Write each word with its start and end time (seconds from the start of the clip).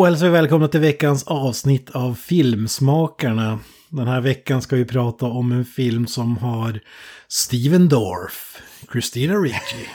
Då 0.00 0.04
hälsar 0.04 0.26
vi 0.26 0.32
välkomna 0.32 0.68
till 0.68 0.80
veckans 0.80 1.24
avsnitt 1.24 1.90
av 1.90 2.14
Filmsmakarna. 2.14 3.58
Den 3.88 4.06
här 4.06 4.20
veckan 4.20 4.62
ska 4.62 4.76
vi 4.76 4.84
prata 4.84 5.26
om 5.26 5.52
en 5.52 5.64
film 5.64 6.06
som 6.06 6.36
har 6.36 6.80
Steven 7.28 7.88
Dorff, 7.88 8.62
Christina 8.92 9.34
Ricci, 9.34 9.86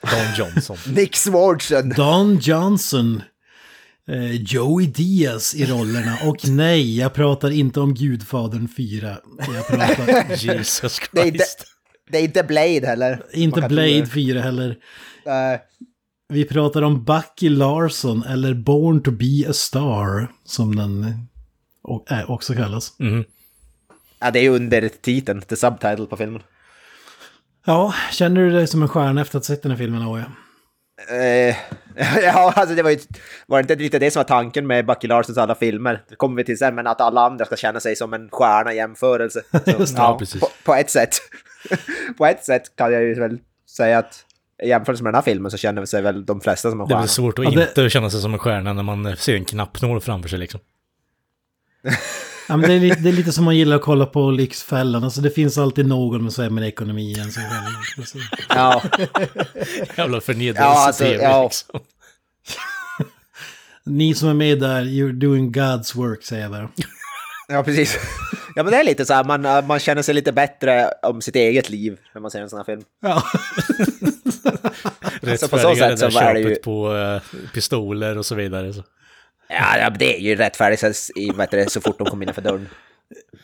Don 0.00 0.34
Johnson. 0.38 0.76
Nick 0.94 1.16
Swardson. 1.16 1.88
Don 1.88 2.38
Johnson, 2.38 3.22
eh, 4.08 4.30
Joey 4.42 4.86
Diaz 4.86 5.54
i 5.54 5.64
rollerna. 5.66 6.18
Och 6.26 6.48
nej, 6.48 6.98
jag 6.98 7.14
pratar 7.14 7.50
inte 7.50 7.80
om 7.80 7.94
Gudfadern 7.94 8.68
4. 8.68 9.16
Jag 9.54 9.66
pratar 9.68 10.36
Jesus 10.44 11.00
Det 11.12 11.20
är, 11.20 11.26
inte, 11.26 11.38
Christ. 11.38 11.64
det 12.10 12.18
är 12.18 12.22
inte 12.22 12.42
Blade 12.42 12.86
heller. 12.86 13.22
inte 13.32 13.60
Blade 13.60 14.00
det. 14.00 14.06
4 14.06 14.40
heller. 14.40 14.76
Nej. 15.26 15.60
Vi 16.32 16.44
pratar 16.44 16.82
om 16.82 17.04
Bucky 17.04 17.48
Larson, 17.48 18.22
eller 18.22 18.54
Born 18.54 19.02
to 19.02 19.10
be 19.10 19.50
a 19.50 19.52
Star, 19.52 20.28
som 20.44 20.76
den 20.76 21.04
eh, 22.10 22.30
också 22.30 22.54
kallas. 22.54 22.98
Mhm. 22.98 23.24
ja, 24.20 24.30
det 24.30 24.38
är 24.38 24.42
ju 24.42 24.48
under 24.48 24.88
titeln, 24.88 25.42
the 25.42 25.56
subtitle 25.56 26.06
på 26.06 26.16
filmen. 26.16 26.42
Ja, 27.66 27.94
känner 28.12 28.40
du 28.40 28.50
dig 28.50 28.66
som 28.66 28.82
en 28.82 28.88
stjärna 28.88 29.20
efter 29.20 29.38
att 29.38 29.46
ha 29.46 29.54
sett 29.54 29.62
den 29.62 29.70
här 29.70 29.78
filmen? 29.78 30.24
Eh, 31.10 31.56
ja, 32.22 32.52
alltså 32.56 32.74
det 32.74 32.82
var 32.82 32.90
ju 32.90 32.98
var 33.46 33.58
det 33.58 33.72
inte 33.72 33.82
lite 33.82 33.98
det 33.98 34.10
som 34.10 34.20
var 34.20 34.24
tanken 34.24 34.66
med 34.66 34.86
Bucky 34.86 35.08
Larsons 35.08 35.38
alla 35.38 35.54
filmer. 35.54 36.02
Det 36.08 36.16
kommer 36.16 36.36
vi 36.36 36.44
till 36.44 36.58
sen, 36.58 36.74
men 36.74 36.86
att 36.86 37.00
alla 37.00 37.20
andra 37.20 37.44
ska 37.44 37.56
känna 37.56 37.80
sig 37.80 37.96
som 37.96 38.14
en 38.14 38.28
stjärna 38.30 38.72
i 38.72 38.76
jämförelse. 38.76 39.42
Så, 39.50 39.70
Just 39.78 39.96
det. 39.96 40.02
Ja, 40.02 40.18
precis. 40.18 40.40
På, 40.40 40.48
på 40.64 40.74
ett 40.74 40.90
sätt. 40.90 41.18
på 42.18 42.26
ett 42.26 42.44
sätt 42.44 42.76
kan 42.76 42.92
jag 42.92 43.02
ju 43.02 43.14
väl 43.14 43.38
säga 43.76 43.98
att 43.98 44.24
i 44.62 44.68
jämförelse 44.68 45.02
med 45.04 45.12
den 45.12 45.14
här 45.14 45.22
filmen 45.22 45.50
så 45.50 45.56
känner 45.56 45.84
sig 45.86 46.02
väl 46.02 46.24
de 46.26 46.40
flesta 46.40 46.70
som 46.70 46.80
en 46.80 46.88
Det 46.88 46.94
är 46.94 46.96
stjärna. 46.96 47.06
svårt 47.08 47.38
att 47.38 47.44
Ja, 47.44 47.50
det- 47.50 47.68
inte 47.68 47.90
känna 47.90 48.10
sig 48.10 48.20
som 48.20 48.32
en 48.32 48.38
stjärna 48.38 48.72
när 48.72 48.82
man 48.82 49.16
ser 49.16 49.34
en 49.34 49.44
knappnål 49.44 50.00
framför 50.00 50.28
sig 50.28 50.38
liksom. 50.38 50.60
Ja, 52.48 52.56
men 52.56 52.68
det, 52.70 52.74
är, 52.76 52.80
li- 52.80 52.94
det 52.98 53.08
är 53.08 53.12
lite 53.12 53.32
som 53.32 53.44
man 53.44 53.56
gillar 53.56 53.76
att 53.76 53.82
kolla 53.82 54.06
på 54.06 54.30
Lyxfällan. 54.30 55.04
Alltså 55.04 55.20
det 55.20 55.30
finns 55.30 55.58
alltid 55.58 55.86
någon 55.86 56.22
med 56.22 56.32
sämre 56.32 56.66
ekonomi 56.68 57.18
än 57.20 57.32
sig 57.32 57.42
själv. 57.42 57.74
Alltså, 57.98 58.18
Ja, 58.48 58.82
Jävla 59.96 60.20
förnedrelse 60.20 60.62
Ja, 60.62 60.86
alltså, 60.86 61.04
ja. 61.06 61.42
liksom. 61.44 61.80
Ni 63.84 64.14
som 64.14 64.28
är 64.28 64.34
med 64.34 64.60
där, 64.60 64.82
you're 64.84 65.12
doing 65.12 65.52
God's 65.52 65.96
work, 65.96 66.22
säger 66.24 66.42
jag 66.42 66.52
där. 66.52 66.68
ja, 67.48 67.62
precis. 67.62 67.98
Ja, 68.54 68.62
men 68.62 68.72
det 68.72 68.78
är 68.80 68.84
lite 68.84 69.04
så 69.04 69.14
här, 69.14 69.24
man, 69.24 69.44
äh, 69.46 69.66
man 69.66 69.78
känner 69.78 70.02
sig 70.02 70.14
lite 70.14 70.32
bättre 70.32 70.88
om 71.02 71.20
sitt 71.22 71.36
eget 71.36 71.70
liv 71.70 71.98
när 72.14 72.20
man 72.20 72.30
ser 72.30 72.40
en 72.42 72.50
sån 72.50 72.56
här 72.58 72.64
film. 72.64 72.82
Ja. 73.02 73.22
Så 75.36 75.48
på 75.48 75.58
så 75.58 75.74
sätt 75.76 75.98
så 75.98 76.08
var 76.08 76.34
det 76.34 76.40
ju- 76.40 76.54
på 76.56 76.96
eh, 76.96 77.20
pistoler 77.54 78.18
och 78.18 78.26
så 78.26 78.34
vidare. 78.34 78.72
Så. 78.72 78.82
Ja, 79.48 79.90
det 79.98 80.16
är 80.16 80.20
ju 80.20 80.36
rättfärdigt 80.36 80.96
så, 80.96 81.12
i, 81.18 81.30
vad 81.30 81.40
heter 81.40 81.58
det, 81.58 81.70
så 81.70 81.80
fort 81.80 81.98
de 81.98 82.06
kom 82.06 82.22
innanför 82.22 82.42
dörren. 82.42 82.68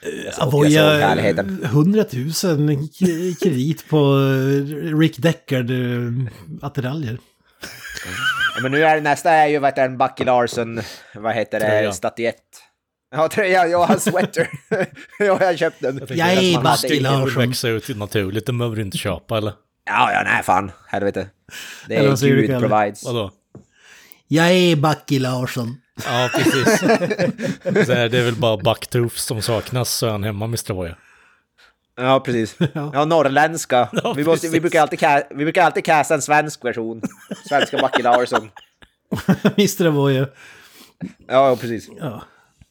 Jag 0.02 0.12
jag 0.24 0.34
såg 0.34 0.44
Avoya 0.44 0.98
härligheten. 0.98 1.60
100 1.64 2.04
000 2.12 2.32
k- 2.76 3.06
kredit 3.42 3.88
på 3.88 3.96
eh, 3.96 4.98
Rick 4.98 5.18
Deckard-attiraljer. 5.18 7.18
Ja, 8.56 8.62
men 8.62 8.72
nu 8.72 8.84
är 8.84 8.94
det 8.94 9.00
nästa 9.02 9.30
är 9.30 9.46
ju 9.46 9.58
vad 9.58 9.70
heter 9.70 9.82
den, 9.82 9.98
Bucky 9.98 10.24
Larson, 10.24 10.80
vad 11.14 11.34
heter 11.34 11.60
det, 11.60 11.92
statyett. 11.92 12.34
Ja, 13.10 13.28
tröja, 13.28 13.66
jag 13.66 13.84
har 13.86 13.96
sweater. 13.98 14.48
ja, 15.18 15.38
jag 15.40 15.58
köpte 15.58 15.92
den. 15.92 16.18
Jag 16.18 16.32
är 16.32 16.52
Man 16.54 16.66
hade 16.66 16.88
Bucky 16.88 17.00
Larson. 17.00 17.24
Vill 17.40 17.48
växa 17.48 17.68
ut 17.68 17.96
naturligt, 17.96 18.46
det 18.46 18.52
behöver 18.52 18.76
du 18.76 18.82
inte 18.82 18.98
köpa 18.98 19.36
eller? 19.38 19.52
Ja, 19.88 20.12
ja, 20.12 20.22
nej 20.24 20.42
fan, 20.42 20.70
helvete. 20.86 21.26
Det 21.86 21.96
Eller 21.96 22.12
är 22.12 22.16
du, 22.16 22.36
Gud 22.36 22.50
Kalle? 22.50 22.68
provides. 22.68 23.04
Vadå? 23.04 23.30
Jag 24.28 24.50
är 24.50 24.76
Bucky 24.76 25.18
Larsson. 25.18 25.76
Ja, 26.04 26.30
precis. 26.34 26.78
Så 27.86 27.92
här, 27.92 28.08
det 28.08 28.18
är 28.18 28.24
väl 28.24 28.34
bara 28.34 28.56
Bucktooth 28.56 29.16
som 29.16 29.42
saknas, 29.42 29.90
så 29.90 30.06
är 30.06 30.10
han 30.10 30.24
hemma 30.24 30.44
Mr. 30.44 30.72
Voya. 30.72 30.96
Ja, 31.96 32.20
precis. 32.20 32.56
Ja, 32.74 33.04
norrländska. 33.04 33.88
Ja, 33.92 34.12
vi, 34.12 34.24
måste, 34.24 34.48
vi, 34.48 34.60
brukar 34.60 34.82
alltid 34.82 34.98
vi 35.30 35.44
brukar 35.44 35.64
alltid 35.64 35.84
casta 35.84 36.14
en 36.14 36.22
svensk 36.22 36.64
version. 36.64 37.02
Svenska 37.48 37.78
Bucky 37.78 38.02
Larsson. 38.02 38.50
Mr. 39.56 39.86
Avoya. 39.86 40.26
Ja, 41.28 41.56
precis. 41.60 41.88
Ja. 42.00 42.22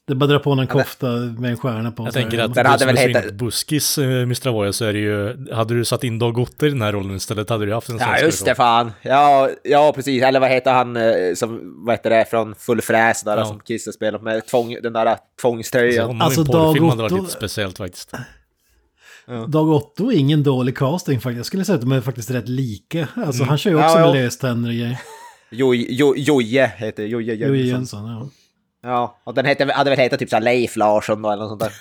Det 0.08 0.14
är 0.14 0.16
bara 0.16 0.26
att 0.26 0.30
dra 0.30 0.40
på 0.40 0.52
en 0.52 0.68
kofta 0.68 1.08
med 1.08 1.52
en 1.52 1.58
stjärna 1.58 1.92
på. 1.92 2.04
Jag 2.04 2.14
tänker 2.14 2.40
att 2.40 2.54
Den 2.54 2.66
hade 2.66 2.86
väl 2.86 2.98
hetat- 2.98 3.32
buskis, 3.34 3.98
eh, 3.98 4.06
Mr. 4.22 4.50
Voya, 4.52 4.74
så 4.74 4.86
är 4.86 4.94
det 4.94 5.00
ju... 5.00 5.48
Hade 5.54 5.74
du 5.74 5.86
satt 5.86 6.04
in 6.04 6.20
Dag 6.20 6.38
Otter 6.38 6.68
i 6.68 6.70
den 6.70 6.82
här 6.82 6.92
rollen 6.94 7.16
istället 7.16 7.50
hade 7.50 7.66
du 7.66 7.74
haft 7.74 7.90
en 7.90 7.98
Ja, 7.98 8.06
svensk 8.06 8.24
just 8.24 8.46
det, 8.46 8.56
fan. 8.56 8.92
Ja, 9.02 9.50
ja, 9.64 9.92
precis. 9.96 10.24
Eller 10.24 10.40
vad 10.40 10.50
heter 10.50 10.74
han 10.74 10.96
eh, 10.98 11.12
som, 11.36 11.60
vad 11.86 11.94
heter 11.96 12.10
det, 12.10 12.26
från 12.30 12.56
Full 12.56 12.82
Fräs 12.82 13.24
där, 13.24 13.38
Ja. 13.38 13.46
som 13.46 13.60
Christer 13.68 13.92
spelar 13.92 14.20
med 14.20 14.46
tvång, 14.46 14.78
den 14.84 14.94
där 14.94 15.16
Så 15.16 15.22
tvångströjan. 15.42 16.22
Alltså, 16.22 16.46
porrfilm 16.46 16.84
Dag 16.86 16.90
hade 16.90 17.02
varit 17.04 17.12
Otto- 17.12 17.22
lite 17.22 17.32
speciellt 17.34 17.78
faktiskt. 17.78 18.12
Dag 19.48 19.70
Otto 19.70 20.12
är 20.12 20.16
ingen 20.18 20.44
dålig 20.44 20.78
casting 20.78 21.20
faktiskt. 21.20 21.38
Jag 21.38 21.46
skulle 21.46 21.66
säga 21.66 21.76
att 21.76 21.82
de 21.82 21.92
är 21.92 22.02
faktiskt 22.02 22.32
rätt 22.32 22.50
lika. 22.50 23.08
Alltså 23.16 23.44
han 23.44 23.58
kör 23.58 23.72
ju 23.72 23.78
Ja, 23.78 23.86
också 23.86 24.00
med 24.00 24.08
ja. 24.08 24.14
löständer 24.14 24.70
och 24.70 24.76
grejer. 24.76 24.98
Jo, 25.52 25.74
jo, 25.76 26.14
Joje 26.18 26.72
heter. 26.78 27.04
Joje 27.04 27.34
Jönsson. 27.36 27.68
Jönsson, 27.68 28.06
ja. 28.10 28.30
Ja, 28.84 29.22
och 29.24 29.34
den 29.34 29.46
heter, 29.46 29.66
hade 29.66 29.90
väl 29.90 30.00
hetat 30.00 30.20
typ 30.20 30.30
såhär 30.30 30.44
Leif 30.44 30.76
Larsson 30.76 31.22
då, 31.22 31.32
eller 31.32 31.44
något 31.44 31.62
sånt 31.62 31.62
där. 31.62 31.74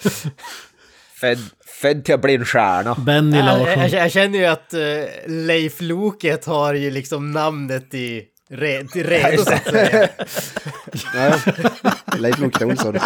född, 1.20 1.38
född 1.80 2.04
till 2.04 2.14
att 2.14 2.22
bli 2.22 2.34
en 2.34 2.44
stjärna. 2.44 2.94
Benny 2.94 3.36
Jag, 3.38 3.46
jag, 3.48 3.58
Larsson. 3.58 3.98
jag 3.98 4.12
känner 4.12 4.38
ju 4.38 4.46
att 4.46 4.74
uh, 4.74 4.80
Leif 5.26 5.80
Loket 5.80 6.44
har 6.44 6.74
ju 6.74 6.90
liksom 6.90 7.32
namnet 7.32 7.94
i 7.94 8.24
re, 8.50 8.82
redo 8.94 9.44
så 9.44 9.52
att 9.52 9.64
säga. 9.64 10.08
Ja, 11.14 11.34
Leif 12.18 12.38
Loket 12.38 12.62
Olsson. 12.62 12.98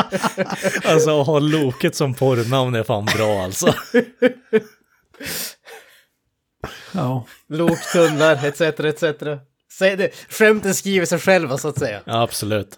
Alltså 0.85 1.21
att 1.21 1.27
ha 1.27 1.39
Loket 1.39 1.95
som 1.95 2.15
porrnamn 2.15 2.75
är 2.75 2.83
fan 2.83 3.05
bra 3.05 3.43
alltså. 3.43 3.75
Ja. 6.93 7.27
Loktunnlar 7.49 8.47
etc. 8.47 8.61
etc. 8.61 9.05
Det. 9.79 10.11
Skämten 10.29 10.75
skriver 10.75 11.07
sig 11.07 11.19
själva 11.19 11.59
så 11.59 11.69
att 11.69 11.79
säga. 11.79 12.01
Ja, 12.05 12.23
absolut. 12.23 12.69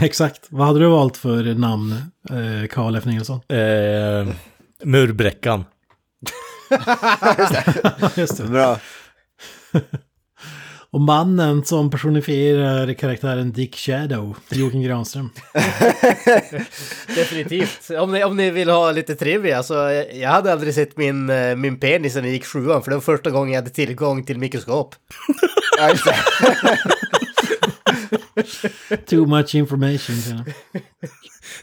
Exakt. 0.00 0.46
Vad 0.48 0.66
hade 0.66 0.78
du 0.78 0.86
valt 0.86 1.16
för 1.16 1.54
namn, 1.54 1.92
eh, 2.30 2.68
Carl 2.68 2.96
F. 2.96 3.04
Nilsson? 3.04 3.40
Eh, 3.48 4.28
murbräckan. 4.84 5.64
Just 8.16 8.36
det. 8.36 8.44
Bra. 8.44 8.78
Och 10.90 11.00
mannen 11.00 11.64
som 11.64 11.90
personifierar 11.90 12.94
karaktären 12.94 13.52
Dick 13.52 13.76
Shadow, 13.76 14.36
Joakim 14.50 14.82
Granström. 14.82 15.30
Definitivt. 17.14 17.90
Om 17.90 18.12
ni, 18.12 18.24
om 18.24 18.36
ni 18.36 18.50
vill 18.50 18.68
ha 18.68 18.92
lite 18.92 19.14
trivia 19.14 19.62
så 19.62 19.74
jag, 20.14 20.28
hade 20.28 20.52
aldrig 20.52 20.74
sett 20.74 20.96
min, 20.96 21.30
eh, 21.30 21.56
min 21.56 21.80
penis 21.80 22.14
när 22.14 22.22
jag 22.22 22.32
gick 22.32 22.46
sjuan 22.46 22.82
för 22.82 22.90
det 22.90 22.96
var 22.96 23.02
första 23.02 23.30
gången 23.30 23.52
jag 23.52 23.60
hade 23.60 23.70
tillgång 23.70 24.24
till 24.24 24.38
mikroskop. 24.38 24.94
Too 29.06 29.26
much 29.26 29.54
information. 29.54 30.44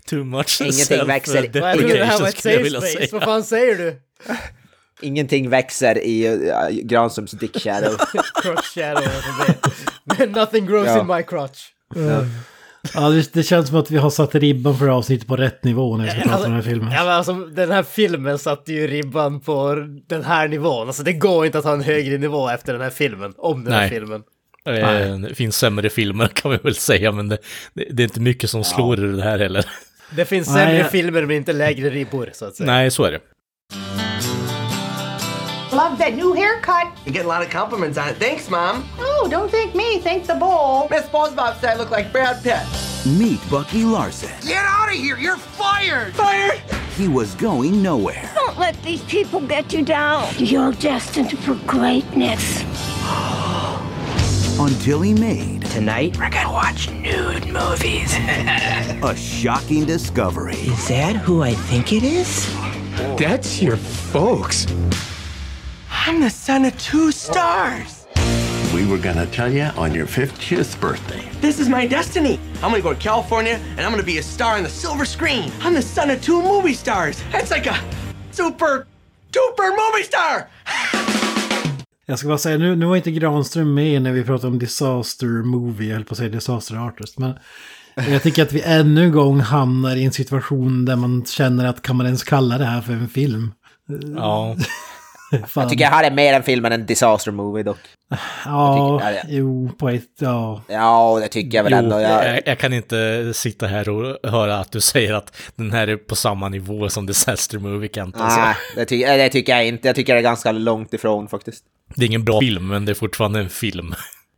Too 0.05 0.23
much 0.23 0.61
Ingenting 0.61 1.07
växer. 1.07 1.61
Vad 1.61 1.69
jag 1.69 1.77
trodde 1.77 1.97
det 1.97 2.05
här 2.05 2.19
var 2.19 2.27
ett 2.27 2.37
skulle 2.37 2.53
jag 2.53 2.61
safe 2.61 2.63
vilja 2.63 2.81
space. 2.81 2.97
säga. 2.97 3.07
Vad 3.11 3.23
fan 3.23 3.43
säger 3.43 3.77
du? 3.77 4.01
Ingenting 5.01 5.49
växer 5.49 5.97
i 6.05 6.27
uh, 6.29 6.69
Granströms 6.83 7.31
Dick 7.31 7.59
Shadow. 7.61 7.91
Crotch 8.41 8.73
shadow. 8.75 9.03
alltså. 9.03 10.25
Nothing 10.39 10.65
grows 10.65 10.87
Ja. 10.87 11.01
in 11.01 11.07
my 11.07 11.23
crotch. 11.23 11.59
Ja, 12.93 13.09
det, 13.09 13.33
det 13.33 13.43
känns 13.43 13.67
som 13.67 13.77
att 13.79 13.91
vi 13.91 13.97
har 13.97 14.09
satt 14.09 14.35
ribban 14.35 14.77
för 14.77 14.87
avsnittet 14.87 15.27
på 15.27 15.35
rätt 15.35 15.63
nivå 15.63 15.97
när 15.97 16.05
vi 16.05 16.11
ska 16.11 16.21
prata 16.21 16.35
om 16.37 16.43
den 16.43 16.53
här 16.53 16.61
filmen. 16.61 16.91
Ja, 16.91 17.03
men 17.03 17.13
alltså, 17.13 17.33
den 17.33 17.71
här 17.71 17.83
filmen 17.83 18.39
satte 18.39 18.73
ju 18.73 18.87
ribban 18.87 19.39
på 19.39 19.75
den 20.07 20.23
här 20.23 20.47
nivån. 20.47 20.87
Alltså 20.87 21.03
det 21.03 21.13
går 21.13 21.45
inte 21.45 21.57
att 21.57 21.63
ha 21.65 21.73
en 21.73 21.81
högre 21.81 22.17
nivå 22.17 22.49
efter 22.49 22.73
den 22.73 22.81
här 22.81 22.89
filmen. 22.89 23.33
Om 23.37 23.63
den 23.63 23.73
här 23.73 23.79
Nej. 23.81 23.89
filmen. 23.89 24.23
Eh, 24.67 25.17
det 25.29 25.35
finns 25.35 25.57
sämre 25.57 25.89
filmer 25.89 26.27
kan 26.33 26.51
vi 26.51 26.57
väl 26.57 26.75
säga, 26.75 27.11
men 27.11 27.29
det, 27.29 27.37
det, 27.73 27.85
det 27.91 28.03
är 28.03 28.05
inte 28.05 28.19
mycket 28.21 28.49
som 28.49 28.63
slår 28.63 29.05
i 29.05 29.15
det 29.15 29.23
här 29.23 29.39
heller. 29.39 29.65
Det 30.15 30.25
finns 30.25 30.47
Nej, 30.47 30.57
sämre 30.65 30.77
jag- 30.77 30.91
filmer 30.91 31.21
men 31.25 31.35
inte 31.35 31.53
lägre 31.53 31.89
ribbor 31.89 32.29
så 32.33 32.45
att 32.45 32.55
säga. 32.55 32.67
Nej, 32.71 32.91
så 32.91 33.03
är 33.03 33.11
det. 33.11 33.19
Love 35.75 35.97
that 35.97 36.15
new 36.15 36.31
haircut. 36.31 36.97
You 37.05 37.11
get 37.11 37.25
a 37.25 37.27
lot 37.27 37.43
of 37.43 37.49
compliments 37.49 37.97
on 37.97 38.07
it. 38.07 38.15
Thanks, 38.15 38.49
Mom. 38.49 38.87
Oh, 38.97 39.27
don't 39.29 39.51
thank 39.51 39.75
me. 39.75 39.95
me 39.95 39.99
think 39.99 40.25
the 40.25 40.35
bowl. 40.35 40.87
Miss 40.89 41.05
SpongeBob 41.07 41.59
said 41.59 41.71
I 41.71 41.75
look 41.75 41.91
like 41.91 42.13
Brad 42.13 42.41
Pitt. 42.41 42.65
Meet 43.05 43.41
Bucky 43.49 43.83
Larson. 43.83 44.31
Get 44.47 44.63
out 44.65 44.87
of 44.87 44.95
here! 44.95 45.17
You're 45.17 45.35
fired! 45.35 46.15
Fired? 46.15 46.59
He 46.95 47.09
was 47.09 47.35
going 47.35 47.83
nowhere 47.83 48.31
Don't 48.35 48.57
let 48.57 48.81
these 48.83 49.03
people 49.03 49.41
get 49.45 49.73
you 49.73 49.83
down. 49.83 50.33
You're 50.37 50.71
destined 50.71 51.37
for 51.39 51.55
greatness. 51.67 52.61
until 54.57 55.01
he 55.01 55.13
made 55.13 55.65
Tonight, 55.65 56.17
we're 56.17 56.29
gonna 56.29 56.53
watch 56.53 56.89
nude 56.89 57.47
movies. 57.47 58.13
a 58.17 59.13
shocking 59.13 59.83
discovery. 59.83 60.53
is 60.53 60.87
that 60.87 61.17
who 61.17 61.43
I 61.43 61.53
think 61.53 61.91
it 61.91 62.03
is? 62.03 62.49
That's 63.17 63.61
your 63.61 63.75
folks. 63.75 64.65
I'm 66.07 66.21
the 66.21 66.29
son 66.29 66.65
of 66.65 66.77
two 66.77 67.11
stars. 67.11 68.05
We 68.75 68.85
were 68.85 68.99
gonna 68.99 69.25
tell 69.25 69.51
you 69.51 69.71
on 69.75 69.91
your 69.95 70.05
50th 70.05 70.79
birthday. 70.79 71.27
This 71.41 71.59
is 71.59 71.67
my 71.67 71.87
destiny. 71.87 72.39
I'm 72.61 72.69
gonna 72.69 72.81
go 72.81 72.93
to 72.93 72.99
California 72.99 73.59
and 73.77 73.79
I'm 73.79 73.91
gonna 73.91 74.03
be 74.03 74.19
a 74.19 74.23
star 74.23 74.57
on 74.57 74.63
the 74.63 74.69
silver 74.69 75.05
screen. 75.05 75.51
I'm 75.61 75.73
the 75.73 75.81
son 75.81 76.11
of 76.11 76.21
two 76.21 76.43
movie 76.43 76.73
stars. 76.73 77.23
That's 77.31 77.49
like 77.49 77.65
a 77.65 77.75
super 78.31 78.85
duper 79.31 79.69
movie 79.71 80.03
star. 80.03 80.47
Jag 82.05 82.19
ska 82.19 82.27
bara 82.27 82.37
säga, 82.37 82.57
nu, 82.57 82.75
nu 82.75 82.85
var 82.85 82.95
inte 82.95 83.11
Granström 83.11 83.73
med 83.73 84.01
när 84.01 84.11
vi 84.11 84.23
pratade 84.23 84.47
om 84.47 84.59
Disaster 84.59 85.27
Movie, 85.27 85.87
jag 85.87 85.95
höll 85.95 86.05
på 86.05 86.11
att 86.11 86.17
säga 86.17 86.29
Disaster 86.29 86.87
Artist. 86.87 87.19
Men 87.19 87.33
jag 87.95 88.23
tycker 88.23 88.43
att 88.43 88.53
vi 88.53 88.61
ännu 88.61 89.03
en 89.03 89.11
gång 89.11 89.39
hamnar 89.39 89.95
i 89.95 90.03
en 90.03 90.11
situation 90.11 90.85
där 90.85 90.95
man 90.95 91.25
känner 91.25 91.65
att 91.65 91.81
kan 91.81 91.95
man 91.95 92.05
ens 92.05 92.23
kalla 92.23 92.57
det 92.57 92.65
här 92.65 92.81
för 92.81 92.93
en 92.93 93.09
film? 93.09 93.51
Ja, 94.15 94.55
Fan. 95.47 95.61
Jag 95.61 95.69
tycker 95.69 95.83
jag 95.83 95.91
hade 95.91 96.11
mer 96.11 96.33
en 96.33 96.43
film 96.43 96.65
än 96.65 96.71
en 96.71 96.85
disaster 96.85 97.31
movie 97.31 97.63
dock. 97.63 97.77
Ja, 98.45 99.01
jag 99.03 99.21
tycker- 99.21 99.35
jo, 99.37 99.69
på 99.79 99.89
ett, 99.89 100.03
ja. 100.19 100.61
Ja, 100.67 101.17
det 101.21 101.27
tycker 101.27 101.57
jag 101.57 101.63
väl 101.63 101.71
jo, 101.73 101.77
ändå. 101.79 101.99
Jag, 102.01 102.27
jag, 102.27 102.41
jag 102.45 102.59
kan 102.59 102.73
inte 102.73 103.31
sitta 103.33 103.67
här 103.67 103.89
och 103.89 104.29
höra 104.31 104.57
att 104.59 104.71
du 104.71 104.81
säger 104.81 105.13
att 105.13 105.37
den 105.55 105.71
här 105.71 105.87
är 105.87 105.97
på 105.97 106.15
samma 106.15 106.49
nivå 106.49 106.89
som 106.89 107.05
Disaster 107.05 107.59
Movie 107.59 107.89
Kent. 107.93 108.15
Alltså. 108.19 108.39
nej, 108.39 108.55
det, 108.75 108.85
ty 108.85 108.97
det 109.05 109.29
tycker 109.29 109.55
jag 109.55 109.67
inte. 109.67 109.87
Jag 109.87 109.95
tycker 109.95 110.13
det 110.13 110.19
är 110.19 110.23
ganska 110.23 110.51
långt 110.51 110.93
ifrån 110.93 111.27
faktiskt. 111.27 111.63
Det 111.95 112.05
är 112.05 112.07
ingen 112.07 112.25
bra 112.25 112.39
film, 112.39 112.67
men 112.67 112.85
det 112.85 112.91
är 112.91 112.93
fortfarande 112.93 113.39
en 113.39 113.49
film. 113.49 113.93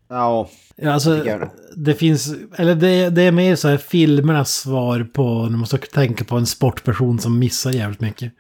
Ja, 0.10 0.50
Ja, 0.82 0.92
Alltså, 0.94 1.16
det. 1.16 1.50
det 1.76 1.94
finns, 1.94 2.34
eller 2.58 2.76
det, 2.76 3.10
det 3.10 3.22
är 3.22 3.32
mer 3.32 3.56
så 3.56 3.68
här 3.68 3.78
filmernas 3.78 4.52
svar 4.54 5.08
på, 5.14 5.24
när 5.50 5.58
man 5.58 5.68
ska 5.68 5.78
tänka 5.78 6.24
på 6.24 6.36
en 6.38 6.46
sportperson 6.46 7.20
som 7.20 7.40
missar 7.40 7.72
jävligt 7.72 8.02
mycket. 8.02 8.34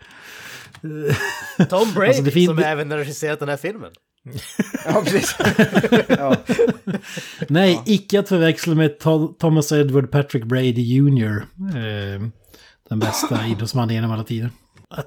Tom 1.70 1.94
Brady 1.94 2.08
Alltså, 2.08 2.32
fin- 2.32 2.48
som 2.48 2.60
även 2.60 2.92
har 2.92 2.98
regisserat 2.98 3.40
den 3.40 3.50
här 3.50 3.58
filmen. 3.58 3.92
ja 4.86 5.04
precis. 5.06 5.36
Nej, 7.48 7.82
icke 7.86 8.20
att 8.20 8.30
förväxla 8.30 8.76
med 8.76 9.00
Thomas 9.40 9.72
Edward 9.72 10.12
Patrick 10.12 10.44
Brady 10.44 10.82
Jr. 10.82 11.46
Eh, 11.76 12.22
den 12.90 13.00
bästa 13.00 13.48
idrottsmannen 13.52 13.96
genom 13.96 14.12
alla 14.12 14.24
tider. 14.24 14.50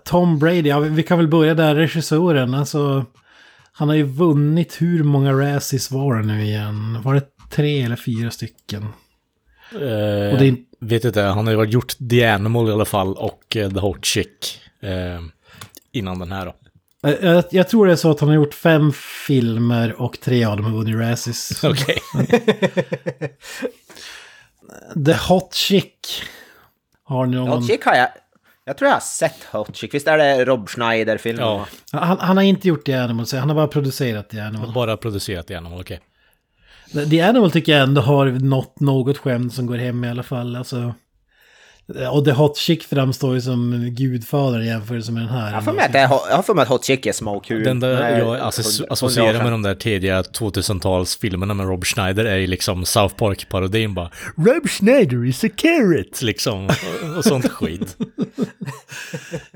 Tom 0.05 0.39
Brady, 0.39 0.69
ja, 0.69 0.79
vi 0.81 1.03
kan 1.03 1.19
väl 1.19 1.29
börja 1.29 1.55
där, 1.55 1.75
regissören. 1.75 2.55
Alltså, 2.55 3.05
han 3.73 3.89
har 3.89 3.97
ju 3.97 4.03
vunnit 4.03 4.77
hur 4.83 5.05
många 5.05 5.33
Razzies 5.33 5.91
var 5.91 6.17
det 6.17 6.27
nu 6.27 6.45
igen? 6.45 7.03
Var 7.03 7.15
det 7.15 7.23
tre 7.51 7.83
eller 7.83 7.97
fyra 7.97 8.31
stycken? 8.31 8.83
Eh, 9.73 10.33
Och 10.33 10.39
det 10.39 10.49
är- 10.49 10.71
Vet 10.83 11.05
inte, 11.05 11.21
han 11.23 11.47
har 11.47 11.51
ju 11.53 11.57
varit 11.57 11.73
gjort 11.73 11.95
The 12.11 12.25
Animal 12.27 12.69
i 12.69 12.73
alla 12.73 12.85
fall 12.85 13.15
och 13.15 13.57
eh, 13.57 13.71
The 13.71 13.81
Hot 13.81 14.05
Chick 14.05 14.61
eh, 14.81 14.91
innan 15.93 16.19
den 16.19 16.33
här 16.33 16.47
då. 16.47 16.55
Eh, 17.09 17.15
Jag, 17.31 17.45
jag 17.51 17.69
tror 17.69 17.87
det 17.87 17.93
är 17.93 17.97
så 17.97 18.11
att 18.11 18.21
han 18.21 18.29
har 18.29 18.37
gjort 18.37 18.55
fem 18.55 18.93
filmer 19.27 20.01
och 20.03 20.21
tre 20.21 20.45
av 20.45 20.57
dem 20.57 20.65
har 20.67 20.73
vunnit 20.73 20.97
Razzies. 20.97 21.65
Okej. 21.65 21.99
The 25.07 25.13
Hot 25.29 25.55
Chick. 25.55 26.23
Har 27.05 27.27
ni 27.27 27.37
någon... 27.37 27.49
Hot 27.49 27.67
Chick 27.67 27.85
har 27.85 27.95
jag... 27.95 28.09
Jag 28.65 28.77
tror 28.79 28.89
jag 28.89 28.95
har 28.97 29.01
sett 29.01 29.45
Hot 29.53 29.77
Chick. 29.77 29.95
Visst 29.95 30.07
är 30.09 30.19
det 30.19 30.45
Rob 30.45 30.69
Schneider-filmen? 30.69 31.45
Ja, 31.45 31.67
Han, 31.93 32.19
han 32.19 32.37
har 32.37 32.45
inte 32.45 32.69
gjort 32.69 32.85
The 32.85 32.95
Animal, 32.95 33.27
så 33.27 33.37
han 33.37 33.49
har 33.49 33.57
bara 33.57 33.69
producerat 33.69 34.29
The 34.31 34.41
Animal. 34.41 34.73
bara 34.73 34.97
producerat 34.97 35.47
The 35.47 35.55
Animal, 35.55 35.81
okej. 35.81 36.01
The 37.11 37.21
Animal 37.21 37.51
tycker 37.51 37.73
jag 37.73 37.83
ändå 37.83 38.01
har 38.01 38.27
nått 38.27 38.81
något 38.81 39.19
skämt 39.19 39.55
som 39.55 39.67
går 39.67 39.77
hem 39.77 40.05
i 40.05 40.09
alla 40.11 40.23
fall. 40.23 40.57
Alltså, 40.57 40.95
och 42.13 42.25
The 42.25 42.31
Hot 42.33 42.57
Chick 42.57 42.85
framstår 42.85 43.35
ju 43.35 43.41
som 43.41 43.89
gudfadern 43.91 44.63
i 44.63 44.67
jämförelse 44.67 45.13
med 45.13 45.23
den 45.23 45.31
här. 45.31 45.47
Jag 45.47 45.55
har 45.55 45.63
för 45.63 45.73
mig 45.73 45.85
att, 45.87 45.93
det 45.93 45.99
är, 45.99 46.03
jag 46.03 46.37
har 46.37 46.43
för 46.43 46.55
mig 46.55 46.63
att 46.63 46.69
Hot 46.69 46.85
Chick 46.85 47.07
är 47.07 47.13
smoke 47.13 47.55
Den 47.55 47.81
där 47.81 48.19
jag 48.19 48.39
associ- 48.41 48.79
hundra 48.81 48.93
associerar 48.93 49.43
med 49.43 49.53
de 49.53 49.63
där 49.63 49.75
tidiga 49.75 50.23
2000-talsfilmerna 50.23 51.55
med 51.55 51.67
Rob 51.67 51.85
Schneider 51.85 52.25
är 52.25 52.37
ju 52.37 52.47
liksom 52.47 52.85
South 52.85 53.15
Park-parodin 53.15 53.95
bara 53.95 54.11
Rob 54.37 54.69
Schneider 54.69 55.25
is 55.27 55.45
a 55.45 55.49
carrot, 55.57 56.23
liksom. 56.23 56.67
Och, 56.67 57.17
och 57.19 57.25
sånt 57.25 57.49
skit. 57.49 57.97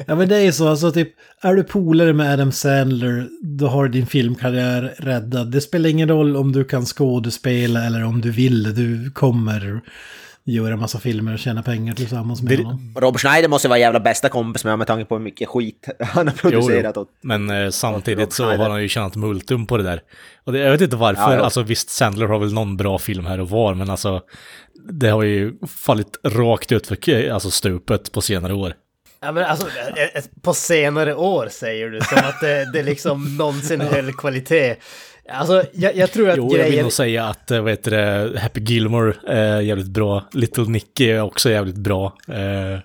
Ja 0.06 0.14
men 0.14 0.28
det 0.28 0.36
är 0.36 0.40
ju 0.40 0.52
så, 0.52 0.68
alltså 0.68 0.92
typ, 0.92 1.08
är 1.40 1.54
du 1.54 1.62
polare 1.64 2.12
med 2.12 2.32
Adam 2.32 2.52
Sandler, 2.52 3.28
då 3.42 3.66
har 3.66 3.88
din 3.88 4.06
filmkarriär 4.06 4.94
räddad. 4.98 5.50
Det 5.50 5.60
spelar 5.60 5.90
ingen 5.90 6.08
roll 6.08 6.36
om 6.36 6.52
du 6.52 6.64
kan 6.64 6.86
skådespela 6.86 7.84
eller 7.84 8.04
om 8.04 8.20
du 8.20 8.30
vill, 8.30 8.74
du 8.74 9.10
kommer 9.10 9.80
göra 10.46 10.76
massa 10.76 10.98
filmer 10.98 11.32
och 11.32 11.38
tjäna 11.38 11.62
pengar 11.62 11.94
tillsammans 11.94 12.42
med 12.42 12.58
Det- 12.58 12.64
honom. 12.64 12.94
Rob 12.98 13.18
Schneider 13.18 13.48
måste 13.48 13.68
vara 13.68 13.78
jävla 13.78 14.00
bästa 14.00 14.28
kompis 14.28 14.64
med 14.64 14.78
med 14.78 14.86
tanke 14.86 15.04
på 15.04 15.14
hur 15.14 15.22
mycket 15.22 15.48
skit 15.48 15.88
han 16.00 16.28
har 16.28 16.34
producerat. 16.34 16.92
jo. 16.96 17.02
åt- 17.02 17.08
Men 17.22 17.50
eh, 17.50 17.70
samtidigt 17.70 18.32
så 18.32 18.44
har 18.44 18.70
han 18.70 18.82
ju 18.82 18.88
tjänat 18.88 19.16
multum 19.16 19.66
på 19.66 19.76
det 19.76 19.82
där. 19.82 20.00
Och 20.44 20.52
det, 20.52 20.58
jag 20.58 20.70
vet 20.72 20.80
inte 20.80 20.96
varför, 20.96 21.22
Ja, 21.22 21.34
ja. 21.36 21.40
alltså 21.44 21.62
visst 21.62 21.90
Sandler 21.90 22.26
har 22.26 22.38
väl 22.38 22.52
någon 22.52 22.76
bra 22.76 22.98
film 22.98 23.26
här 23.26 23.40
och 23.40 23.50
var, 23.50 23.74
men 23.74 23.90
alltså 23.90 24.20
det 24.90 25.08
har 25.08 25.22
ju 25.22 25.52
fallit 25.68 26.16
rakt 26.24 26.72
ut 26.72 26.86
för 26.86 27.30
alltså 27.30 27.50
stupet 27.50 28.12
på 28.12 28.20
senare 28.20 28.54
år. 28.54 28.74
Ja 29.20 29.32
men 29.32 29.44
alltså, 29.44 29.66
på 30.42 30.54
senare 30.54 31.14
år 31.14 31.48
säger 31.50 31.90
du, 31.90 32.00
som 32.00 32.18
att 32.18 32.40
det, 32.40 32.72
det 32.72 32.82
liksom 32.82 33.36
någonsin 33.36 33.80
höll 33.92 34.12
kvalitet. 34.12 34.76
Alltså, 35.28 35.64
jag, 35.72 35.96
jag 35.96 36.12
tror 36.12 36.30
att 36.30 36.36
Jo, 36.36 36.56
jag 36.56 36.70
vill 36.70 36.82
nog 36.82 36.92
säga 36.92 37.24
att, 37.24 37.50
eh, 37.50 37.60
vad 37.60 37.70
heter 37.72 37.90
det, 37.90 38.38
Happy 38.40 38.60
Gilmore 38.60 39.14
är 39.26 39.60
jävligt 39.60 39.86
bra. 39.86 40.24
Little 40.32 40.64
Nicky 40.64 41.10
är 41.10 41.20
också 41.20 41.50
jävligt 41.50 41.76
bra. 41.76 42.16
Eh, 42.28 42.78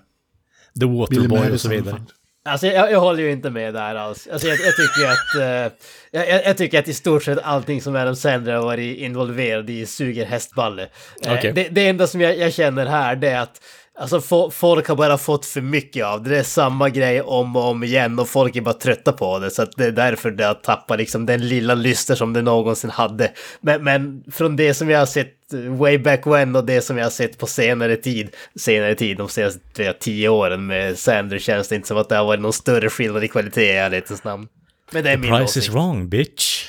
The 0.80 0.86
Waterboy 0.86 1.50
och 1.50 1.60
så 1.60 1.68
vidare. 1.68 2.02
Alltså 2.44 2.66
jag, 2.66 2.92
jag 2.92 3.00
håller 3.00 3.22
ju 3.22 3.30
inte 3.32 3.50
med 3.50 3.74
där 3.74 3.94
alls. 3.94 4.28
Alltså 4.32 4.48
jag, 4.48 4.58
jag 4.58 4.74
tycker 4.76 5.06
att... 5.10 5.34
eh, 5.70 5.72
jag, 6.10 6.44
jag- 6.46 6.56
tycker 6.56 6.78
att 6.78 6.88
i 6.88 6.94
stort 6.94 7.22
sett 7.24 7.38
allting 7.42 7.82
som 7.82 7.96
Adam 7.96 8.16
Sandler 8.16 8.54
har 8.54 8.62
varit 8.62 8.98
involverad 8.98 9.70
i 9.70 9.86
suger 9.86 10.26
hästballe. 10.26 10.82
Eh, 11.26 11.34
Okej. 11.34 11.52
det, 11.52 11.68
det 11.68 11.88
enda 11.88 12.06
som 12.06 12.20
jag, 12.20 12.38
jag 12.38 12.52
känner 12.52 12.86
här 12.86 13.16
det 13.16 13.28
är 13.28 13.40
att 13.40 13.60
Alltså 14.00 14.18
fo- 14.18 14.50
folk 14.50 14.88
har 14.88 14.96
bara 14.96 15.18
fått 15.18 15.46
för 15.46 15.60
mycket 15.60 16.04
av 16.06 16.22
det. 16.22 16.30
Det 16.30 16.38
är 16.38 16.42
samma 16.42 16.88
grej 16.88 17.22
om 17.22 17.56
och 17.56 17.64
om 17.64 17.84
igen 17.84 18.18
och 18.18 18.28
folk 18.28 18.56
är 18.56 18.60
bara 18.60 18.74
trötta 18.74 19.12
på 19.12 19.38
det. 19.38 19.50
Så 19.50 19.62
att 19.62 19.76
det 19.76 19.84
är 19.84 19.90
därför 19.92 20.30
det 20.30 20.44
har 20.44 20.54
tappat 20.54 20.98
liksom 20.98 21.26
den 21.26 21.48
lilla 21.48 21.74
lyster 21.74 22.14
som 22.14 22.32
det 22.32 22.42
någonsin 22.42 22.90
hade. 22.90 23.32
Men, 23.60 23.84
men 23.84 24.24
från 24.32 24.56
det 24.56 24.74
som 24.74 24.90
jag 24.90 24.98
har 24.98 25.06
sett 25.06 25.34
way 25.78 25.98
back 25.98 26.26
when 26.26 26.56
och 26.56 26.64
det 26.64 26.80
som 26.82 26.98
jag 26.98 27.04
har 27.04 27.10
sett 27.10 27.38
på 27.38 27.46
senare 27.46 27.96
tid, 27.96 28.28
senare 28.58 28.94
tid, 28.94 29.16
de 29.16 29.28
senaste 29.28 29.92
tio 29.92 30.28
åren 30.28 30.66
med 30.66 30.98
Sandler 30.98 31.38
känns 31.38 31.68
det 31.68 31.74
inte 31.76 31.88
som 31.88 31.96
att 31.96 32.08
det 32.08 32.16
har 32.16 32.24
varit 32.24 32.40
någon 32.40 32.52
större 32.52 32.90
skillnad 32.90 33.24
i 33.24 33.28
kvalitet 33.28 33.62
i 33.64 33.76
ärlighetens 33.76 34.24
namn. 34.24 34.48
Men 34.90 35.04
det 35.04 35.10
är 35.10 35.16
min 35.16 35.30
Price 35.30 35.44
is 35.44 35.56
åsikt. 35.56 35.74
wrong, 35.74 36.08
bitch. 36.08 36.66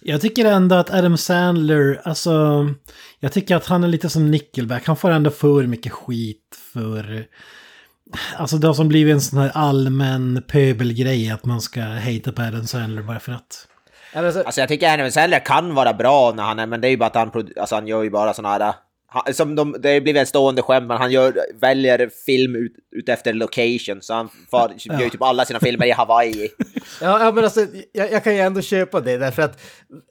Jag 0.00 0.20
tycker 0.20 0.44
ändå 0.44 0.76
att 0.76 0.90
Adam 0.90 1.16
Sandler, 1.16 2.00
alltså... 2.04 2.66
Jag 3.24 3.32
tycker 3.32 3.56
att 3.56 3.66
han 3.66 3.84
är 3.84 3.88
lite 3.88 4.08
som 4.10 4.30
Nickelback. 4.30 4.86
Han 4.86 4.96
får 4.96 5.10
ändå 5.10 5.30
för 5.30 5.66
mycket 5.66 5.92
skit 5.92 6.58
för... 6.72 7.26
Alltså 8.36 8.56
det 8.56 8.66
har 8.66 8.74
som 8.74 8.88
blivit 8.88 9.12
en 9.14 9.20
sån 9.20 9.38
här 9.38 9.50
allmän 9.54 10.42
pöbelgrej 10.48 11.30
att 11.30 11.44
man 11.44 11.60
ska 11.60 11.80
hata 11.82 12.32
på 12.32 12.42
Adam 12.42 12.66
Sandler 12.66 13.02
bara 13.02 13.20
för 13.20 13.32
att. 13.32 13.68
Alltså- 14.14 14.60
jag 14.60 14.68
tycker 14.68 14.94
Adam 14.94 15.10
Sandler 15.10 15.44
kan 15.44 15.74
vara 15.74 15.92
bra 15.92 16.32
när 16.36 16.42
han 16.42 16.58
är, 16.58 16.66
men 16.66 16.80
det 16.80 16.88
är 16.88 16.90
ju 16.90 16.96
bara 16.96 17.06
att 17.06 17.14
han, 17.14 17.48
alltså 17.60 17.74
han 17.74 17.86
gör 17.86 18.02
ju 18.02 18.10
bara 18.10 18.34
såna 18.34 18.48
här... 18.48 18.74
Han, 19.14 19.34
som 19.34 19.54
de, 19.54 19.76
det 19.78 20.00
blivit 20.00 20.20
en 20.20 20.26
stående 20.26 20.62
skämt, 20.62 20.86
men 20.86 20.96
han 20.96 21.12
gör, 21.12 21.34
väljer 21.60 22.10
film 22.26 22.56
ut, 22.56 22.72
ut 22.96 23.08
efter 23.08 23.32
location. 23.32 24.02
Så 24.02 24.14
han 24.14 24.28
far, 24.50 24.72
gör 24.76 25.00
ju 25.00 25.10
typ 25.10 25.22
alla 25.22 25.44
sina 25.44 25.60
filmer 25.60 25.86
i 25.86 25.90
Hawaii. 25.90 26.48
Ja, 27.00 27.24
ja 27.24 27.32
men 27.32 27.44
alltså 27.44 27.66
jag, 27.92 28.12
jag 28.12 28.24
kan 28.24 28.34
ju 28.34 28.40
ändå 28.40 28.60
köpa 28.60 29.00
det 29.00 29.16
därför 29.16 29.42
att 29.42 29.60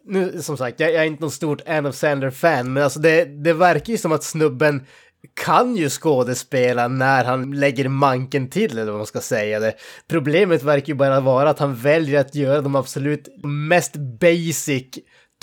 nu 0.06 0.42
som 0.42 0.58
sagt, 0.58 0.80
jag, 0.80 0.94
jag 0.94 1.02
är 1.02 1.08
inte 1.08 1.22
någon 1.22 1.32
stort 1.32 1.62
Adam 1.68 1.94
Sandler-fan, 1.94 2.74
men 2.74 2.84
alltså 2.84 3.00
det, 3.00 3.26
det 3.26 3.54
verkar 3.54 3.92
ju 3.94 3.98
som 3.98 4.12
att 4.12 4.24
snubben 4.24 4.86
kan 5.34 5.76
ju 5.76 5.90
skådespela 5.90 6.88
när 6.88 7.24
han 7.24 7.52
lägger 7.52 7.90
manken 7.90 8.50
till, 8.50 8.72
eller 8.72 8.92
vad 8.92 9.00
man 9.00 9.06
ska 9.06 9.20
säga 9.20 9.60
det. 9.60 9.74
Problemet 10.08 10.64
verkar 10.64 10.88
ju 10.88 10.94
bara 10.94 11.20
vara 11.20 11.50
att 11.50 11.60
han 11.60 11.76
väljer 11.76 12.20
att 12.20 12.36
göra 12.36 12.62
de 12.62 12.76
absolut 12.76 13.30
mest 13.44 13.96
basic, 13.96 14.88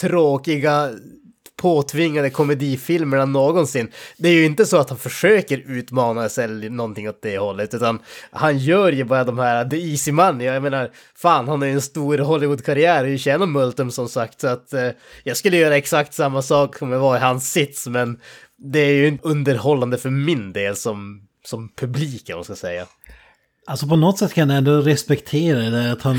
tråkiga 0.00 0.90
påtvingade 1.60 2.30
komedifilmerna 2.30 3.24
någonsin. 3.24 3.90
Det 4.16 4.28
är 4.28 4.32
ju 4.32 4.44
inte 4.44 4.66
så 4.66 4.76
att 4.76 4.88
han 4.88 4.98
försöker 4.98 5.58
utmana 5.66 6.28
sig 6.28 6.44
eller 6.44 6.70
någonting 6.70 7.08
åt 7.08 7.22
det 7.22 7.38
hållet, 7.38 7.74
utan 7.74 7.98
han 8.30 8.58
gör 8.58 8.92
ju 8.92 9.04
bara 9.04 9.24
de 9.24 9.38
här 9.38 9.68
The 9.68 9.90
Easy 9.90 10.12
Money. 10.12 10.46
Jag 10.46 10.62
menar, 10.62 10.90
fan, 11.14 11.48
han 11.48 11.60
har 11.60 11.68
ju 11.68 11.74
en 11.74 11.82
stor 11.82 12.18
Hollywood-karriär 12.18 13.12
och 13.12 13.18
tjänar 13.18 13.46
multum 13.46 13.90
som 13.90 14.08
sagt, 14.08 14.40
så 14.40 14.46
att 14.46 14.72
eh, 14.72 14.88
jag 15.24 15.36
skulle 15.36 15.56
göra 15.56 15.76
exakt 15.76 16.14
samma 16.14 16.42
sak 16.42 16.78
som 16.78 16.92
jag 16.92 17.00
var 17.00 17.16
i 17.16 17.20
hans 17.20 17.52
sits, 17.52 17.86
men 17.86 18.18
det 18.58 18.80
är 18.80 18.92
ju 18.92 19.18
underhållande 19.22 19.98
för 19.98 20.10
min 20.10 20.52
del 20.52 20.76
som, 20.76 21.22
som 21.44 21.68
publik, 21.76 22.30
om 22.30 22.34
man 22.34 22.44
ska 22.44 22.56
säga. 22.56 22.86
Alltså 23.66 23.86
på 23.86 23.96
något 23.96 24.18
sätt 24.18 24.32
kan 24.32 24.48
jag 24.48 24.58
ändå 24.58 24.80
respektera 24.80 25.58
det 25.58 25.70
där 25.70 25.92
att 25.92 26.02
han... 26.02 26.16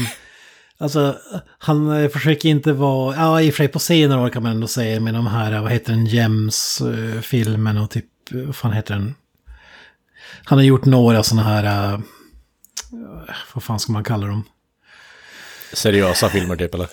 Alltså 0.81 1.17
han 1.57 1.91
eh, 2.03 2.09
försöker 2.09 2.50
inte 2.50 2.73
vara... 2.73 3.15
Ja 3.15 3.41
i 3.41 3.50
och 3.50 3.53
för 3.53 3.57
sig 3.63 3.67
på 3.67 3.79
år 4.19 4.29
kan 4.29 4.43
man 4.43 4.51
ändå 4.51 4.67
säga 4.67 5.00
med 5.00 5.13
de 5.13 5.27
här, 5.27 5.61
vad 5.61 5.71
heter 5.71 5.91
den, 5.93 6.05
Gems-filmen 6.05 7.77
och 7.77 7.89
typ... 7.89 8.05
Vad 8.31 8.55
fan 8.55 8.73
heter 8.73 8.93
den? 8.93 9.15
Han 10.43 10.57
har 10.57 10.65
gjort 10.65 10.85
några 10.85 11.23
sådana 11.23 11.50
här... 11.50 11.93
eh, 11.93 12.00
vad 13.53 13.63
fan 13.63 13.79
ska 13.79 13.91
man 13.91 14.03
kalla 14.03 14.27
dem? 14.27 14.43
Seriösa 15.73 16.29
filmer 16.29 16.55
typ 16.55 16.73
eller? 16.75 16.88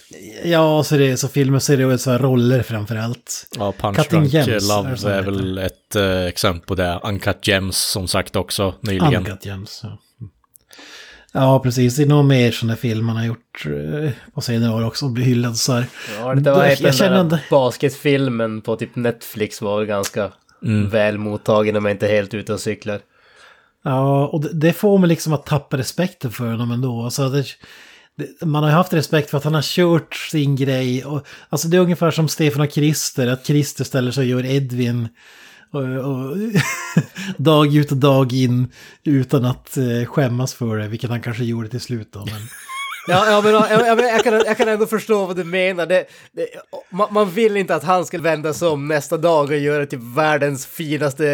Ja, 0.44 0.84
är 1.00 1.16
så 1.16 1.28
filmer, 1.28 1.58
seriösa 1.58 2.18
roller 2.18 2.62
framförallt. 2.62 3.46
Ja, 3.58 3.72
Punch 3.72 3.96
Cutting 3.96 4.20
Drunk 4.20 4.34
Gems, 4.34 4.48
är 4.48 4.52
det 4.52 4.68
Love 4.68 4.96
så 4.96 5.08
är 5.08 5.16
heter? 5.18 5.30
väl 5.30 5.58
ett 5.58 5.96
eh, 5.96 6.24
exempel 6.24 6.66
på 6.66 6.74
det. 6.74 7.00
Uncut 7.02 7.46
Gems 7.46 7.76
som 7.76 8.08
sagt 8.08 8.36
också 8.36 8.74
nyligen. 8.80 9.16
Uncut 9.16 9.46
Gems. 9.46 9.80
Ja. 9.82 9.98
Ja, 11.32 11.60
precis. 11.60 11.96
Det 11.96 12.02
är 12.02 12.06
nog 12.06 12.24
mer 12.24 12.50
sådana 12.52 12.76
film 12.76 13.06
man 13.06 13.16
har 13.16 13.24
gjort 13.24 13.66
eh, 13.66 14.10
på 14.34 14.40
senare 14.40 14.74
år 14.74 14.86
också. 14.86 15.08
Blir 15.08 15.24
hyllad 15.24 15.56
så 15.56 15.72
här. 15.72 15.86
Ja, 16.18 16.34
det 16.34 16.50
var 16.50 16.64
Jag 16.64 16.72
ett 16.72 16.98
den 16.98 17.28
där 17.28 17.40
basketfilmen 17.50 18.60
på 18.60 18.76
typ 18.76 18.96
Netflix 18.96 19.62
var 19.62 19.84
ganska 19.84 20.32
väl 20.90 21.18
mottagen 21.18 21.76
om 21.76 21.84
jag 21.84 21.94
inte 21.94 22.06
är 22.08 22.12
helt 22.12 22.34
ute 22.34 22.52
och 22.52 22.60
cyklar. 22.60 23.00
Ja, 23.84 24.26
och 24.26 24.40
det, 24.40 24.52
det 24.52 24.72
får 24.72 24.98
mig 24.98 25.08
liksom 25.08 25.32
att 25.32 25.46
tappa 25.46 25.76
respekten 25.76 26.30
för 26.30 26.50
honom 26.50 26.70
ändå. 26.70 27.02
Alltså 27.02 27.28
det, 27.28 27.44
det, 28.16 28.46
man 28.46 28.62
har 28.62 28.70
ju 28.70 28.76
haft 28.76 28.92
respekt 28.92 29.30
för 29.30 29.38
att 29.38 29.44
han 29.44 29.54
har 29.54 29.62
kört 29.62 30.14
sin 30.14 30.56
grej. 30.56 31.04
Och, 31.04 31.26
alltså 31.48 31.68
det 31.68 31.76
är 31.76 31.80
ungefär 31.80 32.10
som 32.10 32.28
Stefan 32.28 32.60
och 32.62 32.72
Christer, 32.72 33.26
att 33.26 33.46
Christer 33.46 33.84
ställer 33.84 34.10
sig 34.10 34.34
och 34.34 34.42
gör 34.42 34.50
Edvin. 34.50 35.08
Och, 35.70 35.82
och, 35.82 36.36
dag 37.36 37.74
ut 37.74 37.92
och 37.92 37.96
dag 37.96 38.32
in 38.32 38.72
utan 39.04 39.44
att 39.44 39.76
eh, 39.76 40.04
skämmas 40.04 40.54
för 40.54 40.76
det, 40.76 40.88
vilket 40.88 41.10
han 41.10 41.22
kanske 41.22 41.44
gjorde 41.44 41.68
till 41.68 41.80
slut 41.80 42.12
då. 42.12 42.18
Men, 42.18 42.26
Ja, 43.08 43.30
ja 43.30 43.40
men, 43.42 43.52
jag, 43.52 43.70
jag, 43.70 44.00
jag, 44.00 44.24
kan, 44.24 44.32
jag 44.34 44.56
kan 44.56 44.68
ändå 44.68 44.86
förstå 44.86 45.26
vad 45.26 45.36
du 45.36 45.44
menar. 45.44 45.86
Det, 45.86 46.06
det, 46.32 46.46
man, 46.90 47.08
man 47.10 47.30
vill 47.30 47.56
inte 47.56 47.74
att 47.74 47.84
han 47.84 48.06
ska 48.06 48.18
vända 48.18 48.54
sig 48.54 48.68
om 48.68 48.88
nästa 48.88 49.16
dag 49.16 49.50
och 49.50 49.56
göra 49.56 49.86
typ 49.86 50.00
världens 50.02 50.66
finaste 50.66 51.24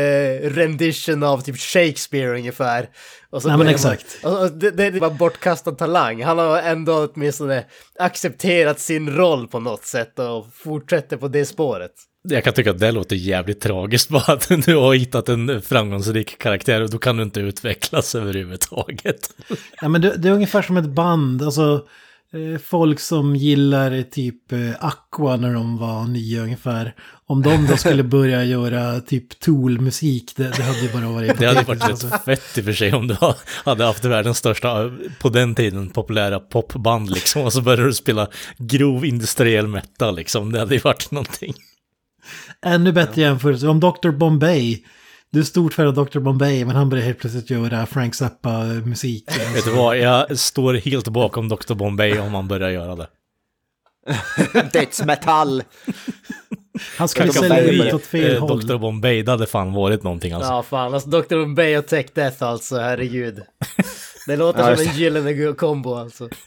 rendition 0.49 1.23
av 1.23 1.41
typ 1.41 1.59
Shakespeare 1.59 2.39
ungefär. 2.39 2.89
Och 3.31 3.43
så 3.43 3.49
Nej, 3.49 3.59
men 3.59 3.69
exakt. 3.69 4.07
Man, 4.23 4.33
och, 4.33 4.43
och 4.43 4.53
det, 4.53 4.71
det 4.71 5.01
var 5.01 5.11
bortkastad 5.11 5.73
talang. 5.73 6.23
Han 6.23 6.39
har 6.39 6.59
ändå 6.59 7.09
åtminstone 7.15 7.65
accepterat 7.99 8.81
sin 8.81 9.17
roll 9.17 9.47
på 9.47 9.61
något 9.61 9.85
sätt 9.85 10.19
och 10.19 10.47
fortsätter 10.55 11.17
på 11.17 11.29
det 11.29 11.45
spåret. 11.45 11.93
Jag 12.29 12.45
kan 12.45 12.53
tycka 12.55 12.71
att 12.71 12.79
det 12.79 12.93
låter 12.93 13.17
jävligt 13.17 13.61
tragiskt 13.61 14.09
bara 14.11 14.33
att 14.33 14.49
du 14.67 14.77
har 14.77 14.95
hittat 14.95 15.29
en 15.29 15.63
framgångsrik 15.63 16.39
karaktär 16.39 16.81
och 16.81 16.91
då 16.91 16.99
kan 16.99 17.17
du 17.17 17.23
inte 17.23 17.41
utvecklas 17.41 18.15
överhuvudtaget. 18.15 19.31
ja, 19.81 19.89
men 19.89 20.01
det, 20.01 20.17
det 20.17 20.29
är 20.29 20.33
ungefär 20.33 20.63
som 20.63 20.77
ett 20.77 20.89
band, 20.89 21.43
alltså 21.43 21.87
eh, 22.35 22.61
folk 22.61 23.01
som 23.01 23.37
gillar 23.37 24.03
typ 24.03 24.53
eh, 24.53 24.59
Aqua 24.81 25.37
när 25.37 25.55
de 25.55 25.79
var 25.79 26.05
nya 26.05 26.43
ungefär. 26.43 26.95
Om 27.27 27.43
de 27.43 27.67
då 27.67 27.77
skulle 27.77 28.03
börja 28.17 28.45
göra 28.45 29.01
typ 29.01 29.41
Tool-musik, 29.41 30.33
det, 30.37 30.43
det 30.57 30.63
hade 30.63 30.81
ju 30.81 30.93
bara 30.93 31.09
varit 31.13 31.39
Det 31.39 31.47
hade 31.47 31.63
varit 31.63 31.89
rätt 31.89 32.25
fett 32.25 32.59
i 32.59 32.61
och 32.61 32.65
för 32.65 32.73
sig 32.73 32.93
om 32.95 33.09
du 33.09 33.15
ha- 33.15 33.37
hade 33.65 33.85
haft 33.85 34.05
världens 34.05 34.39
största, 34.39 34.93
på 35.21 35.29
den 35.29 35.55
tiden, 35.55 35.91
populära 35.91 36.41
popband 36.41 37.11
liksom. 37.11 37.43
Och 37.43 37.53
så 37.53 37.61
började 37.61 37.87
du 37.87 37.93
spela 37.93 38.29
grov 38.59 39.05
industriell 39.05 39.67
metal 39.67 40.17
liksom. 40.17 40.53
Det 40.53 40.59
hade 40.59 40.75
ju 40.75 40.81
varit 40.81 41.11
någonting. 41.11 41.55
Ännu 42.67 42.93
bättre 42.93 43.21
jämförelse. 43.23 43.67
Om 43.69 43.81
Dr. 43.81 44.11
Bombay, 44.11 44.85
du 45.31 45.41
är 45.41 45.45
stort 45.45 45.75
fan 45.75 45.87
av 45.87 45.95
Dr. 45.95 46.19
Bombay, 46.19 46.65
men 46.65 46.77
han 46.77 46.89
börjar 46.89 47.05
helt 47.05 47.19
plötsligt 47.19 47.51
göra 47.51 47.87
Frank 47.87 48.15
Zappa-musik. 48.15 49.25
Vet 49.55 49.65
du 49.65 49.71
vad, 49.71 49.99
jag 49.99 50.39
står 50.39 50.75
helt 50.75 51.09
bakom 51.09 51.49
Dr. 51.49 51.75
Bombay 51.75 52.19
om 52.19 52.33
man 52.33 52.49
börjar 52.49 52.71
göra 52.71 52.97
det. 52.97 53.09
Dödsmetall! 54.73 55.63
Han 56.99 57.09
skulle 57.09 57.33
sälja 57.33 57.61
ut 57.61 57.83
det. 57.83 57.95
åt 57.95 58.07
fel 58.07 58.35
Eh, 58.37 58.41
håll. 58.41 58.67
Dr. 58.67 58.77
Bombay, 58.77 59.23
det 59.23 59.31
hade 59.31 59.47
fan 59.47 59.73
varit 59.73 60.03
någonting 60.03 60.33
alltså. 60.33 60.51
Ja, 60.51 60.63
fan. 60.63 60.95
Alltså 60.95 61.09
Dr. 61.11 61.55
Bay 61.55 61.77
och 61.79 61.87
Tech 61.87 62.07
Death 62.15 62.43
alltså, 62.43 62.77
herregud. 62.79 63.43
Det 64.27 64.37
låter 64.37 64.71
Ja, 64.71 64.77
som 64.77 64.87
en 64.89 64.97
gyllene 64.97 65.53
kombo 65.53 65.95
alltså. 65.95 66.29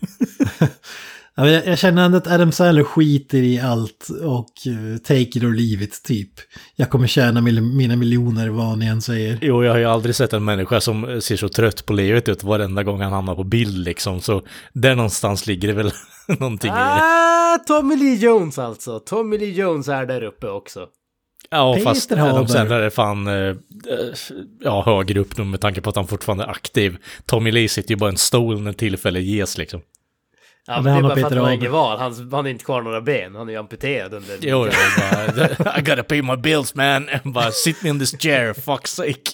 Jag, 1.38 1.68
jag 1.68 1.78
känner 1.78 2.06
ändå 2.06 2.18
att 2.18 2.28
Adam 2.28 2.52
Sandler 2.52 2.84
skiter 2.84 3.38
i 3.38 3.60
allt 3.60 4.08
och 4.24 4.68
eh, 4.68 4.98
take 4.98 5.22
it 5.22 5.44
or 5.44 5.54
leave 5.54 5.84
it, 5.84 6.04
typ. 6.04 6.30
Jag 6.76 6.90
kommer 6.90 7.08
tjäna 7.08 7.42
mil 7.42 7.62
mina 7.62 7.96
miljoner 7.96 8.50
vad 8.50 8.78
ni 8.78 8.86
än 8.86 9.02
säger. 9.02 9.40
Jo, 9.42 9.64
jag 9.64 9.72
har 9.72 9.80
ju 9.80 9.86
aldrig 9.86 10.16
sett 10.16 10.34
en 10.34 10.46
människa 10.46 10.82
som 10.82 11.22
ser 11.22 11.36
så 11.36 11.50
trött 11.50 11.86
på 11.86 11.94
livet 11.94 12.30
ut 12.30 12.44
varenda 12.44 12.84
gång 12.84 13.02
han 13.02 13.14
hamnar 13.14 13.36
på 13.36 13.44
bild 13.44 13.78
liksom. 13.78 14.22
Så 14.22 14.42
där 14.74 14.96
någonstans 14.96 15.48
ligger 15.48 15.68
det 15.68 15.74
väl 15.74 15.92
någonting 16.40 16.72
i 16.72 16.74
det. 16.74 16.80
Ah, 16.80 17.58
Tommy 17.68 17.96
Lee 17.96 18.16
Jones 18.16 18.60
alltså. 18.60 19.00
Tommy 19.00 19.38
Lee 19.38 19.52
Jones 19.52 19.88
är 19.88 20.06
där 20.06 20.24
uppe 20.24 20.48
också. 20.48 20.88
Ja, 21.50 21.74
Peter 21.74 21.86
fast. 21.86 22.12
Adam 22.12 22.48
Sandler 22.48 22.80
är 22.82 22.90
fan, 22.90 23.28
eh, 23.28 23.34
eh, 23.34 23.56
ja, 24.62 24.84
högre 24.86 25.20
upp 25.20 25.38
nu 25.38 25.44
med 25.44 25.62
tanke 25.62 25.82
på 25.82 25.90
att 25.90 25.96
han 25.96 26.08
fortfarande 26.08 26.44
är 26.44 26.50
aktiv. 26.50 26.98
Tommy 27.26 27.52
Lee 27.52 27.70
sitter 27.70 27.90
ju 27.90 27.96
bara 27.96 28.10
i 28.10 28.14
en 28.14 28.18
stol 28.18 28.62
när 28.62 28.74
tillfälle 28.74 29.20
ges 29.20 29.58
liksom. 29.58 29.82
Ja, 30.68 30.74
men 30.82 30.84
men 30.84 30.84
det 30.84 30.90
är 30.90 30.94
han 30.94 31.04
har 31.04 31.10
bara 31.10 31.16
för 31.20 31.26
att 31.28 31.34
han 31.34 31.46
har 31.46 31.52
inget 31.52 31.72
val. 31.72 32.00
Han, 32.00 32.30
han 32.32 32.46
är 32.46 32.50
inte 32.50 32.66
kvar 32.66 32.82
några 32.82 33.02
ben. 33.02 33.36
Han 33.36 33.48
är 33.48 33.52
ju 33.54 33.60
amputerad 33.60 34.14
under... 34.14 34.38
Jo, 34.42 34.66
jag 34.68 34.74
bara, 35.58 35.78
I 35.80 35.82
gotta 35.82 36.04
pay 36.04 36.22
my 36.22 36.36
bills 36.38 36.76
man. 36.76 37.10
bara, 37.24 37.52
sit 37.52 37.84
me 37.84 37.90
in 37.90 38.00
this 38.00 38.18
chair, 38.22 38.54
fuck's 38.54 38.86
sake. 38.88 39.32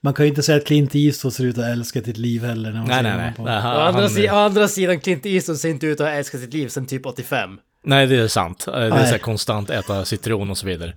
Man 0.00 0.14
kan 0.14 0.24
ju 0.24 0.28
inte 0.28 0.42
säga 0.42 0.58
att 0.58 0.66
Clint 0.66 0.94
Eastwood 0.94 1.32
ser 1.34 1.44
ut 1.44 1.58
att 1.58 1.64
älska 1.64 2.02
sitt 2.02 2.16
liv 2.16 2.44
heller. 2.44 2.70
När 2.70 2.78
man 2.78 2.88
Nej, 2.88 3.02
nej, 3.02 3.16
nej. 3.16 3.32
på- 3.36 3.44
nej 3.44 3.56
Å 3.58 3.80
andra, 3.80 4.08
si- 4.08 4.28
å 4.30 4.34
andra 4.34 4.68
sidan, 4.68 5.00
Clint 5.00 5.26
Eastwood 5.26 5.58
ser 5.58 5.68
inte 5.68 5.86
ut 5.86 6.00
att 6.00 6.06
ha 6.06 6.14
älskat 6.14 6.40
sitt 6.40 6.52
liv 6.54 6.68
sedan 6.68 6.86
typ 6.86 7.06
85. 7.06 7.58
nej, 7.84 8.06
det 8.06 8.16
är 8.16 8.28
sant. 8.28 8.64
Det 8.66 8.72
är 8.72 8.90
Nej. 8.90 9.04
så 9.06 9.10
här 9.12 9.18
konstant 9.18 9.70
äta 9.70 10.04
citron 10.04 10.50
och 10.50 10.58
så 10.58 10.66
vidare. 10.66 10.92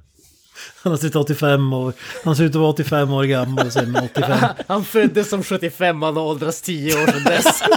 Han 0.83 0.91
har 0.91 0.97
suttit 0.97 1.15
85 1.15 1.73
år. 1.73 1.93
Han 2.25 2.35
ser 2.35 2.43
ut 2.43 2.49
att 2.55 2.61
vara 2.61 2.69
85 2.71 3.13
år 3.13 3.23
gammal 3.23 3.71
sen 3.71 3.95
85. 3.95 4.37
Han 4.67 4.85
föddes 4.85 5.29
som 5.29 5.43
75, 5.43 6.01
han 6.01 6.15
har 6.15 6.23
åldrats 6.23 6.61
10 6.61 6.93
år 7.03 7.07
sedan 7.07 7.23
dess. 7.23 7.61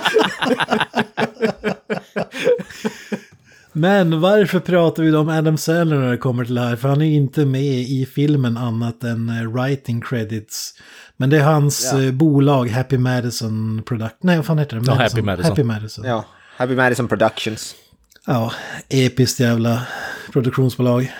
Men 3.76 4.20
varför 4.20 4.60
pratar 4.60 5.02
vi 5.02 5.10
då 5.10 5.18
om 5.20 5.28
Adam 5.28 5.56
Sandler 5.58 5.96
när 5.98 6.10
det 6.10 6.16
kommer 6.18 6.44
till 6.44 6.54
det 6.54 6.60
här? 6.60 6.76
För 6.76 6.88
han 6.88 7.02
är 7.02 7.06
inte 7.16 7.44
med 7.44 7.62
i 7.82 8.08
filmen 8.14 8.56
annat 8.56 9.04
än 9.04 9.28
eh, 9.28 9.50
writing 9.52 10.00
credits. 10.00 10.74
Men 11.16 11.30
det 11.30 11.36
är 11.38 11.42
hans 11.42 11.90
Ja. 11.92 12.02
eh, 12.02 12.12
bolag 12.12 12.70
Happy 12.70 12.98
Madison 12.98 13.82
Product. 13.86 14.14
Nej, 14.20 14.36
vad 14.36 14.46
fan 14.46 14.58
heter 14.58 14.76
det? 14.76 14.82
Ja, 14.86 14.94
Happy 14.94 15.22
Madison. 15.22 15.50
Happy 15.50 15.62
Madison. 15.62 16.04
Ja. 16.04 16.10
Ja, 16.10 16.24
Happy 16.56 16.74
Madison 16.74 17.08
Productions. 17.08 17.74
episkt 18.88 19.40
jävla 19.40 19.82
produktionsbolag. 20.32 21.12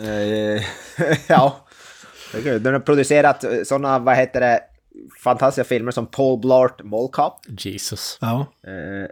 Eh, 0.00 0.62
ja. 1.28 1.66
Den 2.60 2.72
har 2.72 2.80
producerat 2.80 3.44
sådana, 3.64 3.98
vad 3.98 4.16
heter 4.16 4.40
det, 4.40 4.60
fantastiska 5.24 5.64
filmer 5.64 5.92
som 5.92 6.06
Paul 6.06 6.40
Blart 6.40 6.82
Mall 6.84 7.08
Cop. 7.08 7.34
Jesus. 7.58 8.18
Ja. 8.20 8.46
Eh, 8.66 9.02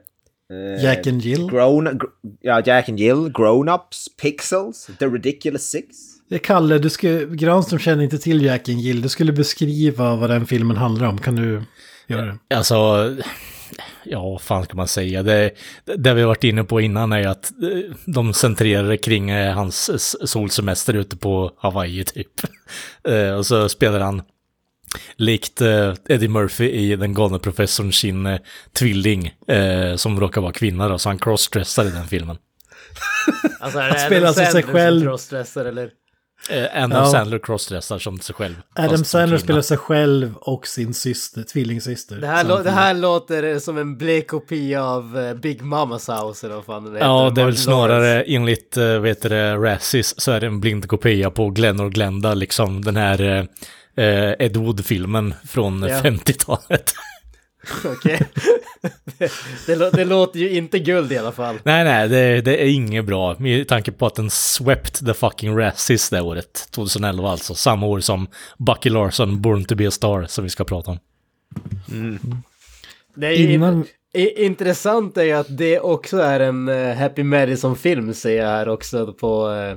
eh, 0.59 0.85
Jack 0.85 1.07
and 1.07 1.23
Jill. 1.23 1.50
Grown, 1.50 1.85
gr 1.85 2.07
ja, 2.40 2.62
Jack 2.66 2.88
and 2.88 3.00
Jill, 3.00 3.33
Grown 3.35 3.68
Ups, 3.68 4.07
Pixels, 4.23 4.88
The 4.99 5.07
Ridiculous 5.07 5.71
Six. 5.71 5.87
Eh, 6.30 6.38
Kalle, 6.38 6.78
du 6.78 6.90
ska, 6.90 7.09
Granström 7.30 7.78
känner 7.78 8.04
inte 8.04 8.18
till 8.18 8.45
Jack 8.45 8.68
and 8.68 8.80
Jill. 8.80 9.02
Du 9.02 9.09
skulle 9.09 9.33
beskriva 9.33 10.16
vad 10.16 10.30
den 10.30 10.47
filmen 10.47 10.76
handlar 10.76 11.07
om. 11.07 11.18
Kan 11.18 11.37
du 11.37 11.62
göra 12.07 12.26
det? 12.26 12.57
Alltså, 12.57 12.76
ja, 14.04 14.22
vad 14.30 14.40
fan 14.40 14.64
ska 14.64 14.76
man 14.76 14.88
säga? 14.88 15.22
Det, 15.22 15.50
det 15.96 16.14
vi 16.14 16.20
har 16.20 16.28
varit 16.28 16.44
inne 16.44 16.64
på 16.64 16.80
innan 16.80 17.12
är 17.12 17.28
att 17.28 17.50
eh, 17.62 17.94
de 18.06 18.34
centrerar 18.34 18.96
kring 18.96 19.30
eh, 19.30 19.54
hans 19.54 19.88
s- 19.88 20.30
solsemester 20.30 20.94
ute 20.94 21.16
på 21.16 21.52
Hawaii 21.58 22.04
typ. 22.04 22.28
Eh, 23.08 23.32
Och 23.34 23.46
så 23.46 23.68
spelar 23.68 24.00
han 24.00 24.22
likt 25.16 25.60
eh, 25.60 25.94
Eddie 26.08 26.28
Murphy 26.28 26.70
i 26.70 26.96
Den 26.96 27.14
galne 27.14 27.38
professorn 27.38 27.92
sin 27.92 28.26
eh, 28.26 28.38
tvilling 28.72 29.34
eh, 29.48 29.96
som 29.96 30.20
råkar 30.20 30.40
vara 30.40 30.52
kvinna 30.52 30.88
då, 30.88 30.98
så 30.98 31.08
han 31.08 31.18
crossdressar 31.18 31.84
i 31.84 31.90
den 31.90 32.06
filmen. 32.06 32.37
Alltså 33.60 33.78
är 33.78 33.82
det 33.90 33.98
Han 33.98 34.06
spelar 34.06 34.28
alltså 34.28 34.44
sig 34.44 34.62
själv. 34.62 35.02
crossdressar 35.02 35.64
eller? 35.64 35.90
Eh, 36.50 36.83
Adam 36.85 36.90
Ja. 37.04 37.11
Sandler 37.11 37.38
crossdressar 37.38 37.99
som 37.99 38.21
sig 38.21 38.35
själv. 38.35 38.54
Adam 38.75 39.04
Sandler 39.04 39.38
spelar 39.38 39.61
sig 39.62 39.76
själv 39.76 40.35
och 40.37 40.66
sin 40.66 40.95
syster, 40.95 41.42
tvillingsyster. 41.42 42.16
Det 42.16 42.26
här, 42.26 42.45
lå- 42.45 42.62
det 42.62 42.71
här 42.71 42.95
låter 42.95 43.59
som 43.59 43.78
en 43.78 43.97
blek 43.99 44.28
kopia 44.28 44.85
av 44.85 45.18
eh, 45.18 45.35
Big 45.35 45.62
Mamas 45.62 46.09
House 46.09 46.47
eller 46.47 46.54
vad 46.57 46.64
fan 46.64 46.85
den 46.85 46.92
heter. 46.95 47.07
Ja, 47.07 47.30
det 47.35 47.40
är 47.40 47.45
väl 47.45 47.57
snarare 47.57 48.23
enligt, 48.23 48.76
uh, 48.76 48.99
vet 48.99 49.23
du 49.23 49.28
det, 49.28 49.57
Razzies 49.57 50.21
så 50.21 50.33
är 50.33 50.40
det 50.40 50.47
en 50.47 50.61
blind 50.61 50.88
kopia 50.88 51.30
på 51.30 51.50
Glenn 51.50 51.80
och 51.80 51.92
Glenda, 51.92 52.35
liksom 52.35 52.85
den 52.85 52.97
här 52.97 53.23
uh, 53.23 53.45
Ed 54.38 54.57
Wood-filmen 54.57 55.35
från 55.49 55.83
Ja. 55.83 55.88
50-talet. 56.00 56.92
Okej. 57.84 58.20
det, 59.18 59.30
det, 59.66 59.90
det 59.90 60.04
låter 60.04 60.40
ju 60.40 60.50
inte 60.50 60.78
guld 60.78 61.12
i 61.12 61.18
alla 61.18 61.32
fall. 61.32 61.58
nej, 61.62 61.84
nej, 61.84 62.08
det, 62.08 62.40
det 62.40 62.62
är 62.62 62.66
inget 62.68 63.04
bra 63.04 63.37
med 63.38 63.68
tanke 63.68 63.92
på 63.92 64.06
att 64.06 64.14
den 64.14 64.30
swept 64.30 65.06
the 65.06 65.14
fucking 65.14 65.58
Razzies 65.58 66.10
det 66.10 66.20
året, 66.20 66.68
2011 66.70 67.30
alltså, 67.30 67.54
samma 67.54 67.87
år 67.87 68.00
som 68.00 68.26
Bucky 68.58 68.90
Larson, 68.90 69.42
Born 69.42 69.64
to 69.64 69.75
be 69.75 69.88
a 69.88 69.90
Star, 69.90 70.26
som 70.28 70.44
vi 70.44 70.50
ska 70.50 70.64
prata 70.64 70.90
om. 70.90 70.98
Det 73.14 73.26
är 73.26 73.32
ju 73.32 73.52
Innan- 73.52 73.87
intressant 74.37 75.16
är 75.16 75.22
ju 75.25 75.32
att 75.32 75.56
det 75.58 75.80
också 75.80 76.18
är 76.18 76.40
en 76.40 76.68
eh, 76.68 76.96
Happy 76.96 77.22
Madison-film 77.22 78.14
ser 78.14 78.37
jag 78.37 78.46
här 78.46 78.68
också 78.68 79.12
på, 79.12 79.50
eh, 79.52 79.76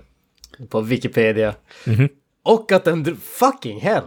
på 0.67 0.81
Wikipedia. 0.81 1.53
Mhm. 1.85 2.09
Och 2.43 2.71
att 2.71 2.83
den... 2.85 3.17
Fucking 3.21 3.79
hell! 3.81 4.03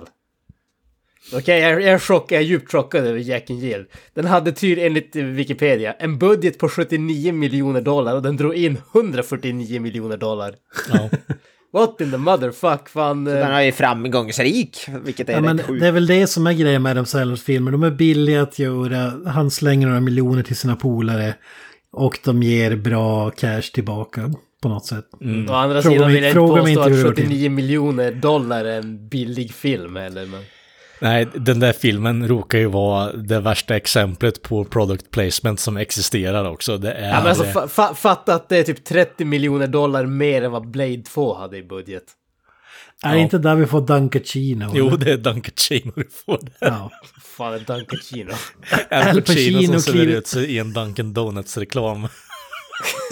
Okej, 1.32 1.60
jag, 1.60 1.72
jag 1.72 1.92
är 1.92 1.98
chock, 1.98 2.32
jag 2.32 2.40
är 2.40 2.44
djupt 2.44 2.72
chockad 2.72 3.06
över 3.06 3.18
Jack 3.18 3.50
and 3.50 3.60
Jill. 3.60 3.84
Den 4.14 4.24
hade 4.24 4.52
tyd 4.52 4.78
enligt 4.78 5.16
eh, 5.16 5.24
Wikipedia 5.24 5.92
en 5.92 6.18
budget 6.18 6.58
på 6.58 6.68
79 6.68 7.32
miljoner 7.32 7.80
dollar 7.80 8.14
och 8.14 8.22
den 8.22 8.36
drog 8.36 8.54
in 8.54 8.78
149 8.94 9.80
miljoner 9.80 10.16
dollar. 10.16 10.54
Ja. 10.92 11.10
What 11.72 12.00
in 12.00 12.10
the 12.10 12.16
motherfuck, 12.16 12.88
fan... 12.88 13.24
Den 13.24 13.42
eh, 13.42 13.56
är 13.56 13.62
ju 13.62 13.72
framgångsrik, 13.72 14.86
vilket 15.04 15.28
är 15.28 15.32
Ja, 15.32 15.40
men 15.40 15.58
sjukt. 15.58 15.80
det 15.80 15.86
är 15.86 15.92
väl 15.92 16.06
det 16.06 16.26
som 16.26 16.46
är 16.46 16.52
grejen 16.52 16.82
med 16.82 16.90
Adam 16.90 17.06
Sandlers 17.06 17.42
filmer. 17.42 17.72
De 17.72 17.82
är 17.82 17.90
billiga 17.90 18.42
att 18.42 18.58
göra, 18.58 19.12
han 19.30 19.50
slänger 19.50 19.86
några 19.86 20.00
miljoner 20.00 20.42
till 20.42 20.56
sina 20.56 20.76
polare 20.76 21.34
och 21.92 22.18
de 22.24 22.42
ger 22.42 22.76
bra 22.76 23.30
cash 23.30 23.62
tillbaka 23.62 24.32
på 24.62 24.68
något 24.68 24.86
sätt. 24.86 25.04
Mm. 25.20 25.50
Å 25.50 25.52
andra 25.52 25.82
Fråga 25.82 25.94
sidan 25.94 26.12
vill 26.12 26.22
jag 26.22 26.30
inte 26.30 26.40
påstå 26.40 26.80
att 26.80 26.90
går 26.90 27.12
till. 27.12 27.24
79 27.24 27.50
miljoner 27.50 28.12
dollar 28.12 28.64
är 28.64 28.78
en 28.78 29.08
billig 29.08 29.54
film 29.54 29.96
heller. 29.96 30.26
Men... 30.26 30.40
Nej, 31.04 31.28
den 31.34 31.60
där 31.60 31.72
filmen 31.72 32.28
råkar 32.28 32.58
ju 32.58 32.66
vara 32.66 33.12
det 33.12 33.40
värsta 33.40 33.76
exemplet 33.76 34.42
på 34.42 34.64
product 34.64 35.10
placement 35.10 35.60
som 35.60 35.76
existerar 35.76 36.50
också. 36.50 36.78
Det 36.78 36.92
är... 36.92 37.08
Ja, 37.08 37.18
men 37.18 37.26
alltså, 37.26 37.44
fa 37.44 37.68
fa 37.68 37.94
fatta 37.94 38.34
att 38.34 38.48
det 38.48 38.56
är 38.56 38.62
typ 38.62 38.84
30 38.84 39.24
miljoner 39.24 39.66
dollar 39.66 40.06
mer 40.06 40.42
än 40.42 40.50
vad 40.52 40.70
Blade 40.70 41.02
2 41.02 41.34
hade 41.34 41.56
i 41.56 41.62
budget. 41.62 42.04
Är 43.02 43.14
det 43.14 43.20
inte 43.20 43.38
där 43.38 43.54
vi 43.54 43.66
får 43.66 43.80
Dunkachino? 43.80 44.70
Jo, 44.74 44.90
det 44.90 45.12
är 45.12 45.16
Dan 45.16 45.40
Pacino 45.40 45.92
du 45.96 46.08
får 46.26 46.38
det. 46.42 46.52
Ja. 46.60 46.90
Fan, 47.36 47.54
är 47.54 47.58
Duncan 47.58 47.98
Chino. 48.10 48.32
Al 48.90 49.22
Pacino 49.22 49.80
som 49.80 49.92
kliver- 49.92 50.16
ut 50.16 50.36
i 50.36 50.58
en 50.58 50.72
Dunkin 50.72 51.14
Donuts-reklam. 51.14 52.08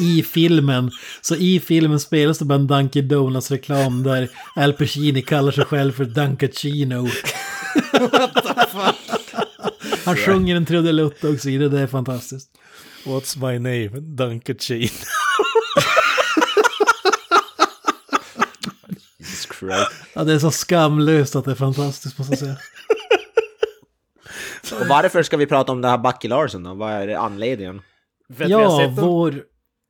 I 0.01 0.23
filmen. 0.23 0.91
Så 1.21 1.37
i 1.37 1.61
filmen 1.61 2.01
spelas 2.01 2.39
det 2.39 2.45
bara 2.45 2.55
en 2.55 2.67
Dunkin 2.67 3.09
Donuts 3.09 3.51
reklam 3.51 4.03
där 4.03 4.29
Al 4.57 4.73
Pacino 4.73 5.23
kallar 5.23 5.53
sig 5.53 5.65
själv 5.65 5.93
för 5.93 6.05
Dunkachino. 6.05 7.09
Han 10.05 10.17
sjunger 10.17 10.57
en 10.57 10.67
trudelutt 10.67 11.25
också 11.25 11.49
i 11.49 11.59
det, 11.59 11.69
det 11.69 11.81
är 11.81 11.87
fantastiskt. 11.87 12.49
What's 13.05 13.39
my 13.51 13.59
name? 13.59 14.01
Dunkin 14.01 14.59
Chino. 14.59 14.89
Jesus 19.19 19.49
Christ. 19.59 19.93
Ja, 20.15 20.25
det 20.25 20.33
är 20.33 20.39
så 20.39 20.51
skamlöst 20.51 21.37
att 21.37 21.45
det 21.45 21.51
är 21.51 21.55
fantastiskt 21.55 22.19
måste 22.19 22.33
jag 22.33 22.39
säga. 22.39 22.57
Och 24.81 24.87
varför 24.89 25.23
ska 25.23 25.37
vi 25.37 25.47
prata 25.47 25.73
om 25.73 25.81
det 25.81 25.89
här 25.89 25.99
Bucky 25.99 26.29
Larson 26.29 26.63
då? 26.63 26.75
Vad 26.75 26.93
är 26.93 27.09
anledningen? 27.17 27.81
För 28.37 28.45
att 28.45 28.51
vi 28.51 28.55
har 28.55 28.63
Ja, 28.63 28.79
sett 28.79 29.05
vår... 29.05 29.43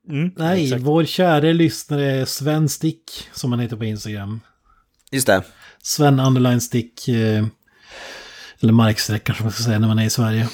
Mm, 0.09 0.31
Nej, 0.37 0.65
exakt. 0.65 0.83
vår 0.83 1.05
kära 1.05 1.53
lyssnare 1.53 2.27
Sven 2.27 2.69
Stick, 2.69 3.29
som 3.33 3.53
han 3.53 3.61
heter 3.61 3.77
på 3.77 3.85
Instagram. 3.85 4.41
Just 5.13 5.27
det. 5.27 5.43
Sven 5.83 6.21
Underline 6.21 6.61
Stick, 6.61 7.09
eh, 7.09 7.45
eller 8.61 8.73
marksträckare 8.73 9.37
som 9.37 9.45
man 9.45 9.53
ska 9.53 9.63
säga 9.63 9.79
när 9.79 9.89
man 9.89 9.99
är 9.99 10.05
i 10.07 10.11
Sverige. 10.11 10.49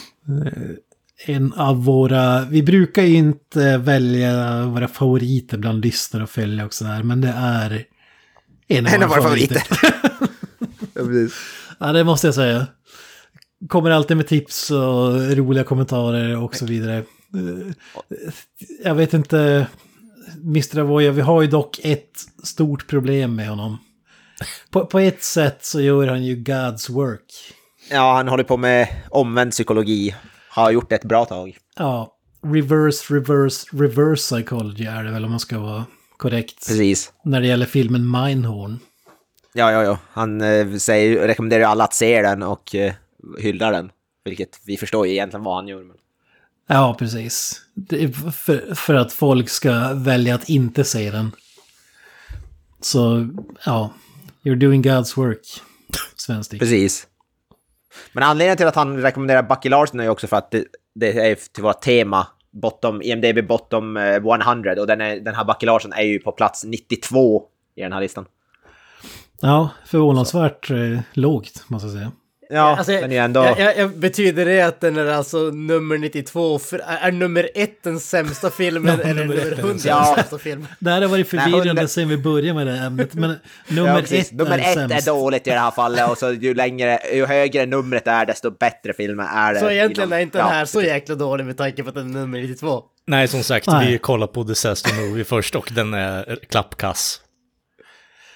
Eh, 0.47 0.63
En 1.35 1.53
av 1.53 1.85
våra, 1.85 2.45
vi 2.45 2.63
brukar 2.63 3.03
ju 3.03 3.15
inte 3.17 3.77
välja 3.79 4.63
våra 4.67 4.89
favoriter 4.89 5.59
bland 5.59 5.85
lyssnare 5.85 6.23
och 6.23 6.31
följa 6.31 6.67
och 6.67 6.75
sådär, 6.75 7.03
men 7.03 7.21
det 7.21 7.35
är 7.37 7.85
en 8.69 8.87
av, 8.87 8.93
En 8.93 9.03
av 9.03 9.09
våra, 9.09 9.21
våra 9.21 9.23
favoriter. 9.29 9.63
Ja. 10.95 11.03
Ja, 11.81 11.93
det 11.93 12.05
måste 12.05 12.27
jag 12.27 12.35
säga. 12.35 12.67
Kommer 13.69 13.91
alltid 13.91 14.17
med 14.17 14.27
tips 14.27 14.71
och 14.71 15.37
roliga 15.37 15.65
kommentarer 15.65 16.37
och 16.37 16.57
så 16.57 16.67
vidare. 16.67 17.05
Eh, 17.35 17.73
Jag 18.85 18.95
vet 18.95 19.15
inte, 19.15 19.67
Mr. 20.45 20.79
Avoya, 20.79 21.13
vi 21.13 21.21
har 21.21 21.43
ju 21.43 21.49
dock 21.49 21.81
ett 21.83 22.21
stort 22.43 22.87
problem 22.87 23.37
med 23.37 23.49
honom. 23.49 23.79
På, 24.71 24.87
på 24.87 24.99
ett 24.99 25.23
sätt 25.23 25.65
så 25.65 25.81
gör 25.81 26.07
han 26.07 26.25
ju 26.25 26.37
God's 26.37 26.93
work. 26.93 27.55
Ja, 27.91 28.15
han 28.17 28.29
håller 28.29 28.45
på 28.45 28.57
med 28.57 28.89
omvänd 29.11 29.51
psykologi. 29.51 30.15
Har 30.51 30.71
gjort 30.71 30.89
det 30.89 30.95
ett 30.95 31.05
bra 31.05 31.25
tag. 31.25 31.57
Ja, 31.77 32.15
reverse, 32.43 33.15
reverse, 33.15 33.67
reverse 33.73 34.37
psychology 34.37 34.85
är 34.85 35.05
det 35.05 35.11
väl 35.11 35.25
om 35.25 35.31
man 35.31 35.41
ska 35.41 35.59
vara 35.59 35.85
korrekt. 36.17 36.67
Precis. 36.69 37.13
När 37.25 37.41
det 37.41 37.47
gäller 37.47 37.67
filmen 37.67 38.11
Mindhorn. 38.11 38.79
Ja, 39.53 39.73
ja, 39.73 39.85
ja. 39.85 39.99
Han 40.11 40.41
eh, 40.41 40.77
säger, 40.77 41.27
rekommenderar 41.27 41.65
alla 41.65 41.85
att 41.85 41.95
se 41.95 42.23
den 42.23 42.43
och 42.43 42.75
eh, 42.75 42.93
hyllar 43.39 43.73
den. 43.73 43.91
Vilket 44.25 44.61
vi 44.65 44.77
förstår 44.77 45.07
ju 45.07 45.13
egentligen 45.13 45.45
vad 45.45 45.57
han 45.57 45.69
gör. 45.69 45.85
Men... 45.85 45.97
Ja, 46.71 46.97
precis. 46.99 47.63
För, 48.35 48.75
för 48.75 48.95
att 48.95 49.13
folk 49.13 49.49
ska 49.49 49.95
välja 49.95 50.35
att 50.35 50.49
inte 50.49 50.85
se 50.85 51.11
den. 51.11 51.33
Så, 52.81 53.29
ja. 53.65 53.91
You're 54.43 54.57
doing 54.57 54.83
God's 54.83 55.17
work. 55.17 55.63
Svenskt. 56.17 56.59
Precis. 56.59 57.07
Men 58.13 58.23
anledningen 58.23 58.57
till 58.57 58.67
att 58.67 58.75
han 58.75 59.03
rekommenderar 59.03 59.43
Bucky 59.43 59.69
Larson 59.69 60.01
är 60.01 60.05
ju 60.05 60.11
också 60.11 60.27
för 60.27 60.37
att 60.37 60.51
det, 60.51 60.65
det 60.95 61.31
är 61.31 61.35
till 61.53 61.63
vårt 61.63 61.81
tema. 61.81 62.27
Bottom, 62.51 63.03
IMDB 63.03 63.49
Bottom 63.49 63.97
eh, 63.97 64.17
100 64.17 64.75
och 64.81 64.87
den, 64.87 65.01
är, 65.01 65.21
den 65.21 65.35
här 65.35 65.45
Bucky 65.45 65.67
Larson 65.67 65.93
är 65.93 66.03
ju 66.03 66.19
på 66.19 66.33
plats 66.33 66.65
92 66.65 67.43
i 67.75 67.83
den 67.83 67.93
här 67.93 68.01
listan. 68.01 68.27
Ja, 69.41 69.71
förvånansvärt 69.87 70.71
eh, 70.71 71.01
lågt, 71.13 71.65
måste 71.67 71.87
jag 71.87 71.95
säga. 71.95 72.13
Ja, 72.51 72.77
Alltså, 72.77 72.93
ju 72.93 73.17
ändå... 73.17 73.45
jag, 73.45 73.61
jag, 73.61 73.79
jag, 73.79 73.91
betyder 73.91 74.45
det 74.45 74.61
att 74.63 74.81
den 74.81 74.97
är 74.97 75.07
alltså 75.07 75.39
nummer 75.39 75.99
92? 75.99 76.59
För, 76.59 76.79
är, 76.79 76.97
är 77.09 77.13
nummer 77.13 77.51
ett 77.55 77.83
den 77.83 78.01
sämsta 78.01 78.51
filmen 78.51 79.01
eller 79.01 79.15
nummer 79.15 79.25
nummer 79.25 79.53
ett 79.53 79.59
är 79.59 79.59
100 79.59 79.67
den 79.69 79.79
sämsta. 79.79 80.39
filmen? 80.39 80.67
Det 80.79 80.91
här 80.91 81.01
har 81.03 81.09
varit 81.09 81.33
Nej, 81.33 81.43
förvirrande 81.43 81.69
hundra- 81.69 81.89
sen 81.89 82.09
vi 82.09 82.17
började 82.17 82.55
med 82.55 82.67
det 82.67 82.73
här 82.73 82.87
ämnet. 82.87 83.15
Men 83.15 83.31
nummer 83.69 84.05
ja, 84.11 84.17
ett 84.19 84.33
nummer 84.33 84.59
är 84.59 84.63
ett 84.63 84.75
sämst. 84.75 85.09
är 85.09 85.13
dåligt 85.13 85.47
i 85.47 85.51
det 85.51 85.59
här 85.59 85.71
fallet 85.71 86.11
och 86.11 86.19
så 86.19 86.33
ju 86.33 86.55
längre, 86.55 86.99
ju 87.15 87.27
högre 87.27 87.67
numret 87.67 88.07
är 88.07 88.27
desto 88.27 88.51
bättre 88.51 88.93
filmer 88.93 89.27
är 89.35 89.55
det. 89.55 89.61
Så 89.61 89.71
egentligen 89.71 90.13
är 90.13 90.19
inte 90.19 90.39
den 90.39 90.47
ja, 90.47 90.53
här 90.53 90.65
så 90.65 90.83
jäkla 90.83 91.15
dålig 91.15 91.45
med 91.47 91.57
tanke 91.57 91.83
på 91.83 91.89
att 91.89 91.95
den 91.95 92.17
är 92.17 92.21
nummer 92.21 92.41
92. 92.41 92.83
Nej, 93.07 93.29
som 93.29 93.43
sagt, 93.43 93.67
Nej. 93.67 93.93
vi 93.93 93.99
kollar 93.99 94.27
på 94.27 94.43
Disaster 94.43 94.95
Movie 94.95 95.25
först 95.25 95.55
och 95.55 95.69
den 95.75 95.95
är 95.95 96.39
klappkass. 96.51 97.21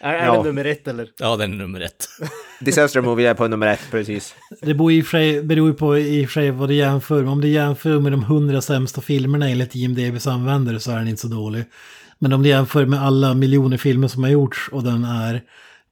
Är, 0.02 0.14
är 0.14 0.26
Ja. 0.26 0.32
den 0.34 0.42
nummer 0.42 0.64
ett 0.64 0.88
eller? 0.88 1.08
Ja, 1.18 1.36
den 1.36 1.52
är 1.52 1.56
nummer 1.56 1.80
ett. 1.80 2.06
Disaster 2.60 3.00
Movie 3.00 3.30
är 3.30 3.34
på 3.34 3.48
nummer 3.48 3.66
ett, 3.66 3.80
precis. 3.90 4.34
Det 4.60 4.74
beror 4.74 4.92
i 4.92 5.02
och 5.02 5.06
för 5.06 5.10
sig- 5.18 5.42
beror 5.42 5.68
ju 5.68 5.74
på 5.74 5.98
i 5.98 6.24
och 6.24 6.30
för 6.30 6.40
sig 6.40 6.50
vad 6.50 6.68
du 6.68 6.74
jämför 6.74 7.22
med. 7.22 7.28
Om 7.32 7.40
du 7.40 7.48
jämför 7.48 8.00
med 8.00 8.12
de 8.12 8.24
hundra 8.24 8.60
sämsta 8.60 9.00
filmerna 9.00 9.48
enligt 9.48 9.74
IMDBs 9.74 10.26
användare 10.26 10.80
så 10.80 10.90
är 10.90 10.96
den 10.96 11.08
inte 11.08 11.20
så 11.22 11.28
dålig. 11.28 11.64
Men 12.18 12.32
om 12.32 12.42
du 12.42 12.48
jämför 12.48 12.86
med 12.86 13.02
alla 13.02 13.34
miljoner 13.34 13.76
filmer 13.76 14.08
som 14.08 14.22
har 14.22 14.30
gjorts 14.30 14.68
och 14.72 14.82
den 14.84 15.04
är 15.04 15.42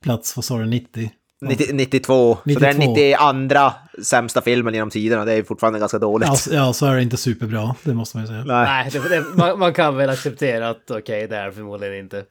plats, 0.04 0.36
vad 0.36 0.44
sa 0.44 0.58
du, 0.58 0.66
90? 0.66 1.10
90, 1.42 1.66
92. 1.72 2.34
Så 2.34 2.40
det 2.58 2.66
är 2.68 2.74
92. 2.74 3.32
92 3.32 3.70
sämsta 4.02 4.40
filmen 4.42 4.74
genom 4.74 4.90
tiderna. 4.90 5.24
Det 5.24 5.32
är 5.32 5.42
fortfarande 5.42 5.78
ganska 5.78 5.98
dåligt. 5.98 6.28
Ja, 6.28 6.34
så- 6.36 6.54
ja, 6.54 6.72
så 6.72 6.86
är 6.86 6.94
det 6.96 7.02
inte 7.02 7.16
superbra, 7.16 7.74
det 7.82 7.94
måste 7.94 8.16
man 8.16 8.24
ju 8.24 8.28
säga. 8.28 8.44
Nej. 8.44 8.64
Nej, 8.66 8.90
det, 8.92 9.08
det, 9.08 9.24
man, 9.36 9.58
man 9.58 9.72
kan 9.74 9.96
väl 9.96 10.10
acceptera 10.10 10.68
att 10.68 10.90
okej, 10.90 11.26
det 11.28 11.36
är 11.36 11.50
förmodligen 11.50 11.94
inte. 11.98 12.22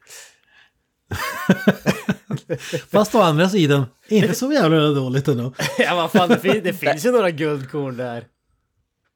Fast 2.92 3.16
å 3.16 3.22
andra 3.22 3.50
sidan, 3.50 3.86
inte 4.08 4.34
så 4.34 4.52
jävla 4.52 4.88
dåligt 4.88 5.28
ändå. 5.28 5.54
ja, 5.78 5.96
vad 5.96 6.12
fan, 6.12 6.30
det, 6.30 6.40
fin, 6.40 6.62
det 6.64 6.74
finns 6.74 7.06
ju 7.06 7.12
några 7.12 7.32
guldkorn 7.32 7.98
där. 7.98 8.24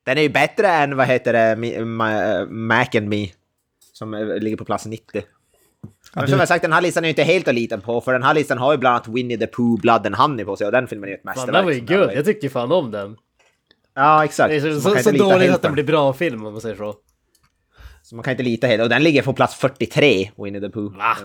Den 0.05 0.17
är 0.17 0.21
ju 0.21 0.29
bättre 0.29 0.67
än, 0.67 0.97
vad 0.97 1.07
heter 1.07 1.33
det, 1.33 1.55
Mac 2.49 2.87
and 2.97 3.07
Me. 3.07 3.27
Som 3.93 4.13
eh, 4.13 4.25
ligger 4.25 4.57
på 4.57 4.65
plats 4.65 4.85
90. 4.85 5.23
Men 6.15 6.27
som 6.27 6.39
jag 6.39 6.47
sagt, 6.47 6.61
den 6.61 6.73
här 6.73 6.81
listan 6.81 7.03
är 7.03 7.07
ju 7.07 7.09
inte 7.09 7.23
helt 7.23 7.47
att 7.47 7.55
lita 7.55 7.77
på, 7.77 8.01
för 8.01 8.13
den 8.13 8.23
här 8.23 8.33
listan 8.33 8.57
har 8.57 8.71
ju 8.71 8.77
bland 8.77 8.95
annat 8.95 9.07
Winnie 9.07 9.37
the 9.37 9.47
Pooh, 9.47 9.81
Blood 9.81 10.05
and 10.05 10.15
Honey 10.15 10.45
på 10.45 10.55
sig, 10.55 10.65
och 10.65 10.71
den 10.71 10.87
filmen 10.87 11.09
är 11.09 11.11
ju 11.11 11.15
ett 11.15 11.21
Fan, 11.23 11.33
mästerverk. 11.35 11.55
den 11.55 11.65
var 11.65 11.71
ju 11.71 11.79
guld. 11.79 12.11
Jag 12.15 12.25
tyckte 12.25 12.45
ju 12.45 12.49
fan 12.49 12.71
om 12.71 12.91
den. 12.91 13.17
Ja, 13.95 14.25
exakt. 14.25 14.49
Det 14.49 14.55
är 14.55 14.59
så, 14.59 14.67
man 14.67 14.81
så, 14.81 14.93
kan 14.93 15.03
så 15.03 15.09
inte 15.09 15.23
lita 15.23 15.33
dåligt 15.33 15.51
att 15.51 15.61
den 15.61 15.73
blir 15.73 15.83
bra 15.83 16.13
film 16.13 16.45
om 16.45 16.51
man 16.53 16.61
säger 16.61 16.75
så. 16.75 16.95
Så 18.03 18.15
man 18.15 18.23
kan 18.23 18.31
inte 18.31 18.43
lita 18.43 18.67
helt. 18.67 18.83
Och 18.83 18.89
den 18.89 19.03
ligger 19.03 19.21
på 19.21 19.33
plats 19.33 19.55
43, 19.55 20.31
Winnie 20.37 20.61
the 20.61 20.69
Pooh. 20.69 20.97
Va? 20.97 21.17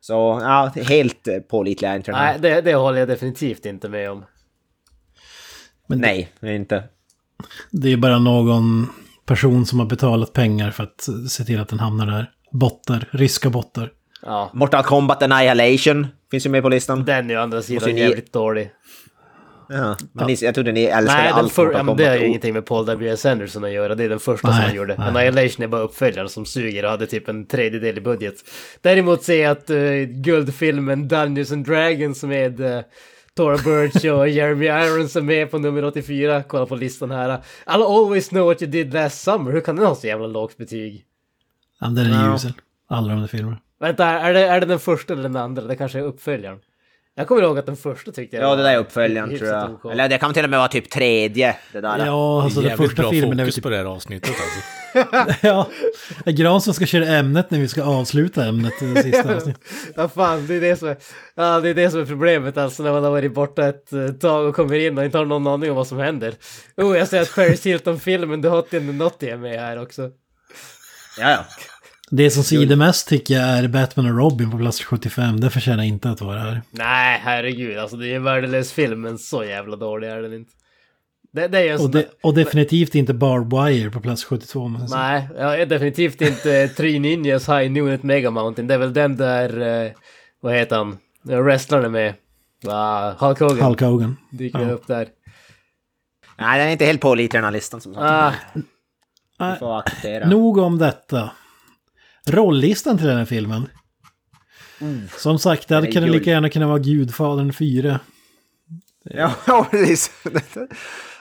Så 0.00 0.38
ja, 0.42 0.72
helt 0.76 1.28
eh, 1.28 1.38
pålitlig 1.38 1.88
är 1.88 1.96
inte 1.96 2.10
den 2.10 2.20
här. 2.20 2.32
Nej, 2.32 2.40
det, 2.40 2.60
det 2.60 2.74
håller 2.74 2.98
jag 2.98 3.08
definitivt 3.08 3.66
inte 3.66 3.88
med 3.88 4.10
om. 4.10 4.24
Nej, 5.86 6.32
det 6.40 6.46
är 6.48 6.52
inte. 6.52 6.84
Det 7.70 7.92
är 7.92 7.96
bara 7.96 8.18
någon 8.18 8.88
person 9.26 9.66
som 9.66 9.78
har 9.78 9.86
betalat 9.86 10.32
pengar 10.32 10.70
för 10.70 10.84
att 10.84 11.08
se 11.30 11.44
till 11.44 11.60
att 11.60 11.68
den 11.68 11.80
hamnar 11.80 12.06
där. 12.06 12.30
Bottar, 12.52 13.08
ryska 13.10 13.50
bottar. 13.50 13.92
Ja, 14.22 14.50
Mortal 14.54 14.82
Kombat 14.84 15.22
Annihilation 15.22 16.06
finns 16.30 16.46
ju 16.46 16.50
med 16.50 16.62
på 16.62 16.68
listan. 16.68 17.04
den 17.04 17.30
är 17.30 17.38
å 17.38 17.42
andra 17.42 17.62
sidan 17.62 17.96
jävligt 17.96 18.32
dålig. 18.32 18.70
Ja. 19.72 19.96
Men 20.12 20.26
ni, 20.26 20.34
jag 20.40 20.54
trodde 20.54 20.72
ni 20.72 20.84
älskade 20.84 21.18
Nej, 21.18 21.28
den 21.28 21.38
allt 21.38 21.52
för, 21.52 21.72
ja, 21.72 21.82
men 21.82 21.96
det 21.96 22.06
har 22.06 22.16
ju 22.16 22.26
ingenting 22.26 22.54
med 22.54 22.66
Paul 22.66 22.86
W.S. 22.86 23.26
Anderson 23.26 23.64
att 23.64 23.70
göra. 23.72 23.94
Det 23.94 24.04
är 24.04 24.08
den 24.08 24.20
första 24.20 24.48
Nej, 24.48 24.56
som 24.56 24.64
han 24.64 24.74
gjorde. 24.74 24.94
nej. 24.98 25.08
Annihilation 25.08 25.64
är 25.64 25.68
bara 25.68 25.80
uppföljaren 25.82 26.28
som 26.28 26.46
suger 26.46 26.84
och 26.84 26.90
hade 26.90 27.06
typ 27.06 27.28
en 27.28 27.46
tredjedel 27.46 27.98
i 27.98 28.00
budget. 28.00 28.34
Däremot 28.80 29.22
ser 29.22 29.42
jag 29.42 29.50
att 29.50 29.70
uh, 29.70 30.02
guldfilmen 30.04 31.08
Dungeons 31.08 31.52
and 31.52 31.66
Dragons 31.66 32.22
med 32.22 32.60
uh, 32.60 32.80
Tora 33.36 33.56
Birch 33.56 34.04
och 34.04 34.28
Jeremy 34.38 34.66
Irons 34.66 35.16
är 35.16 35.20
med 35.22 35.50
på 35.50 35.58
nummer 35.58 35.84
84. 35.84 36.42
Kolla 36.42 36.66
på 36.66 36.76
listan 36.76 37.10
här. 37.10 37.28
I'll 37.66 37.98
always 38.04 38.28
know 38.28 38.46
what 38.46 38.62
you 38.62 38.70
did 38.70 38.94
last 38.94 39.22
summer. 39.22 39.52
Hur 39.52 39.60
kan 39.60 39.76
den 39.76 39.86
ha 39.86 39.94
så 39.94 40.06
jävla 40.06 40.26
lågt 40.26 40.56
betyg? 40.56 41.04
Ja, 41.80 41.86
den 41.86 42.06
är 42.12 42.26
Ja. 42.26 42.34
usel. 42.34 42.52
Alla 42.88 43.08
de 43.12 43.20
där 43.20 43.26
filmerna. 43.28 43.58
Vänta, 43.80 44.06
är 44.06 44.34
det, 44.34 44.40
är 44.46 44.60
det 44.60 44.66
den 44.66 44.78
första 44.78 45.12
eller 45.12 45.22
den 45.22 45.36
andra? 45.36 45.62
Det 45.62 45.76
kanske 45.76 45.98
är 45.98 46.02
uppföljaren. 46.02 46.58
Jag 47.20 47.28
kommer 47.28 47.42
ihåg 47.42 47.58
att 47.58 47.66
den 47.66 47.76
första 47.76 48.12
tyckte 48.12 48.36
jag 48.36 48.44
Ja, 48.44 48.56
det 48.56 48.62
där 48.62 48.70
är 48.70 48.78
uppföljaren 48.78 49.38
tror 49.38 49.50
jag. 49.50 49.74
OK. 49.74 49.92
Eller 49.92 50.08
det 50.08 50.18
kan 50.18 50.34
till 50.34 50.44
och 50.44 50.50
med 50.50 50.58
vara 50.58 50.68
typ 50.68 50.90
tredje. 50.90 51.56
Det 51.72 51.80
där. 51.80 52.06
Ja, 52.06 52.42
alltså 52.42 52.60
den 52.60 52.76
första 52.76 53.02
bra 53.02 53.10
filmen 53.10 53.38
fokus 53.38 53.54
typ... 53.54 53.64
på 53.64 53.70
det 53.70 53.76
här 53.76 53.84
avsnittet 53.84 54.30
alltså. 54.30 54.60
Ja, 55.46 55.68
det 56.24 56.30
är 56.30 56.34
Gran 56.34 56.60
som 56.60 56.74
ska 56.74 56.86
köra 56.86 57.06
ämnet 57.06 57.50
när 57.50 57.58
vi 57.58 57.68
ska 57.68 57.82
avsluta 57.82 58.44
ämnet 58.44 58.82
i 58.82 58.86
det 58.94 59.02
sista 59.02 59.34
avsnittet. 59.36 59.62
Ja 59.96 60.08
fan, 60.08 60.46
det 60.46 60.54
är 60.54 60.60
det 60.60 60.76
som 60.76 60.88
är, 60.88 60.96
ja, 61.34 61.60
det 61.60 61.68
är 61.68 61.74
det 61.74 61.90
som 61.90 62.00
är 62.00 62.06
problemet 62.06 62.56
alltså 62.56 62.82
när 62.82 62.92
man 62.92 63.04
har 63.04 63.10
varit 63.10 63.34
borta 63.34 63.68
ett 63.68 63.92
eh, 63.92 64.08
tag 64.08 64.48
och 64.48 64.56
kommer 64.56 64.78
in 64.78 64.98
och 64.98 65.04
inte 65.04 65.18
har 65.18 65.24
någon 65.24 65.46
aning 65.46 65.70
om 65.70 65.76
vad 65.76 65.86
som 65.86 65.98
händer. 65.98 66.34
Oh, 66.76 66.98
jag 66.98 67.08
ser 67.08 67.22
att 67.22 67.34
Paris 67.34 67.66
Hilton-filmen 67.66 68.42
The 68.42 68.48
Hot 68.48 68.72
in 68.72 68.86
the 68.86 68.92
Notty 68.92 69.26
är 69.26 69.36
med 69.36 69.60
här 69.60 69.82
också. 69.82 70.10
Ja, 71.18 71.30
ja. 71.30 71.44
Det 72.10 72.30
som 72.30 72.44
svider 72.44 72.76
mest 72.76 73.08
tycker 73.08 73.34
jag 73.34 73.44
är 73.58 73.68
Batman 73.68 74.06
och 74.06 74.18
Robin 74.18 74.50
på 74.50 74.58
plats 74.58 74.82
75. 74.84 75.40
Det 75.40 75.50
förtjänar 75.50 75.84
inte 75.84 76.10
att 76.10 76.20
vara 76.20 76.38
här. 76.38 76.62
Nej, 76.70 77.20
herregud, 77.24 77.78
alltså 77.78 77.96
det 77.96 78.08
är 78.08 78.16
en 78.16 78.24
värdelös 78.24 78.72
film, 78.72 79.00
men 79.00 79.18
så 79.18 79.44
jävla 79.44 79.76
dålig 79.76 80.08
är 80.08 80.22
den 80.22 80.32
inte. 80.34 80.52
Det, 81.32 81.48
det 81.48 81.68
är 81.68 81.82
Och, 81.82 81.90
de, 81.90 82.04
och 82.22 82.34
definitivt 82.34 82.94
inte 82.94 83.14
Barbed 83.14 83.58
Wire 83.64 83.90
på 83.90 84.00
plats 84.00 84.24
72. 84.24 84.68
måste 84.68 84.82
jag 84.82 84.90
säga. 84.90 85.00
Nej, 85.02 85.28
jag 85.38 85.60
är 85.60 85.66
definitivt 85.66 86.20
inte 86.20 86.68
Three 86.76 86.98
Ninjas 86.98 87.48
High 87.48 87.70
Noon 87.70 87.94
at 87.94 88.02
Mega 88.02 88.30
Mountain. 88.30 88.66
Det 88.68 88.74
är 88.74 88.78
väl 88.78 88.92
den 88.92 89.16
där, 89.16 89.84
eh, 89.84 89.90
vad 90.40 90.54
heter 90.54 90.76
han, 90.76 90.98
wrestlern 91.22 91.84
är 91.84 91.88
med. 91.88 92.14
Ah, 92.66 93.12
Hulk 93.18 93.38
Hogan 93.40 93.60
Hulk 93.60 93.80
Hogan. 93.80 94.16
dyker 94.30 94.60
Ja. 94.60 94.70
upp 94.70 94.86
där. 94.86 95.08
Nej, 96.38 96.58
den 96.58 96.68
är 96.68 96.72
inte 96.72 96.84
helt 96.84 97.00
pålitlig 97.00 97.38
den 97.38 97.44
här 97.44 97.52
listan 97.52 97.80
som 97.80 97.94
sagt. 97.94 98.44
Ah. 99.38 99.82
Nog 100.26 100.58
om 100.58 100.78
detta. 100.78 101.30
Rollistan 102.26 102.98
till 102.98 103.06
den 103.06 103.18
här 103.18 103.24
filmen. 103.24 103.68
Som 105.16 105.38
sagt, 105.38 105.68
det 105.68 105.74
Nej, 105.84 105.92
kunnat 105.92 106.10
oj. 106.10 106.18
lika 106.18 106.30
gärna 106.30 106.48
kunna 106.48 106.66
vara 106.66 106.78
Gudfadern 106.78 107.52
4. 107.52 108.00
Ja, 109.04 109.34
ja, 109.46 109.66
precis. 109.70 110.10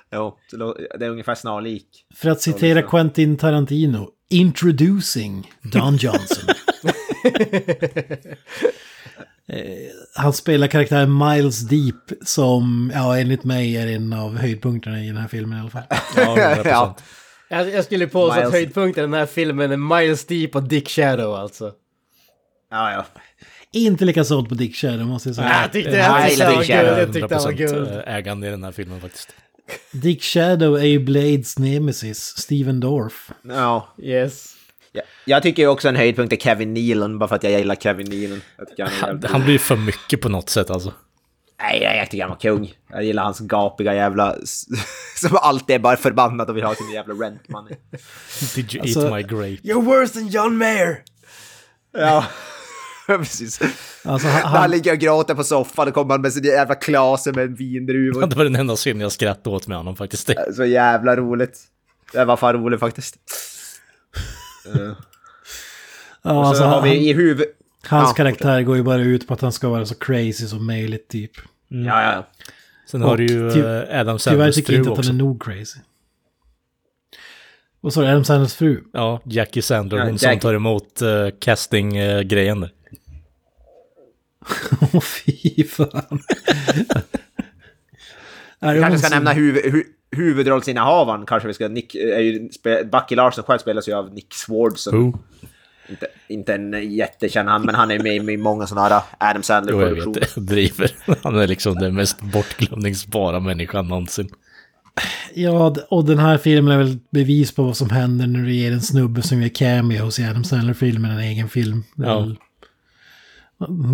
Det 0.10 0.18
lå- 0.52 0.98
det 1.00 1.06
är 1.06 1.10
ungefär 1.10 1.36
snarlik. 1.36 2.06
För 2.16 2.30
att 2.30 2.42
citera 2.42 2.82
Quentin 2.82 3.38
Tarantino. 3.38 4.10
Introducing 4.30 5.52
Don 5.62 5.96
Johnson. 5.96 6.50
Eh, 9.52 9.92
Han 10.16 10.34
spelar 10.34 10.68
karaktären 10.68 11.18
Miles 11.18 11.60
Deep 11.60 11.96
som, 12.26 12.92
ja 12.96 13.18
enligt 13.20 13.44
mig 13.44 13.78
är 13.78 13.88
en 13.88 14.14
av 14.14 14.38
höjdpunkterna 14.38 15.04
i 15.04 15.08
den 15.08 15.18
här 15.18 15.28
filmen 15.28 15.58
i 15.58 15.62
alla 15.62 15.70
fall. 15.70 15.84
Ja, 16.16 16.36
100%. 16.64 16.94
Ja. 17.50 17.58
jag, 17.58 17.70
jag 17.74 17.86
skulle 17.86 18.08
påstå 18.08 18.40
att 18.40 18.46
Miles- 18.46 18.52
höjdpunkten 18.52 19.04
i 19.04 19.08
den 19.08 19.14
här 19.20 19.26
filmen 19.26 19.72
är 19.72 19.78
Miles 20.00 20.26
Deep 20.26 20.56
och 20.56 20.64
Dick 20.64 20.90
Shadow 20.90 21.36
alltså. 21.36 21.72
Ja, 22.72 22.92
ja. 22.92 23.06
Inte 23.72 24.06
lika 24.06 24.24
sålt 24.24 24.50
på 24.50 24.56
Dick 24.56 24.76
Shadow 24.76 25.06
måste 25.06 25.30
jag 25.30 25.36
säga. 25.36 25.62
Jag 25.62 25.72
tyckte, 25.72 25.92
Nej, 25.92 26.00
jag 26.00 26.28
tyckte 26.30 26.46
det 26.46 26.52
var 26.54 26.60
Dick 26.62 26.68
Shadow. 26.72 26.86
guld, 26.86 27.00
jag 27.00 27.14
tyckte 27.14 27.28
det 27.28 27.36
var 27.36 27.52
100% 27.52 27.90
guld. 27.96 28.04
ägande 28.08 28.48
i 28.48 28.50
den 28.50 28.64
här 28.64 28.72
filmen 28.72 29.02
faktiskt. 29.02 29.30
Dick 29.92 30.24
Shadow 30.24 30.78
är 30.80 30.84
ju 30.86 31.00
Blades 31.00 31.60
nemesis, 31.60 32.20
Steven 32.38 32.80
Dorff. 32.80 33.32
ja. 33.44 33.88
Yes. 34.02 34.56
Ja, 34.92 35.02
Jag 35.26 35.44
tycker 35.44 35.62
ju 35.64 35.68
också 35.68 35.90
en 35.90 35.96
höjdpunkt 35.96 36.34
är 36.34 36.38
Kevin 36.38 36.74
Nealon, 36.74 37.20
bara 37.20 37.28
för 37.28 37.36
att 37.36 37.44
jag 37.44 37.52
gillar 37.52 37.76
Kevin 37.76 38.10
Nealon. 38.10 38.42
Han 38.78 38.88
Han, 39.02 39.24
han 39.30 39.44
blir 39.44 39.58
för 39.60 39.76
mycket 39.76 40.22
på 40.22 40.30
något 40.30 40.50
sätt 40.50 40.70
alltså. 40.70 40.94
Nej, 41.62 41.82
jag, 41.98 42.10
tycker 42.12 42.24
han 42.24 42.30
var 42.30 42.40
kung. 42.40 42.74
Jag 42.90 43.04
gillar 43.04 43.24
hans 43.24 43.40
gapiga 43.40 43.94
jävla... 43.96 44.36
Som 45.16 45.38
alltid 45.42 45.76
är 45.76 45.80
bara 45.80 45.98
förbannad 45.98 46.50
och 46.50 46.58
vill 46.58 46.64
ha 46.64 46.76
sin 46.76 46.92
jävla 46.92 47.14
rent 47.14 47.50
money. 47.50 47.76
Did 48.56 48.74
you 48.76 48.82
Alltså- 48.82 49.02
eat 49.02 49.14
my 49.14 49.24
grape? 49.24 49.46
You're 49.68 49.82
worse 49.86 50.14
than 50.14 50.28
John 50.28 50.58
Mayer! 50.58 51.04
Ja, 51.92 52.26
precis. 53.08 53.60
Alltså 54.04 54.28
han, 54.28 54.36
När 54.42 54.48
han 54.50 54.62
han, 54.62 54.72
ligger 54.72 54.92
och 54.94 54.98
gråter 55.00 55.36
på 55.36 55.44
soffan 55.44 55.88
och 55.88 55.94
kommer 55.94 56.14
han 56.14 56.22
med 56.22 56.34
sin 56.34 56.44
jävla 56.44 56.76
klase 56.76 57.32
med 57.32 57.44
en 57.44 57.56
vindruva. 57.56 58.26
Det 58.26 58.36
var 58.36 58.44
den 58.44 58.56
enda 58.56 58.76
scenen 58.76 59.02
jag 59.02 59.12
skrattade 59.12 59.56
åt 59.56 59.68
med 59.68 59.78
honom 59.78 59.96
faktiskt. 59.96 60.30
Så 60.56 60.66
jävla 60.66 61.16
roligt. 61.16 61.60
Det 62.14 62.26
var 62.26 62.38
fan 62.38 62.54
roligt 62.54 62.80
faktiskt. 62.80 63.16
ja, 64.66 64.96
Så 66.24 66.30
alltså, 66.30 66.64
har 66.64 66.82
vi 66.82 66.90
han, 66.90 66.98
i 66.98 67.14
huvud... 67.14 67.46
hans 67.88 68.10
Ja, 68.10 68.14
karaktär 68.14 68.62
går 68.62 68.76
ju 68.78 68.84
bara 68.84 69.02
ut 69.02 69.28
på 69.28 69.34
att 69.34 69.42
han 69.42 69.52
ska 69.52 69.70
vara 69.70 69.86
så 69.86 69.96
crazy 69.96 70.48
som 70.48 70.66
möjligt 70.68 71.08
typ. 71.08 71.32
Ja, 71.68 71.78
ja, 72.04 72.14
ja. 72.14 72.28
Sen 72.88 73.02
har 73.02 73.18
du 73.18 73.26
ju 73.26 73.52
ty- 73.52 73.60
eh, 73.60 74.00
Adam 74.00 74.18
Tyvärr 74.18 74.18
Sandlers 74.18 74.56
tycker 74.56 74.74
jag 74.74 74.84
fru 74.86 74.90
inte 74.92 75.00
att 75.02 75.06
han 75.08 75.16
är 75.16 75.20
nog 75.20 75.44
crazy. 75.44 75.80
Och 77.82 77.94
så 77.94 78.02
är 78.02 78.06
det 78.06 78.12
Adam 78.12 78.24
Sanders 78.26 78.54
fru. 78.54 78.84
Ja, 78.94 79.22
Jackie 79.26 79.62
Sandler, 79.64 79.98
Ja, 79.98 80.06
hon 80.06 80.20
som 80.20 80.28
Jackie. 80.28 80.42
tar 80.42 80.54
emot 80.54 81.02
uh, 81.02 81.30
casting-grejen. 81.40 82.64
Åh 84.94 85.02
fy 85.02 85.64
fan. 85.64 85.90
är 88.60 88.74
det 88.76 88.82
Kanske 88.82 89.00
ska 89.00 89.08
som- 89.08 89.16
nämna 89.16 89.34
huv, 89.34 89.56
hu, 89.72 89.84
huvudrollsinnehavaren. 90.12 91.26
Kanske 91.26 91.48
vi 91.48 91.54
ska... 91.54 91.68
Nick, 91.68 91.96
är 91.96 92.20
ju, 92.20 92.50
Bucky 92.92 93.16
Larson 93.16 93.44
själv 93.44 93.60
spelas 93.60 93.90
ju 93.90 93.94
av 93.94 94.14
Nick 94.14 94.34
Swardson. 94.34 94.96
Oh. 95.10 95.16
Inte, 95.90 96.08
inte 96.28 96.54
en 96.56 96.92
jättekänd 96.94 97.50
han, 97.50 97.62
men 97.66 97.76
han 97.76 97.92
är 97.92 98.00
med 98.00 98.16
i 98.34 98.38
många 98.38 98.68
sådana 98.68 98.88
här 98.90 99.02
Adam 99.20 99.36
jag 99.36 99.46
Sandler-produktioner. 99.46 100.20
vet, 100.20 100.32
jag 100.36 100.46
driver. 100.46 100.92
Han 101.24 101.40
är 101.40 101.48
liksom 101.48 101.76
den 101.76 101.96
mest 101.96 102.22
bortglömningsbara 102.22 103.40
människan 103.40 103.88
någonsin. 103.88 104.30
Ja, 105.34 105.76
och 105.90 106.06
den 106.06 106.18
här 106.20 106.38
filmen 106.38 106.74
är 106.74 106.78
väl 106.78 106.92
ett 106.96 107.12
bevis 107.12 107.52
på 107.52 107.64
vad 107.64 107.78
som 107.78 107.90
händer 107.90 108.28
när 108.28 108.40
du 108.40 108.54
ger 108.54 108.72
en 108.72 108.82
snubbe 108.82 109.22
som 109.22 109.42
gör 109.42 109.50
cameos 109.50 110.20
i 110.20 110.26
Adam 110.26 110.44
Sandler-filmen 110.44 111.12
en 111.12 111.20
egen 111.20 111.50
film. 111.50 111.84
Ja. 111.96 112.20
väl- 112.20 112.38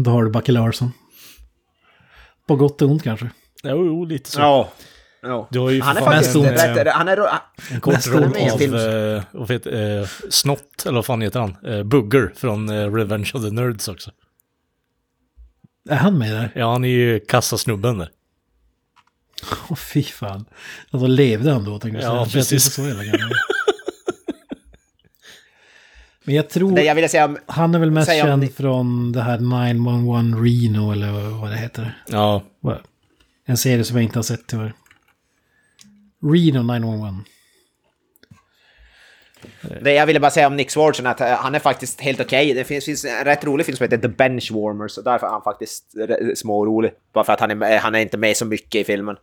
Då 0.04 0.12
har 0.12 0.24
du 0.24 0.30
Bucky 0.32 0.52
Larsson. 0.52 0.92
På 2.48 2.56
gott 2.56 2.82
och 2.82 2.90
ont 2.90 3.04
kanske. 3.04 3.30
Jo, 3.64 3.86
jo 3.86 4.06
lite 4.06 4.30
så. 4.32 4.40
Ja. 4.40 4.70
Ja. 5.26 5.48
Du 5.52 5.60
har 5.60 5.70
ju 5.70 5.82
Han 5.82 5.98
är 5.98 6.02
faktiskt 6.02 6.36
en, 6.36 6.44
rätt... 6.44 6.88
eh, 6.88 6.94
Han 6.94 7.08
är... 7.08 7.20
En 7.72 7.82
kort 7.82 8.08
roll 8.08 8.24
av, 8.24 8.58
film. 8.58 8.74
eh, 8.76 9.24
vad 9.32 9.52
heter, 9.52 10.00
eh, 10.02 10.08
Snott, 10.30 10.86
eller 10.86 10.96
vad 10.96 11.06
fan 11.06 11.22
heter 11.22 11.40
han? 11.40 11.56
Eh, 11.66 11.84
Bugger 11.84 12.34
från 12.36 12.70
eh, 12.70 12.94
Revenge 12.94 13.32
of 13.34 13.42
the 13.44 13.52
Nerds 13.52 13.88
också. 13.88 14.12
Är 15.90 15.96
han 15.96 16.18
med 16.18 16.32
där? 16.34 16.52
Ja, 16.56 16.72
han 16.72 16.84
är 16.86 16.90
ju 16.90 17.20
kassasnubben 17.20 17.98
där. 17.98 18.10
Åh 19.70 19.76
fy 19.76 20.04
fan. 20.04 20.46
Alltså 20.92 21.08
levde 21.08 21.52
han 21.52 21.64
då 21.66 21.80
tänkte 21.80 22.02
jag 22.04 22.16
Ja, 22.16 22.20
inte 22.24 22.34
precis. 22.34 22.74
så 22.74 22.82
gammal. 22.82 23.32
Men 26.24 26.36
jag 26.36 26.50
tror... 26.50 26.76
Det 26.76 26.84
jag 26.84 26.96
ville 26.96 27.10
säga 27.10 27.26
om... 27.26 27.38
Han 27.46 27.76
är 27.76 27.80
väl 27.80 27.92
mest 27.92 28.08
säga 28.08 28.24
om 28.24 28.30
känd 28.30 28.42
ni- 28.42 28.50
från 28.50 29.12
det 29.12 29.22
här 29.22 29.40
911 29.40 30.44
Reno 30.44 30.92
eller 30.92 31.12
vad 31.42 31.50
det 31.52 31.58
heter. 31.58 32.04
Ja, 32.08 32.44
En 33.46 33.58
serie 33.58 33.84
som 33.84 33.96
jag 33.98 34.04
inte 34.04 34.18
har 34.20 34.24
sett 34.24 34.48
tyvärr. 34.48 34.74
Reno 36.34 36.62
911. 36.64 37.16
Det 39.82 39.94
jag 39.94 40.06
ville 40.06 40.20
bara 40.20 40.32
säga 40.32 40.48
om 40.48 40.56
Nick 40.56 40.72
Swardson 40.72 41.06
att 41.06 41.22
eh, 41.22 41.28
han 41.28 41.56
är 41.56 41.60
faktiskt 41.60 42.02
helt 42.02 42.20
okej. 42.20 42.54
Det 42.54 42.64
finns, 42.64 42.86
finns 42.86 43.06
en 43.06 43.26
rätt 43.26 43.44
rolig 43.46 43.66
film 43.66 43.76
som 43.78 43.84
heter 43.84 43.98
The 43.98 44.08
Benchwarmers 44.08 44.98
och 44.98 45.04
därför 45.04 45.28
är 45.28 45.32
han 45.32 45.42
faktiskt 45.42 45.86
smårolig. 46.36 46.92
Bara 47.14 47.24
för 47.24 47.34
att 47.34 47.40
han 47.40 47.52
är, 47.52 47.56
med- 47.56 47.80
han 47.80 47.96
är 47.96 48.00
inte 48.00 48.18
med 48.18 48.38
så 48.38 48.46
mycket 48.46 48.82
i 48.82 48.84
filmen. 48.84 49.16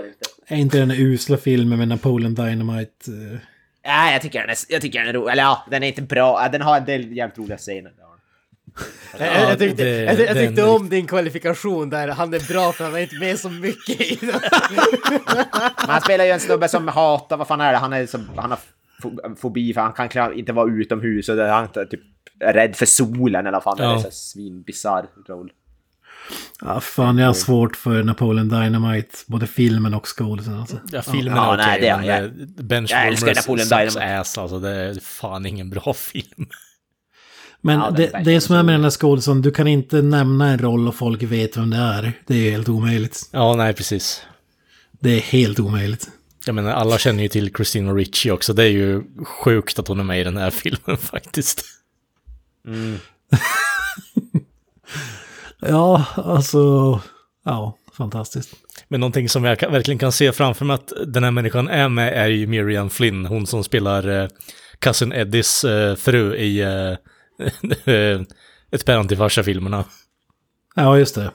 Inte. 0.00 0.24
Är 0.46 0.56
inte 0.56 0.78
den 0.78 0.90
usla 0.90 1.36
filmen 1.36 1.78
med 1.78 1.88
Napoleon 1.88 2.34
Dynamite? 2.34 3.10
eh, 3.32 3.38
Nej, 3.86 4.12
jag 4.12 4.22
tycker 4.22 4.40
den 4.40 4.50
är, 4.50 4.56
jag 4.68 4.82
tycker 4.82 4.98
den 4.98 5.08
är 5.08 5.12
rolig. 5.12 5.32
Eller 5.32 5.42
ja, 5.42 5.66
den 5.70 5.82
är 5.82 5.86
inte 5.88 6.02
bra. 6.02 6.42
Ja, 6.42 6.48
Den 6.48 6.62
har 6.62 6.76
en 6.76 6.84
del 6.84 7.16
jävligt 7.16 7.38
roliga 7.38 7.58
scener. 7.58 7.92
Det 9.18 9.18
den. 9.24 9.48
Jag, 9.48 9.58
tyckte, 9.58 9.84
det- 9.84 9.90
jag, 10.04 10.20
jag 10.20 10.36
tyckte 10.36 10.62
den- 10.62 10.68
om 10.68 10.88
din 10.88 11.06
kvalifikation 11.06 11.90
där, 11.90 12.08
han 12.08 12.34
är 12.34 12.52
bra 12.52 12.72
för 12.72 12.84
han 12.84 12.94
är 12.94 12.98
inte 12.98 13.16
med 13.18 13.38
så 13.38 13.50
mycket 13.50 14.00
i 14.00 14.18
den. 14.20 14.40
Men 15.78 15.88
han 15.90 16.00
spelar 16.00 16.24
ju 16.24 16.30
en 16.30 16.40
snubbe 16.40 16.68
som 16.68 16.88
hatar, 16.88 17.36
vad 17.36 17.48
fan 17.48 17.60
är 17.60 17.72
det? 17.72 17.78
Han, 17.78 17.92
är 17.92 18.06
som, 18.06 18.30
han 18.36 18.50
har 18.50 18.58
fo- 19.02 19.36
fobi 19.36 19.74
för 19.74 19.80
han 19.80 20.08
kan 20.08 20.32
inte 20.34 20.52
vara 20.52 20.70
utomhus 20.72 21.28
och 21.28 21.36
det- 21.36 21.48
han 21.48 21.68
är 21.74 21.84
typ 21.84 22.00
rädd 22.40 22.76
för 22.76 22.86
solen 22.86 23.40
eller 23.46 23.52
vad 23.56 23.62
fan 23.62 23.76
det 23.76 23.84
är. 23.84 23.88
Ja. 23.88 23.98
Så 23.98 24.04
här 24.04 24.10
Svinbisarr 24.10 25.06
roll. 25.28 25.50
Ja, 26.60 26.80
fan, 26.80 27.18
jag 27.18 27.26
har 27.26 27.34
svårt 27.34 27.76
för 27.76 28.02
Napoleon 28.02 28.48
Dynamite. 28.48 29.16
Både 29.26 29.46
filmen 29.46 29.94
och 29.94 30.06
skådisen 30.18 30.54
alltså. 30.60 30.76
Ja, 30.92 31.02
filmen 31.02 31.36
Ja, 31.36 31.52
är 31.54 31.56
okej, 31.58 31.66
nej, 31.66 31.80
det 31.80 31.88
är- 31.88 31.96
men 31.96 32.06
jag- 32.06 32.24
eh, 32.24 32.30
Bench 32.64 32.90
jag 32.92 33.06
älskar 33.06 33.26
Warmers 33.26 33.46
Napoleon 33.46 33.68
Dynamite. 33.68 34.18
ass, 34.20 34.38
alltså 34.38 34.58
det 34.58 34.70
är 34.70 35.00
fan 35.00 35.46
ingen 35.46 35.70
bra 35.70 35.94
film. 35.96 36.46
Men 37.66 37.80
Ja, 37.80 37.90
det, 37.90 38.20
det 38.24 38.40
som 38.40 38.56
är 38.56 38.62
med 38.62 38.74
den 38.74 38.82
här 38.82 38.90
skådisen, 38.90 39.42
du 39.42 39.50
kan 39.50 39.66
inte 39.66 40.02
nämna 40.02 40.48
en 40.48 40.58
roll 40.58 40.88
och 40.88 40.94
folk 40.94 41.22
vet 41.22 41.56
vem 41.56 41.70
det 41.70 41.76
är. 41.76 42.12
Det 42.26 42.34
är 42.34 42.50
helt 42.50 42.68
omöjligt. 42.68 43.28
Ja, 43.32 43.54
nej 43.56 43.74
precis. 43.74 44.22
Det 45.00 45.10
är 45.10 45.20
helt 45.20 45.60
omöjligt. 45.60 46.08
Jag 46.46 46.54
menar, 46.54 46.70
alla 46.70 46.98
känner 46.98 47.22
ju 47.22 47.28
till 47.28 47.54
Christina 47.54 47.92
Ricci 47.92 48.30
också. 48.30 48.52
Det 48.52 48.64
är 48.64 48.68
ju 48.68 49.02
sjukt 49.24 49.78
att 49.78 49.88
hon 49.88 50.00
är 50.00 50.04
med 50.04 50.20
i 50.20 50.24
den 50.24 50.36
här 50.36 50.50
filmen 50.62 50.96
faktiskt. 50.96 51.64
Ja, 55.60 56.04
alltså... 56.14 56.58
Ja, 57.44 57.76
fantastiskt. 57.96 58.54
Men 58.88 59.00
någonting 59.00 59.28
som 59.28 59.44
jag 59.44 59.70
verkligen 59.70 59.98
kan 59.98 60.12
se 60.12 60.32
framför 60.32 60.64
mig 60.64 60.74
att 60.74 60.92
den 61.06 61.24
här 61.24 61.30
människan 61.30 61.68
är 61.68 61.88
med 61.88 62.12
är 62.12 62.26
ju 62.26 62.46
Miriam 62.46 62.90
Flynn, 62.90 63.26
hon 63.26 63.46
som 63.46 63.64
spelar 63.64 64.22
eh, 64.22 64.28
Cousin 64.78 65.12
Eddies 65.12 65.64
eh, 65.64 65.96
fru 65.96 66.36
i 66.36 66.60
eh, 66.60 66.96
Ett 68.70 68.84
päron 68.84 69.08
till 69.08 69.16
farsa-filmerna. 69.18 69.84
Ja, 70.74 70.98
just 70.98 71.14
det. 71.14 71.30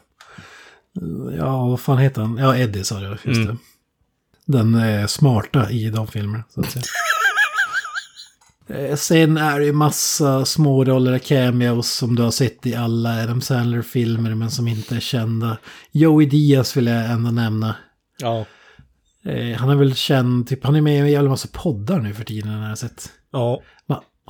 Ja, 1.37 1.65
vad 1.67 1.79
fan 1.79 1.97
heter 1.97 2.21
han? 2.21 2.37
Ja, 2.37 2.57
Eddie 2.57 2.83
sa 2.83 2.99
du, 2.99 3.07
just 3.09 3.25
Mm. 3.25 3.45
det. 3.47 3.57
Den 4.45 4.75
är 4.75 5.07
smarta 5.07 5.69
i 5.71 5.89
de 5.89 6.07
filmerna, 6.07 6.43
så 6.49 6.61
att 6.61 6.71
säga. 6.71 6.83
Eh, 8.69 8.95
Sen 8.95 9.37
är 9.37 9.59
det 9.59 9.65
ju 9.65 9.73
massa 9.73 10.45
småroller 10.45 11.13
och 11.15 11.23
cameos 11.23 11.89
som 11.91 12.15
du 12.15 12.23
har 12.23 12.31
sett 12.31 12.65
i 12.65 12.75
alla 12.75 13.23
Adam 13.23 13.41
Sandler-filmer 13.41 14.35
men 14.35 14.51
som 14.51 14.67
inte 14.67 14.95
är 14.95 14.99
kända. 14.99 15.57
Joey 15.91 16.25
Diaz 16.25 16.77
vill 16.77 16.87
jag 16.87 17.05
ändå 17.11 17.31
nämna. 17.31 17.75
Ja. 18.19 18.45
Eh, 19.25 19.57
Han 19.57 19.69
är 19.69 19.75
väl 19.75 19.95
känd, 19.95 20.47
typ, 20.47 20.63
han 20.63 20.75
är 20.75 20.81
med 20.81 20.95
i 20.95 20.99
en 20.99 21.11
jävla 21.11 21.29
massa 21.29 21.47
poddar 21.53 21.99
nu 21.99 22.13
för 22.13 22.23
tiden 22.23 22.49
har 22.49 22.69
jag 22.69 22.77
sett. 22.77 23.09
Ja? 23.31 23.61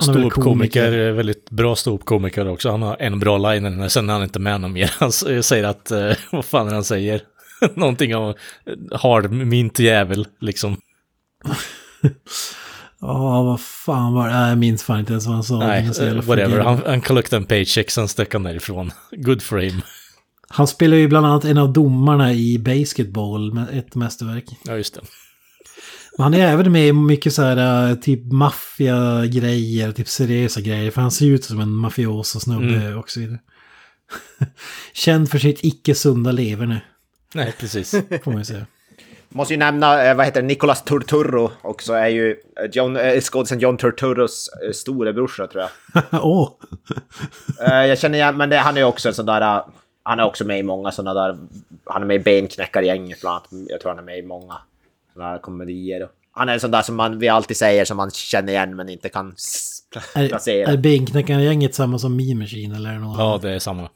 Ståuppkomiker, 0.02 1.06
eh, 1.08 1.12
väldigt 1.12 1.50
bra 1.50 1.76
ståuppkomiker 1.76 2.48
också. 2.48 2.70
Han 2.70 2.82
har 2.82 2.96
en 3.00 3.18
bra 3.18 3.38
line, 3.38 3.76
men 3.76 3.90
sen 3.90 4.08
är 4.08 4.12
han 4.12 4.22
inte 4.22 4.38
med 4.38 4.60
någon 4.60 4.72
mer. 4.72 4.92
Han 5.00 5.08
s- 5.08 5.46
säger 5.46 5.64
att, 5.64 5.90
eh, 5.90 6.12
vad 6.32 6.44
fan 6.44 6.68
är 6.68 6.74
han 6.74 6.84
säger? 6.84 7.20
Någonting 7.74 8.16
om 8.16 8.28
eh, 8.30 8.98
hard 9.00 9.30
mint 9.32 9.78
jävel, 9.78 10.26
liksom. 10.40 10.76
Ja, 13.00 13.42
vad 13.42 13.60
fan 13.60 14.12
var 14.14 14.28
det? 14.28 14.34
Nej, 14.34 14.48
jag 14.48 14.58
minns 14.58 14.82
fan 14.82 15.00
inte 15.00 15.12
ens 15.12 15.26
vad 15.26 15.34
han 15.34 15.44
sa. 15.44 15.58
Nej, 15.58 15.90
eh, 16.00 16.14
whatever. 16.14 16.58
Han, 16.60 16.80
han 16.86 17.00
collectade 17.00 17.40
en 17.42 17.46
paycheck, 17.46 17.90
sen 17.90 18.08
stack 18.08 18.32
han 18.32 18.42
därifrån. 18.42 18.90
Good 19.10 19.42
for 19.42 19.58
him. 19.58 19.80
Han 20.48 20.66
spelar 20.66 20.96
ju 20.96 21.08
bland 21.08 21.26
annat 21.26 21.44
en 21.44 21.58
av 21.58 21.72
domarna 21.72 22.32
i 22.32 22.58
Basketball, 22.58 23.52
med 23.54 23.78
ett 23.78 23.94
mästerverk. 23.94 24.44
Ja, 24.64 24.76
just 24.76 24.94
det. 24.94 25.00
Men 26.18 26.22
han 26.24 26.34
är 26.34 26.46
även 26.46 26.72
med 26.72 26.88
i 26.88 26.92
mycket 26.92 27.32
så 27.34 27.42
här 27.42 27.88
äh, 27.90 27.94
typ 27.94 28.32
maffia-grejer, 28.32 29.92
typ 29.92 30.08
seriösa 30.08 30.60
grejer. 30.60 30.90
För 30.90 31.00
han 31.00 31.10
ser 31.10 31.26
ut 31.26 31.44
som 31.44 31.60
en 31.60 31.68
mafioso-snubbe 31.72 32.76
Mm. 32.76 32.98
och 32.98 33.10
så 33.10 33.20
vidare. 33.20 33.38
Känd 34.92 35.30
för 35.30 35.38
sitt 35.38 35.64
icke 35.64 35.94
sunda 35.94 36.32
leverne, 36.32 36.82
Nej, 37.34 37.54
precis. 37.60 37.90
får 38.24 38.32
man 38.32 38.44
säga. 38.44 38.66
Måste 39.28 39.54
ju 39.54 39.58
nämna, 39.58 40.04
eh, 40.04 40.16
vad 40.16 40.26
heter 40.26 40.40
det, 40.42 40.46
Nicolas 40.48 40.82
Turturro 40.84 41.50
också 41.62 41.92
är 41.92 42.08
ju 42.08 42.30
eh, 42.30 42.36
John, 42.72 42.96
eh, 42.96 43.20
skådisen 43.20 43.58
John 43.60 43.76
Turturros 43.76 44.48
eh, 44.66 44.72
storebrorsa 44.72 45.46
tror 45.46 45.62
jag. 45.62 46.02
Åh! 46.24 46.48
Eh, 47.66 47.86
jag 47.86 47.98
känner 47.98 48.18
igen, 48.18 48.36
men 48.36 48.50
det, 48.50 48.56
han 48.56 48.74
är 48.76 48.80
ju 48.80 48.86
också 48.86 49.08
en 49.08 49.14
sån 49.14 49.26
där... 49.26 49.40
eh, 49.56 49.64
Han 50.02 50.20
är 50.20 50.24
också 50.24 50.44
med 50.44 50.58
i 50.58 50.62
många 50.62 50.90
såna 50.92 51.14
där... 51.14 51.36
Han 51.84 52.02
är 52.02 52.06
med 52.06 52.16
i 52.16 52.18
Benknäckargänget 52.24 53.20
bland 53.20 53.34
annat. 53.36 53.48
Jag 53.68 53.80
tror 53.80 53.90
han 53.90 53.98
är 53.98 54.02
med 54.02 54.18
i 54.18 54.22
många 54.22 54.54
här 55.20 55.38
komedier. 55.38 56.08
Han 56.32 56.48
är 56.48 56.52
en 56.54 56.60
sån 56.60 56.70
där 56.70 56.82
som 56.82 56.96
man, 56.96 57.18
vi 57.18 57.28
alltid 57.28 57.56
säger 57.56 57.84
som 57.84 57.96
man 57.96 58.10
känner 58.10 58.52
igen 58.52 58.76
men 58.76 58.88
inte 58.88 59.08
kan 59.08 59.32
s- 59.32 59.78
Är, 60.14 60.28
placera. 60.28 60.72
är 60.72 60.76
Benknäckargänget 60.76 61.74
samma 61.74 61.98
som 61.98 62.16
Meme 62.16 62.34
Machine 62.34 62.74
eller 62.74 62.92
något 62.92 63.18
Ja, 63.18 63.38
det 63.42 63.50
är 63.50 63.58
samma. 63.58 63.88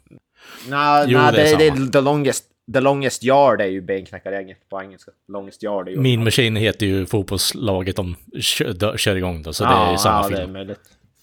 Nej, 0.68 1.04
Jo, 1.08 1.18
nej, 1.18 1.32
det 1.32 1.50
är 1.52 1.58
det, 1.58 1.66
är 1.66 1.90
the, 1.92 2.00
longest, 2.00 2.44
the 2.72 2.80
longest 2.80 3.24
yard 3.24 3.60
är 3.60 3.66
ju 3.66 3.80
Benknäckargänget 3.80 4.68
på 4.70 4.82
engelska. 4.82 5.10
Longest 5.28 5.62
yard 5.62 5.88
är 5.88 5.92
ju... 5.92 5.98
Mean 6.00 6.24
Machine 6.24 6.56
heter 6.56 6.86
ju 6.86 7.06
fotbollslaget 7.06 7.96
de 7.96 8.16
kör, 8.40 8.96
kör 8.96 9.16
igång 9.16 9.42
då, 9.42 9.52
så 9.52 9.64
det 9.64 9.70
är 9.70 9.90
ju 9.92 9.98
samma 9.98 10.22
ja, 10.22 10.28
det 10.28 10.34
är 10.36 10.40
film. 10.40 10.52
möjligt. 10.52 10.80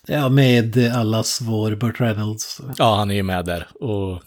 Ja, 0.07 0.29
med 0.29 0.77
allas 0.95 1.41
vår 1.41 1.75
Burt 1.75 2.01
Reynolds. 2.01 2.61
Ja, 2.77 2.95
han 2.95 3.11
är 3.11 3.15
ju 3.15 3.23
med 3.23 3.45
där. 3.45 3.67
Och 3.79 4.23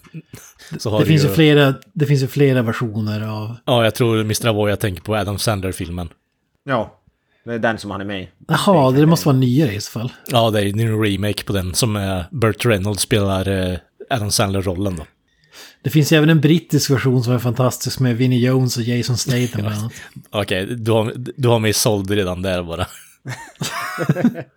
så 0.78 0.90
har 0.90 1.00
Det 1.00 1.06
finns, 1.06 1.24
ju 1.24 1.28
flera, 1.28 1.74
det 1.92 2.06
finns 2.06 2.22
ju 2.22 2.26
flera 2.26 2.62
versioner 2.62 3.20
av... 3.20 3.56
Ja, 3.64 3.84
jag 3.84 3.94
tror 3.94 4.20
Mr. 4.20 4.46
Avoy 4.46 4.70
jag 4.70 4.80
tänker 4.80 5.02
på 5.02 5.16
Adam 5.16 5.38
Sandler-filmen. 5.38 6.08
Ja, 6.64 7.00
det 7.44 7.54
är 7.54 7.58
den 7.58 7.78
som 7.78 7.90
han 7.90 8.00
är 8.00 8.04
med 8.04 8.22
i. 8.22 8.28
Jaha, 8.48 8.90
det 8.90 9.06
måste 9.06 9.28
vara 9.28 9.36
nyare 9.36 9.74
i 9.74 9.80
så 9.80 9.90
fall. 9.90 10.12
Ja, 10.26 10.50
det 10.50 10.60
är 10.60 10.80
en 10.80 11.04
remake 11.04 11.44
på 11.44 11.52
den 11.52 11.74
som 11.74 11.96
är 11.96 12.24
Burt 12.30 12.66
Reynolds 12.66 13.02
spelar 13.02 13.48
eh, 13.48 13.78
Adam 14.10 14.30
Sandler-rollen 14.30 14.96
då. 14.96 15.06
Det 15.82 15.90
finns 15.90 16.12
ju 16.12 16.16
även 16.16 16.30
en 16.30 16.40
brittisk 16.40 16.90
version 16.90 17.24
som 17.24 17.32
är 17.32 17.38
fantastisk 17.38 18.00
med 18.00 18.16
Vinnie 18.16 18.46
Jones 18.46 18.76
och 18.76 18.82
Jason 18.82 19.16
Statham 19.16 19.60
bland 19.60 19.76
annat. 19.76 19.92
Okej, 20.30 20.66
du, 20.66 20.90
har, 20.90 21.12
du 21.16 21.48
har 21.48 21.58
mig 21.58 21.72
såld 21.72 22.10
redan 22.10 22.42
där 22.42 22.62
bara. 22.62 22.86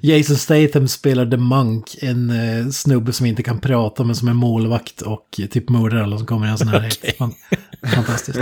Jason 0.00 0.36
Statham 0.36 0.88
spelar 0.88 1.30
The 1.30 1.36
Monk, 1.36 1.96
en 2.02 2.30
eh, 2.30 2.68
snubbe 2.68 3.12
som 3.12 3.26
inte 3.26 3.42
kan 3.42 3.60
prata 3.60 4.04
men 4.04 4.16
som 4.16 4.28
är 4.28 4.32
målvakt 4.32 5.02
och 5.02 5.40
typ 5.50 5.68
mördar 5.68 6.02
alla 6.02 6.18
som 6.18 6.26
kommer 6.26 6.46
i 6.46 6.48
hans 6.48 6.64
närhet. 6.64 7.16
Fan, 7.18 7.34
Fantastiskt. 7.94 8.38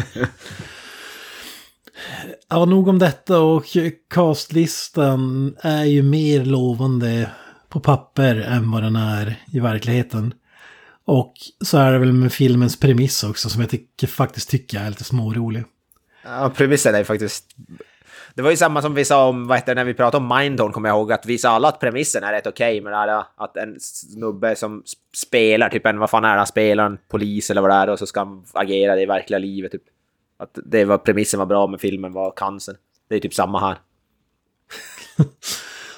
Ja, 2.48 2.64
nog 2.64 2.88
om 2.88 2.98
detta 2.98 3.40
och 3.40 3.64
castlistan 4.10 5.54
är 5.60 5.84
ju 5.84 6.02
mer 6.02 6.44
lovande 6.44 7.30
på 7.68 7.80
papper 7.80 8.36
än 8.36 8.70
vad 8.70 8.82
den 8.82 8.96
är 8.96 9.42
i 9.52 9.60
verkligheten. 9.60 10.34
Och 11.04 11.34
så 11.64 11.78
är 11.78 11.92
det 11.92 11.98
väl 11.98 12.12
med 12.12 12.32
filmens 12.32 12.80
premiss 12.80 13.24
också 13.24 13.48
som 13.48 13.60
jag 13.60 13.70
tycker, 13.70 14.06
faktiskt 14.06 14.50
tycker 14.50 14.80
är 14.80 14.90
lite 14.90 15.04
smårolig. 15.04 15.64
Ja, 16.24 16.52
premissen 16.56 16.94
är 16.94 16.98
ju 16.98 17.04
faktiskt... 17.04 17.44
Det 18.38 18.42
var 18.42 18.50
ju 18.50 18.56
samma 18.56 18.82
som 18.82 18.94
vi 18.94 19.04
sa 19.04 19.28
om, 19.28 19.46
vad 19.46 19.58
heter 19.58 19.74
det, 19.74 19.80
när 19.80 19.84
vi 19.84 19.94
pratade 19.94 20.24
om 20.24 20.38
Mindhorn, 20.38 20.72
kommer 20.72 20.88
jag 20.88 20.96
ihåg, 20.98 21.12
att 21.12 21.26
vi 21.26 21.38
sa 21.38 21.50
alla 21.50 21.68
att 21.68 21.80
premissen 21.80 22.24
är 22.24 22.32
rätt 22.32 22.46
okej, 22.46 22.80
men 22.80 22.92
det 22.92 22.98
här, 22.98 23.24
att 23.36 23.56
en 23.56 23.76
snubbe 23.80 24.56
som 24.56 24.82
spelar, 25.16 25.68
typ 25.68 25.86
en, 25.86 25.98
vad 25.98 26.10
fan 26.10 26.24
är 26.24 26.32
det, 26.32 26.36
han 26.36 26.46
spelar 26.46 26.86
en 26.86 26.98
polis 27.08 27.50
eller 27.50 27.60
vad 27.60 27.70
det 27.70 27.74
är, 27.74 27.88
och 27.90 27.98
så 27.98 28.06
ska 28.06 28.20
han 28.20 28.44
agera 28.52 28.94
det 28.94 29.02
i 29.02 29.06
verkliga 29.06 29.38
livet, 29.38 29.72
typ. 29.72 29.82
Att 30.38 30.58
det 30.64 30.84
var, 30.84 30.98
premissen 30.98 31.38
var 31.38 31.46
bra, 31.46 31.66
men 31.66 31.78
filmen 31.78 32.12
var 32.12 32.32
cancern. 32.36 32.76
Det 33.08 33.16
är 33.16 33.20
typ 33.20 33.34
samma 33.34 33.60
här. 33.60 33.78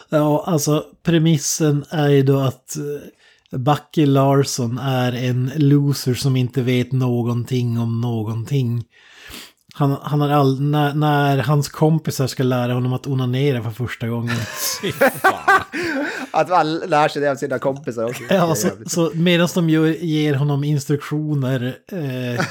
Ja, 0.09 0.45
alltså 0.47 0.87
premissen 1.03 1.85
är 1.91 2.09
ju 2.09 2.23
då 2.23 2.39
att 2.39 2.77
eh, 2.77 3.59
Bucky 3.59 4.07
Larson 4.07 4.79
är 4.79 5.13
en 5.13 5.51
loser 5.57 6.15
som 6.15 6.37
inte 6.37 6.63
vet 6.63 6.93
någonting 6.93 7.79
om 7.79 8.01
någonting. 8.01 8.85
Han, 9.81 9.97
han 10.03 10.21
har 10.21 10.29
all, 10.29 10.61
när, 10.61 10.95
när 10.95 11.39
hans 11.39 11.69
kompisar 11.69 12.27
ska 12.27 12.43
lära 12.43 12.75
honom 12.75 12.93
att 12.93 13.07
onanera 13.07 13.63
för 13.63 13.71
första 13.71 14.09
gången. 14.09 14.37
Att 16.31 16.49
man 16.49 16.79
lär 16.79 17.09
sig 17.09 17.23
det 17.23 17.31
av 17.31 17.37
sina 17.37 17.59
kompisar 17.59 18.05
också. 18.05 18.23
Ja, 18.31 18.55
så, 18.55 18.69
så 18.87 19.11
medan 19.15 19.49
de 19.55 19.71
gör, 19.71 19.87
ger 19.87 20.35
honom 20.35 20.65
instruktioner 20.65 21.77
eh, 21.93 22.45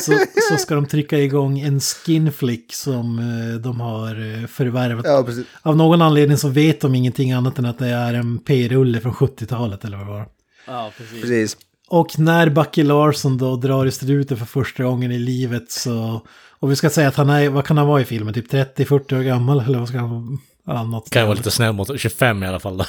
så, 0.00 0.12
så 0.50 0.56
ska 0.56 0.74
de 0.74 0.86
trycka 0.86 1.18
igång 1.18 1.60
en 1.60 1.80
skinflick 1.80 2.74
som 2.74 3.18
eh, 3.18 3.60
de 3.60 3.80
har 3.80 4.40
eh, 4.40 4.46
förvärvat. 4.46 5.04
Ja. 5.06 5.26
Av 5.62 5.76
någon 5.76 6.02
anledning 6.02 6.36
så 6.36 6.48
vet 6.48 6.80
de 6.80 6.94
ingenting 6.94 7.32
annat 7.32 7.58
än 7.58 7.66
att 7.66 7.78
det 7.78 7.88
är 7.88 8.14
en 8.14 8.38
p-rulle 8.38 9.00
från 9.00 9.12
70-talet 9.12 9.84
eller 9.84 9.96
vad 9.96 10.06
det 10.06 10.12
var. 10.12 10.26
Ja, 10.66 10.92
precis. 10.96 11.20
Precis. 11.20 11.56
Och 11.88 12.18
när 12.18 12.48
Bucky 12.48 12.82
Larson 12.82 13.38
då 13.38 13.56
drar 13.56 13.86
i 13.86 13.90
struten 13.90 14.36
för 14.36 14.46
första 14.46 14.82
gången 14.84 15.12
i 15.12 15.18
livet 15.18 15.70
så... 15.70 16.26
Och 16.60 16.70
vi 16.70 16.76
ska 16.76 16.90
säga 16.90 17.08
att 17.08 17.16
han 17.16 17.30
är, 17.30 17.48
vad 17.48 17.66
kan 17.66 17.78
han 17.78 17.86
vara 17.86 18.00
i 18.00 18.04
filmen? 18.04 18.34
Typ 18.34 18.52
30-40 18.52 19.18
år 19.18 19.22
gammal 19.22 19.60
eller 19.60 19.78
vad 19.78 19.88
ska 19.88 19.98
han 19.98 20.10
vara? 20.10 20.38
Ja, 20.66 20.84
något 20.84 21.10
Kan 21.10 21.22
ju 21.22 21.26
vara 21.26 21.36
lite 21.36 21.50
snäll 21.50 21.72
mot 21.72 22.00
25 22.00 22.42
i 22.42 22.46
alla 22.46 22.60
fall 22.60 22.76
då. 22.76 22.84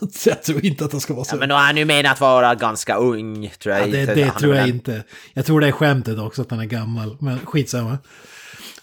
Jag 0.24 0.42
tror 0.42 0.64
inte 0.64 0.84
att 0.84 0.92
han 0.92 1.00
ska 1.00 1.14
vara 1.14 1.24
så. 1.24 1.34
Ja, 1.34 1.40
men 1.40 1.48
då 1.48 1.54
är 1.54 1.58
han 1.58 1.76
ju 1.76 1.84
menat 1.84 2.12
att 2.12 2.20
vara 2.20 2.54
ganska 2.54 2.96
ung, 2.96 3.50
tror 3.62 3.74
jag. 3.74 3.88
Ja, 3.88 3.92
det 3.92 4.00
inte. 4.00 4.14
det 4.14 4.30
tror 4.30 4.54
jag 4.54 4.62
väl- 4.62 4.70
inte. 4.70 5.04
Jag 5.34 5.46
tror 5.46 5.60
det 5.60 5.66
är 5.68 5.72
skämtet 5.72 6.18
också 6.18 6.42
att 6.42 6.50
han 6.50 6.60
är 6.60 6.64
gammal. 6.64 7.16
Men 7.20 7.38
skitsamma. 7.38 7.98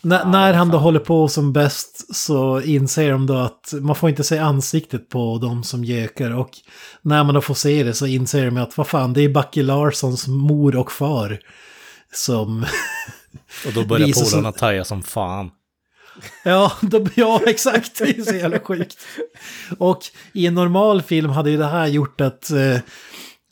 N 0.04 0.20
när 0.26 0.54
han 0.54 0.70
då 0.70 0.78
håller 0.78 1.00
på 1.00 1.28
som 1.28 1.54
bäst 1.54 2.16
så 2.16 2.62
inser 2.62 3.12
de 3.12 3.26
då 3.26 3.38
att 3.38 3.74
man 3.82 3.96
får 3.96 4.10
inte 4.10 4.24
se 4.24 4.38
ansiktet 4.38 5.10
på 5.10 5.38
de 5.42 5.64
som 5.64 5.84
gökar. 5.84 6.36
Och 6.36 6.50
när 7.02 7.24
man 7.24 7.36
då 7.36 7.42
får 7.42 7.54
se 7.54 7.84
det 7.84 7.94
så 7.94 8.06
inser 8.06 8.46
de 8.46 8.58
att 8.58 8.78
vad 8.78 8.88
fan, 8.88 9.14
det 9.14 9.22
är 9.22 9.30
Bucky 9.30 9.64
Larssons 9.64 10.28
mor 10.28 10.76
och 10.76 10.92
far. 10.92 11.40
Som... 12.14 12.66
Och 13.66 13.74
då 13.74 13.86
börjar 13.86 14.24
polarna 14.32 14.52
taja 14.52 14.84
som 14.86 15.04
fan. 15.04 15.52
Ja, 16.44 16.72
de, 16.82 17.10
ja, 17.16 17.42
exakt. 17.48 17.98
Det 18.00 18.18
är 18.18 18.22
så 18.24 18.36
jävla 18.36 18.60
sjukt. 18.60 18.98
Och 19.78 20.00
i 20.34 20.46
en 20.48 20.54
normal 20.54 21.02
film 21.02 21.30
hade 21.30 21.50
ju 21.50 21.58
det 21.58 21.66
här 21.68 21.88
gjort 21.88 22.22
att, 22.22 22.52
eh, 22.52 22.80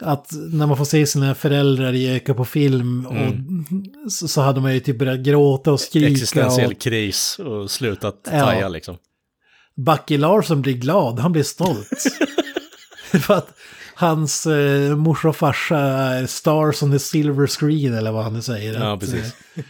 att 0.01 0.29
när 0.51 0.67
man 0.67 0.77
får 0.77 0.85
se 0.85 1.05
sina 1.05 1.35
föräldrar 1.35 1.93
öka 1.93 2.33
på 2.33 2.45
film 2.45 3.05
och 3.05 4.11
så, 4.11 4.27
så 4.27 4.41
hade 4.41 4.61
man 4.61 4.73
ju 4.73 4.79
typ 4.79 4.99
börjat 4.99 5.19
gråta 5.19 5.71
och 5.71 5.79
skrika. 5.79 6.07
Existentiell 6.07 6.71
Och 6.71 6.79
kris 6.81 7.39
och 7.39 7.71
slutat 7.71 8.27
Ja. 8.31 8.39
taja 8.45 8.69
liksom. 8.69 8.97
Bucky 9.75 10.17
Larson 10.17 10.61
blir 10.61 10.73
glad, 10.73 11.19
han 11.19 11.31
blir 11.31 11.43
stolt. 11.43 11.89
För 13.21 13.33
att 13.33 13.49
hans 13.95 14.45
eh, 14.45 14.95
morsa 14.95 15.29
och 15.29 15.35
farsa 15.35 15.77
är 15.79 16.25
stars 16.25 16.83
on 16.83 16.91
the 16.91 16.99
silver 16.99 17.47
screen 17.47 17.93
eller 17.93 18.11
vad 18.11 18.23
han 18.23 18.33
nu 18.33 18.41
säger. 18.41 18.73
Ja, 18.79 18.93
Att, 18.93 18.99
precis. 18.99 19.35
eh, 19.55 19.63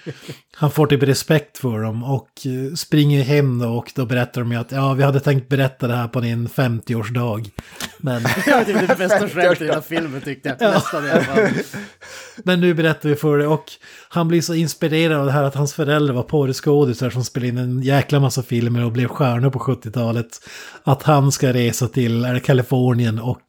han 0.55 0.71
får 0.71 0.87
typ 0.87 1.03
respekt 1.03 1.57
för 1.57 1.79
dem 1.79 2.03
och 2.03 2.29
eh, 2.45 2.75
springer 2.75 3.23
hem 3.23 3.59
då 3.59 3.67
och 3.69 3.91
då 3.95 4.05
berättar 4.05 4.41
de 4.41 4.51
ju 4.51 4.57
att 4.57 4.71
ja, 4.71 4.93
vi 4.93 5.03
hade 5.03 5.19
tänkt 5.19 5.49
berätta 5.49 5.87
det 5.87 5.95
här 5.95 6.07
på 6.07 6.19
din 6.19 6.47
50-årsdag. 6.49 7.49
Men, 7.97 8.23
Det 8.45 8.65
typ 8.65 8.87
det 8.87 8.95
bästa 8.97 9.19
skämtet 9.29 9.61
i 9.61 9.65
hela 9.65 9.81
filmen 9.81 10.21
tyckte 10.21 10.55
jag. 10.59 10.73
Nästan 10.73 11.05
i 11.07 11.11
alla 11.11 11.21
fall. 11.23 11.47
men 12.43 12.61
nu 12.61 12.73
berättar 12.73 13.09
vi 13.09 13.15
för 13.15 13.37
det 13.37 13.47
och 13.47 13.65
han 14.09 14.27
blir 14.27 14.41
så 14.41 14.53
inspirerad 14.53 15.19
av 15.19 15.25
det 15.25 15.31
här 15.31 15.43
att 15.43 15.55
hans 15.55 15.73
föräldrar 15.73 16.13
var 16.15 16.23
porrskådisar 16.23 17.09
som 17.09 17.23
spelade 17.23 17.47
in 17.47 17.57
en 17.57 17.81
jäkla 17.81 18.19
massa 18.19 18.43
filmer 18.43 18.85
och 18.85 18.91
blev 18.91 19.07
stjärnor 19.07 19.49
på 19.49 19.59
70-talet. 19.59 20.27
Att 20.83 21.03
han 21.03 21.31
ska 21.31 21.53
resa 21.53 21.87
till 21.87 22.25
är 22.25 22.39
Kalifornien 22.39 23.19
och 23.19 23.41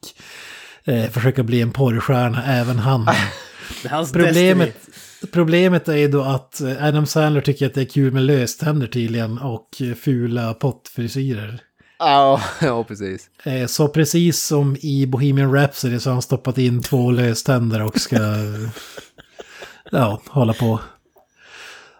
eh, 0.87 1.09
försöka 1.09 1.43
bli 1.43 1.61
en 1.61 1.71
porrstjärna, 1.71 2.43
även 2.45 2.79
han. 2.79 3.07
Problemet, 4.13 4.75
destiny. 4.85 5.31
problemet 5.31 5.87
är 5.87 5.95
ju 5.95 6.07
då 6.07 6.21
att 6.23 6.61
eh, 6.61 6.83
Adam 6.85 7.05
Sandler 7.05 7.41
tycker 7.41 7.65
att 7.65 7.73
det 7.73 7.81
är 7.81 7.85
kul 7.85 8.13
med 8.13 8.23
löständer 8.23 8.87
tydligen 8.87 9.37
och 9.37 9.69
fula 10.01 10.53
pottfrisyrer. 10.53 11.59
Ja, 11.99 12.41
ja 12.61 12.83
precis. 12.83 13.29
Eh, 13.43 13.67
Så 13.67 13.87
precis 13.87 14.43
som 14.43 14.77
i 14.81 15.05
Bohemian 15.07 15.53
Rhapsody 15.53 15.99
så 15.99 16.09
har 16.09 16.13
han 16.13 16.21
stoppat 16.21 16.57
in 16.57 16.83
två 16.83 17.11
löständer 17.11 17.81
och 17.83 17.99
ska 17.99 18.17
ja, 19.91 20.21
hålla 20.27 20.53
på. 20.53 20.79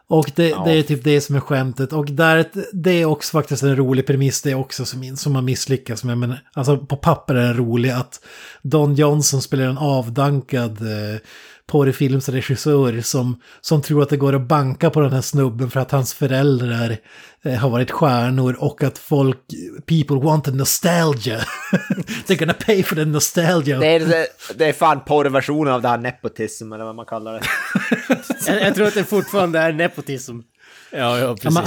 Och 0.10 0.32
det, 0.36 0.56
det 0.65 0.72
är 0.72 0.84
typ 0.84 1.04
det 1.04 1.22
som 1.22 1.36
är 1.36 1.39
skämtet. 1.39 1.93
Och 1.93 2.06
där, 2.06 2.46
det 2.74 2.91
är 2.91 3.06
också 3.06 3.32
faktiskt 3.32 3.63
en 3.63 3.76
rolig 3.76 4.08
premiss 4.08 4.41
det 4.41 4.52
är 4.52 4.56
också 4.56 4.86
som, 4.86 5.17
som 5.17 5.34
man 5.34 5.46
misslyckas 5.46 6.04
med. 6.04 6.17
Men 6.17 6.36
alltså 6.54 6.78
på 6.78 6.98
papper 6.98 7.36
är 7.36 7.48
det 7.48 7.54
roligt 7.54 7.93
att 7.93 8.26
Don 8.62 8.96
Johnson 8.96 9.41
spelar 9.41 9.65
en 9.65 9.78
avdankad 9.78 10.82
eh, 10.82 11.20
porrfilmsregissör 11.67 13.01
som, 13.01 13.41
som 13.62 13.82
tror 13.82 14.03
att 14.03 14.10
det 14.10 14.17
går 14.17 14.36
att 14.36 14.47
banka 14.47 14.89
på 14.89 14.99
den 14.99 15.13
här 15.13 15.21
snubben 15.21 15.71
för 15.71 15.80
att 15.80 15.91
hans 15.91 16.13
föräldrar 16.13 16.97
eh, 17.43 17.53
har 17.53 17.69
varit 17.69 17.91
stjärnor 17.91 18.56
och 18.60 18.84
att 18.84 18.97
folk, 18.97 19.38
people 19.86 20.15
want 20.15 20.45
the 20.45 20.51
nostalgia. 20.51 21.38
They're 22.27 22.39
gonna 22.39 22.53
pay 22.53 22.84
for 22.84 22.95
the 22.95 23.06
nostalgia. 23.06 23.80
Det 23.80 23.88
är, 23.88 23.99
det, 23.99 24.27
det 24.56 24.65
är 24.65 24.73
fan 24.73 24.99
porrversionen 25.06 25.73
av 25.73 25.82
det 25.82 25.88
här 25.88 25.97
nepotism 25.97 26.73
eller 26.73 26.86
vad 26.86 26.95
man 26.95 27.06
kallar 27.06 27.34
det. 27.34 27.41
Jag, 28.47 28.62
jag 28.62 28.75
tror 28.75 28.88
att 28.88 28.93
det 28.93 29.03
fortfarande 29.03 29.60
är 29.60 29.73
nepotism. 29.73 30.39
Ja, 30.91 30.97
ja 30.97 31.17
Ja, 31.19 31.36
precis. 31.36 31.53
men 31.53 31.65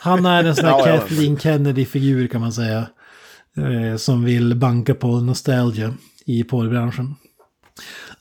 han, 0.00 0.24
han 0.24 0.26
är 0.26 0.44
en 0.48 0.56
sån 0.56 0.64
här 0.64 0.72
Ja, 0.72 0.88
ja. 0.88 0.98
Kathleen 0.98 1.38
Kennedy-figur 1.38 2.28
kan 2.28 2.40
man 2.40 2.52
säga. 2.52 2.86
Eh, 3.56 3.96
som 3.96 4.24
vill 4.24 4.54
banka 4.54 4.94
på 4.94 5.20
nostalgia 5.20 5.94
i 6.26 6.44
porrbranschen. 6.44 7.14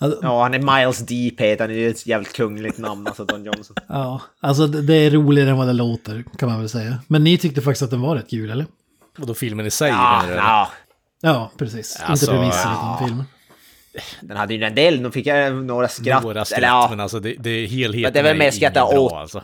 Alltså, 0.01 0.19
Ja, 0.23 0.43
han 0.43 0.53
är 0.53 0.77
Miles 0.79 0.99
Deep 0.99 1.39
heter 1.41 1.63
han, 1.63 1.73
det 1.75 1.85
är 1.85 1.89
ett 1.89 2.07
jävligt 2.07 2.33
kungligt 2.33 2.77
namn 2.77 3.07
alltså 3.07 3.25
Don 3.25 3.45
Johnson. 3.45 3.75
ja, 3.87 4.21
alltså 4.39 4.67
det 4.67 4.93
är 4.93 5.11
roligare 5.11 5.49
än 5.49 5.57
vad 5.57 5.67
det 5.67 5.73
låter 5.73 6.23
kan 6.37 6.49
man 6.49 6.59
väl 6.59 6.69
säga. 6.69 6.99
Men 7.07 7.23
ni 7.23 7.37
tyckte 7.37 7.61
faktiskt 7.61 7.81
att 7.81 7.91
den 7.91 8.01
var 8.01 8.15
rätt 8.15 8.29
kul, 8.29 8.49
eller? 8.49 8.65
Och 9.19 9.27
då 9.27 9.33
filmen 9.33 9.65
i 9.65 9.71
sig 9.71 9.89
Ja, 9.89 10.23
ja. 10.35 10.69
Ja, 11.21 11.51
precis. 11.57 11.99
Alltså, 12.03 12.25
Inte 12.25 12.37
premissen 12.37 12.71
ja. 12.71 12.95
utan 12.95 13.07
filmen. 13.07 13.25
Den 14.21 14.37
hade 14.37 14.53
ju 14.53 14.63
en 14.63 14.75
del, 14.75 15.01
nu 15.01 15.11
fick 15.11 15.27
jag 15.27 15.55
några 15.55 15.87
skratt. 15.87 16.23
Några 16.23 16.45
skratt, 16.45 16.57
eller, 16.57 16.67
ja, 16.67 16.87
men 16.89 16.99
alltså 16.99 17.19
det, 17.19 17.35
det 17.39 17.49
är 17.49 17.67
helheten 17.67 18.13
Men 18.13 18.23
det 18.23 18.29
är 18.29 18.45
väl 18.45 18.53
skratta 18.53 18.85
bra, 18.85 18.99
åt. 18.99 19.13
Alltså. 19.13 19.43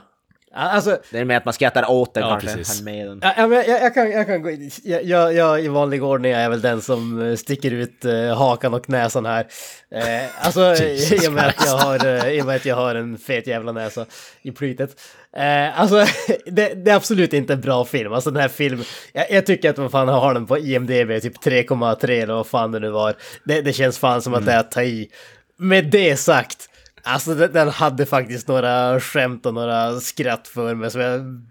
Alltså, 0.57 0.97
Det 1.11 1.19
är 1.19 1.25
mer 1.25 1.37
att 1.37 1.45
man 1.45 1.53
skrattar 1.53 1.91
åt 1.91 2.13
den 2.13 2.23
Ja, 2.23 2.29
kanske, 2.29 2.57
precis. 2.57 2.81
med 2.81 3.07
den. 3.07 3.19
Ja, 3.37 3.47
men 3.47 3.57
jag, 3.57 3.81
jag, 3.81 3.93
kan, 3.93 4.11
jag 4.11 4.27
kan 4.27 4.41
gå 4.41 4.49
in. 4.49 4.71
Jag, 4.83 5.03
jag, 5.03 5.33
jag 5.33 5.63
i 5.63 5.67
vanlig 5.67 6.03
ordning 6.03 6.31
är 6.31 6.41
jag 6.41 6.49
väl 6.49 6.61
den 6.61 6.81
som 6.81 7.29
eh, 7.29 7.35
sticker 7.35 7.71
ut 7.71 8.05
eh, 8.05 8.37
hakan 8.37 8.73
och 8.73 8.89
näsan 8.89 9.25
här. 9.25 9.47
Eh, 9.91 10.45
alltså 10.45 10.75
i 10.83 11.27
och, 11.27 11.33
med 11.33 11.47
att 11.47 11.65
jag 11.65 11.77
har, 11.77 12.05
eh, 12.05 12.29
i 12.29 12.41
och 12.41 12.45
med 12.45 12.55
att 12.55 12.65
jag 12.65 12.75
har 12.75 12.95
en 12.95 13.17
fet 13.17 13.47
jävla 13.47 13.71
näsa 13.71 14.05
i 14.41 14.51
plytet. 14.51 15.01
Eh, 15.37 15.79
alltså 15.79 16.05
det, 16.45 16.73
det 16.85 16.91
är 16.91 16.95
absolut 16.95 17.33
inte 17.33 17.53
en 17.53 17.61
bra 17.61 17.85
film. 17.85 18.13
Alltså 18.13 18.31
den 18.31 18.41
här 18.41 18.49
filmen, 18.49 18.85
jag, 19.13 19.31
jag 19.31 19.45
tycker 19.45 19.69
att 19.69 19.77
man 19.77 19.89
fan 19.89 20.07
har 20.07 20.33
den 20.33 20.45
på 20.45 20.57
IMDB 20.57 21.21
typ 21.21 21.37
3,3 21.45 22.09
eller 22.09 22.33
vad 22.33 22.47
fan 22.47 22.71
det 22.71 22.79
nu 22.79 22.89
var. 22.89 23.15
Det, 23.43 23.61
det 23.61 23.73
känns 23.73 23.97
fan 23.97 24.21
som 24.21 24.33
att 24.33 24.45
det 24.45 24.51
är 24.51 24.59
att 24.59 24.71
ta 24.71 24.83
i. 24.83 25.09
Med 25.57 25.85
det 25.85 26.17
sagt, 26.17 26.69
alltså 27.05 27.35
den, 27.35 27.53
den 27.53 27.69
hade 27.69 28.05
faktiskt 28.05 28.47
några 28.47 28.99
skämt 28.99 29.45
och 29.45 29.53
några 29.53 29.99
skratt 29.99 30.47
för 30.47 30.75
mig 30.75 30.91
som 30.91 31.01
jag 31.01 31.41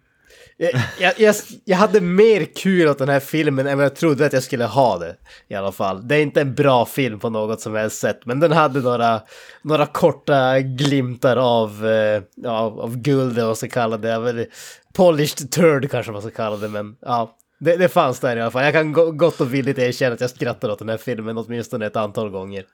jag, 0.57 0.73
jag, 0.99 1.13
jag, 1.21 1.35
jag 1.65 1.77
hade 1.77 2.01
mer 2.01 2.45
kul 2.45 2.89
åt 2.89 2.99
den 2.99 3.09
här 3.09 3.21
filmen 3.21 3.67
än 3.67 3.79
vad 3.79 3.85
jag 3.85 3.97
trodde 3.97 4.27
att 4.27 4.33
jag 4.33 4.43
skulle 4.43 4.65
ha 4.65 4.99
det. 4.99 5.17
I 5.49 5.55
alla 5.55 5.73
fall. 5.73 6.09
Det 6.09 6.17
är 6.17 6.23
inte 6.23 6.41
en 6.41 6.55
bra 6.55 6.87
film 6.87 7.19
på 7.19 7.31
något 7.31 7.61
som 7.61 7.75
helst 7.75 7.99
sätt. 7.99 8.21
Men 8.25 8.41
den 8.41 8.53
hade 8.53 8.81
några, 8.81 9.21
några 9.63 9.87
korta 9.87 10.61
glimtar 10.61 11.37
av, 11.37 11.87
eh, 11.87 12.23
av, 12.51 12.81
av 12.81 12.97
guld 12.97 13.33
eller 13.33 13.41
vad 13.41 13.49
man 13.49 13.57
ska 13.57 13.69
kalla 13.69 13.97
det. 13.97 14.47
Polished 14.93 15.51
turd 15.51 15.91
kanske 15.91 16.13
man 16.13 16.23
ska 16.23 16.31
kalla 16.31 16.57
det. 16.57 16.69
Men 16.69 16.97
ja, 17.01 17.37
det, 17.59 17.77
det 17.77 17.89
fanns 17.89 18.21
där 18.21 18.37
i 18.37 18.41
alla 18.41 18.51
fall. 18.51 18.65
Jag 18.65 18.73
kan 18.73 18.93
gott 18.93 19.41
och 19.41 19.55
villigt 19.55 19.79
erkänna 19.79 20.15
att 20.15 20.21
jag 20.21 20.31
skrattade 20.31 20.73
åt 20.73 20.79
den 20.79 20.89
här 20.89 20.97
filmen 20.97 21.39
åtminstone 21.39 21.87
ett 21.87 21.97
antal 21.97 22.31
gånger. 22.31 22.65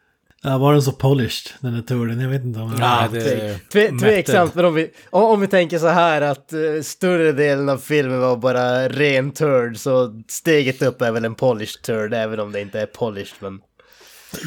Ja, 0.42 0.58
var 0.58 0.72
den 0.72 0.82
så 0.82 0.92
polished, 0.92 1.52
den 1.60 1.74
här 1.74 1.82
turden? 1.82 2.20
Jag 2.20 2.28
vet 2.28 2.44
inte 2.44 2.60
om... 2.60 2.76
Ja, 2.80 3.08
det, 3.12 3.58
tve, 3.72 3.98
tveksamt, 3.98 4.54
men 4.54 4.64
om 4.64 4.74
vi, 4.74 4.90
om, 5.10 5.24
om 5.24 5.40
vi 5.40 5.46
tänker 5.46 5.78
så 5.78 5.88
här 5.88 6.22
att 6.22 6.52
eh, 6.52 6.58
större 6.82 7.32
delen 7.32 7.68
av 7.68 7.78
filmen 7.78 8.20
var 8.20 8.36
bara 8.36 8.88
ren 8.88 9.30
turd, 9.30 9.76
så 9.76 10.22
steget 10.28 10.82
upp 10.82 11.02
är 11.02 11.12
väl 11.12 11.24
en 11.24 11.34
polished 11.34 11.82
turd, 11.82 12.14
även 12.14 12.40
om 12.40 12.52
det 12.52 12.60
inte 12.60 12.80
är 12.80 12.86
polished, 12.86 13.36
men... 13.38 13.60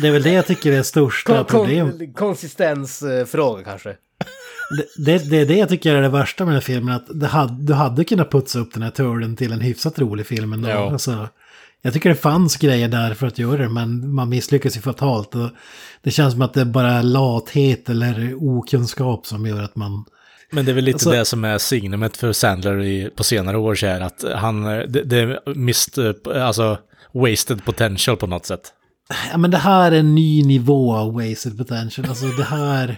Det 0.01 0.07
är 0.07 0.11
väl 0.11 0.23
det 0.23 0.31
jag 0.31 0.47
tycker 0.47 0.71
är 0.71 0.83
största 0.83 1.35
Kon, 1.35 1.45
problemet. 1.45 1.97
kon, 1.97 2.13
konsistensfråga 2.13 3.63
kanske. 3.63 3.95
Det, 4.77 5.05
det, 5.05 5.29
det 5.29 5.39
är 5.39 5.45
det 5.45 5.55
jag 5.57 5.69
tycker 5.69 5.95
är 5.95 6.01
det 6.01 6.09
värsta 6.09 6.45
med 6.45 6.51
den 6.51 6.55
här 6.55 6.61
filmen. 6.61 6.95
Att 6.95 7.19
det 7.19 7.27
hade, 7.27 7.63
du 7.65 7.73
hade 7.73 8.03
kunnat 8.03 8.31
putsa 8.31 8.59
upp 8.59 8.73
den 8.73 8.83
här 8.83 8.91
turden 8.91 9.35
till 9.35 9.51
en 9.51 9.61
hyfsat 9.61 9.99
rolig 9.99 10.27
film 10.27 10.53
ändå. 10.53 10.69
Ja. 10.69 10.91
Alltså, 10.91 11.27
jag 11.83 11.93
tycker 11.93 12.09
det 12.09 12.15
fanns 12.15 12.57
grejer 12.57 12.87
där 12.87 13.13
för 13.13 13.27
att 13.27 13.39
göra 13.39 13.57
det, 13.57 13.69
men 13.69 14.13
man 14.13 14.29
misslyckas 14.29 14.77
ju 14.77 14.81
fatalt. 14.81 15.35
Och 15.35 15.49
det 16.01 16.11
känns 16.11 16.33
som 16.33 16.41
att 16.41 16.53
det 16.53 16.61
är 16.61 16.65
bara 16.65 17.01
lathet 17.01 17.89
eller 17.89 18.33
okunskap 18.39 19.25
som 19.25 19.45
gör 19.45 19.63
att 19.63 19.75
man... 19.75 20.05
Men 20.51 20.65
det 20.65 20.71
är 20.71 20.75
väl 20.75 20.83
lite 20.83 20.95
Alltså- 20.95 21.11
det 21.11 21.25
som 21.25 21.45
är 21.45 21.57
signumet 21.57 22.17
för 22.17 22.33
Sandler 22.33 22.81
i, 22.81 23.09
på 23.15 23.23
senare 23.23 23.57
år 23.57 23.75
så 23.75 23.85
här 23.85 24.01
att 24.01 24.23
han, 24.35 24.63
det, 24.63 24.85
det 24.85 25.17
är 25.17 25.55
missed, 25.55 26.27
alltså 26.27 26.77
wasted 27.13 27.65
potential 27.65 28.17
på 28.17 28.27
något 28.27 28.45
sätt. 28.45 28.73
Ja, 29.31 29.37
men 29.37 29.51
det 29.51 29.57
här 29.57 29.91
är 29.91 29.99
en 29.99 30.15
ny 30.15 30.43
nivå 30.43 30.95
av 30.95 31.13
wasted 31.13 31.57
potential. 31.57 32.09
Alltså 32.09 32.25
det 32.25 32.43
här... 32.43 32.97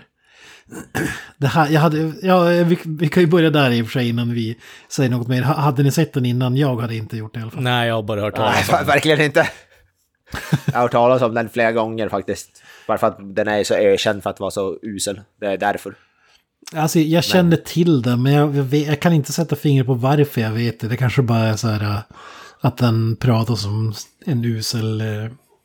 Det 1.38 1.48
här, 1.48 1.70
jag 1.70 1.82
hade, 1.82 2.14
ja, 2.22 2.44
vi, 2.44 2.78
vi 2.86 3.08
kan 3.10 3.24
ju 3.24 3.28
börja 3.28 3.50
där 3.50 3.72
i 3.72 3.82
och 3.82 3.86
för 3.86 3.92
sig 4.00 4.10
innan 4.10 4.34
vi 4.34 4.58
säger 4.90 5.10
något 5.10 5.28
mer. 5.28 5.42
Ha- 5.42 5.54
Hade 5.54 5.84
ni 5.84 5.92
sett 5.92 6.14
den 6.14 6.26
innan? 6.26 6.58
Jag 6.58 6.76
hade 6.82 6.96
inte 6.96 7.18
gjort 7.18 7.34
det 7.34 7.40
i 7.40 7.42
alla 7.42 7.52
fall. 7.52 7.64
Nej, 7.64 7.88
jag 7.88 7.96
har 7.96 8.04
bara 8.04 8.22
hört 8.22 8.38
Nej, 8.38 8.48
talas 8.64 8.70
om 8.70 8.76
ver- 8.76 8.86
verkligen 8.88 9.22
inte. 9.22 9.50
Jag 10.66 10.74
har 10.74 10.82
hört 10.82 10.92
talas 10.92 11.22
om 11.22 11.34
den 11.34 11.50
flera 11.50 11.72
gånger 11.72 12.10
faktiskt. 12.10 12.64
Bara 12.88 12.98
för 12.98 13.08
att 13.08 13.18
den 13.36 13.48
är 13.48 13.64
så 13.64 13.74
ökänd 13.74 14.24
för 14.24 14.30
att 14.30 14.40
vara 14.40 14.52
så 14.52 14.78
usel. 14.82 15.22
Det 15.40 15.46
är 15.48 15.58
därför. 15.58 15.96
Alltså 16.76 17.00
jag 17.00 17.24
kände 17.24 17.58
till 17.58 18.02
det, 18.02 18.18
men 18.18 18.34
jag, 18.34 18.56
jag, 18.56 18.64
vet, 18.64 18.88
jag 18.88 19.00
kan 19.00 19.14
inte 19.14 19.32
sätta 19.34 19.56
fingret 19.56 19.88
på 19.88 19.94
varför 19.94 20.42
jag 20.42 20.52
vet 20.52 20.80
det. 20.80 20.88
Det 20.88 20.98
kanske 20.98 21.22
bara 21.22 21.40
är 21.40 21.56
så 21.56 21.68
här 21.68 21.84
äh, 21.84 22.00
att 22.62 22.78
den 22.78 23.16
pratar 23.16 23.56
som 23.56 23.94
en 24.26 24.46
usel... 24.46 25.02
äh, 25.02 25.08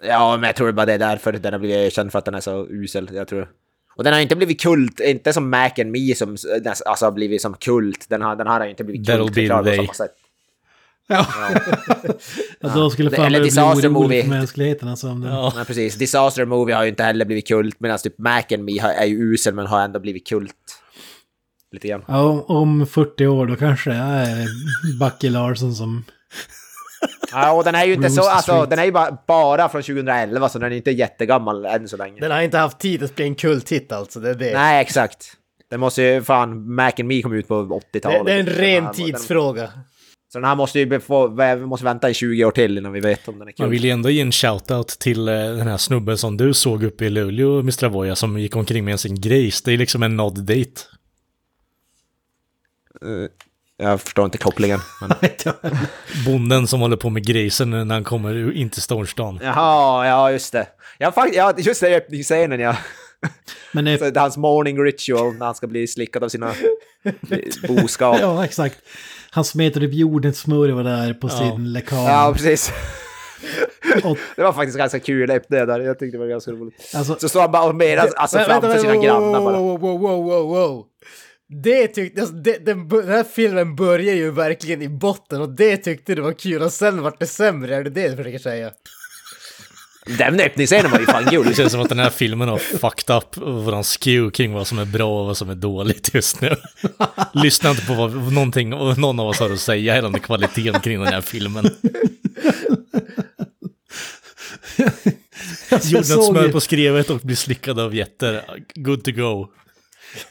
Ja, 0.03 0.37
men 0.37 0.47
jag 0.47 0.57
tror 0.57 0.73
bara 0.73 0.87
det 0.87 0.93
är 0.93 0.99
därför 0.99 1.33
den 1.33 1.53
har 1.53 1.61
blivit 1.61 1.77
erkänd 1.77 2.13
för 2.13 2.19
att 2.19 2.25
den 2.25 2.35
är 2.35 2.41
så 2.41 2.67
usel. 2.71 3.11
Jag 3.13 3.29
tror. 3.29 3.49
Och 4.01 4.05
den 4.05 4.13
har 4.13 4.21
inte 4.21 4.37
blivit 4.37 4.61
kult, 4.61 5.01
inte 5.01 5.33
som 5.33 5.51
Mac 5.51 5.71
and 5.81 5.91
Me 5.91 6.15
som 6.15 6.31
alltså, 6.87 7.05
har 7.05 7.11
blivit 7.13 7.43
som 7.43 7.55
kult. 7.55 8.07
Den 8.09 8.23
har, 8.23 8.37
den 8.37 8.47
har 8.47 8.67
inte 8.67 8.85
blivit 8.85 9.09
That'll 9.09 9.17
kult 9.35 9.51
på 9.51 9.65
they. 9.65 9.77
samma 9.77 9.93
sätt. 9.95 10.11
Ja. 11.09 11.27
ja. 12.61 12.69
då 12.75 12.91
skulle 12.91 13.11
Det- 13.11 13.17
fan 13.17 13.27
eller 13.27 13.41
Disaster 13.41 13.89
Movie. 13.89 14.23
för 14.23 14.31
mänskligheten. 14.31 14.89
Alltså, 14.89 15.07
den... 15.07 15.23
Ja. 15.23 15.53
Men 15.57 15.65
precis, 15.67 15.95
Disaster 15.95 16.45
Movie 16.45 16.75
har 16.77 16.83
ju 16.83 16.89
inte 16.89 17.03
heller 17.03 17.25
blivit 17.25 17.49
kult 17.49 17.81
medan 17.81 17.99
typ 17.99 18.19
Mac 18.19 18.43
and 18.55 18.65
Me 18.65 18.79
har- 18.81 18.91
är 18.93 19.05
ju 19.07 19.33
usel 19.35 19.55
men 19.55 19.67
har 19.67 19.81
ändå 19.81 20.01
blivit 20.01 20.27
kult. 20.27 20.55
Lite 21.73 21.89
grann. 21.89 22.03
Ja, 22.09 22.21
om- 22.23 22.45
om 22.81 22.87
40 22.87 23.27
år 23.27 23.47
då 23.47 23.57
kanske 23.57 23.91
det 23.91 23.97
är 23.97 24.47
Bucky 25.01 25.29
Larson 25.29 25.75
som... 25.75 26.05
Ja, 27.33 27.53
och 27.53 27.65
den 27.65 27.75
är 27.75 27.85
ju 27.85 27.93
inte 27.95 28.11
så, 28.11 28.29
alltså 28.29 28.67
den 28.67 28.79
är 28.79 28.85
ju 28.85 28.93
bara, 28.93 29.19
bara 29.27 29.69
från 29.69 29.83
2011 29.83 30.49
så 30.49 30.59
den 30.59 30.73
är 30.73 30.77
inte 30.77 30.91
jättegammal 30.91 31.65
än 31.65 31.89
så 31.89 31.97
länge. 31.97 32.21
Den 32.21 32.31
har 32.31 32.41
inte 32.41 32.59
haft 32.59 32.79
tid 32.79 33.03
att 33.03 33.17
bli 33.17 33.25
en 33.25 33.35
kulthit 33.35 33.93
alltså, 33.93 34.21
det 34.21 34.31
är 34.31 34.35
det. 34.35 34.53
Nej, 34.55 34.81
exakt. 34.81 35.33
Den 35.71 35.81
måste 35.81 36.03
ju 36.03 36.23
fan, 36.23 36.75
Mac 36.75 36.93
and 36.99 37.09
Me 37.09 37.23
kom 37.23 37.33
ut 37.33 37.49
på 37.49 37.83
80-talet. 37.95 38.27
det, 38.27 38.33
det 38.33 38.33
är 38.33 38.41
en 38.41 38.47
ren 38.47 38.85
Den- 38.85 38.95
tidsfråga. 38.95 39.73
Så 40.33 40.39
den 40.39 40.45
här 40.49 40.55
måste 40.55 40.79
ju 40.81 41.01
få, 41.01 41.29
vi 41.29 41.57
måste 41.57 41.85
vänta 41.85 42.11
i 42.11 42.15
20 42.15 42.45
år 42.45 42.51
till 42.51 42.79
innan 42.79 42.93
vi 42.93 43.01
vet 43.01 43.29
om 43.29 43.39
den 43.39 43.49
är 43.49 43.53
kul. 43.53 43.65
Man 43.65 43.71
vill 43.71 43.85
ju 43.85 43.91
ändå 43.91 44.11
ge 44.11 44.21
en 44.21 44.33
shoutout 44.33 44.89
till 44.89 45.29
eh, 45.29 45.35
den 45.35 45.67
här 45.69 45.77
snubben 45.77 46.19
som 46.19 46.37
du 46.37 46.55
såg 46.55 46.85
uppe 46.85 47.05
i 47.05 47.11
Luleå, 47.11 47.61
Mr. 47.61 47.85
Avoya, 47.85 48.17
som 48.17 48.39
gick 48.39 48.57
omkring 48.57 48.85
med 48.85 49.01
sin 49.01 49.21
grejs. 49.21 49.63
Det 49.63 49.73
är 49.73 49.79
liksom 49.79 50.03
en 50.03 50.17
nod 50.17 50.45
date. 50.45 50.81
Jag 53.81 54.01
förstår 54.01 54.25
inte 54.25 54.39
kopplingen. 54.39 54.81
Men... 55.01 55.77
Bonden 56.27 56.67
som 56.67 56.81
håller 56.81 56.97
på 56.97 57.11
med 57.11 57.27
grejsen 57.27 57.71
när 57.71 57.95
han 57.95 58.05
kommer 58.05 58.53
in 58.57 58.71
till 58.71 58.83
storstan. 58.83 59.41
Jaha, 59.43 60.07
ja 60.07 60.33
just 60.33 60.53
det. 60.53 60.67
Ja, 60.99 61.11
fakt- 61.13 61.35
ja 61.35 61.53
just 61.59 61.81
det, 61.81 61.89
i 61.91 61.95
öppningsscenen 61.95 62.61
ja. 62.61 62.77
Men 63.73 63.85
det, 63.85 63.99
Så 63.99 64.05
det 64.11 64.17
är 64.17 64.21
hans 64.21 64.37
morning 64.37 64.79
ritual 64.85 65.35
när 65.35 65.47
han 65.47 65.55
ska 65.55 65.67
bli 65.67 65.87
slickad 65.87 66.25
av 66.25 66.29
sina 66.29 66.53
boskap. 67.69 68.17
ja. 68.21 68.37
ja, 68.37 68.45
exakt. 68.45 68.77
Han 69.31 69.45
smetar 69.45 69.83
upp 69.85 69.93
jordnötssmör 69.95 70.83
där 70.85 71.15
på 71.15 71.29
sin 71.29 71.73
lekan. 71.73 72.35
precis. 72.35 72.73
Och- 74.05 74.19
Det 74.37 74.43
var 74.43 74.53
faktiskt 74.53 74.79
ganska 74.79 74.99
kul 75.01 75.29
det 75.29 75.67
där. 75.67 75.81
Jag 75.81 75.99
tyckte 75.99 76.17
det 76.17 76.21
var 76.21 76.27
ganska 76.31 76.51
roligt. 76.51 76.75
Alltså, 76.95 77.17
Så 77.21 77.29
står 77.29 77.41
han 77.41 77.51
bara 77.53 77.65
och 77.65 77.75
menar 77.75 78.09
alltså 78.17 78.39
framför 78.39 78.79
sina 78.79 78.97
grannar 78.97 79.41
bara. 79.41 79.59
Wow, 79.59 79.81
wow, 79.81 80.01
wow, 80.01 80.25
wow, 80.25 80.49
wow. 80.49 80.87
Det 81.53 81.89
tyckte, 81.89 82.21
alltså, 82.21 82.37
det, 82.37 82.59
den, 82.67 82.89
den 82.89 83.09
här 83.09 83.25
filmen 83.25 83.77
börjar 83.77 84.15
ju 84.15 84.31
verkligen 84.31 84.83
i 84.83 84.89
botten 84.89 85.41
och 85.41 85.49
det 85.49 85.77
tyckte 85.77 86.15
du 86.15 86.23
var 86.23 86.33
kul 86.33 86.63
och 86.63 86.73
sen 86.73 87.03
vart 87.03 87.21
det 87.21 87.27
sämre, 87.27 87.77
är 87.77 87.85
det 87.85 87.91
det 87.91 88.09
du 88.09 88.17
försöker 88.17 88.39
säga? 88.39 88.71
Den 90.19 90.41
öppningsscenen 90.41 90.91
var 90.91 90.99
ju 90.99 91.07
fan 91.07 91.25
Det 91.25 91.31
kul. 91.31 91.55
känns 91.55 91.73
som 91.73 91.81
att 91.81 91.89
den 91.89 91.99
här 91.99 92.11
filmen 92.11 92.49
har 92.49 92.59
fucked 92.59 93.17
up 93.17 93.37
våran 93.37 93.85
skew 93.85 94.31
kring 94.31 94.53
vad 94.53 94.67
som 94.67 94.79
är 94.79 94.85
bra 94.85 95.21
och 95.21 95.27
vad 95.27 95.37
som 95.37 95.51
är 95.51 95.55
dåligt 95.55 96.15
just 96.15 96.41
nu. 96.41 96.57
Lyssna 97.35 97.71
inte 97.71 97.87
på 97.87 97.95
vad 97.95 98.33
någonting, 98.33 98.71
någon 98.71 99.21
av 99.21 99.29
oss 99.29 99.39
har 99.41 99.51
att 99.51 99.61
säga 99.61 99.95
gällande 99.95 100.19
kvaliteten 100.19 100.81
kring 100.81 100.99
den 100.99 101.13
här 101.13 101.21
filmen. 101.21 101.65
jag 105.71 105.83
såg 105.83 105.93
Jordnötssmör 105.93 106.49
på 106.49 106.61
skrevet 106.61 107.11
och 107.11 107.19
blir 107.21 107.37
slickad 107.37 107.79
av 107.81 107.95
jätter. 107.95 108.43
Good 108.75 109.05
to 109.05 109.11
go. 109.13 109.49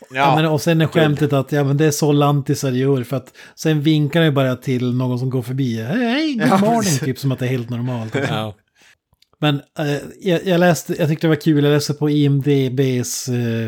Ja, 0.09 0.35
men, 0.35 0.45
och 0.45 0.61
sen 0.61 0.81
är 0.81 0.87
skämtet 0.87 1.33
att 1.33 1.51
ja, 1.51 1.63
men 1.63 1.77
det 1.77 1.85
är 1.85 1.91
så 1.91 2.11
lantisar 2.11 2.71
gör 2.71 3.03
för 3.03 3.17
att 3.17 3.33
sen 3.55 3.81
vinkar 3.81 4.21
det 4.21 4.31
bara 4.31 4.55
till 4.55 4.93
någon 4.93 5.19
som 5.19 5.29
går 5.29 5.41
förbi. 5.41 5.81
Hej, 5.81 5.97
hej, 5.97 6.33
good 6.33 6.47
Ja, 6.47 6.57
morning, 6.57 6.99
typ 6.99 7.19
som 7.19 7.31
att 7.31 7.39
det 7.39 7.45
är 7.45 7.49
helt 7.49 7.69
normalt. 7.69 8.15
Ja. 8.29 8.55
Men 9.39 9.55
eh, 9.79 9.97
jag, 10.21 10.45
jag 10.45 10.59
läste, 10.59 10.95
jag 10.99 11.09
tyckte 11.09 11.27
det 11.27 11.29
var 11.29 11.41
kul, 11.41 11.63
jag 11.63 11.71
läste 11.71 11.93
på 11.93 12.09
IMDBs 12.09 13.29
eh, 13.29 13.67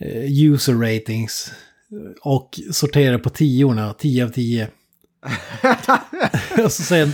eh, 0.00 0.44
user 0.44 0.74
ratings. 0.74 1.52
Och 2.22 2.60
sorterade 2.72 3.18
på 3.18 3.30
tiorna, 3.30 3.92
10 3.92 4.24
av 4.24 4.28
10. 4.28 4.68
och 6.64 6.72
så 6.72 6.82
sen, 6.82 7.12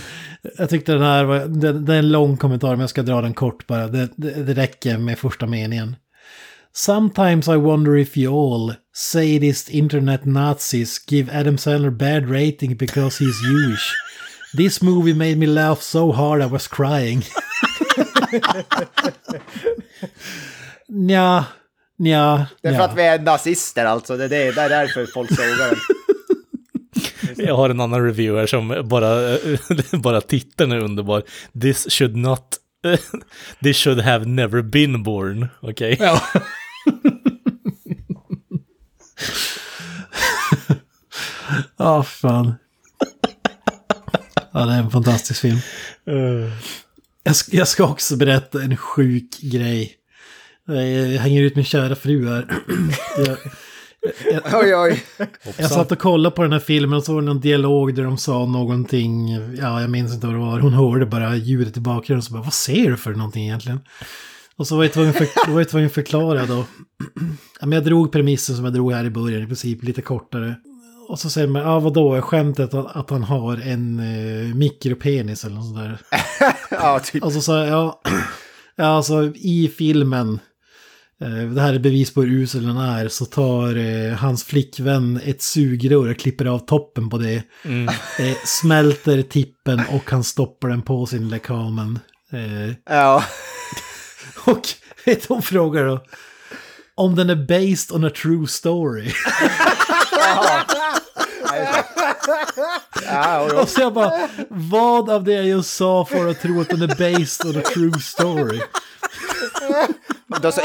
jag 0.57 0.69
tyckte 0.69 0.91
den 0.91 1.01
här 1.01 1.23
var, 1.23 1.39
det, 1.39 1.79
det 1.79 1.93
är 1.93 1.99
en 1.99 2.11
lång 2.11 2.37
kommentar 2.37 2.69
men 2.69 2.79
jag 2.79 2.89
ska 2.89 3.03
dra 3.03 3.21
den 3.21 3.33
kort 3.33 3.67
bara. 3.67 3.87
Det, 3.87 4.09
det, 4.15 4.43
det 4.43 4.53
räcker 4.53 4.97
med 4.97 5.19
första 5.19 5.47
meningen. 5.47 5.95
Sometimes 6.79 7.49
I 7.49 7.57
wonder 7.57 7.97
if 7.97 8.15
you 8.15 8.31
all, 8.31 8.73
sadist 8.93 9.69
internet 9.69 10.25
Nazis, 10.25 10.97
give 10.97 11.27
Adam 11.29 11.57
Sandler 11.57 11.91
bad 11.91 12.29
rating 12.29 12.75
because 12.75 13.17
he's 13.17 13.37
Jewish. 13.41 13.93
This 14.53 14.81
movie 14.81 15.13
made 15.13 15.37
me 15.37 15.45
laugh 15.45 15.81
so 15.81 16.13
hard 16.13 16.41
I 16.41 16.45
was 16.45 16.69
crying. 16.69 17.23
Nja, 20.89 21.45
nja, 21.97 22.47
det 22.61 22.67
är 22.67 22.71
för 22.71 22.79
nja. 22.79 22.83
att 22.83 22.97
vi 22.97 23.03
är 23.03 23.19
nazister 23.19 23.85
alltså. 23.85 24.17
Det 24.17 24.25
är, 24.25 24.29
det, 24.29 24.51
det 24.51 24.61
är 24.61 24.69
därför 24.69 25.05
folk 25.05 25.29
sågar. 25.29 25.77
Jag 27.47 27.55
har 27.55 27.69
en 27.69 27.79
annan 27.79 28.05
review 28.05 28.39
här 28.39 28.47
som 28.47 28.87
bara, 28.89 29.37
bara 29.99 30.21
titeln 30.21 30.71
är 30.71 30.79
underbar. 30.79 31.23
This 31.61 31.91
should 31.91 32.15
not... 32.15 32.57
This 33.63 33.77
should 33.77 33.99
have 33.99 34.25
never 34.25 34.61
been 34.61 35.03
born. 35.03 35.47
Okej? 35.61 35.97
Ja. 35.99 36.21
Ja, 41.77 42.03
fan. 42.03 42.53
Ja, 44.51 44.65
det 44.65 44.73
är 44.73 44.77
en 44.79 44.91
fantastisk 44.91 45.41
film. 45.41 45.57
Jag 47.23 47.35
ska, 47.35 47.57
jag 47.57 47.67
ska 47.67 47.83
också 47.83 48.15
berätta 48.15 48.61
en 48.61 48.77
sjuk 48.77 49.39
grej. 49.41 49.95
Jag 50.67 51.19
hänger 51.21 51.41
ut 51.41 51.55
min 51.55 51.65
kära 51.65 51.95
fru 51.95 52.27
här. 52.27 52.47
Jag, 54.31 54.43
Oj, 54.63 54.75
oj. 54.75 55.03
jag 55.57 55.69
satt 55.71 55.91
och 55.91 55.99
kollade 55.99 56.35
på 56.35 56.41
den 56.43 56.51
här 56.51 56.59
filmen 56.59 56.97
och 56.97 57.03
så 57.03 57.13
var 57.13 57.21
det 57.21 57.25
någon 57.27 57.39
dialog 57.39 57.95
där 57.95 58.03
de 58.03 58.17
sa 58.17 58.45
någonting. 58.45 59.29
Ja, 59.55 59.81
jag 59.81 59.89
minns 59.89 60.13
inte 60.13 60.27
vad 60.27 60.35
det 60.35 60.39
var. 60.39 60.59
Hon 60.59 60.73
hörde 60.73 61.05
bara 61.05 61.35
ljudet 61.35 61.77
i 61.77 61.79
bakgrunden 61.79 62.17
och 62.17 62.23
så 62.23 62.33
bara, 62.33 62.43
vad 62.43 62.53
ser 62.53 62.89
du 62.89 62.97
för 62.97 63.11
någonting 63.13 63.43
egentligen? 63.45 63.79
Och 64.59 64.67
så 64.67 64.75
var 64.75 64.83
jag 64.83 64.93
tvungen, 64.93 65.13
för, 65.13 65.27
var 65.51 65.59
jag 65.59 65.69
tvungen 65.69 65.89
förklara 65.89 66.45
då. 66.45 66.65
Ja, 67.61 67.67
jag 67.67 67.83
drog 67.83 68.11
premissen 68.11 68.55
som 68.55 68.65
jag 68.65 68.73
drog 68.73 68.93
här 68.93 69.05
i 69.05 69.09
början, 69.09 69.43
i 69.43 69.47
princip 69.47 69.83
lite 69.83 70.01
kortare. 70.01 70.55
Och 71.07 71.19
så 71.19 71.29
säger 71.29 71.47
man, 71.47 71.61
ja 71.61 71.79
vadå, 71.79 72.13
är 72.13 72.21
skämtet 72.21 72.73
att, 72.73 72.95
att 72.95 73.09
han 73.09 73.23
har 73.23 73.57
en 73.57 73.99
eh, 73.99 74.55
mikropenis 74.55 75.43
eller 75.45 75.55
något 75.55 75.65
sånt 75.65 75.77
där? 75.77 75.99
Ja, 76.71 76.99
typ. 76.99 77.23
Och 77.23 77.33
så 77.33 77.41
sa 77.41 77.57
jag, 77.65 77.67
ja, 77.67 78.01
ja 78.75 78.85
alltså 78.85 79.23
i 79.35 79.71
filmen, 79.77 80.39
eh, 81.21 81.49
det 81.53 81.61
här 81.61 81.73
är 81.73 81.79
bevis 81.79 82.13
på 82.13 82.21
hur 82.21 82.31
usel 82.31 82.67
den 82.67 82.77
är, 82.77 83.07
så 83.07 83.25
tar 83.25 83.75
eh, 83.77 84.13
hans 84.13 84.43
flickvän 84.43 85.19
ett 85.25 85.41
sugrör 85.41 86.09
och 86.09 86.17
klipper 86.17 86.45
av 86.45 86.59
toppen 86.59 87.09
på 87.09 87.17
det. 87.17 87.43
Eh, 88.19 88.37
smälter 88.45 89.21
tippen 89.21 89.81
och 89.91 90.11
han 90.11 90.23
stoppar 90.23 90.69
den 90.69 90.81
på 90.81 91.05
sin 91.05 91.29
lekamen. 91.29 91.99
Eh, 92.31 92.75
Ja. 92.89 93.23
och 94.45 94.67
hon 95.27 95.41
frågar 95.41 95.85
då, 95.85 96.03
om 96.95 97.15
den 97.15 97.29
är 97.29 97.35
based 97.35 97.95
on 97.95 98.05
a 98.05 98.09
true 98.09 98.47
story. 98.47 99.11
Och 103.61 103.69
så 103.69 103.81
jag 103.81 103.93
bara, 103.93 104.29
vad 104.49 105.09
av 105.09 105.23
det 105.23 105.33
jag 105.33 105.45
just 105.45 105.73
sa 105.73 106.05
får 106.05 106.29
att 106.29 106.41
tro 106.41 106.61
att 106.61 106.69
den 106.69 106.81
är 106.81 106.87
based 106.87 107.55
on 107.55 107.61
a 107.61 107.63
true 107.73 107.99
story? 108.01 108.59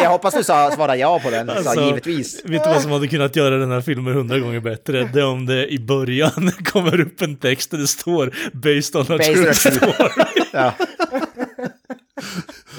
Jag 0.01 0.11
hoppas 0.11 0.35
du 0.35 0.45
sa, 0.45 0.71
svarade 0.71 0.99
ja 0.99 1.19
på 1.19 1.31
den. 1.31 1.51
Alltså, 1.51 1.73
så, 1.73 1.81
givetvis. 1.81 2.45
Vet 2.45 2.65
du 2.65 2.71
vad 2.71 2.83
som 2.83 2.91
hade 2.91 3.09
kunnat 3.09 3.37
göra 3.37 3.57
den 3.57 3.71
här 3.71 3.81
filmen 3.81 4.15
hundra 4.15 4.39
gånger 4.39 4.61
bättre? 4.61 5.11
Det 5.13 5.21
är 5.21 5.27
om 5.27 5.47
det 5.47 5.73
i 5.73 5.79
början 5.79 6.53
kommer 6.65 7.01
upp 7.01 7.23
en 7.23 7.37
text 7.37 7.71
där 7.71 7.79
det 7.79 7.87
står 7.87 8.35
“Based 8.53 8.97
on 8.97 9.03
a 9.03 9.19
Based 9.19 9.35
true 9.35 9.55
story”. 9.55 10.25
Ja. 10.53 10.73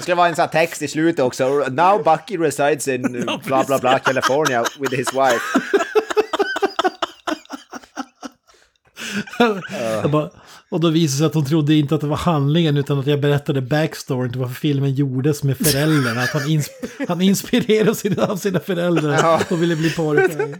Skulle 0.06 0.16
vara 0.16 0.28
en 0.28 0.36
sån 0.36 0.42
här 0.42 0.48
text 0.66 0.82
i 0.82 0.88
slutet 0.88 1.24
också. 1.24 1.48
Now 1.70 2.02
Bucky 2.04 2.36
resides 2.36 2.88
in 2.88 3.02
bla 3.44 3.64
bla 3.64 3.78
bla 3.78 3.98
California 3.98 4.64
with 4.80 4.94
his 4.96 5.08
wife. 5.14 5.60
Bara, 10.08 10.30
och 10.70 10.80
då 10.80 10.88
visade 10.90 11.14
det 11.14 11.18
sig 11.18 11.26
att 11.26 11.34
hon 11.34 11.44
trodde 11.44 11.74
inte 11.74 11.94
att 11.94 12.00
det 12.00 12.06
var 12.06 12.16
handlingen 12.16 12.76
utan 12.76 12.98
att 12.98 13.06
jag 13.06 13.20
berättade 13.20 13.60
backstoryn 13.62 14.30
till 14.30 14.40
varför 14.40 14.54
filmen 14.54 14.94
gjordes 14.94 15.42
med 15.42 15.56
föräldrarna. 15.58 16.22
Att 16.22 16.30
han, 16.30 16.48
ins 16.50 16.70
han 17.08 17.20
inspirerades 17.20 18.04
av 18.18 18.36
sina 18.36 18.60
föräldrar 18.60 19.42
och 19.50 19.62
ville 19.62 19.76
bli 19.76 19.90
porrfilm. 19.90 20.56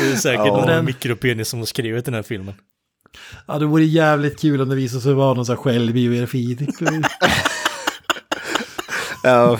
Det 0.00 0.12
är 0.12 0.16
säkert 0.16 0.46
Ja. 0.46 0.66
någon 0.66 0.84
mikropenis 0.84 1.48
som 1.48 1.58
har 1.58 1.66
skrivit 1.66 2.04
den 2.04 2.14
här 2.14 2.22
filmen. 2.22 2.54
Ja, 3.46 3.58
det 3.58 3.66
vore 3.66 3.84
jävligt 3.84 4.40
kul 4.40 4.60
om 4.60 4.68
det 4.68 4.76
visade 4.76 5.02
sig 5.02 5.14
vara 5.14 5.34
någon 5.34 5.46
sån 5.46 5.56
här 5.56 5.62
självbiografi. 5.62 6.58
Ja. 9.24 9.58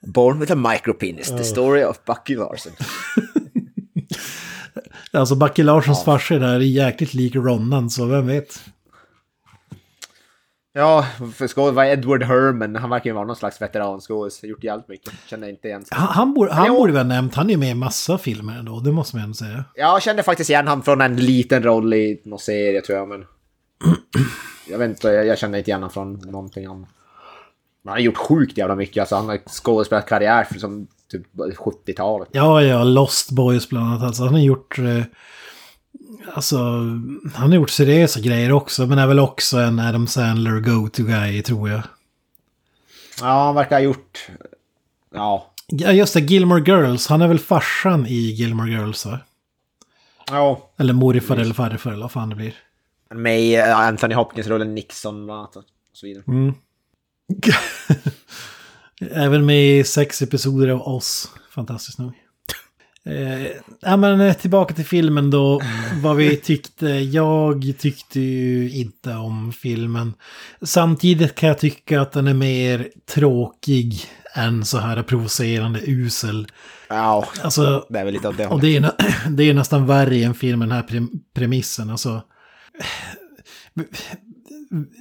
Born 0.00 0.40
with 0.40 0.52
a 0.52 0.54
micropenis, 0.54 1.28
the 1.28 1.44
story 1.44 1.84
of 1.84 2.04
Bucky 2.04 2.36
Larson. 2.36 2.72
Alltså 5.12 5.34
Backe 5.34 5.62
Larssons 5.62 6.04
farsa 6.04 6.38
där 6.38 6.54
är 6.54 6.60
jäkligt 6.60 7.14
lik 7.14 7.36
Ronan, 7.36 7.90
så 7.90 8.06
vem 8.06 8.26
vet. 8.26 8.60
Ja, 10.72 11.06
för 11.18 11.48
skådespelaren 11.48 11.74
var 11.74 11.84
Edward 11.84 12.22
Herman. 12.22 12.76
Han 12.76 12.90
verkar 12.90 13.10
ju 13.10 13.14
vara 13.14 13.24
någon 13.24 13.36
slags 13.36 13.62
veteranskådis. 13.62 14.44
Gjort 14.44 14.64
jävligt 14.64 14.88
mycket. 14.88 15.12
Känner 15.26 15.48
inte 15.48 15.68
igen. 15.68 15.84
Han, 15.90 16.06
han, 16.06 16.34
borde, 16.34 16.52
han 16.52 16.68
borde 16.68 16.92
ha 16.92 17.02
nämnt, 17.02 17.34
han 17.34 17.46
är 17.46 17.50
ju 17.50 17.56
med 17.56 17.70
i 17.70 17.74
massa 17.74 18.18
filmer 18.18 18.58
ändå, 18.58 18.80
det 18.80 18.92
måste 18.92 19.16
man 19.16 19.24
ändå 19.24 19.34
säga. 19.34 19.64
Jag 19.74 20.02
kände 20.02 20.22
faktiskt 20.22 20.50
igen 20.50 20.66
han 20.66 20.82
från 20.82 21.00
en 21.00 21.16
liten 21.16 21.62
roll 21.62 21.94
i 21.94 22.22
någon 22.24 22.38
serie 22.38 22.80
tror 22.80 22.98
jag, 22.98 23.08
men... 23.08 23.24
Jag 24.68 24.78
vet 24.78 24.90
inte, 24.90 25.08
jag, 25.08 25.26
jag 25.26 25.38
känner 25.38 25.58
inte 25.58 25.70
igen 25.70 25.82
han 25.82 25.90
från 25.90 26.12
någonting 26.12 26.66
annat. 26.66 26.88
Han 27.90 27.96
har 27.96 28.04
gjort 28.04 28.16
sjukt 28.16 28.58
jävla 28.58 28.74
mycket. 28.74 29.00
Alltså 29.00 29.16
han 29.16 29.28
har 29.28 29.40
skådespelat 29.48 30.06
karriär 30.06 30.44
för 30.44 30.58
som 30.58 30.86
typ 31.10 31.26
70-talet. 31.36 32.28
Ja, 32.32 32.62
ja, 32.62 32.84
Lost 32.84 33.30
Boys 33.30 33.68
bland 33.68 33.86
annat. 33.86 34.02
Alltså, 34.02 34.22
han 34.22 34.34
har 34.34 34.40
gjort... 34.40 34.78
Eh, 34.78 35.02
alltså, 36.34 36.56
han 37.34 37.48
har 37.48 37.54
gjort 37.54 37.70
seriösa 37.70 38.20
grejer 38.20 38.52
också, 38.52 38.86
men 38.86 38.98
är 38.98 39.06
väl 39.06 39.18
också 39.18 39.58
en 39.58 39.78
Adam 39.78 40.06
Sandler 40.06 40.60
go-to-guy, 40.60 41.42
tror 41.42 41.70
jag. 41.70 41.82
Ja, 43.20 43.44
han 43.44 43.54
verkar 43.54 43.76
ha 43.76 43.80
gjort... 43.80 44.28
Ja. 45.14 45.46
Ja, 45.66 45.92
just 45.92 46.14
det, 46.14 46.20
Gilmore 46.20 46.62
Girls. 46.66 47.06
Han 47.06 47.22
är 47.22 47.28
väl 47.28 47.38
farsan 47.38 48.06
i 48.06 48.14
Gilmore 48.30 48.70
Girls, 48.70 49.06
va? 49.06 49.18
Ja. 50.30 50.70
Eller 50.78 50.92
morfar 50.92 51.36
eller 51.36 51.54
farfar 51.54 51.90
eller 51.90 52.02
vad 52.02 52.12
fan 52.12 52.28
det 52.28 52.36
blir. 52.36 52.54
Med 53.14 53.68
eh, 53.68 53.78
Anthony 53.78 54.14
Hopkins-rollen 54.14 54.74
Nixon 54.74 55.24
bland 55.24 55.40
annat 55.40 55.56
och 55.56 55.64
så 55.92 56.06
vidare. 56.06 56.24
Mm. 56.28 56.54
Även 59.10 59.46
med 59.46 59.86
sex 59.86 60.22
episoder 60.22 60.68
av 60.68 60.82
oss. 60.82 61.30
Fantastiskt 61.54 61.98
nog. 61.98 62.12
Eh, 63.06 63.46
ja, 63.80 63.96
men 63.96 64.20
eh, 64.20 64.34
tillbaka 64.34 64.74
till 64.74 64.84
filmen 64.84 65.30
då. 65.30 65.60
Vad 66.02 66.16
vi 66.16 66.36
tyckte. 66.36 66.86
Jag 66.88 67.74
tyckte 67.78 68.20
ju 68.20 68.70
inte 68.70 69.14
om 69.14 69.52
filmen. 69.52 70.14
Samtidigt 70.62 71.34
kan 71.34 71.48
jag 71.48 71.58
tycka 71.58 72.00
att 72.00 72.12
den 72.12 72.28
är 72.28 72.34
mer 72.34 72.88
tråkig 73.14 74.04
än 74.34 74.64
så 74.64 74.78
här 74.78 75.02
provocerande 75.02 75.80
usel. 75.86 76.46
Ja, 76.88 77.28
Alltså, 77.42 77.86
det 77.88 77.98
är 77.98 78.04
väl 78.04 78.14
lite 78.14 78.28
av 78.28 78.36
det 78.36 78.46
och 78.46 78.60
det 78.60 78.76
är, 78.76 78.92
det 79.30 79.44
är 79.44 79.54
nästan 79.54 79.86
värre 79.86 80.16
i 80.16 80.24
en 80.24 80.34
film 80.34 80.58
med 80.58 80.68
den 80.68 80.76
här 80.76 80.82
prem- 80.82 81.20
premissen. 81.34 81.90
Alltså, 81.90 82.22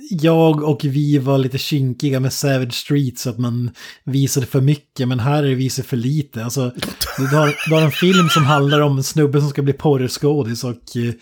jag 0.09 0.63
och 0.63 0.86
vi 0.86 1.17
var 1.17 1.38
lite 1.38 1.57
kinkiga 1.57 2.20
med 2.20 2.34
Savage 2.34 2.74
Street 2.74 3.20
så 3.20 3.30
att 3.30 3.38
man 3.38 3.72
visade 4.03 4.45
för 4.45 4.61
mycket, 4.61 5.07
men 5.07 5.20
här 5.20 5.43
är 5.43 5.47
det 5.47 5.55
visat 5.55 5.86
för 5.86 5.97
lite. 5.97 6.43
Alltså, 6.43 6.72
du 7.17 7.28
har, 7.38 7.55
du 7.70 7.76
har 7.76 7.82
en 7.82 7.91
film 7.91 8.30
som 8.30 8.43
handlar 8.43 8.82
om 8.82 8.97
en 8.97 9.03
snubbe 9.03 9.39
som 9.39 9.49
ska 9.49 9.61
bli 9.61 9.74
porrskådis 9.74 10.63
och 10.63 10.95
eh, 10.95 11.13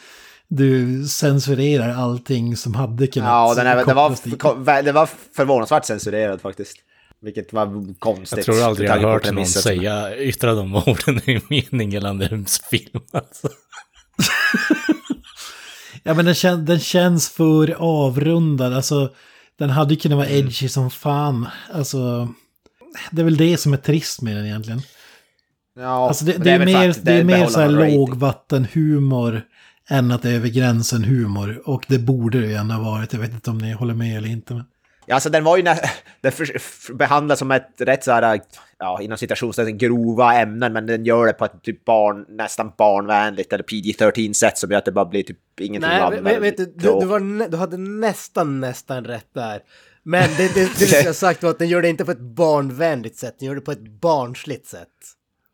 du 0.48 1.04
censurerar 1.06 1.90
allting 1.90 2.58
som 2.58 2.76
hade 2.76 3.08
kunnat 3.08 3.28
Ja, 3.28 3.54
den 3.56 3.68
är, 3.68 3.86
det, 3.86 3.94
var, 3.94 4.82
det 4.84 4.92
var 4.92 5.10
förvånansvärt 5.36 5.86
censurerad 5.86 6.42
faktiskt. 6.42 6.78
Vilket 7.22 7.54
var 7.54 7.96
konstigt. 8.00 8.38
Jag 8.38 8.46
tror 8.46 8.64
aldrig 8.64 8.90
jag 8.90 8.94
har 8.94 9.12
hört 9.14 9.32
någon 9.32 9.46
säga, 9.46 10.18
yttra 10.18 10.54
de 10.54 10.76
orden 10.76 11.30
i 11.30 11.42
mening 11.50 11.92
gällande 11.92 12.26
en 12.26 12.46
film. 12.70 13.04
Alltså. 13.12 13.50
Ja 16.08 16.14
men 16.14 16.26
den, 16.26 16.36
kän, 16.36 16.66
den 16.66 16.80
känns 16.80 17.30
för 17.30 17.76
avrundad. 17.80 18.74
Alltså 18.74 19.10
den 19.60 19.70
hade 19.70 19.94
ju 19.94 20.00
kunnat 20.00 20.18
vara 20.18 20.28
Mm. 20.28 20.40
edgy 20.40 20.68
som 20.70 20.90
fan. 20.92 21.48
Alltså 21.74 22.30
det 23.12 23.22
är 23.22 23.26
väl 23.26 23.38
det 23.38 23.58
som 23.58 23.74
är 23.74 23.78
trist 23.78 24.22
med 24.22 24.36
den 24.36 24.46
egentligen. 24.46 24.82
Ja, 25.80 26.08
Alltså 26.08 26.26
det, 26.26 26.34
men 26.34 26.44
det, 26.44 26.52
är, 26.52 26.60
väl 26.60 26.68
mer, 26.68 26.96
det 27.02 27.14
är 27.14 27.24
mer 27.24 27.48
så 27.48 27.60
här 27.60 27.70
lågvattenhumor 27.70 29.42
än 29.90 30.12
att 30.12 30.22
det 30.22 30.30
är 30.30 30.36
över 30.36 30.50
gränsen 30.50 31.04
humor. 31.04 31.62
Och 31.66 31.86
det 31.88 32.00
borde 32.00 32.40
det 32.42 32.48
ju 32.48 32.54
ändå 32.54 32.76
ha 32.76 32.92
varit. 32.92 33.14
Jag 33.14 33.20
vet 33.20 33.34
inte 33.34 33.50
om 33.50 33.58
ni 33.58 33.72
håller 33.74 33.94
med 33.94 34.18
eller 34.18 34.30
inte. 34.30 34.54
Men... 34.54 34.64
Ja, 35.10 35.16
alltså 35.16 35.30
den 35.30 35.44
var 35.44 35.58
ju 35.58 35.64
nä- 35.64 35.80
den 36.22 36.32
för, 36.32 36.46
för, 36.60 36.94
behandlas 36.94 37.40
som 37.40 37.52
ett 37.52 37.72
rätt 37.78 38.04
så 38.04 38.12
här, 38.12 38.40
ja, 38.80 39.02
inom 39.02 39.18
citationstecken 39.18 39.78
grova 39.78 40.34
ämnen, 40.34 40.74
men 40.74 40.86
den 40.86 41.06
gör 41.06 41.26
det 41.28 41.34
på 41.34 41.46
ett 41.46 41.64
typ 41.64 41.86
barn, 41.86 42.26
nästan 42.30 42.72
barnvänligt 42.78 43.54
eller 43.54 43.64
PG-13 43.64 44.34
sätt 44.34 44.58
som 44.58 44.72
gör 44.72 44.78
att 44.78 44.86
det 44.86 44.92
bara 44.92 45.06
blir 45.06 45.24
typ 45.24 45.60
ingenting 45.60 45.90
Nej, 45.90 46.02
av 46.02 46.12
vet, 46.12 46.24
det. 46.24 46.40
vet 46.40 46.58
du, 46.58 46.66
du, 46.66 47.00
du, 47.00 47.06
var 47.06 47.50
du 47.50 47.58
hade 47.58 47.78
nästan, 47.78 48.60
nästan 48.60 49.06
rätt 49.06 49.28
där. 49.34 49.60
Men 50.04 50.30
det, 50.38 50.54
det, 50.54 50.60
det 50.66 50.80
du 50.80 50.86
skulle 50.86 51.10
ha 51.10 51.14
sagt 51.14 51.44
var 51.44 51.50
att 51.50 51.60
den 51.60 51.68
gör 51.68 51.82
det 51.82 51.90
inte 51.90 52.06
på 52.06 52.12
ett 52.12 52.20
barnvänligt 52.20 53.18
sätt, 53.18 53.36
den 53.40 53.48
gör 53.48 53.56
det 53.56 53.62
på 53.62 53.72
ett 53.72 53.88
barnsligt 54.02 54.68
sätt. 54.68 54.88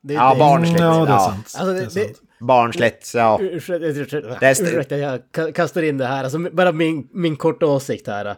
Det 0.03 0.13
Ja, 0.13 0.33
det. 0.33 0.39
barnsligt. 0.39 0.79
Ja, 0.79 1.05
det 1.05 1.11
är 1.11 1.13
ja. 1.13 1.19
sant. 1.19 1.37
Alltså, 1.57 1.65
det 1.65 1.73
det, 1.73 1.79
är 1.79 2.07
det, 2.07 2.15
sant. 2.15 2.21
Barnsligt, 2.39 3.11
ja. 3.13 3.37
Ursäkta, 3.41 3.85
ursäkta, 3.85 4.39
Det 4.39 4.51
ursäkta, 4.51 4.97
jag 4.97 5.21
ka- 5.33 5.51
kastar 5.51 5.81
in 5.83 5.97
det 5.97 6.05
här. 6.05 6.23
Alltså, 6.23 6.39
bara 6.39 6.71
min, 6.71 7.07
min 7.13 7.35
korta 7.35 7.65
åsikt 7.65 8.07
här. 8.07 8.35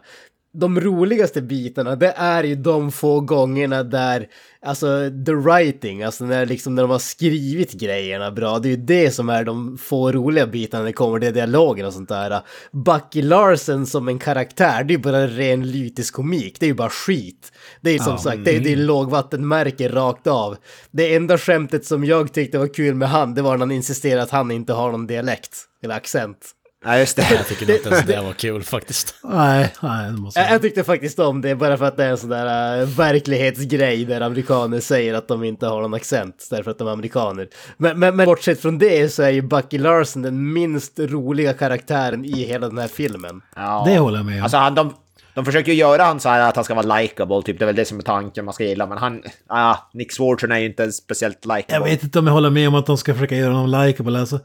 De 0.58 0.80
roligaste 0.80 1.42
bitarna, 1.42 1.96
det 1.96 2.12
är 2.16 2.44
ju 2.44 2.54
de 2.54 2.92
få 2.92 3.20
gångerna 3.20 3.82
där, 3.82 4.28
alltså 4.62 5.10
the 5.26 5.32
writing, 5.32 6.02
alltså 6.02 6.24
när, 6.24 6.46
liksom, 6.46 6.74
när 6.74 6.82
de 6.82 6.90
har 6.90 6.98
skrivit 6.98 7.72
grejerna 7.72 8.30
bra, 8.30 8.58
det 8.58 8.68
är 8.68 8.70
ju 8.70 8.76
det 8.76 9.10
som 9.10 9.28
är 9.28 9.44
de 9.44 9.78
få 9.78 10.12
roliga 10.12 10.46
bitarna 10.46 10.82
när 10.82 10.86
det 10.86 10.92
kommer 10.92 11.20
till 11.20 11.34
dialogen 11.34 11.86
och 11.86 11.92
sånt 11.92 12.08
där. 12.08 12.40
Bucky 12.72 13.22
Larsen 13.22 13.86
som 13.86 14.08
en 14.08 14.18
karaktär, 14.18 14.84
det 14.84 14.94
är 14.94 14.96
ju 14.96 15.02
bara 15.02 15.26
ren 15.26 15.70
lytisk 15.70 16.14
komik, 16.14 16.60
det 16.60 16.66
är 16.66 16.68
ju 16.68 16.74
bara 16.74 16.90
skit. 16.90 17.52
Det 17.80 17.90
är 17.90 17.94
ju 17.94 17.98
som 17.98 18.18
sagt, 18.18 18.44
det 18.44 18.56
är, 18.56 18.60
det 18.60 18.72
är 18.72 18.76
lågvattenmärke 18.76 19.88
rakt 19.88 20.26
av. 20.26 20.56
Det 20.90 21.14
enda 21.14 21.38
skämtet 21.38 21.84
som 21.84 22.04
jag 22.04 22.32
tyckte 22.32 22.58
var 22.58 22.74
kul 22.74 22.94
med 22.94 23.08
han, 23.08 23.34
det 23.34 23.42
var 23.42 23.50
när 23.50 23.58
han 23.58 23.70
insisterade 23.70 24.22
att 24.22 24.30
han 24.30 24.50
inte 24.50 24.72
har 24.72 24.92
någon 24.92 25.06
dialekt, 25.06 25.56
eller 25.82 25.94
accent. 25.94 26.52
Ja, 26.86 26.98
just 26.98 27.16
det. 27.16 27.26
Jag 27.30 27.46
tycker 27.46 27.70
inte 27.70 27.88
ens 27.88 28.06
det 28.06 28.22
var 28.22 28.32
kul 28.32 28.62
faktiskt. 28.62 29.14
Nej, 29.22 29.72
nej, 29.80 30.10
det 30.10 30.16
måste 30.16 30.40
Jag, 30.40 30.50
jag 30.50 30.62
tyckte 30.62 30.84
faktiskt 30.84 31.18
om 31.18 31.40
det, 31.40 31.54
bara 31.54 31.76
för 31.76 31.84
att 31.84 31.96
det 31.96 32.04
är 32.04 32.10
en 32.10 32.18
sån 32.18 32.30
där 32.30 32.80
äh, 32.80 32.88
verklighetsgrej 32.88 34.04
där 34.04 34.20
amerikaner 34.20 34.80
säger 34.80 35.14
att 35.14 35.28
de 35.28 35.44
inte 35.44 35.66
har 35.66 35.82
någon 35.82 35.94
accent 35.94 36.46
därför 36.50 36.70
att 36.70 36.78
de 36.78 36.88
är 36.88 36.92
amerikaner. 36.92 37.48
Men, 37.76 37.98
men, 37.98 38.16
men 38.16 38.26
bortsett 38.26 38.60
från 38.60 38.78
det 38.78 39.12
så 39.12 39.22
är 39.22 39.30
ju 39.30 39.42
Bucky 39.42 39.78
Larson 39.78 40.22
den 40.22 40.52
minst 40.52 40.98
roliga 40.98 41.52
karaktären 41.52 42.24
i 42.24 42.44
hela 42.44 42.68
den 42.68 42.78
här 42.78 42.88
filmen. 42.88 43.42
Ja. 43.56 43.84
Det 43.86 43.98
håller 43.98 44.16
jag 44.16 44.26
med 44.26 44.36
om. 44.36 44.42
Alltså 44.42 44.56
han, 44.56 44.74
de, 44.74 44.94
de 45.36 45.44
försöker 45.44 45.72
ju 45.72 45.78
göra 45.78 46.02
han 46.04 46.20
så 46.20 46.28
här 46.28 46.48
att 46.48 46.56
han 46.56 46.64
ska 46.64 46.74
vara 46.74 46.98
likable, 47.00 47.42
typ. 47.42 47.58
Det 47.58 47.64
är 47.64 47.66
väl 47.66 47.76
det 47.76 47.84
som 47.84 47.98
är 47.98 48.02
tanken 48.02 48.44
man 48.44 48.54
ska 48.54 48.64
gilla. 48.64 48.86
Men 48.86 48.98
han, 48.98 49.22
ja, 49.48 49.90
Nick 49.92 50.12
Swartzen 50.12 50.52
är 50.52 50.58
ju 50.58 50.66
inte 50.66 50.92
speciellt 50.92 51.38
Jag 51.44 51.56
likable. 51.56 51.84
vet 51.90 52.02
inte 52.02 52.18
om 52.18 52.26
jag 52.26 52.34
håller 52.34 52.50
med 52.50 52.68
om 52.68 52.74
att 52.74 52.86
de 52.86 52.96
ska 52.98 53.14
försöka 53.14 53.34
göra 53.36 53.52
honom 53.52 53.80
likeable. 53.86 54.20
Alltså, 54.20 54.40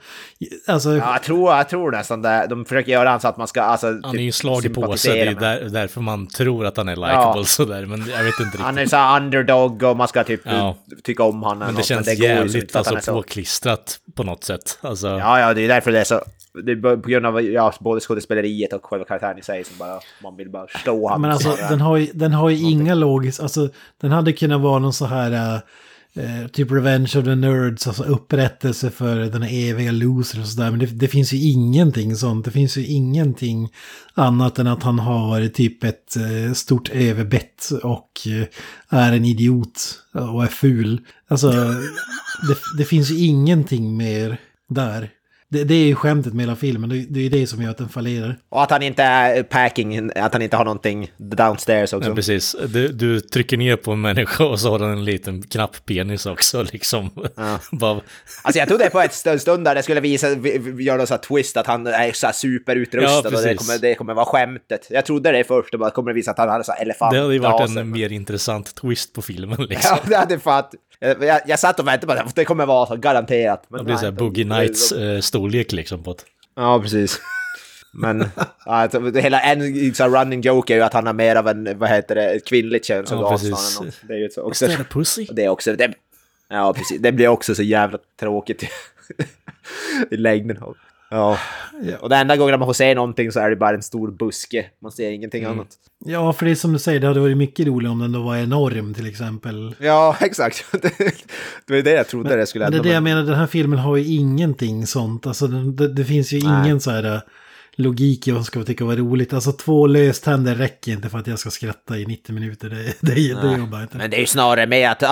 alltså 0.68 0.90
Ja, 0.98 1.12
jag 1.14 1.24
tror, 1.24 1.52
jag 1.54 1.70
tror 1.70 1.92
nästan 1.92 2.22
det. 2.22 2.48
De 2.50 2.66
försöker 2.66 2.92
göra 2.92 3.10
han 3.10 3.20
så 3.20 3.28
att 3.28 3.38
man 3.38 3.48
ska, 3.48 3.62
alltså, 3.62 3.88
Han 3.88 4.16
är 4.16 4.24
ju 4.24 4.32
typ 4.32 4.36
slag 4.36 4.66
i 4.66 4.70
påse, 4.70 5.12
det 5.14 5.20
är 5.22 5.36
där, 5.36 5.70
därför 5.70 6.02
man 6.02 6.28
tror 6.28 6.66
att 6.66 6.78
han 6.78 6.90
är 6.90 6.96
likeable 6.96 7.40
Ja. 7.40 7.44
sådär, 7.46 7.86
men 7.86 8.00
jag 8.10 8.24
vet 8.24 8.40
inte 8.40 8.44
riktigt. 8.44 8.62
Han 8.62 8.78
är 8.78 8.86
så 8.86 8.96
här 8.96 9.22
underdog 9.22 9.84
och 9.84 9.98
man 9.98 10.08
ska 10.08 10.24
typ 10.24 10.42
Ja. 10.46 10.78
tycka 11.04 11.24
om 11.24 11.44
honom. 11.44 11.60
men 11.68 11.76
det 11.76 11.84
känns 11.84 12.06
går 12.08 12.14
ju 12.14 12.18
så 12.22 12.24
jävligt 12.24 12.76
alltså 12.76 12.98
så- 13.02 13.14
påklistrat 13.14 14.00
på 14.16 14.24
något 14.24 14.44
sätt. 14.44 14.78
Alltså, 14.82 15.08
Ja, 15.08 15.40
ja, 15.40 15.54
det 15.54 15.62
är 15.62 15.68
därför 15.68 15.92
det 15.92 16.00
är 16.00 16.04
så... 16.04 16.22
Det 16.66 16.72
är 16.72 16.96
på 16.98 17.10
grund 17.10 17.26
av 17.26 17.42
ja, 17.42 17.74
både 17.80 18.02
skådespeleriet 18.02 18.74
och 18.74 18.86
själva 18.86 19.06
karaktären 19.06 19.38
i 19.38 19.42
sig 19.42 19.64
som 19.64 19.78
bara... 19.78 20.00
Man 20.24 20.38
vill 20.38 20.50
bara 20.50 20.68
slå 20.82 21.08
honom. 21.08 21.22
Men 21.22 21.32
alltså 21.32 21.58
den 21.70 21.82
har 21.82 21.98
ju, 21.98 22.08
den 22.14 22.34
har 22.34 22.50
ju 22.50 22.58
inga 22.58 22.96
logiska, 22.96 23.44
alltså 23.44 23.70
den 24.02 24.12
hade 24.12 24.34
kunnat 24.34 24.62
vara 24.62 24.80
någon 24.80 24.94
så 24.94 25.06
här 25.06 25.62
eh, 26.14 26.48
typ 26.48 26.72
Revenge 26.72 27.12
of 27.18 27.26
the 27.26 27.36
Nerds, 27.36 27.88
alltså 27.88 28.04
upprättelse 28.04 28.90
för 28.90 29.16
den 29.16 29.44
eviga 29.44 29.92
loser 29.92 30.42
och 30.42 30.48
sådär. 30.48 30.72
Men 30.72 30.80
det, 30.80 30.86
det 30.86 31.08
finns 31.08 31.34
ju 31.34 31.52
ingenting 31.52 32.16
sånt, 32.16 32.46
det 32.46 32.52
finns 32.52 32.78
ju 32.78 32.86
ingenting 32.86 33.70
annat 34.14 34.60
än 34.60 34.68
att 34.68 34.84
han 34.84 35.00
har 35.00 35.48
typ 35.48 35.84
ett 35.84 36.16
eh, 36.16 36.54
stort 36.54 36.90
överbett 36.90 37.70
och 37.84 38.12
eh, 38.28 39.00
är 39.00 39.14
en 39.14 39.26
idiot 39.26 40.00
och 40.34 40.44
är 40.44 40.48
ful. 40.48 41.02
Alltså 41.28 41.52
det, 42.48 42.58
det 42.78 42.86
finns 42.86 43.12
ju 43.12 43.26
ingenting 43.26 43.98
mer 43.98 44.38
där. 44.70 45.10
Det, 45.52 45.64
det 45.64 45.74
är 45.74 45.86
ju 45.86 45.96
skämtet 45.96 46.34
med 46.34 46.46
hela 46.46 46.56
filmen, 46.56 46.90
det, 46.90 47.06
det 47.10 47.20
är 47.20 47.24
ju 47.24 47.30
det 47.30 47.48
som 47.48 47.62
gör 47.62 47.70
att 47.70 47.78
den 47.78 47.90
fallerar. 47.90 48.38
Och 48.50 48.64
att 48.64 48.72
han 48.72 48.82
inte 48.84 49.04
är 49.04 49.44
packing, 49.44 50.12
att 50.16 50.34
han 50.34 50.42
inte 50.42 50.58
har 50.58 50.66
någonting 50.66 51.12
downstairs 51.18 51.94
också. 51.94 52.10
Ja, 52.10 52.16
precis. 52.16 52.56
Du, 52.68 52.88
du 52.88 53.20
trycker 53.20 53.58
ner 53.58 53.76
på 53.76 53.92
en 53.92 54.02
människa 54.02 54.46
och 54.46 54.60
så 54.60 54.70
har 54.72 54.80
den 54.80 54.90
en 54.92 55.06
liten 55.06 55.42
knapp 55.42 55.86
penis 55.86 56.26
också 56.26 56.64
liksom. 56.72 57.10
Bara, 57.72 58.02
Alltså 58.42 58.60
jag 58.60 58.68
trodde 58.68 58.90
på 58.90 59.00
ett 59.02 59.14
stund, 59.14 59.42
stund 59.42 59.66
där 59.66 59.76
det 59.76 59.84
skulle 59.84 60.00
visa, 60.02 60.36
vi- 60.36 60.58
vi- 60.58 60.84
göra 60.84 61.06
så 61.06 61.14
här 61.14 61.22
twist 61.22 61.58
att 61.58 61.68
han 61.68 61.88
är 61.88 62.12
så 62.12 62.26
här 62.26 62.34
superutrustad 62.34 63.10
Ja, 63.32 63.38
och 63.38 63.44
det 63.44 63.56
kommer, 63.56 63.78
det 63.82 63.96
kommer 63.96 64.14
vara 64.14 64.26
skämtet. 64.26 64.88
Jag 64.90 65.06
trodde 65.06 65.32
det 65.32 65.44
först 65.44 65.74
och 65.74 65.80
bara 65.80 65.90
kommer 65.92 66.12
det 66.12 66.16
visa 66.16 66.32
att 66.32 66.38
han 66.38 66.50
hade 66.50 66.64
så 66.64 66.72
här 66.72 66.82
elefant. 66.82 67.14
det 67.14 67.20
hade 67.22 67.34
ju 67.34 67.40
varit 67.40 67.70
en 67.78 67.90
mer 67.92 68.12
intressant 68.12 68.76
twist 68.76 69.14
på 69.14 69.22
filmen 69.22 69.64
liksom. 69.70 69.98
Ja, 70.04 70.10
det 70.10 70.16
hade 70.16 70.40
fan... 70.40 70.64
Jag, 71.02 71.42
jag 71.46 71.60
satt 71.60 71.80
och 71.80 71.88
väntade 71.88 72.08
på 72.08 72.24
det, 72.24 72.32
det 72.36 72.46
kommer 72.46 72.66
vara 72.66 72.86
så 72.88 72.96
garanterat. 72.96 73.66
Men 73.68 73.78
Det 73.78 73.84
blir 73.84 73.94
nej, 73.94 74.00
såhär 74.00 74.12
Boogie 74.12 74.44
de- 74.44 74.50
Nights 74.60 74.92
eh, 74.92 75.20
storlek 75.20 75.72
liksom 75.72 76.04
på 76.04 76.12
ett... 76.12 76.26
Ja, 76.56 76.80
precis. 76.82 77.22
Men 77.94 78.26
alltså, 78.66 79.12
hela 79.12 79.42
en 79.42 79.94
så 79.96 80.08
running 80.08 80.42
joke 80.42 80.74
är 80.74 80.78
ju 80.78 80.84
att 80.84 80.94
han 80.94 81.06
har 81.08 81.14
mer 81.14 81.36
av 81.36 81.48
en, 81.48 81.80
vad 81.80 81.90
heter 81.90 82.16
det, 82.16 82.30
ett 82.30 82.46
kvinnligt 82.46 82.86
könsorgan. 82.86 83.40
Ja, 83.44 83.86
det 84.08 84.14
är 84.14 84.18
ju 84.18 84.30
så 84.30 84.42
också. 84.42 84.68
Pussy? 84.90 85.26
Och 85.30 85.36
det 85.36 85.44
är 85.46 85.50
också, 85.50 85.76
det, 85.76 85.94
ja 86.50 86.74
precis, 86.74 87.02
det 87.02 87.12
blir 87.12 87.28
också 87.28 87.56
så 87.56 87.64
jävla 87.64 87.98
tråkigt 88.20 88.64
i 90.12 90.18
längden. 90.18 90.58
Ja. 91.12 91.38
Och 92.00 92.10
den 92.10 92.20
enda 92.20 92.38
gången 92.38 92.60
man 92.60 92.68
får 92.68 92.74
se 92.74 92.96
någonting 92.96 93.32
så 93.32 93.40
är 93.40 93.50
det 93.50 93.56
bara 93.56 93.76
en 93.76 93.82
stor 93.84 94.12
buske. 94.12 94.66
Man 94.82 94.92
ser 94.92 95.12
ingenting 95.12 95.44
Mm. 95.44 95.58
annat. 95.60 95.68
Ja, 96.06 96.34
för 96.34 96.46
det 96.46 96.52
är 96.52 96.56
som 96.56 96.74
du 96.74 96.80
säger, 96.80 97.00
det 97.00 97.08
hade 97.08 97.20
varit 97.20 97.38
mycket 97.38 97.68
roligare 97.68 97.92
om 97.92 98.00
den 98.00 98.12
då 98.12 98.22
var 98.22 98.38
enorm 98.38 98.94
till 98.94 99.08
exempel. 99.08 99.76
Ja, 99.80 100.16
exakt. 100.22 100.66
det 100.72 100.82
det 101.68 101.74
var 101.76 101.82
det 101.82 101.92
jag 101.92 102.08
trodde 102.08 102.36
det 102.36 102.46
skulle 102.46 102.66
Men 102.66 102.72
det 102.72 102.76
är 102.78 102.78
hända. 102.78 102.90
det 102.90 102.94
jag 102.94 103.04
menar, 103.04 103.24
den 103.24 103.36
här 103.40 103.48
filmen 103.48 103.80
har 103.80 103.98
ju 103.98 104.16
ingenting 104.16 104.88
sånt. 104.88 105.28
Alltså 105.28 105.48
det, 105.48 105.94
det 105.94 106.06
finns 106.06 106.32
ju 106.34 106.38
ingen 106.38 106.80
så 106.80 106.92
här 106.92 107.22
logik 107.78 108.28
i 108.28 108.32
vad 108.32 108.38
man 108.38 108.46
ska 108.46 108.64
tycka 108.64 108.86
var 108.86 108.96
roligt. 108.96 109.34
Alltså 109.34 109.52
två 109.52 109.88
löständer 109.88 110.56
räcker 110.56 110.92
inte 110.92 111.10
för 111.10 111.18
att 111.18 111.28
jag 111.28 111.40
ska 111.40 111.50
skratta 111.50 111.98
i 111.98 112.06
90 112.06 112.34
minuter. 112.36 112.70
Det, 112.70 112.76
det, 113.02 113.16
det, 113.16 113.42
det 113.42 113.58
jobbar 113.58 113.82
inte. 113.82 113.98
Men 113.98 114.10
det 114.10 114.18
är 114.18 114.22
ju 114.22 114.26
snarare 114.28 114.68
med 114.68 114.92
att 114.92 115.04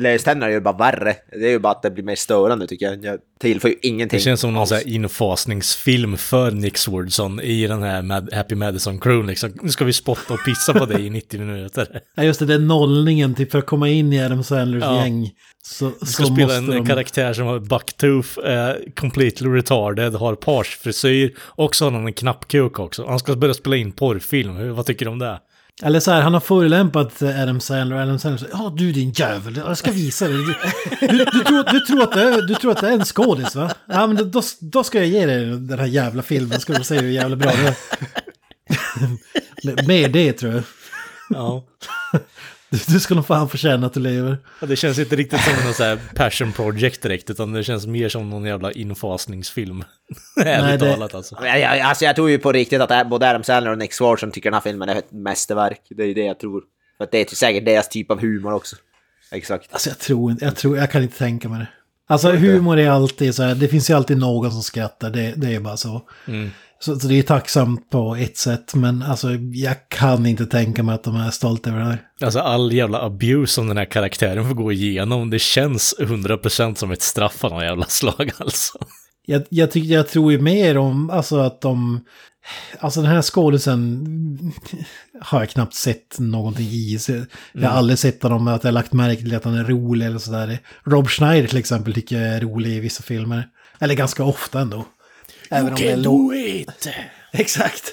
löständerna 0.00 0.46
är 0.46 0.54
ju 0.54 0.60
bara 0.60 0.76
värre. 0.76 1.14
Det 1.32 1.46
är 1.46 1.50
ju 1.50 1.58
bara 1.58 1.72
att 1.72 1.82
det 1.82 1.90
blir 1.90 2.04
mer 2.04 2.14
störande 2.16 2.66
tycker 2.66 2.86
jag. 2.86 3.04
jag 3.04 3.18
tillför 3.40 3.68
ju 3.68 3.74
ingenting. 3.82 4.18
Det 4.18 4.22
känns 4.22 4.40
som 4.40 4.54
någon 4.54 4.66
sån 4.66 4.76
här 4.76 4.88
infasningsfilm 4.88 6.16
för 6.16 6.50
Nick 6.50 6.78
Swordson 6.78 7.40
i 7.40 7.66
den 7.66 7.82
här 7.82 8.02
Mad 8.02 8.32
Happy 8.34 8.54
Madison 8.54 9.00
Crew. 9.00 9.26
Liksom. 9.30 9.52
Nu 9.62 9.68
ska 9.68 9.84
vi 9.84 9.92
spotta 9.92 10.34
och 10.34 10.44
pissa 10.44 10.72
på 10.74 10.86
dig 10.86 11.06
i 11.06 11.10
90 11.10 11.40
minuter. 11.40 12.00
Ja, 12.16 12.22
just 12.22 12.40
det, 12.40 12.46
den 12.46 12.66
nollningen, 12.66 13.34
typ 13.34 13.50
för 13.50 13.58
att 13.58 13.66
komma 13.66 13.88
in 13.88 14.12
i 14.12 14.22
Adam 14.24 14.44
Sandlers 14.44 14.82
Ja. 14.84 15.02
gäng. 15.02 15.30
Så, 15.62 15.84
Du 15.84 16.06
så 16.06 16.06
ska 16.06 16.24
spela 16.24 16.56
en 16.56 16.66
de... 16.66 16.86
karaktär 16.86 17.32
som 17.32 17.46
har 17.46 17.58
bucktooth, 17.60 18.28
är 18.44 18.94
completely 18.96 19.48
retarded, 19.48 20.14
har 20.14 20.34
parsfrisyr 20.34 21.34
och 21.38 21.74
så 21.76 21.84
har 21.84 21.90
han 21.96 22.06
en 22.06 22.12
knappkuk 22.12 22.78
också. 22.78 23.06
Han 23.06 23.18
ska 23.18 23.36
börja 23.36 23.54
spela 23.54 23.76
in 23.76 23.92
porrfilm. 23.92 24.74
Vad 24.74 24.86
tycker 24.86 25.04
du 25.04 25.10
om 25.10 25.18
det? 25.18 25.40
Eller 25.82 26.00
så 26.00 26.10
här, 26.10 26.20
han 26.20 26.34
har 26.34 26.40
förolämpat 26.40 27.22
Adam 27.22 27.60
Sandler 27.60 27.96
och 27.96 28.02
Adam 28.02 28.18
Sandler 28.18 28.38
säger 28.38 28.54
Ja 28.54 28.74
du 28.76 28.92
din 28.92 29.10
jävel, 29.10 29.56
jag 29.56 29.78
ska 29.78 29.90
visa 29.90 30.28
dig. 30.28 30.36
Du, 30.36 30.54
du, 31.00 31.24
du, 31.24 31.44
tror, 31.44 31.72
du, 31.72 31.80
tror, 31.80 32.02
att 32.02 32.12
det 32.12 32.22
är, 32.22 32.42
du 32.42 32.54
tror 32.54 32.72
att 32.72 32.80
det 32.80 32.88
är 32.88 32.92
en 32.92 33.04
skådis 33.04 33.54
va? 33.54 33.70
Ja 33.86 34.06
men 34.06 34.30
då, 34.30 34.42
då 34.60 34.84
ska 34.84 34.98
jag 34.98 35.06
ge 35.06 35.26
dig 35.26 35.46
den 35.46 35.78
här 35.78 35.86
jävla 35.86 36.22
filmen, 36.22 36.60
ska 36.60 36.72
du 36.72 36.84
se 36.84 36.98
hur 36.98 37.10
jävla 37.10 37.36
bra 37.36 37.52
det 37.52 37.76
är. 39.62 39.86
Med 39.86 40.12
det 40.12 40.32
tror 40.32 40.52
jag. 40.52 40.62
Ja. 41.30 41.64
Du, 42.70 42.78
du 42.88 43.00
ska 43.00 43.14
nog 43.14 43.26
fan 43.26 43.48
förtjäna 43.48 43.86
att 43.86 43.92
du 43.94 44.00
lever. 44.00 44.38
Ja, 44.60 44.66
Det 44.66 44.76
känns 44.76 44.98
inte 44.98 45.16
riktigt 45.16 45.40
som 45.40 45.64
någon 45.64 45.74
så 45.74 45.84
här 45.84 45.98
passion 46.14 46.52
project 46.52 47.02
direkt, 47.02 47.30
utan 47.30 47.52
det 47.52 47.64
känns 47.64 47.86
mer 47.86 48.08
som 48.08 48.30
någon 48.30 48.44
jävla 48.44 48.72
infasningsfilm. 48.72 49.84
Ärligt 50.44 50.80
det- 50.80 50.92
talat 50.92 51.14
alltså. 51.14 51.36
Jag, 51.42 51.60
jag, 51.60 51.80
alltså 51.80 52.04
jag 52.04 52.16
tror 52.16 52.30
ju 52.30 52.38
på 52.38 52.52
riktigt 52.52 52.80
att 52.80 53.08
både 53.08 53.28
Adam 53.30 53.42
Sandler 53.44 53.70
och 53.72 53.78
Nick 53.78 53.92
Swartzen 53.92 54.30
tycker 54.30 54.50
den 54.50 54.54
här 54.54 54.60
filmen 54.60 54.88
är 54.88 54.96
ett 54.96 55.12
mästerverk. 55.12 55.80
Det 55.90 56.02
är 56.02 56.06
ju 56.06 56.14
det 56.14 56.24
jag 56.24 56.38
tror. 56.40 56.62
För 56.98 57.04
att 57.04 57.10
det 57.10 57.32
är 57.32 57.34
säkert 57.36 57.64
deras 57.64 57.88
typ 57.88 58.10
av 58.10 58.20
humor 58.20 58.52
också. 58.52 58.76
Exakt. 59.32 59.72
Alltså 59.72 59.88
jag 59.90 59.98
tror 59.98 60.30
inte, 60.30 60.44
jag, 60.44 60.56
tror, 60.56 60.76
jag 60.78 60.90
kan 60.90 61.02
inte 61.02 61.18
tänka 61.18 61.48
mig 61.48 61.58
det. 61.58 61.68
Alltså 62.08 62.30
humor 62.32 62.78
är 62.78 62.90
alltid 62.90 63.34
så 63.34 63.42
här, 63.42 63.54
det 63.54 63.68
finns 63.68 63.90
ju 63.90 63.94
alltid 63.94 64.18
någon 64.18 64.52
som 64.52 64.62
skrattar, 64.62 65.10
det, 65.10 65.32
det 65.36 65.54
är 65.54 65.60
bara 65.60 65.76
så. 65.76 66.02
Så. 66.80 66.98
Så 66.98 67.08
det 67.08 67.18
är 67.18 67.22
tacksamt 67.22 67.90
på 67.90 68.16
ett 68.16 68.36
sätt, 68.36 68.74
men 68.74 69.02
alltså 69.02 69.28
jag 69.52 69.88
kan 69.88 70.26
inte 70.26 70.46
tänka 70.46 70.82
mig 70.82 70.94
att 70.94 71.04
de 71.04 71.16
är 71.16 71.30
stolta 71.30 71.70
över 71.70 71.80
det 71.80 71.86
här. 71.86 72.02
Alltså 72.20 72.38
all 72.40 72.72
jävla 72.72 73.02
abuse 73.02 73.52
som 73.52 73.68
den 73.68 73.76
här 73.76 73.84
karaktären 73.84 74.48
får 74.48 74.54
gå 74.54 74.72
igenom, 74.72 75.30
det 75.30 75.38
känns 75.38 75.94
100% 76.00 76.74
som 76.74 76.90
ett 76.90 77.02
straff 77.02 77.44
av 77.44 77.50
någon 77.50 77.64
jävla 77.64 77.84
slag 77.84 78.30
alltså. 78.38 78.78
Jag, 79.26 79.42
jag, 79.48 79.70
tycker, 79.70 79.94
jag 79.94 80.08
tror 80.08 80.32
ju 80.32 80.40
mer 80.40 80.78
om 80.78 81.10
alltså 81.10 81.38
att 81.38 81.60
de... 81.60 82.00
Alltså 82.78 83.02
den 83.02 83.10
här 83.10 83.22
skådisen 83.22 84.06
har 85.20 85.40
jag 85.40 85.50
knappt 85.50 85.74
sett 85.74 86.18
någonting 86.18 86.66
i. 86.66 86.98
Så 86.98 87.12
jag 87.52 87.68
har 87.68 87.78
aldrig 87.78 87.98
sett 87.98 88.22
honom 88.22 88.48
att 88.48 88.64
jag 88.64 88.68
har 88.68 88.72
lagt 88.72 88.92
märke 88.92 89.22
till 89.22 89.36
att 89.36 89.44
han 89.44 89.54
är 89.54 89.64
rolig 89.64 90.06
eller 90.06 90.18
sådär. 90.18 90.58
Rob 90.84 91.08
Schneider 91.08 91.48
till 91.48 91.58
exempel 91.58 91.94
tycker 91.94 92.20
jag 92.20 92.36
är 92.36 92.40
rolig 92.40 92.70
i 92.70 92.80
vissa 92.80 93.02
filmer. 93.02 93.48
Eller 93.78 93.94
ganska 93.94 94.24
ofta 94.24 94.60
ändå. 94.60 94.84
Även 95.50 95.72
om 95.72 95.78
det 95.78 95.90
är 95.90 95.96
låg... 95.96 96.34
it! 96.34 96.88
Exakt. 97.32 97.92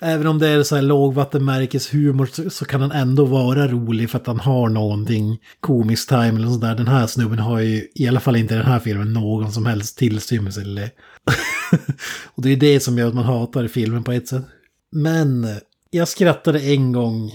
Även 0.00 0.26
om 0.26 0.38
det 0.38 0.48
är 0.48 0.62
så 0.62 0.74
här 0.74 0.82
lågvattenmärkeshumor 0.82 2.26
så, 2.26 2.50
så 2.50 2.64
kan 2.64 2.80
han 2.80 2.92
ändå 2.92 3.24
vara 3.24 3.68
rolig 3.68 4.10
för 4.10 4.18
att 4.18 4.26
han 4.26 4.40
har 4.40 4.68
någonting 4.68 5.38
komiskt 5.60 6.08
time 6.08 6.28
eller 6.28 6.48
sådär. 6.48 6.74
Den 6.74 6.88
här 6.88 7.06
snubben 7.06 7.38
har 7.38 7.60
ju 7.60 7.88
i 7.94 8.08
alla 8.08 8.20
fall 8.20 8.36
inte 8.36 8.54
i 8.54 8.56
den 8.56 8.66
här 8.66 8.78
filmen 8.78 9.12
någon 9.12 9.52
som 9.52 9.66
helst 9.66 9.98
tillstymmelse. 9.98 10.60
Och 12.24 12.42
det 12.42 12.50
är 12.50 12.56
det 12.56 12.80
som 12.80 12.98
gör 12.98 13.08
att 13.08 13.14
man 13.14 13.24
hatar 13.24 13.68
filmen 13.68 14.04
på 14.04 14.12
ett 14.12 14.28
sätt. 14.28 14.44
Men 14.90 15.46
jag 15.90 16.08
skrattade 16.08 16.60
en 16.60 16.92
gång. 16.92 17.32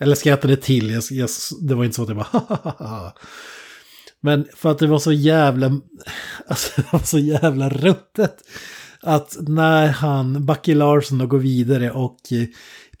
Eller 0.00 0.14
skrattade 0.14 0.56
till. 0.56 0.90
Jag, 0.90 1.02
jag, 1.10 1.28
det 1.60 1.74
var 1.74 1.84
inte 1.84 1.96
så 1.96 2.02
att 2.02 2.08
jag 2.08 2.16
bara 2.16 3.12
Men 4.20 4.46
för 4.56 4.70
att 4.70 4.78
det 4.78 4.86
var 4.86 4.98
så 4.98 5.12
jävla... 5.12 5.80
Alltså 6.46 6.70
det 6.76 6.92
var 6.92 7.00
så 7.00 7.18
jävla 7.18 7.68
ruttet. 7.68 8.36
Att 9.02 9.36
när 9.40 9.86
han, 9.88 10.46
Bucky 10.46 10.74
Larson, 10.74 11.18
då 11.18 11.26
går 11.26 11.38
vidare 11.38 11.90
och 11.90 12.16
eh, 12.32 12.44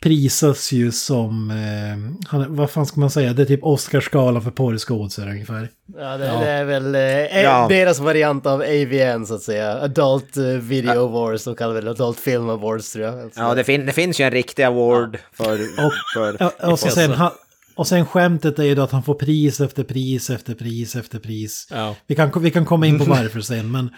prisas 0.02 0.72
ju 0.72 0.92
som... 0.92 1.50
Eh, 1.50 2.28
han, 2.28 2.56
vad 2.56 2.70
fan 2.70 2.86
ska 2.86 3.00
man 3.00 3.10
säga? 3.10 3.32
Det 3.32 3.42
är 3.42 3.46
typ 3.46 3.64
Oscarsgala 3.64 4.40
för 4.40 4.50
porrskådisar 4.50 5.28
ungefär. 5.28 5.68
Ja, 5.98 6.16
det, 6.16 6.24
det 6.24 6.50
är 6.50 6.64
väl 6.64 6.94
eh, 6.94 7.40
Ja. 7.42 7.66
deras 7.68 7.98
variant 7.98 8.46
av 8.46 8.60
AVN 8.60 9.26
så 9.26 9.34
att 9.34 9.42
säga. 9.42 9.72
Adult 9.72 10.36
eh, 10.36 10.44
Video 10.44 11.04
Awards, 11.04 11.44
de 11.44 11.54
kallar 11.54 11.74
väl 11.74 11.88
Adult 11.88 12.18
Film 12.18 12.48
Awards 12.48 12.92
tror 12.92 13.04
jag. 13.04 13.20
Alltså. 13.20 13.40
Ja, 13.40 13.54
det, 13.54 13.64
fin 13.64 13.86
det 13.86 13.92
finns 13.92 14.20
ju 14.20 14.24
en 14.24 14.30
riktig 14.30 14.62
award 14.62 15.18
för... 15.32 15.52
Och- 15.52 15.92
för 16.14 16.36
Ja, 16.40 16.70
och, 16.72 16.78
så 16.78 16.88
sen, 16.88 17.10
han, 17.10 17.30
och 17.74 17.86
sen 17.86 18.06
skämtet 18.06 18.58
är 18.58 18.64
ju 18.64 18.74
då 18.74 18.82
att 18.82 18.90
han 18.92 19.02
får 19.02 19.14
pris 19.14 19.60
efter 19.60 19.84
pris 19.84 20.30
efter 20.30 20.54
pris 20.54 20.96
efter 20.96 21.18
pris. 21.18 21.66
Ja. 21.70 21.96
Vi, 22.06 22.14
kan, 22.16 22.42
vi 22.42 22.50
kan 22.50 22.64
komma 22.66 22.86
in 22.86 22.98
på 22.98 23.04
varför 23.10 23.40
sen, 23.40 23.70
men... 23.70 23.90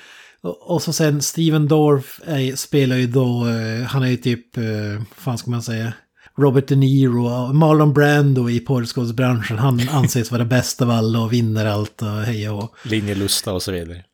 Och, 0.42 0.82
så 0.82 0.92
sen 0.92 1.22
Steven 1.22 1.68
Dorff 1.68 2.20
är, 2.26 2.56
spelar 2.56 2.96
ju 2.96 3.06
då, 3.06 3.46
eh, 3.48 3.86
han 3.86 4.02
är 4.02 4.06
ju 4.08 4.16
typ, 4.16 4.56
eh, 4.56 4.64
vad 4.98 5.06
fan 5.16 5.38
ska 5.38 5.50
man 5.50 5.62
säga? 5.62 5.92
Robert 6.38 6.68
De 6.68 6.76
Niro 6.76 7.26
och 7.26 7.54
Marlon 7.54 7.92
Brando 7.92 8.50
i 8.50 8.60
porrskådisbranschen. 8.60 9.58
Han 9.58 9.80
anses 9.90 10.30
vara 10.32 10.44
bäst 10.44 10.82
av 10.82 10.90
alla 10.90 11.20
och 11.20 11.32
vinner 11.32 11.66
allt 11.66 12.02
och 12.02 12.08
hej 12.08 12.48
och 12.50 12.74
Linjelusta 12.84 13.52
och 13.52 13.62
så 13.62 13.72
vidare. 13.72 14.04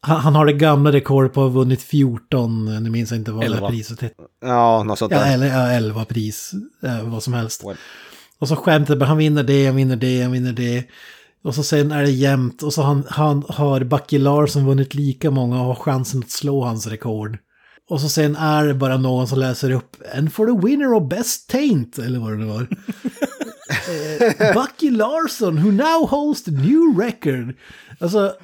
han, 0.00 0.20
han 0.20 0.34
har 0.34 0.46
det 0.46 0.52
gamla 0.52 0.92
rekordet 0.92 1.32
på 1.32 1.40
att 1.46 1.52
ha 1.52 1.60
vunnit 1.60 1.82
14, 1.82 2.82
nu 2.82 2.90
minns 2.90 3.10
jag 3.10 3.20
inte 3.20 3.32
vad 3.32 3.42
det 3.42 3.46
Elva. 3.46 3.60
här 3.60 3.68
priset 3.68 4.00
hette. 4.00 4.14
Ja, 4.40 4.82
något 4.82 4.98
sånt 4.98 5.12
Ja, 5.12 5.18
där. 5.18 5.34
eller 5.34 5.46
ja, 5.46 5.70
11 5.70 6.04
pris, 6.04 6.52
eh, 6.82 7.08
vad 7.08 7.22
som 7.22 7.34
helst. 7.34 7.64
Well. 7.64 7.76
Och 8.38 8.48
så 8.48 8.56
skämtet, 8.56 8.98
bara, 8.98 9.06
han 9.06 9.18
vinner 9.18 9.42
det, 9.42 9.66
han 9.66 9.76
vinner 9.76 9.96
det, 9.96 10.22
han 10.22 10.32
vinner 10.32 10.52
det. 10.52 10.84
Och 11.46 11.54
så 11.54 11.62
sen 11.62 11.92
är 11.92 12.02
det 12.02 12.10
jämnt 12.10 12.62
och 12.62 12.74
så 12.74 12.82
han, 12.82 13.04
han 13.08 13.44
har 13.48 13.80
Bucky 13.80 14.18
Larson 14.18 14.66
vunnit 14.66 14.94
lika 14.94 15.30
många 15.30 15.60
och 15.60 15.66
har 15.66 15.74
chansen 15.74 16.20
att 16.20 16.30
slå 16.30 16.64
hans 16.64 16.86
rekord. 16.86 17.38
Och 17.90 18.00
så 18.00 18.08
sen 18.08 18.36
är 18.36 18.66
det 18.66 18.74
bara 18.74 18.96
någon 18.96 19.28
som 19.28 19.38
läser 19.38 19.70
upp 19.70 19.96
And 20.16 20.32
for 20.32 20.46
the 20.46 20.66
winner 20.66 20.94
of 20.94 21.08
best 21.08 21.48
taint, 21.48 21.98
eller 21.98 22.18
vad 22.18 22.32
det 22.32 22.36
nu 22.36 22.44
var. 22.44 22.60
eh, 23.88 24.54
Bucky 24.54 24.90
Larson, 24.90 25.58
who 25.58 25.70
now 25.70 26.08
holds 26.08 26.44
the 26.44 26.50
new 26.50 26.98
record. 26.98 27.54
Alltså, 27.98 28.34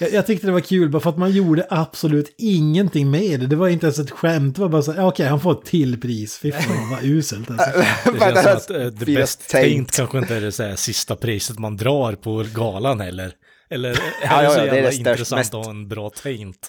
jag, 0.00 0.12
jag 0.12 0.26
tyckte 0.26 0.46
det 0.46 0.52
var 0.52 0.60
kul 0.60 0.88
bara 0.90 1.00
för 1.02 1.10
att 1.10 1.18
man 1.18 1.30
gjorde 1.30 1.66
absolut 1.70 2.34
ingenting 2.38 3.10
med 3.10 3.40
det. 3.40 3.46
Det 3.46 3.56
var 3.56 3.68
inte 3.68 3.86
ens 3.86 3.98
ett 3.98 4.10
skämt, 4.10 4.54
det 4.56 4.60
var 4.62 4.68
bara 4.68 4.82
så 4.82 4.92
här, 4.92 5.00
ja, 5.00 5.08
okej, 5.08 5.26
han 5.26 5.40
får 5.40 5.52
ett 5.52 5.64
till 5.66 6.00
pris. 6.00 6.38
Fy 6.38 6.52
fan 6.52 6.90
vad 6.90 7.02
uselt 7.04 7.50
alltså. 7.50 7.70
Det 8.12 8.18
känns 8.20 8.42
som 8.42 8.52
att 8.56 8.70
eh, 8.70 8.90
the 9.04 9.14
best 9.14 9.48
taint. 9.50 9.96
kanske 9.96 10.18
inte 10.18 10.34
är 10.34 10.40
det 10.40 10.52
så 10.52 10.62
här 10.62 10.76
sista 10.76 11.16
priset 11.16 11.58
man 11.58 11.76
drar 11.76 12.12
på 12.12 12.44
galan 12.54 13.00
heller. 13.00 13.32
Eller 13.70 13.90
är 13.90 13.96
Ja, 14.22 14.36
det 14.38 14.44
ja, 14.44 14.50
så 14.50 14.58
ja, 14.58 14.62
det 14.64 14.70
är 14.70 14.74
jävla 14.74 14.90
det 14.90 14.96
största- 14.96 15.10
intressant 15.10 15.38
mest- 15.40 15.54
att 15.54 15.64
ha 15.64 15.70
en 15.70 15.88
bra 15.88 16.10
taint? 16.10 16.68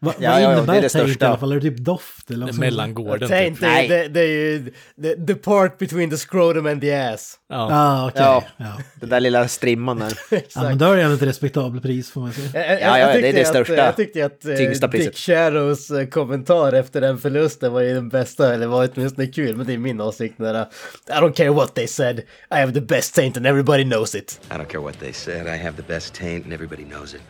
Va, 0.00 0.14
Ja, 0.18 0.30
vad 0.30 0.40
ja, 0.42 0.50
ja, 0.50 0.52
innebär 0.56 0.72
det 0.72 0.78
är 0.78 0.82
det 0.82 0.88
taint 0.88 1.08
i 1.08 1.10
största. 1.10 1.28
alla 1.28 1.38
fall? 1.38 1.52
Är 1.52 1.54
det 1.54 1.60
typ 1.60 1.78
doft? 1.78 2.30
Eller 2.30 2.46
vad 2.46 2.54
som- 2.54 2.60
Mellangården 2.60 3.28
Taint, 3.28 3.54
typ. 3.56 3.60
det, 3.60 3.66
Nej. 3.68 3.88
det, 3.88 4.08
det 4.08 4.20
är 4.20 4.26
ju 4.26 4.72
the, 5.02 5.26
the 5.26 5.34
part 5.34 5.78
between 5.78 6.10
the 6.10 6.16
scrotum 6.16 6.66
and 6.66 6.80
the 6.80 6.94
ass. 6.94 7.38
Ja. 7.48 7.68
Ah, 7.72 8.06
okej. 8.08 8.22
Ja. 8.22 8.44
Ja. 8.56 8.72
Den 9.00 9.08
där 9.08 9.20
lilla 9.20 9.48
strimman 9.48 9.98
där. 9.98 10.12
ja, 10.54 10.62
men 10.62 10.78
då 10.78 10.84
är 10.92 10.96
det 10.96 11.14
ett 11.14 11.22
respektabelt 11.22 11.82
pris 11.82 12.10
får 12.10 12.20
man 12.20 12.32
säga. 12.32 12.48
Jag, 12.54 12.64
jag, 12.72 12.80
Ja, 12.80 12.98
ja, 12.98 12.98
jag 12.98 13.08
det 13.08 13.12
är 13.12 13.22
tyckte 13.22 13.36
det 13.38 13.42
att, 13.42 13.48
största, 13.48 13.74
Jag 13.76 13.96
tyckte 13.96 14.24
att 14.26 14.44
eh, 14.44 14.54
tyngsta 14.54 14.88
priset. 14.88 15.06
Dick 15.12 15.18
Shadows 15.18 15.90
eh, 15.90 16.06
kommentar 16.06 16.72
efter 16.72 17.00
den 17.00 17.18
förlusten 17.18 17.72
var 17.72 17.80
ju 17.80 17.94
den 17.94 18.08
bästa, 18.08 18.54
eller 18.54 18.66
var 18.66 18.88
åtminstone 18.94 19.26
kul, 19.26 19.56
men 19.56 19.66
det 19.66 19.72
är 19.72 19.78
min 19.78 20.00
åsikt. 20.00 20.34
Där, 20.38 20.54
uh, 20.54 20.66
I 21.08 21.12
don't 21.12 21.32
care 21.32 21.50
what 21.50 21.74
they 21.74 21.86
said, 21.86 22.18
I 22.18 22.24
have 22.54 22.72
the 22.72 22.80
best 22.80 23.14
taint 23.14 23.36
and 23.36 23.46
everybody 23.46 23.84
knows 23.84 24.14
it. 24.14 24.40
I 24.50 24.54
don't 24.54 24.64
care 24.66 24.80
what 24.80 25.00
they 25.00 25.12
said. 25.12 25.46
I 25.46 25.58
have 25.64 25.76
the 25.76 25.82
best 25.94 26.14
taint 26.14 26.44
and 26.44 26.52
everybody 26.54 26.84
knows 26.84 27.14
it. 27.14 27.20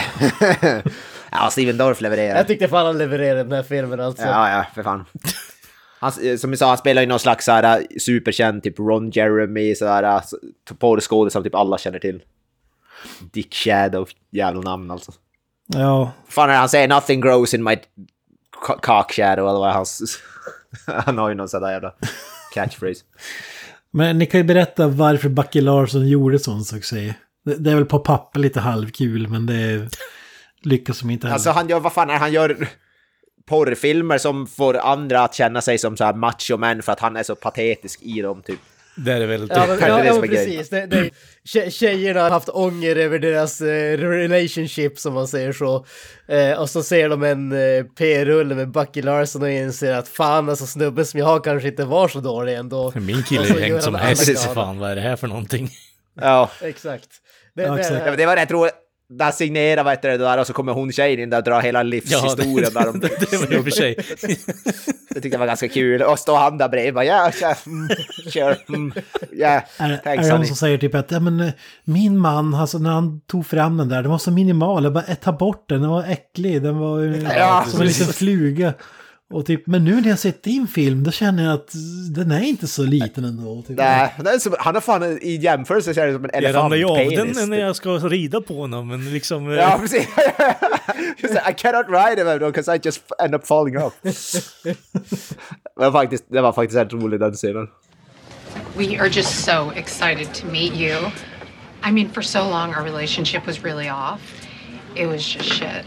Ja, 1.30 1.50
Steven 1.50 1.76
Dorff 1.76 2.00
levererar. 2.00 2.36
Jag 2.36 2.46
tyckte 2.46 2.68
fan 2.68 2.86
han 2.86 2.98
levererade 2.98 3.42
den 3.42 3.52
här 3.52 3.62
filmen 3.62 4.00
alltså. 4.00 4.22
Ja, 4.22 4.50
ja, 4.50 4.66
för 4.74 4.82
fan. 4.82 5.04
Han, 5.98 6.12
eh, 6.22 6.36
som 6.36 6.50
vi 6.50 6.56
sa, 6.56 6.68
han 6.68 6.78
spelar 6.78 7.02
ju 7.02 7.08
någon 7.08 7.18
slags 7.18 7.44
så 7.44 7.52
här, 7.52 7.78
eh, 7.78 7.84
superkänd, 8.00 8.62
typ 8.62 8.78
Ron 8.78 9.10
Jeremy, 9.10 9.74
sådär, 9.74 10.22
porrskådis 10.78 11.32
som 11.32 11.42
typ 11.42 11.54
alla 11.54 11.78
känner 11.78 11.98
till. 11.98 12.22
Dick 13.32 13.54
Shadow, 13.54 14.08
jävla 14.30 14.60
namn 14.60 14.90
alltså. 14.90 15.12
Ja, 15.66 16.12
Fan 16.28 16.50
han 16.50 16.68
säger 16.68 16.88
nothing 16.88 17.20
grows 17.20 17.54
in 17.54 17.64
my 17.64 17.76
co- 18.66 18.78
cock 18.82 19.12
shadow, 19.12 19.48
eller 19.48 19.58
vad 19.58 19.72
hans... 19.72 20.18
han 20.86 21.18
har 21.18 21.28
ju 21.28 21.34
någon 21.34 21.48
sån 21.48 21.62
där 21.62 21.72
jävla 21.72 21.92
catchphrase. 22.54 23.04
men 23.90 24.18
ni 24.18 24.26
kan 24.26 24.40
ju 24.40 24.44
berätta 24.44 24.88
varför 24.88 25.28
Bucky 25.28 25.60
Larson 25.60 26.08
gjorde 26.08 26.38
sån 26.38 26.64
succé. 26.64 27.14
Det, 27.46 27.54
det 27.54 27.70
är 27.70 27.74
väl 27.74 27.84
på 27.84 27.98
papper 27.98 28.40
lite 28.40 28.60
halvkul, 28.60 29.28
men 29.28 29.46
det 29.46 29.88
lyckas 30.62 30.98
som 30.98 31.10
inte 31.10 31.26
heller. 31.26 31.34
Alltså 31.34 31.50
han 31.50 31.68
gör, 31.68 31.80
vad 31.80 31.92
fan 31.92 32.10
är 32.10 32.14
det? 32.14 32.18
han 32.18 32.32
gör 32.32 32.68
porrfilmer 33.48 34.18
som 34.18 34.46
får 34.46 34.76
andra 34.76 35.20
att 35.20 35.34
känna 35.34 35.60
sig 35.60 35.78
som 35.78 35.96
så 35.96 36.04
här 36.04 36.14
macho 36.14 36.56
män 36.56 36.82
för 36.82 36.92
att 36.92 37.00
han 37.00 37.16
är 37.16 37.22
så 37.22 37.34
patetisk 37.34 38.02
i 38.02 38.20
dem 38.22 38.42
typ. 38.42 38.58
Det 38.96 39.12
är 39.12 39.26
väl 39.26 39.48
Ja, 39.50 39.56
men, 39.58 39.66
kanske 39.66 39.88
ja, 39.88 39.96
det 39.98 40.06
ja, 40.06 40.20
men 40.20 40.28
precis. 40.28 40.68
Det, 40.68 40.86
det, 40.86 41.10
tje- 41.44 41.70
tjejerna 41.70 42.22
har 42.22 42.30
haft 42.30 42.48
ånger 42.48 42.96
över 42.96 43.18
deras 43.18 43.60
eh, 43.60 43.98
relationship, 43.98 44.98
som 44.98 45.14
man 45.14 45.28
säger 45.28 45.52
så. 45.52 45.86
Eh, 46.28 46.60
och 46.60 46.70
så 46.70 46.82
ser 46.82 47.08
de 47.08 47.22
en 47.22 47.52
eh, 47.52 47.84
P-rulle 47.98 48.54
med 48.54 48.70
Bucky 48.70 49.02
Larson 49.02 49.42
och 49.42 49.50
inser 49.50 49.92
att 49.92 50.08
fan, 50.08 50.48
alltså 50.48 50.66
snubben 50.66 51.06
som 51.06 51.20
jag 51.20 51.26
har 51.26 51.40
kanske 51.40 51.68
inte 51.68 51.84
var 51.84 52.08
så 52.08 52.20
dålig 52.20 52.54
ändå. 52.54 52.92
Min 52.94 53.22
kille 53.22 53.44
är 53.48 53.60
hängt 53.60 53.82
som 53.82 53.94
häst, 53.94 54.54
fan 54.54 54.78
vad 54.78 54.90
är 54.90 54.94
det 54.96 55.02
här 55.02 55.16
för 55.16 55.26
någonting? 55.26 55.70
Ja, 56.20 56.50
Exakt. 56.62 57.08
Det, 57.56 57.62
Ja, 57.62 57.74
det, 57.74 58.16
det 58.16 58.26
var 58.26 58.34
det 58.36 58.40
jag 58.42 58.48
tror. 58.48 58.70
där 59.08 59.30
signerar 59.30 59.84
vad 59.84 59.92
heter 59.92 60.08
det 60.08 60.16
där 60.16 60.38
och 60.40 60.46
så 60.46 60.52
kommer 60.52 60.72
hon 60.72 60.92
tjejen 60.92 61.20
in 61.20 61.30
där 61.30 61.38
och 61.38 61.44
drar 61.44 61.60
hela 61.60 61.82
livshistorien. 61.82 62.70
Ja, 62.74 62.80
där 62.80 62.92
de, 62.92 62.98
det, 63.00 63.30
det 63.30 63.36
var 63.36 63.58
och 63.58 63.64
för 63.64 63.70
sig. 63.70 63.94
det 65.08 65.14
tyckte 65.20 65.28
jag 65.28 65.38
var 65.38 65.46
ganska 65.46 65.68
kul. 65.68 66.02
Och 66.02 66.18
står 66.18 66.36
han 66.36 66.58
där 66.58 66.68
bredvid 66.68 66.94
bara 66.94 67.04
ja, 67.04 67.30
ja, 67.40 67.54
mm, 67.66 67.88
kör, 68.30 68.56
mm, 68.68 68.92
ja, 69.32 69.48
Är, 69.76 69.96
thanks 69.96 70.06
är 70.26 70.30
det 70.32 70.36
någon 70.38 70.46
som 70.46 70.56
säger 70.56 70.78
typ 70.78 70.94
att 70.94 71.10
ja, 71.10 71.20
men, 71.20 71.40
eh, 71.40 71.50
min 71.84 72.18
man, 72.18 72.54
alltså, 72.54 72.78
när 72.78 72.90
han 72.90 73.20
tog 73.20 73.46
fram 73.46 73.76
den 73.76 73.88
där, 73.88 74.02
den 74.02 74.10
var 74.10 74.18
så 74.18 74.30
minimal, 74.30 74.84
jag 74.84 74.92
bara 74.92 75.04
"Eh, 75.04 75.14
ta 75.14 75.32
bort 75.32 75.68
den, 75.68 75.80
den 75.80 75.90
var 75.90 76.04
äcklig, 76.08 76.62
den 76.62 76.78
var 76.78 77.00
Ja, 77.36 77.64
som 77.68 77.80
en 77.80 77.86
liten 77.86 78.06
fluga. 78.06 78.74
Och 79.30 79.46
typ, 79.46 79.66
men 79.66 79.84
nu 79.84 80.00
när 80.00 80.08
jag 80.08 80.18
sett 80.18 80.42
din 80.42 80.66
film, 80.68 81.04
då 81.04 81.10
känner 81.10 81.44
jag 81.44 81.52
att 81.52 81.72
den 82.14 82.30
är 82.30 82.40
inte 82.40 82.66
så 82.66 82.82
liten 82.82 83.24
ändå. 83.24 83.62
Typ. 83.62 83.76
Nej, 83.78 84.14
det 84.24 84.30
är 84.30 84.38
som, 84.38 84.54
han 84.58 84.74
har 84.74 84.80
fan 84.82 85.18
i 85.22 85.36
jämförelse 85.36 85.94
så 85.94 86.00
är 86.00 86.06
det 86.06 86.12
som 86.12 86.24
en 86.32 86.42
Jag 86.42 86.54
ramlar 86.54 86.76
ju 86.76 86.84
av 86.84 86.96
elefantpenis. 86.96 87.36
den 87.38 87.50
när 87.50 87.58
jag 87.58 87.76
ska 87.76 87.90
rida 87.98 88.40
på 88.40 88.54
honom, 88.54 88.88
men 88.88 89.12
liksom... 89.12 89.50
eh, 89.50 89.56
Ja, 89.56 89.78
precis. 89.80 90.06
I 91.50 91.52
cannot 91.56 91.86
ride 91.88 92.18
him 92.32 92.38
because 92.38 92.76
I 92.76 92.80
just 92.84 93.02
end 93.24 93.34
up 93.34 93.46
falling 93.46 93.78
off. 93.78 93.94
var 95.74 95.92
faktiskt, 95.92 96.24
det 96.28 96.40
var 96.40 96.52
faktiskt 96.52 96.78
rätt 96.78 96.92
roligt 96.92 97.20
den 97.20 97.32
scenen. 97.32 97.68
We 98.76 98.98
are 99.00 99.08
just 99.08 99.44
so 99.44 99.72
excited 99.76 100.34
to 100.34 100.46
meet 100.46 100.74
you. 100.74 100.96
I 101.88 101.92
mean, 101.92 102.10
for 102.10 102.22
so 102.22 102.38
long, 102.50 102.74
our 102.74 102.82
relationship 102.84 103.46
was 103.46 103.64
really 103.64 103.88
off. 103.90 104.20
It 104.94 105.06
was 105.08 105.34
just 105.36 105.52
shit. 105.52 105.84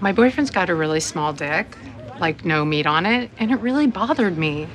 My 0.00 0.12
boyfriend's 0.12 0.50
got 0.50 0.70
a 0.70 0.74
really 0.74 1.00
small 1.00 1.32
dick, 1.32 1.66
like 2.20 2.44
no 2.44 2.64
meat 2.64 2.86
on 2.86 3.06
it, 3.06 3.30
and 3.38 3.50
it 3.50 3.56
really 3.56 3.86
bothered 3.86 4.38
me. 4.38 4.66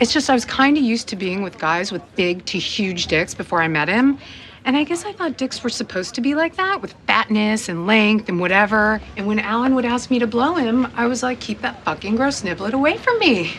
It's 0.00 0.12
just 0.12 0.28
I 0.28 0.34
was 0.34 0.44
kind 0.44 0.76
of 0.76 0.82
used 0.82 1.08
to 1.08 1.16
being 1.16 1.42
with 1.42 1.58
guys 1.58 1.92
with 1.92 2.02
big 2.16 2.44
to 2.46 2.58
huge 2.58 3.06
dicks 3.06 3.34
before 3.34 3.62
I 3.62 3.68
met 3.68 3.88
him. 3.88 4.18
And 4.64 4.76
I 4.76 4.84
guess 4.84 5.04
I 5.04 5.12
thought 5.12 5.36
dicks 5.36 5.62
were 5.62 5.68
supposed 5.68 6.14
to 6.14 6.22
be 6.22 6.34
like 6.34 6.56
that, 6.56 6.80
with 6.80 6.94
fatness 7.06 7.68
and 7.68 7.86
length 7.86 8.28
and 8.28 8.40
whatever. 8.40 9.00
And 9.16 9.26
when 9.26 9.38
Alan 9.38 9.74
would 9.74 9.84
ask 9.84 10.10
me 10.10 10.18
to 10.18 10.26
blow 10.26 10.54
him, 10.54 10.86
I 10.96 11.06
was 11.06 11.22
like, 11.22 11.38
keep 11.38 11.60
that 11.60 11.84
fucking 11.84 12.16
gross 12.16 12.42
niblet 12.42 12.72
away 12.72 12.96
from 12.96 13.18
me. 13.18 13.52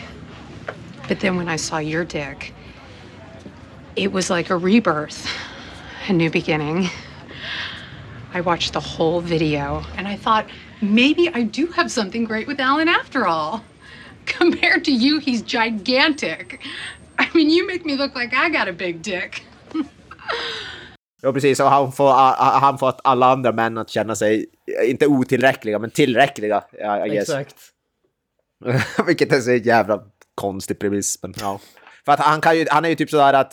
But 1.06 1.20
then 1.20 1.36
when 1.36 1.48
I 1.48 1.56
saw 1.56 1.78
your 1.78 2.04
dick, 2.04 2.52
it 3.94 4.10
was 4.10 4.30
like 4.30 4.50
a 4.50 4.56
rebirth, 4.56 5.30
a 6.08 6.12
new 6.12 6.28
beginning. 6.28 6.90
I 8.34 8.40
watched 8.40 8.72
the 8.72 8.80
whole 8.80 9.20
video 9.20 9.84
and 9.96 10.08
I 10.08 10.16
thought, 10.16 10.46
maybe 10.80 11.28
I 11.28 11.42
do 11.42 11.66
have 11.72 11.90
something 11.90 12.24
great 12.24 12.46
with 12.46 12.60
Alan 12.60 12.88
after 12.88 13.26
all. 13.26 13.60
Compared 14.26 14.84
to 14.84 14.90
you, 14.90 15.20
he's 15.20 15.42
gigantic. 15.42 16.60
I 17.18 17.28
mean, 17.34 17.50
you 17.50 17.66
make 17.66 17.84
me 17.86 17.96
look 17.96 18.14
like 18.14 18.34
I 18.34 18.50
got 18.50 18.68
a 18.68 18.72
big 18.72 19.02
dick. 19.02 19.42
Ja, 21.22 21.32
precis. 21.32 21.60
Och 21.60 21.70
han 21.70 21.92
får, 21.92 22.12
han 22.60 22.78
får 22.78 22.94
alla 23.04 23.26
andra 23.26 23.52
män 23.52 23.78
att 23.78 23.90
känna 23.90 24.16
sig, 24.16 24.46
inte 24.84 25.06
otillräckliga, 25.06 25.78
men 25.78 25.90
tillräckliga. 25.90 26.64
I, 26.72 27.06
I 27.06 27.14
guess. 27.14 27.28
Exakt. 27.28 27.56
Vilket 29.06 29.32
är 29.32 29.40
så 29.40 29.52
jävla 29.52 30.02
konstig 30.34 30.78
premiss. 30.78 31.22
Men, 31.22 31.34
ja. 31.40 31.60
För 32.04 32.12
att 32.12 32.20
han, 32.20 32.40
kan 32.40 32.58
ju, 32.58 32.66
han 32.70 32.84
är 32.84 32.88
ju 32.88 32.94
typ 32.94 33.10
sådär 33.10 33.32
att 33.32 33.52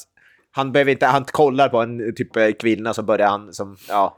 han 0.51 0.71
behöver 0.71 0.91
inte, 0.91 1.05
han 1.05 1.25
kollar 1.25 1.69
på 1.69 1.81
en 1.81 2.15
typ 2.15 2.35
eh, 2.35 2.51
kvinna 2.51 2.93
så 2.93 3.03
börjar 3.03 3.27
han 3.27 3.53
som, 3.53 3.77
ja, 3.87 4.17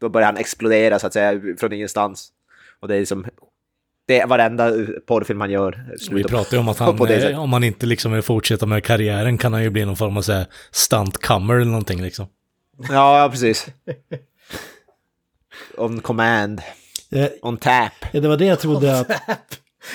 då 0.00 0.08
börjar 0.08 0.26
han 0.26 0.36
explodera 0.36 0.98
så 0.98 1.06
att 1.06 1.12
säga 1.12 1.40
från 1.58 1.72
ingenstans. 1.72 2.32
Och 2.80 2.88
det 2.88 2.96
är 2.96 3.04
som, 3.04 3.26
det 4.06 4.20
är 4.20 4.26
varenda 4.26 4.72
porrfilm 5.06 5.40
han 5.40 5.50
gör. 5.50 5.84
Vi 6.10 6.24
pratar 6.24 6.56
ju 6.56 6.60
om 6.60 6.68
att 6.68 6.78
han, 6.78 6.96
på 6.96 7.06
det 7.06 7.20
sättet. 7.20 7.38
om 7.38 7.52
han 7.52 7.64
inte 7.64 7.86
liksom 7.86 8.12
vill 8.12 8.22
fortsätta 8.22 8.66
med 8.66 8.84
karriären 8.84 9.38
kan 9.38 9.52
han 9.52 9.62
ju 9.62 9.70
bli 9.70 9.84
någon 9.84 9.96
form 9.96 10.16
av 10.16 10.22
så 10.22 10.32
här 10.32 10.46
stunt-comer 10.72 11.54
eller 11.54 11.64
någonting 11.64 12.02
liksom. 12.02 12.26
Ja, 12.88 13.28
precis. 13.32 13.66
On 15.76 16.00
command. 16.00 16.60
Eh, 17.10 17.26
On 17.42 17.56
tap. 17.56 17.92
Ja, 18.12 18.20
det 18.20 18.28
var 18.28 18.36
det 18.36 18.44
jag 18.44 18.60
trodde 18.60 19.00
att... 19.00 19.10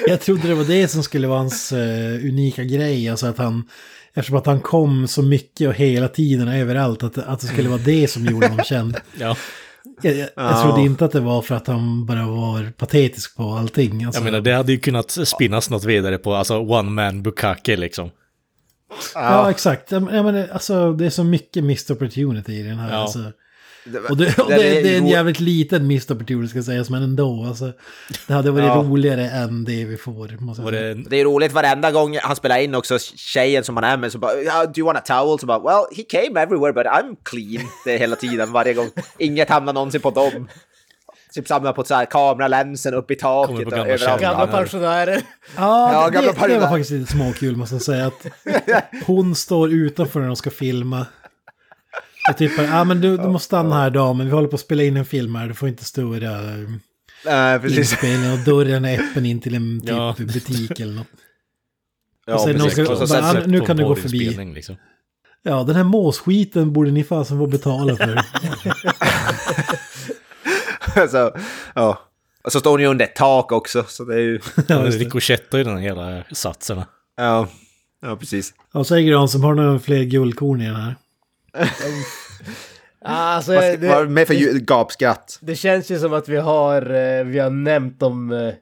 Jag 0.08 0.22
trodde 0.22 0.48
det 0.48 0.56
var 0.56 0.64
det 0.64 0.88
som 0.88 1.04
skulle 1.04 1.28
vara 1.28 1.40
hans 1.40 1.72
eh, 1.72 2.14
unika 2.16 2.64
grej. 2.64 3.10
Alltså 3.10 3.28
att 3.28 3.38
han... 3.38 3.70
Eftersom 4.14 4.38
att 4.38 4.46
han 4.46 4.60
kom 4.60 5.08
så 5.08 5.22
mycket 5.22 5.68
och 5.68 5.74
hela 5.74 6.08
tiden 6.08 6.48
och 6.48 6.54
överallt. 6.54 7.04
Att, 7.04 7.18
att 7.18 7.40
det 7.40 7.48
skulle 7.48 7.70
vara 7.70 7.82
det 7.86 8.08
som 8.08 8.26
gjorde 8.26 8.48
honom 8.48 8.66
känd. 8.66 8.98
Ja. 9.20 9.38
Jag, 10.02 10.14
jag, 10.16 10.20
jag 10.20 10.30
Ja. 10.52 10.62
trodde 10.64 10.82
inte 10.82 11.06
att 11.06 11.12
det 11.12 11.20
var 11.20 11.42
för 11.42 11.56
att 11.56 11.68
han 11.68 12.06
bara 12.06 12.28
var 12.28 12.72
patetisk 12.72 13.36
på 13.38 13.44
allting. 13.44 14.04
Alltså, 14.04 14.20
Jag 14.22 14.26
menar, 14.26 14.42
det 14.42 14.54
hade 14.54 14.72
ju 14.72 14.80
kunnat 14.80 15.12
spinnas 15.12 15.70
något 15.70 15.84
vidare 15.84 16.18
på, 16.18 16.34
alltså 16.36 16.60
one 16.60 16.90
man 16.90 17.24
bukake 17.24 17.76
liksom. 17.78 18.10
Ja, 19.16 19.52
exakt. 19.52 19.92
Jag 19.92 20.04
menar, 20.04 20.48
alltså, 20.54 20.94
det 20.94 21.06
är 21.06 21.10
så 21.10 21.24
mycket 21.24 21.64
missed 21.64 21.96
opportunity 21.96 22.54
i 22.54 22.64
den 22.64 22.78
här. 22.78 22.92
Ja. 22.92 22.98
Alltså. 22.98 23.20
Och, 24.10 24.18
det, 24.18 24.40
och 24.40 24.50
det, 24.50 24.56
det 24.58 24.94
är 24.94 24.98
en 24.98 25.08
jävligt 25.08 25.40
liten 25.40 25.88
missed 25.88 26.16
opportunity 26.16 26.48
ska 26.50 26.64
sägas, 26.64 26.90
men 26.90 27.04
ändå. 27.04 27.46
Alltså, 27.48 27.72
det 28.28 28.34
hade 28.34 28.52
varit 28.52 28.66
Ja. 28.66 28.76
roligare 28.76 29.30
än 29.30 29.64
det 29.64 29.86
vi 29.86 29.98
får. 29.98 30.72
Det, 30.72 30.94
Det 31.10 31.22
är 31.22 31.26
roligt 31.26 31.52
varenda 31.52 31.92
gång 31.92 32.18
han 32.24 32.36
spelar 32.36 32.58
in 32.60 32.76
också 32.76 33.00
tjejen 33.16 33.64
som 33.64 33.76
han 33.78 33.84
är 33.84 33.98
med 33.98 34.12
så 34.12 34.18
bara 34.18 34.34
"Ja, 34.42 34.66
Do 34.66 34.74
you 34.78 34.86
want 34.86 34.98
a 34.98 35.02
towel? 35.06 35.40
Så 35.40 35.46
bara 35.46 35.60
Well, 35.60 35.86
he 35.98 36.04
came 36.04 36.42
everywhere 36.42 36.74
but 36.74 36.86
I'm 36.86 37.16
clean. 37.24 37.68
Det 37.86 37.94
är 37.94 38.00
hela 38.00 38.16
tiden, 38.16 38.52
varje 38.52 38.74
gång. 38.74 38.90
Inget 39.20 39.50
hamnar 39.50 39.74
någonsin 39.74 40.02
på 40.02 40.12
dem. 40.12 40.48
Typ 41.34 41.48
samlar 41.48 41.74
på 41.74 41.84
så 41.84 41.96
här 41.96 42.06
kameralänsen 42.06 42.94
upp 42.94 43.12
i 43.12 43.16
taket 43.16 43.66
och 43.66 43.72
gamla 43.72 43.88
överallt. 43.88 44.22
Gamla 44.22 44.48
pensionärer. 44.48 45.22
Ja, 45.58 45.94
Ja, 45.94 46.06
det, 46.10 46.14
gamla 46.14 46.32
det, 46.48 46.54
det 46.54 46.60
var 46.60 46.68
faktiskt 46.68 46.92
lite 46.92 47.12
småkul 47.12 47.56
måste 47.56 47.76
jag 47.76 47.82
säga. 47.82 48.08
Att 48.08 48.26
hon 49.06 49.36
står 49.36 49.72
utanför 49.74 50.20
när 50.20 50.28
de 50.28 50.36
ska 50.36 50.50
filma. 50.52 51.06
Och 52.30 52.38
typ, 52.38 52.52
ja 52.58 52.84
men 52.84 53.02
du, 53.02 53.18
du 53.18 53.28
måste 53.28 53.46
stanna 53.46 53.76
här 53.76 53.90
damen, 53.90 54.26
vi 54.26 54.32
håller 54.32 54.48
på 54.48 54.56
att 54.56 54.62
spela 54.62 54.84
in 54.84 54.98
en 54.98 55.06
film 55.06 55.36
här, 55.36 55.48
du 55.48 55.54
får 55.54 55.70
inte 55.70 55.86
störa 55.86 56.32
eh, 56.40 56.70
Nej, 57.26 57.60
precis. 57.60 57.78
inspelningen 57.78 58.34
och 58.34 58.40
dörren 58.40 58.86
är 58.86 59.00
öppen 59.00 59.26
in 59.26 59.42
till 59.42 59.56
en 59.56 59.80
typ 59.82 59.90
Ja. 59.90 60.16
butik 60.18 60.80
eller 60.80 60.94
något. 60.94 61.08
Ja, 62.26 62.34
Och 62.34 62.42
sen 62.42 62.56
någon 62.56 62.68
precis. 62.68 62.86
ska- 62.86 62.94
Och 62.94 63.08
så 63.08 63.14
bara, 63.16 63.32
sätts 63.34 63.48
nu 63.48 63.60
kan 63.62 63.78
du 63.78 63.86
gå 63.86 63.96
förbi. 63.96 64.54
Liksom. 64.56 64.76
Ja, 65.44 65.64
den 65.64 65.76
här 65.76 65.84
måsskiten 65.84 66.74
borde 66.74 66.92
ni 66.92 67.04
fasen 67.04 67.38
få 67.38 67.48
betala 67.48 67.96
för. 67.96 68.22
så, 71.08 71.32
ja. 71.76 72.00
Och 72.44 72.52
så 72.52 72.60
står 72.60 72.82
ju 72.82 72.86
under 72.88 73.06
ett 73.06 73.16
tak 73.16 73.52
också, 73.52 73.84
så 73.88 74.04
det 74.04 74.16
är 74.16 74.20
ju... 74.20 74.40
Ja, 74.68 74.78
det. 74.80 74.90
Ricochettar 74.90 75.58
ju 75.58 75.64
den 75.64 75.78
hela 75.78 76.24
satserna. 76.32 76.86
Ja, 77.18 77.48
ja 78.02 78.16
precis. 78.16 78.54
Och 78.74 78.88
så 78.88 78.96
är 78.96 79.00
Gran 79.00 79.30
som 79.30 79.44
har 79.44 79.54
några 79.56 79.80
fler 79.80 80.04
guldkorn 80.04 80.62
i 80.62 80.66
den 80.66 80.76
här. 80.76 80.96
Alltså, 83.06 83.54
Vad 83.54 83.64
ska- 83.64 83.78
det, 83.78 83.88
Vad 83.88 83.98
är 83.98 84.04
det 84.04 84.10
med 84.10 84.28
för 84.28 84.34
ju- 84.34 84.60
gapskratt? 84.60 85.38
det 85.42 85.56
känns 85.56 85.92
ju 85.92 86.00
som 86.00 86.14
att 86.14 86.30
vi 86.30 86.38
har, 86.38 86.82
eh, 86.94 87.24
vi 87.24 87.40
har 87.40 87.50
nämnt 87.50 88.00
de, 88.00 88.32
eh, 88.32 88.54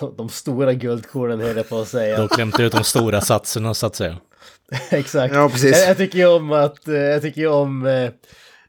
de, 0.00 0.16
de 0.16 0.28
stora 0.28 0.72
guldkornen 0.72 1.40
höll 1.40 1.56
jag 1.56 1.68
på 1.68 1.78
att 1.80 1.88
säga. 1.88 2.16
De 2.16 2.28
klämde 2.28 2.62
ut 2.62 2.72
de 2.72 2.84
stora 2.84 3.20
satserna 3.20 3.74
så 3.74 3.86
att 3.86 3.96
säga. 3.96 4.16
Exakt. 4.90 5.34
Ja, 5.34 5.48
precis. 5.48 5.78
Jag, 5.80 5.88
jag 5.90 5.96
tycker 5.96 6.18
ju 6.18 6.26
om 6.26 6.52
att, 6.52 6.88
eh, 6.88 6.94
jag 6.94 7.22
tycker 7.22 7.40
ju 7.40 7.48
om 7.48 8.08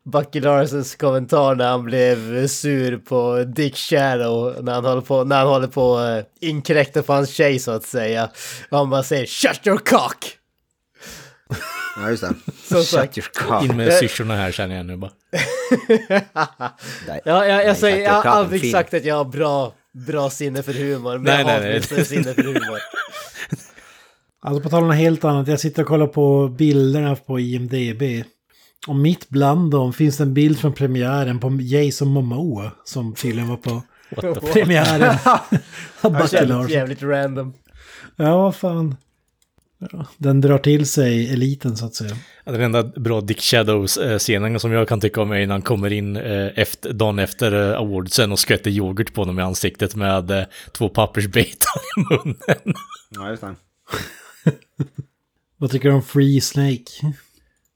Bucky 0.03 0.39
Larsens 0.39 0.95
kommentar 0.95 1.55
när 1.55 1.69
han 1.69 1.83
blev 1.83 2.47
sur 2.47 2.97
på 2.97 3.43
Dick 3.43 3.75
Shadow 3.77 4.55
när 4.63 4.73
han 4.73 4.85
håller 4.85 5.01
på, 5.01 5.23
när 5.23 5.37
han 5.37 5.47
håller 5.47 5.67
på 5.67 6.21
inkräkta 6.39 7.03
på 7.03 7.13
hans 7.13 7.29
tjej 7.29 7.59
så 7.59 7.71
att 7.71 7.83
säga. 7.83 8.29
Och 8.69 8.77
han 8.77 8.89
bara 8.89 9.03
säger 9.03 9.25
“Shut 9.25 9.67
your 9.67 9.77
cock!” 9.77 10.37
Ja, 11.95 12.09
just 12.09 12.23
det. 12.23 12.33
Som 12.63 12.83
sagt. 12.83 13.17
In 13.63 13.77
med 13.77 13.93
syrsorna 13.93 14.35
här 14.35 14.51
känner 14.51 14.75
jag 14.75 14.85
nu 14.85 14.97
bara. 14.97 15.11
Nej. 16.09 16.27
Ja, 17.25 17.45
jag, 17.45 17.65
jag, 17.65 17.77
säger, 17.77 18.03
jag 18.03 18.13
har 18.13 18.31
aldrig 18.31 18.71
sagt 18.71 18.93
att 18.93 19.05
jag 19.05 19.15
har 19.15 19.25
bra, 19.25 19.73
bra 19.93 20.29
sinne 20.29 20.63
för 20.63 20.73
humor, 20.73 21.13
men 21.13 21.23
Nej, 21.23 21.37
jag 21.37 21.45
nej, 21.45 21.53
har 21.53 21.61
nej. 21.61 21.71
åtminstone 21.71 22.05
sinne 22.05 22.33
för 22.33 22.43
humor. 22.43 22.79
Alltså 24.43 24.63
på 24.63 24.69
tal 24.69 24.81
om 24.81 24.87
något 24.87 24.97
helt 24.97 25.23
annat, 25.23 25.47
jag 25.47 25.59
sitter 25.59 25.81
och 25.81 25.87
kollar 25.87 26.07
på 26.07 26.47
bilderna 26.47 27.15
på 27.15 27.39
IMDB. 27.39 28.03
Och 28.87 28.95
mitt 28.95 29.29
bland 29.29 29.71
dem 29.71 29.93
finns 29.93 30.19
en 30.19 30.33
bild 30.33 30.59
från 30.59 30.73
premiären 30.73 31.39
på 31.39 31.57
Jason 31.61 32.07
Momoa 32.07 32.71
som 32.83 33.15
tydligen 33.15 33.49
var 33.49 33.57
på 33.57 33.81
premiären. 34.53 35.15
Larsson. 36.01 36.67
jävligt 36.67 37.03
random. 37.03 37.53
Ja, 38.15 38.37
vad 38.37 38.55
fan. 38.55 38.95
Ja, 39.91 40.05
den 40.17 40.41
drar 40.41 40.57
till 40.57 40.85
sig 40.85 41.33
eliten 41.33 41.77
så 41.77 41.85
att 41.85 41.95
säga. 41.95 42.15
Den 42.43 42.61
enda 42.61 42.83
bra 42.83 43.21
Dick 43.21 43.41
Shadows-scenen 43.41 44.59
som 44.59 44.71
jag 44.71 44.87
kan 44.87 45.01
tycka 45.01 45.21
om 45.21 45.31
är 45.31 45.47
när 45.47 45.53
han 45.53 45.61
kommer 45.61 45.93
in 45.93 46.15
eh, 46.15 46.47
efter, 46.55 46.93
dagen 46.93 47.19
efter 47.19 47.71
eh, 47.71 47.77
awardsen 47.77 48.31
och 48.31 48.39
skvätter 48.39 48.71
yoghurt 48.71 49.13
på 49.13 49.21
honom 49.21 49.39
i 49.39 49.41
ansiktet 49.41 49.95
med 49.95 50.31
eh, 50.31 50.43
två 50.71 50.89
pappersbitar 50.89 51.81
i 51.97 51.99
munnen. 51.99 52.37
Ja, 53.15 53.29
just 53.29 53.41
det. 53.41 53.55
Vad 55.57 55.71
tycker 55.71 55.89
du 55.89 55.95
om 55.95 56.03
Free 56.03 56.41
Snake? 56.41 57.13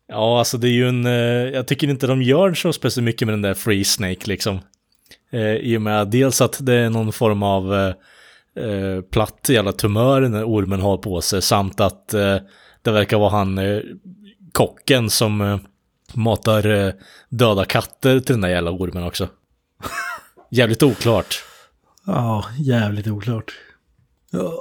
Ja, 0.07 0.39
alltså 0.39 0.57
det 0.57 0.67
är 0.67 0.71
ju 0.71 0.89
en... 0.89 1.05
Eh, 1.05 1.11
jag 1.53 1.67
tycker 1.67 1.87
inte 1.87 2.07
de 2.07 2.21
gör 2.21 2.53
så 2.53 2.73
speciellt 2.73 3.05
mycket 3.05 3.25
med 3.25 3.33
den 3.33 3.41
där 3.41 3.53
Free 3.53 3.83
Snake 3.83 4.27
liksom. 4.27 4.59
Eh, 5.31 5.55
I 5.55 5.77
och 5.77 5.81
med 5.81 6.07
dels 6.07 6.41
att 6.41 6.65
det 6.65 6.73
är 6.73 6.89
någon 6.89 7.13
form 7.13 7.43
av 7.43 7.93
eh, 8.55 9.01
platt 9.01 9.49
jävla 9.49 9.71
tumör 9.71 10.21
när 10.21 10.43
ormen 10.43 10.81
har 10.81 10.97
på 10.97 11.21
sig 11.21 11.41
samt 11.41 11.79
att 11.79 12.13
eh, 12.13 12.37
det 12.81 12.91
verkar 12.91 13.17
vara 13.17 13.29
han 13.29 13.57
eh, 13.57 13.79
kocken 14.51 15.09
som 15.09 15.41
eh, 15.41 15.59
matar 16.13 16.67
eh, 16.67 16.93
döda 17.29 17.65
katter 17.65 18.19
till 18.19 18.33
den 18.33 18.41
där 18.41 18.49
jävla 18.49 18.71
ormen 18.71 19.03
också. 19.03 19.27
Jävligt 20.51 20.83
oklart. 20.83 21.43
Ja, 22.05 22.45
jävligt 22.59 23.07
oklart. 23.07 23.53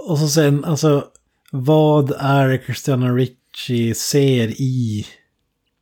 Och 0.09 0.19
så 0.19 0.29
sen, 0.29 0.65
alltså, 0.65 1.05
vad 1.53 2.11
är 2.19 2.49
det 2.49 2.63
Christiana 2.67 3.13
Ricci 3.13 3.95
ser 3.95 4.49
i 4.49 5.07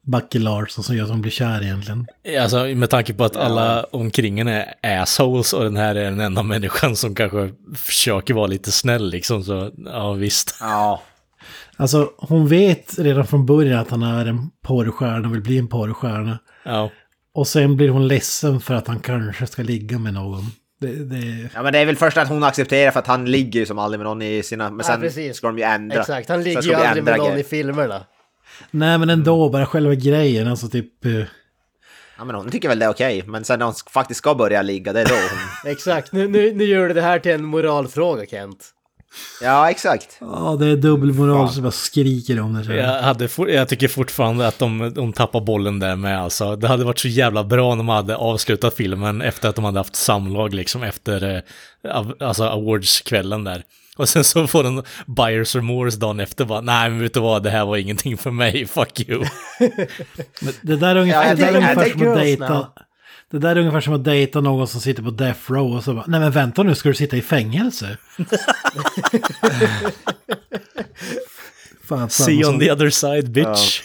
Bucky 0.06 0.38
Larson 0.38 0.84
som 0.84 0.96
gör 0.96 1.04
att 1.04 1.10
hon 1.10 1.20
blir 1.22 1.32
kär 1.32 1.62
egentligen? 1.62 2.06
Alltså 2.40 2.64
med 2.64 2.90
tanke 2.90 3.14
på 3.14 3.24
att 3.24 3.36
alla 3.36 3.84
omkring 3.84 4.38
henne 4.38 4.74
är 4.82 5.00
assholes 5.00 5.52
och 5.52 5.64
den 5.64 5.76
här 5.76 5.94
är 5.94 6.04
den 6.04 6.20
enda 6.20 6.42
människan 6.42 6.96
som 6.96 7.14
kanske 7.14 7.50
försöker 7.76 8.34
vara 8.34 8.46
lite 8.46 8.72
snäll 8.72 9.10
liksom 9.10 9.44
så 9.44 9.70
ja 9.84 10.12
visst. 10.12 10.56
Ja. 10.60 11.02
Alltså, 11.76 12.10
hon 12.16 12.48
vet 12.48 12.98
redan 12.98 13.26
från 13.26 13.46
början 13.46 13.78
att 13.78 13.90
han 13.90 14.02
är 14.02 14.26
en 14.26 14.50
porrstjärna 14.62 15.28
och 15.28 15.34
vill 15.34 15.42
bli 15.42 15.58
en 15.58 15.68
porrstjärna. 15.68 16.38
Ja. 16.64 16.90
Och 17.34 17.48
sen 17.48 17.76
blir 17.76 17.88
hon 17.88 18.08
ledsen 18.08 18.60
för 18.60 18.74
att 18.74 18.86
han 18.86 19.00
kanske 19.00 19.46
ska 19.46 19.62
ligga 19.62 19.98
med 19.98 20.14
någon. 20.14 20.44
Det, 20.80 21.04
det... 21.04 21.50
Ja 21.54 21.62
men 21.62 21.72
det 21.72 21.78
är 21.78 21.86
väl 21.86 21.96
först 21.96 22.16
att 22.16 22.28
hon 22.28 22.44
accepterar 22.44 22.90
för 22.90 23.00
att 23.00 23.06
han 23.06 23.24
ligger 23.24 23.60
ju 23.60 23.66
som 23.66 23.78
aldrig 23.78 23.98
med 23.98 24.04
någon 24.04 24.22
i 24.22 24.42
sina... 24.42 24.70
Men 24.70 24.78
Ja, 24.78 24.84
sen 24.84 25.00
precis. 25.00 25.36
ska 25.36 25.46
de 25.46 25.58
ju 25.58 25.64
ändra. 25.64 26.00
Exakt, 26.00 26.28
han 26.28 26.42
ligger 26.42 26.62
ju 26.62 26.74
aldrig 26.74 27.04
med 27.04 27.16
någon 27.18 27.26
grejer. 27.26 27.40
i 27.40 27.44
filmerna. 27.44 28.00
Nej, 28.70 28.98
men 28.98 29.10
ändå, 29.10 29.48
bara 29.48 29.66
själva 29.66 29.94
grejen, 29.94 30.48
alltså 30.48 30.68
typ... 30.68 31.04
eh, 31.04 31.22
Ja 32.18 32.24
men 32.24 32.34
hon 32.36 32.50
tycker 32.50 32.68
väl 32.68 32.78
det 32.78 32.84
är 32.84 32.90
okej. 32.90 33.24
Men 33.26 33.44
sen 33.44 33.58
när 33.58 33.66
hon 33.66 33.74
faktiskt 33.90 34.18
ska 34.18 34.34
börja 34.34 34.62
ligga, 34.62 34.92
det 34.92 35.00
är 35.00 35.04
då 35.04 35.14
hon... 35.14 35.70
Exakt, 35.72 36.12
nu, 36.12 36.28
nu, 36.28 36.52
nu 36.54 36.64
gör 36.64 36.88
du 36.88 36.94
det 36.94 37.02
här 37.02 37.18
till 37.18 37.32
en 37.32 37.44
moralfråga 37.44 38.26
Kent. 38.26 38.68
Ja 39.42 39.70
exakt. 39.70 40.16
Ja, 40.20 40.56
det 40.60 40.66
är 40.66 40.76
dubbelmoral 40.76 41.50
som 41.50 41.62
bara 41.62 41.72
skriker 41.72 42.40
om 42.40 42.54
det. 42.54 42.74
Jag, 42.76 43.02
hade 43.02 43.28
for, 43.28 43.50
jag 43.50 43.68
tycker 43.68 43.88
fortfarande 43.88 44.46
att 44.46 44.58
de, 44.58 44.92
de 44.94 45.12
tappar 45.12 45.40
bollen 45.40 45.78
där 45.78 45.96
med 45.96 46.20
alltså. 46.22 46.56
Det 46.56 46.68
hade 46.68 46.84
varit 46.84 46.98
så 46.98 47.08
jävla 47.08 47.44
bra 47.44 47.72
om 47.72 47.78
de 47.78 47.88
hade 47.88 48.16
avslutat 48.16 48.74
filmen 48.74 49.22
efter 49.22 49.48
att 49.48 49.54
de 49.56 49.64
hade 49.64 49.80
haft 49.80 49.96
samlag 49.96 50.54
liksom 50.54 50.82
efter 50.82 51.44
eh, 51.84 51.96
av, 51.96 52.14
alltså 52.20 52.44
awardskvällen 52.44 53.44
där. 53.44 53.62
Och 53.96 54.08
sen 54.08 54.24
så 54.24 54.46
får 54.46 54.62
den 54.62 54.82
buyers 55.06 55.54
remorse 55.54 55.98
dagen 55.98 56.20
efter 56.20 56.44
bara, 56.44 56.60
nej 56.60 56.90
men 56.90 57.00
vet 57.00 57.14
du 57.14 57.20
vad, 57.20 57.42
det 57.42 57.50
här 57.50 57.64
var 57.64 57.76
ingenting 57.76 58.18
för 58.18 58.30
mig, 58.30 58.66
fuck 58.74 59.00
you. 59.08 59.24
Det 60.62 60.76
där 60.76 60.96
är 60.96 61.00
ungefär, 61.00 61.28
Ja, 61.28 61.34
det 61.34 61.42
där 61.42 61.52
är 61.52 61.56
ungefär 61.56 61.90
som 61.90 62.08
att 62.08 62.16
dejta... 62.16 62.68
Det 63.30 63.38
där 63.38 63.56
är 63.56 63.60
ungefär 63.60 63.80
som 63.80 63.94
att 63.94 64.04
dejta 64.04 64.40
någon 64.40 64.68
som 64.68 64.80
sitter 64.80 65.02
på 65.02 65.10
death 65.10 65.52
row 65.52 65.76
och 65.76 65.84
så 65.84 65.94
bara, 65.94 66.04
nej 66.08 66.20
men 66.20 66.30
vänta 66.32 66.62
nu, 66.62 66.74
ska 66.74 66.88
du 66.88 66.94
sitta 66.94 67.16
i 67.16 67.22
fängelse? 67.22 67.96
fan, 71.88 71.98
fan, 71.98 72.10
See 72.10 72.38
on 72.38 72.44
sån- 72.44 72.60
the 72.60 72.72
other 72.72 72.90
side 72.90 73.30
bitch. 73.30 73.80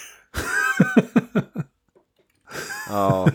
Ja. 2.89 3.29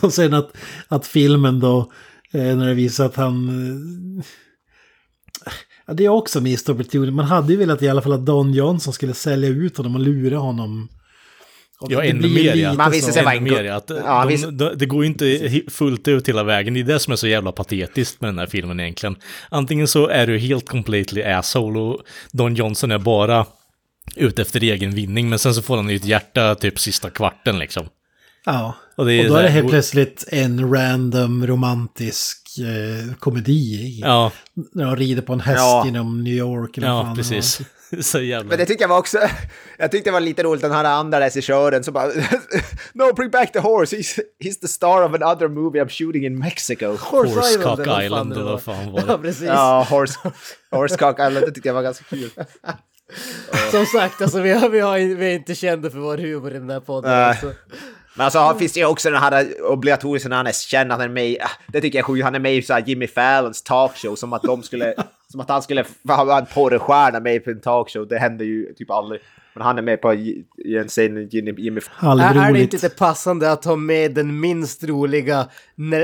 Och 0.00 0.12
sen 0.12 0.34
att, 0.34 0.50
att 0.88 1.06
filmen 1.06 1.60
då, 1.60 1.92
eh, 2.32 2.56
när 2.56 2.66
det 2.66 2.74
visar 2.74 3.06
att 3.06 3.16
han... 3.16 4.22
Ja, 5.88 5.94
det 5.94 6.04
är 6.04 6.08
också 6.08 6.40
missed 6.40 6.74
opportunity. 6.74 7.10
Man 7.12 7.24
hade 7.24 7.52
ju 7.52 7.58
velat 7.58 7.82
i 7.82 7.88
alla 7.88 8.02
fall 8.02 8.12
att 8.12 8.26
Don 8.26 8.52
Johnson 8.54 8.92
skulle 8.92 9.14
sälja 9.14 9.48
ut 9.48 9.76
honom 9.76 9.94
och 9.94 10.00
lura 10.00 10.38
honom. 10.38 10.88
Och 11.80 11.92
Ja, 11.92 12.04
ännu 12.04 12.28
mer 12.28 12.54
ja. 12.54 12.74
Man 12.74 12.90
visste 12.90 13.12
sig 13.12 13.24
vara 13.24 13.34
Ännu 13.34 13.50
mer. 13.50 13.64
Att, 13.70 13.90
Ja, 14.04 14.22
de, 14.24 14.28
visste- 14.28 14.50
de, 14.50 14.74
det 14.76 14.86
går 14.86 15.02
ju 15.04 15.08
inte 15.08 15.60
fullt 15.70 16.08
ut 16.08 16.28
hela 16.28 16.44
vägen. 16.44 16.74
Det 16.74 16.80
är 16.80 16.84
det 16.84 16.98
som 16.98 17.12
är 17.12 17.16
så 17.16 17.26
jävla 17.26 17.52
patetiskt 17.52 18.20
med 18.20 18.28
den 18.28 18.38
här 18.38 18.46
filmen 18.46 18.80
egentligen. 18.80 19.16
Antingen 19.48 19.88
så 19.88 20.08
är 20.08 20.26
du 20.26 20.38
helt 20.38 20.68
completely 20.68 21.22
asshole 21.22 21.78
och 21.80 22.00
Don 22.32 22.54
Johnson 22.54 22.90
är 22.90 22.98
bara 22.98 23.46
ute 24.16 24.42
efter 24.42 24.60
egen 24.62 24.90
vinning. 24.94 25.28
Men 25.28 25.38
sen 25.38 25.54
så 25.54 25.62
får 25.62 25.76
han 25.76 25.88
ju 25.88 25.96
ett 25.96 26.04
hjärta 26.04 26.54
typ 26.54 26.78
sista 26.80 27.10
kvarten 27.10 27.58
liksom. 27.58 27.86
Ja, 28.44 28.74
Och 28.96 28.98
och, 28.98 29.06
det 29.06 29.14
är 29.14 29.28
då 29.28 29.34
är 29.34 29.42
det 29.42 29.48
helt 29.48 29.68
plötsligt 29.68 30.24
en 30.28 30.72
random 30.74 31.46
romantisk 31.46 32.47
eh, 32.58 33.14
komedi. 33.18 33.98
Ja, 34.02 34.32
När 34.72 34.84
de 34.84 34.96
rider 34.96 35.22
på 35.22 35.32
en 35.32 35.40
häst 35.40 35.58
Ja. 35.58 35.82
genom 35.86 36.24
New 36.24 36.34
York. 36.34 36.78
Eller 36.78 36.86
ja 36.88 37.12
precis. 37.16 37.60
så 38.00 38.20
jävla... 38.20 38.48
Men 38.48 38.58
det 38.58 38.66
tycker 38.66 38.82
jag 38.82 38.88
var 38.88 38.98
också... 38.98 39.18
Jag 39.78 39.90
tyckte 39.90 40.10
det 40.10 40.12
var 40.12 40.20
lite 40.20 40.42
roligt 40.42 40.62
den 40.62 40.72
här 40.72 40.84
andra 40.84 41.20
regissören 41.20 41.84
som 41.84 41.94
bara... 41.94 42.06
No, 42.92 43.12
bring 43.14 43.30
back 43.30 43.52
the 43.52 43.58
horse. 43.58 43.96
He's, 43.96 44.18
he's 44.44 44.60
the 44.60 44.68
star 44.68 45.02
of 45.02 45.22
another 45.22 45.48
movie 45.48 45.80
I'm 45.82 45.88
shooting 45.88 46.24
in 46.26 46.38
Mexico. 46.38 46.86
Horsecock 47.00 47.54
eller 47.54 47.64
vad 47.64 47.84
fan 47.86 48.04
Island 48.04 48.30
det 48.30 48.34
eller 48.34 48.44
var. 48.44 48.50
vad 48.52 48.62
fan 48.62 48.92
var 48.92 49.00
det? 49.00 49.06
Ja, 49.08 49.18
precis. 49.18 49.46
Ja, 49.46 49.86
horse, 49.90 50.18
Horsecock 50.70 51.14
Island. 51.18 51.34
Det 51.46 51.50
tyckte 51.50 51.68
jag 51.68 51.74
var 51.74 51.82
ganska 51.82 52.04
kul. 52.04 52.30
Som 53.70 53.86
sagt, 53.86 54.22
alltså, 54.22 54.40
vi, 54.40 54.50
har, 54.52 54.68
vi, 54.68 54.80
har, 54.80 54.98
vi 54.98 55.26
är 55.26 55.34
inte 55.34 55.54
kända 55.54 55.90
för 55.90 55.98
vår 55.98 56.18
humor 56.18 56.50
i 56.50 56.58
den 56.58 56.70
här 56.70 56.80
podden. 56.80 57.10
Nej. 57.10 57.24
Alltså. 57.24 57.52
Men 58.18 58.24
alltså 58.24 58.38
han 58.38 58.58
finns 58.58 58.72
det 58.72 58.80
ju 58.80 58.86
också 58.86 59.10
den 59.10 59.20
här 59.20 59.46
obligatoriska 59.70 60.28
när 60.28 60.36
han 60.36 60.46
är 60.46 60.52
känd, 60.52 60.90
han 60.92 61.00
är 61.00 61.08
med 61.08 61.28
i, 61.28 61.38
ah, 61.40 61.50
det 61.66 61.80
tycker 61.80 61.98
jag 61.98 62.02
är 62.02 62.06
sjukt, 62.06 62.24
han 62.24 62.34
är 62.34 62.38
med 62.38 62.54
i 62.56 62.62
så 62.62 62.72
här 62.72 62.84
Jimmy 62.86 63.06
Fallons 63.06 63.62
talkshow 63.62 64.14
som 64.14 64.32
att 64.32 64.42
de 64.42 64.62
skulle, 64.62 64.94
som 65.32 65.40
att 65.40 65.48
han 65.48 65.62
skulle 65.62 65.84
vara 66.02 66.38
en 66.38 66.46
porrstjärna 66.46 67.20
med 67.20 67.44
på 67.44 67.50
en 67.50 67.60
talkshow, 67.60 68.08
det 68.08 68.18
händer 68.18 68.44
ju 68.44 68.74
typ 68.74 68.90
aldrig. 68.90 69.20
Men 69.54 69.66
han 69.66 69.78
är 69.78 69.82
med 69.82 70.00
på 70.00 70.12
en 70.12 70.88
scen 70.88 71.28
Jimmy, 71.28 71.54
Jimmy 71.58 71.80
Är, 72.02 72.48
är 72.48 72.52
det 72.52 72.60
inte 72.60 72.76
det 72.76 72.96
passande 72.98 73.52
att 73.52 73.64
ha 73.64 73.76
med 73.76 74.14
den 74.14 74.40
minst 74.40 74.84
roliga 74.84 75.48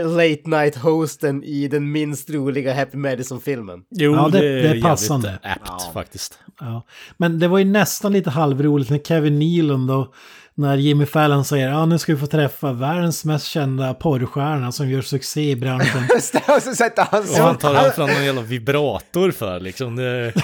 late 0.04 0.42
night 0.44 0.76
hosten 0.76 1.44
i 1.44 1.68
den 1.68 1.92
minst 1.92 2.30
roliga 2.30 2.74
Happy 2.74 2.96
Madison-filmen? 2.96 3.82
Jo, 3.90 4.12
Ja, 4.12 4.28
det- 4.32 4.62
det, 4.62 4.68
är 4.68 4.82
passande. 4.82 5.38
apt 5.42 5.92
faktiskt. 5.92 6.38
Ja. 6.60 6.82
Men 7.16 7.38
det 7.38 7.48
var 7.48 7.58
ju 7.58 7.64
nästan 7.64 8.12
lite 8.12 8.30
halvroligt 8.30 8.90
när 8.90 8.98
Kevin 8.98 9.38
Nealon 9.38 9.86
då, 9.86 10.12
när 10.56 10.76
Jimmy 10.76 11.06
Fallon 11.06 11.44
säger 11.44 11.68
ja 11.68 11.86
nu 11.86 11.98
ska 11.98 12.12
vi 12.12 12.18
få 12.18 12.26
träffa 12.26 12.72
världens 12.72 13.24
mest 13.24 13.46
kända 13.46 13.94
porrstjärna 13.94 14.72
som 14.72 14.90
gör 14.90 15.02
succé 15.02 15.50
i 15.50 15.56
branschen. 15.56 16.08
och 16.56 16.62
så 16.62 16.74
sätter 16.74 17.06
han 17.10 17.22
Och 17.22 17.36
han 17.36 17.58
tar 17.58 17.90
fram 17.90 18.10
någon 18.10 18.24
jävla 18.24 18.42
vibrator 18.42 19.30
för 19.30 19.60
liksom. 19.60 19.96
Det... 19.96 20.32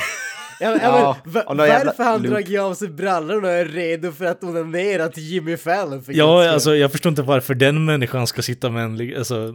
Ja, 0.63 0.71
men, 0.71 0.81
Ja, 0.83 1.17
men, 1.25 1.31
och 1.33 1.47
va- 1.47 1.55
någon 1.55 1.67
jävla 1.67 1.85
varför 1.97 2.05
han 2.05 2.23
dragit 2.23 2.61
av 2.61 2.75
sig 2.75 2.89
brallorna 2.89 3.49
och 3.49 3.55
är 3.55 3.65
redo 3.65 4.13
för 4.13 4.25
att 4.25 4.45
onanera 4.45 5.09
till 5.09 5.23
Jimmy 5.23 5.57
Fallon? 5.57 6.03
För 6.03 6.13
Ja, 6.13 6.41
skull. 6.43 6.55
alltså 6.55 6.77
jag 6.77 6.93
förstår 6.93 7.11
inte 7.11 7.23
varför 7.23 7.55
den 7.55 7.85
människan 7.85 8.27
ska 8.27 8.43
sitta 8.43 8.71
med 8.71 8.85
en 8.85 9.19
alltså, 9.19 9.55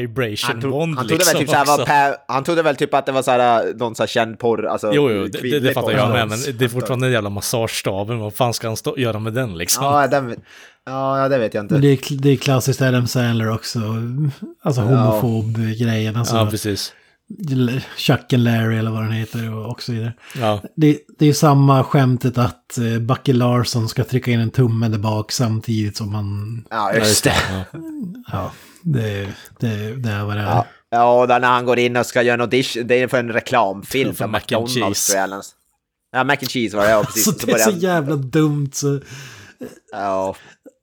vibration 0.00 0.50
Han, 0.52 0.60
tro, 0.60 0.78
wand 0.78 0.96
han 0.96 1.06
trodde 1.08 1.18
liksom 1.24 1.38
väl 1.38 1.40
typ 1.46 1.50
såhär, 1.50 1.62
också. 1.62 1.76
var 1.78 1.86
per, 1.86 2.14
han 2.28 2.44
trodde 2.44 2.62
väl 2.62 2.76
typ 2.76 2.94
att 2.94 3.06
det 3.06 3.12
var 3.12 3.22
såhär, 3.22 3.74
någon 3.74 3.94
såhär 3.94 4.08
känd 4.08 4.38
porr, 4.38 4.66
alltså 4.66 4.90
Jo, 4.94 5.10
jo, 5.10 5.26
det, 5.26 5.38
det, 5.50 5.58
det 5.60 5.72
fattar 5.74 5.92
jag 5.92 6.10
med, 6.10 6.28
men 6.28 6.38
det 6.58 6.64
är 6.64 6.68
fortfarande 6.68 7.06
en 7.06 7.12
jävla 7.12 7.30
massagestaven. 7.30 8.18
Vad 8.18 8.34
fan 8.34 8.54
ska 8.54 8.66
han 8.66 8.76
stå, 8.76 8.98
göra 8.98 9.18
med 9.18 9.32
den 9.32 9.58
liksom? 9.58 9.84
Ja, 9.84 10.06
den, 10.06 10.36
ja, 10.86 11.18
ja, 11.22 11.28
det 11.28 11.38
vet 11.38 11.54
jag 11.54 11.64
inte. 11.64 11.74
Men 11.74 11.82
det 11.82 11.88
är, 11.88 12.18
det 12.22 12.28
är 12.30 12.36
klassiskt 12.36 12.82
Adam 12.82 13.06
Sandler 13.06 13.50
också. 13.50 13.78
Alltså 14.62 14.80
homofob-grejen. 14.80 16.16
Alltså, 16.16 16.36
Ja, 16.36 16.48
precis. 16.50 16.92
Chuck 17.96 18.32
and 18.32 18.44
Larry 18.44 18.78
eller 18.78 18.90
vad 18.90 19.02
den 19.02 19.12
heter 19.12 19.54
och, 19.54 19.70
och 19.70 19.82
så 19.82 19.92
vidare. 19.92 20.12
Ja, 20.38 20.62
Det, 20.76 20.98
det 21.18 21.26
är 21.26 21.32
samma 21.32 21.84
skämtet 21.84 22.38
att 22.38 22.78
eh, 22.78 22.98
Bucky 22.98 23.32
Larson 23.32 23.88
ska 23.88 24.04
trycka 24.04 24.30
in 24.30 24.40
en 24.40 24.50
tumme 24.50 24.88
där 24.88 24.98
bak 24.98 25.32
samtidigt 25.32 25.96
som 25.96 26.14
han... 26.14 26.64
Ja, 26.70 26.94
just 26.94 27.24
det. 27.24 27.34
Ja. 28.32 28.52
Det, 28.82 29.28
det, 29.58 29.94
det 29.96 30.10
är 30.10 30.24
vad 30.24 30.36
det 30.36 30.42
är. 30.42 30.46
Ja, 30.46 30.66
ja 30.90 31.20
och 31.22 31.28
när 31.28 31.40
han 31.48 31.64
går 31.66 31.78
in 31.78 31.96
och 31.96 32.06
ska 32.06 32.22
göra 32.22 32.34
en 32.34 32.40
audition, 32.40 32.86
det 32.86 32.94
är 32.94 33.08
för 33.08 33.18
en 33.18 33.32
reklamfilm 33.32 34.14
För 34.14 34.24
för 34.24 34.26
mac 34.26 34.38
and 34.38 34.42
McDonalds 34.64 35.06
cheese. 35.06 35.26
tror. 35.28 35.42
Ja, 36.12 36.24
mac 36.24 36.32
and 36.40 36.50
cheese 36.50 36.76
var 36.76 36.84
det, 36.84 36.90
ja 36.90 37.02
precis. 37.04 37.24
Så 37.24 37.32
Så 37.32 37.46
det 37.46 37.52
är 37.52 37.58
så 37.58 37.70
jävla 37.70 38.16
dumt 38.16 38.70
så... 38.72 39.00
ja, 39.92 40.36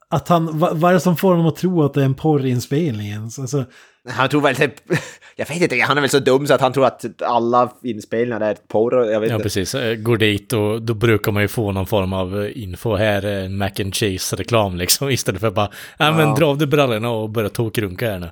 Att 0.10 0.28
han, 0.28 0.60
vad, 0.60 0.78
vad 0.78 0.90
är 0.92 0.94
det 0.94 1.00
som 1.00 1.18
får 1.18 1.30
honom 1.30 1.46
att 1.46 1.56
tro 1.56 1.84
att 1.84 1.94
det 1.94 2.02
är 2.02 2.06
en 2.06 2.14
porrinspelning 2.16 3.08
ens? 3.08 3.40
Alltså, 3.40 3.66
han 4.08 4.30
tror 4.30 4.42
väl 4.42 4.56
typ, 4.56 4.74
jag 5.36 5.48
vet 5.48 5.62
inte, 5.62 5.80
han 5.82 5.98
är 5.98 6.02
väl 6.02 6.10
så 6.10 6.20
dum 6.20 6.48
så 6.48 6.54
att 6.54 6.62
han 6.62 6.74
tror 6.74 6.86
att 6.86 7.22
alla 7.22 7.72
inspelningar 7.84 8.42
är 8.42 8.58
porr, 8.68 9.12
jag 9.12 9.20
vet 9.20 9.30
ja, 9.30 9.36
inte. 9.36 9.44
precis. 9.44 9.76
Eh, 9.76 9.96
Går 9.96 10.18
dit 10.18 10.54
och 10.54 10.82
då 10.82 10.94
brukar 10.94 11.32
man 11.32 11.42
ju 11.42 11.48
få 11.48 11.72
någon 11.72 11.86
form 11.86 12.14
av 12.14 12.44
eh, 12.44 12.64
info. 12.64 12.96
Här 12.96 13.26
är 13.26 13.50
mac 13.50 13.72
and 13.80 13.96
cheese-reklam 13.96 14.78
liksom. 14.78 15.10
Istället 15.18 15.42
för 15.42 15.52
bara, 15.52 15.70
ja 15.98 16.12
men 16.12 16.36
dra 16.36 16.46
av 16.46 16.58
dig 16.58 16.68
brallorna 16.68 17.10
och 17.10 17.30
börja 17.30 17.50
tokrunka 17.50 18.12
här 18.12 18.20
nu. 18.20 18.30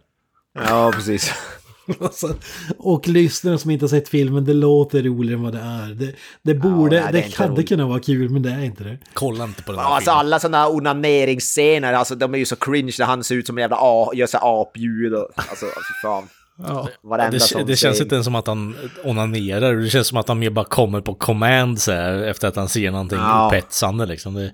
Ja, 0.54 0.92
precis. 0.96 1.34
alltså, 2.02 2.36
och 2.78 3.08
lyssnare 3.08 3.58
som 3.58 3.72
inte 3.72 3.84
har 3.84 3.90
sett 3.90 4.10
filmen, 4.10 4.46
det 4.46 4.54
låter 4.54 5.04
roligare 5.04 5.38
än 5.38 5.44
vad 5.44 5.54
det 5.54 5.60
är. 5.60 5.94
Det, 5.94 6.14
det 6.42 6.54
borde, 6.54 7.02
nej, 7.02 7.14
det 7.14 7.20
det, 7.20 7.36
hade 7.36 7.52
roligt. 7.52 7.68
kunnat 7.68 7.88
vara 7.88 8.00
kul, 8.00 8.30
men 8.30 8.42
det 8.42 8.50
är 8.52 8.64
inte 8.64 8.84
det. 8.84 8.98
Kolla 9.14 9.44
inte 9.44 9.64
på 9.64 9.72
den 9.72 9.82
här 9.82 9.88
Ja, 9.88 9.96
alltså 9.96 10.12
alla 10.12 10.40
sådana 10.40 10.58
här 10.58 10.76
onaneringsscener, 10.76 11.94
alltså 11.94 12.16
de 12.16 12.34
är 12.34 12.38
ju 12.38 12.46
så 12.46 12.56
cringe 12.56 12.94
när 13.00 13.06
han 13.06 13.24
ser 13.24 13.36
ut 13.36 13.48
som 13.48 13.58
en 13.58 13.62
jävla 13.62 13.78
a, 13.80 14.10
gör 14.14 14.28
så 14.28 14.38
här 14.38 14.62
apljud 14.62 15.14
och 15.14 15.30
alltså, 15.36 15.66
alltså 15.66 15.94
fan. 16.02 16.28
Ja. 16.58 16.88
Varenda 17.04 17.38
Det, 17.56 17.64
det 17.64 17.76
känns 17.76 18.02
inte 18.02 18.16
ens 18.16 18.26
som 18.26 18.36
att 18.36 18.48
han 18.48 18.76
onanerar. 19.04 19.76
Det 19.76 19.90
känns 19.90 20.08
som 20.08 20.18
att 20.18 20.28
han 20.28 20.40
mer 20.40 20.50
bara 20.50 20.66
kommer 20.66 21.02
på 21.02 21.16
command 21.16 21.82
så 21.82 21.92
här, 21.92 22.14
efter 22.24 22.48
att 22.48 22.56
han 22.56 22.70
ser 22.70 22.92
någonting 22.92 23.20
Ja. 23.20 23.48
upphetsande 23.48 24.06
liksom. 24.06 24.34
Det 24.34 24.52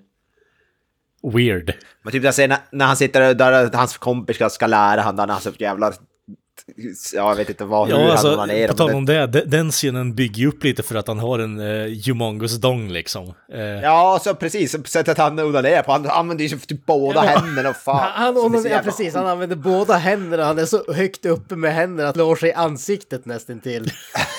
weird. 1.34 1.74
Men 2.04 2.12
typ 2.12 2.24
jag 2.24 2.50
när, 2.50 2.58
när 2.72 2.86
han 2.86 2.98
sitter 2.98 3.34
där, 3.34 3.70
hans 3.74 3.98
kompis 3.98 4.36
ska, 4.36 4.50
ska 4.50 4.68
lära 4.68 5.02
han, 5.02 5.16
när 5.16 5.28
han 5.28 5.42
så 5.42 5.52
jävla 5.60 5.94
Ja, 7.14 7.30
jag 7.30 7.36
vet 7.36 7.50
inte 7.50 7.66
vad, 7.66 7.88
hur 7.88 7.96
Ja, 7.96 8.02
han 8.02 8.12
alltså, 8.12 8.34
onanerar. 8.34 8.68
på 8.68 8.74
tal 8.78 8.92
om 8.96 9.06
det, 9.06 9.28
de- 9.28 9.42
den 9.46 9.72
scenen 9.72 10.16
bygger 10.16 10.42
ju 10.42 10.48
upp 10.48 10.64
lite 10.64 10.84
för 10.84 10.96
att 10.96 11.08
han 11.08 11.20
har 11.20 11.40
en 11.40 11.60
uh, 11.60 11.98
humongous 12.06 12.58
dong 12.58 12.90
liksom. 12.92 13.34
Eh, 13.54 13.60
Ja, 13.62 14.20
så 14.24 14.36
precis. 14.36 14.88
Sättet 14.88 15.18
han 15.18 15.40
onanerar 15.40 15.84
på. 15.84 15.92
Han 15.92 16.10
använder 16.10 16.46
ju 16.46 16.58
typ 16.58 16.86
båda 16.86 17.22
händerna 17.22 17.70
och 17.70 17.76
fan. 17.76 18.12
Han, 18.14 18.36
han, 18.36 18.66
är 18.66 18.70
ja, 18.70 18.80
precis, 18.84 19.16
han 19.16 19.28
använder 19.28 19.56
båda 19.56 19.94
händerna. 19.94 20.46
Han 20.46 20.60
är 20.60 20.66
så 20.66 20.94
högt 20.94 21.26
uppe 21.26 21.56
med 21.56 21.74
händerna 21.74 22.10
att 22.10 22.16
slår 22.16 22.36
sig 22.36 22.50
i 22.50 22.54
ansiktet 22.54 23.26
nästintill. 23.26 23.92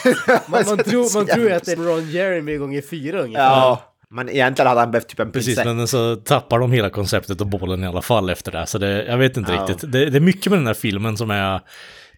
man, 0.47 0.63
man, 0.67 0.79
tror, 0.79 1.15
man 1.15 1.27
tror 1.27 1.53
att 1.53 1.65
det 1.65 1.73
är 1.73 1.77
Ron 1.77 2.11
Jeremy 2.11 2.57
gånger 2.57 2.83
fyra 2.91 3.21
ungefär. 3.23 3.45
Ja, 3.45 3.83
men 4.09 4.29
egentligen 4.29 4.67
hade 4.69 4.81
han 4.81 4.91
behövt 4.91 5.09
typ 5.09 5.21
en 5.21 5.33
Precis, 5.33 5.57
pincett. 5.57 5.77
men 5.77 5.89
så 5.89 6.17
tappar 6.17 6.59
de 6.59 6.73
hela 6.73 6.91
konceptet 6.91 7.41
och 7.41 7.47
bollen 7.47 7.85
i 7.85 7.87
alla 7.87 8.03
fall 8.03 8.31
efter 8.31 8.53
det. 8.53 8.67
Så 8.67 8.79
det, 8.79 9.05
jag 9.05 9.19
vet 9.19 9.37
inte 9.37 9.53
Ja. 9.53 9.63
riktigt. 9.63 9.93
Det, 9.93 10.11
det 10.11 10.19
är 10.19 10.21
mycket 10.21 10.51
med 10.51 10.59
den 10.59 10.67
här 10.67 10.75
filmen 10.75 11.17
som 11.17 11.31
är 11.31 11.61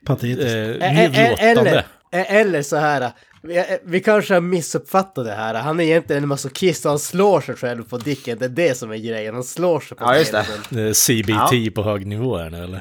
Patetiskt. 0.04 0.50
eh, 0.50 0.56
Ä- 0.56 0.78
ä- 0.80 0.92
nedlåtande. 0.92 1.84
Eller, 2.12 2.40
eller 2.40 2.62
så 2.62 2.76
här. 2.76 3.10
Vi, 3.42 3.64
vi 3.84 4.00
kanske 4.00 4.34
har 4.34 4.40
missuppfattat 4.40 5.24
det 5.24 5.32
här. 5.32 5.54
Han 5.54 5.80
är 5.80 5.84
egentligen 5.84 6.22
en 6.22 6.28
masochist 6.28 6.84
och 6.84 6.90
han 6.90 6.98
slår 6.98 7.40
sig 7.40 7.56
själv 7.56 7.82
på 7.84 7.98
dicken. 7.98 8.38
Det 8.38 8.44
är 8.44 8.48
det 8.48 8.74
som 8.78 8.90
är 8.92 8.96
grejen. 8.96 9.34
Han 9.34 9.44
slår 9.44 9.80
sig 9.80 9.96
på 9.96 10.04
Ja, 10.04 10.16
just 10.18 10.32
det. 10.70 10.86
Eh, 10.86 10.92
CBT 10.92 11.74
på 11.74 11.82
hög 11.82 12.06
nivå 12.06 12.36
här 12.38 12.50
nu 12.50 12.64
eller? 12.64 12.80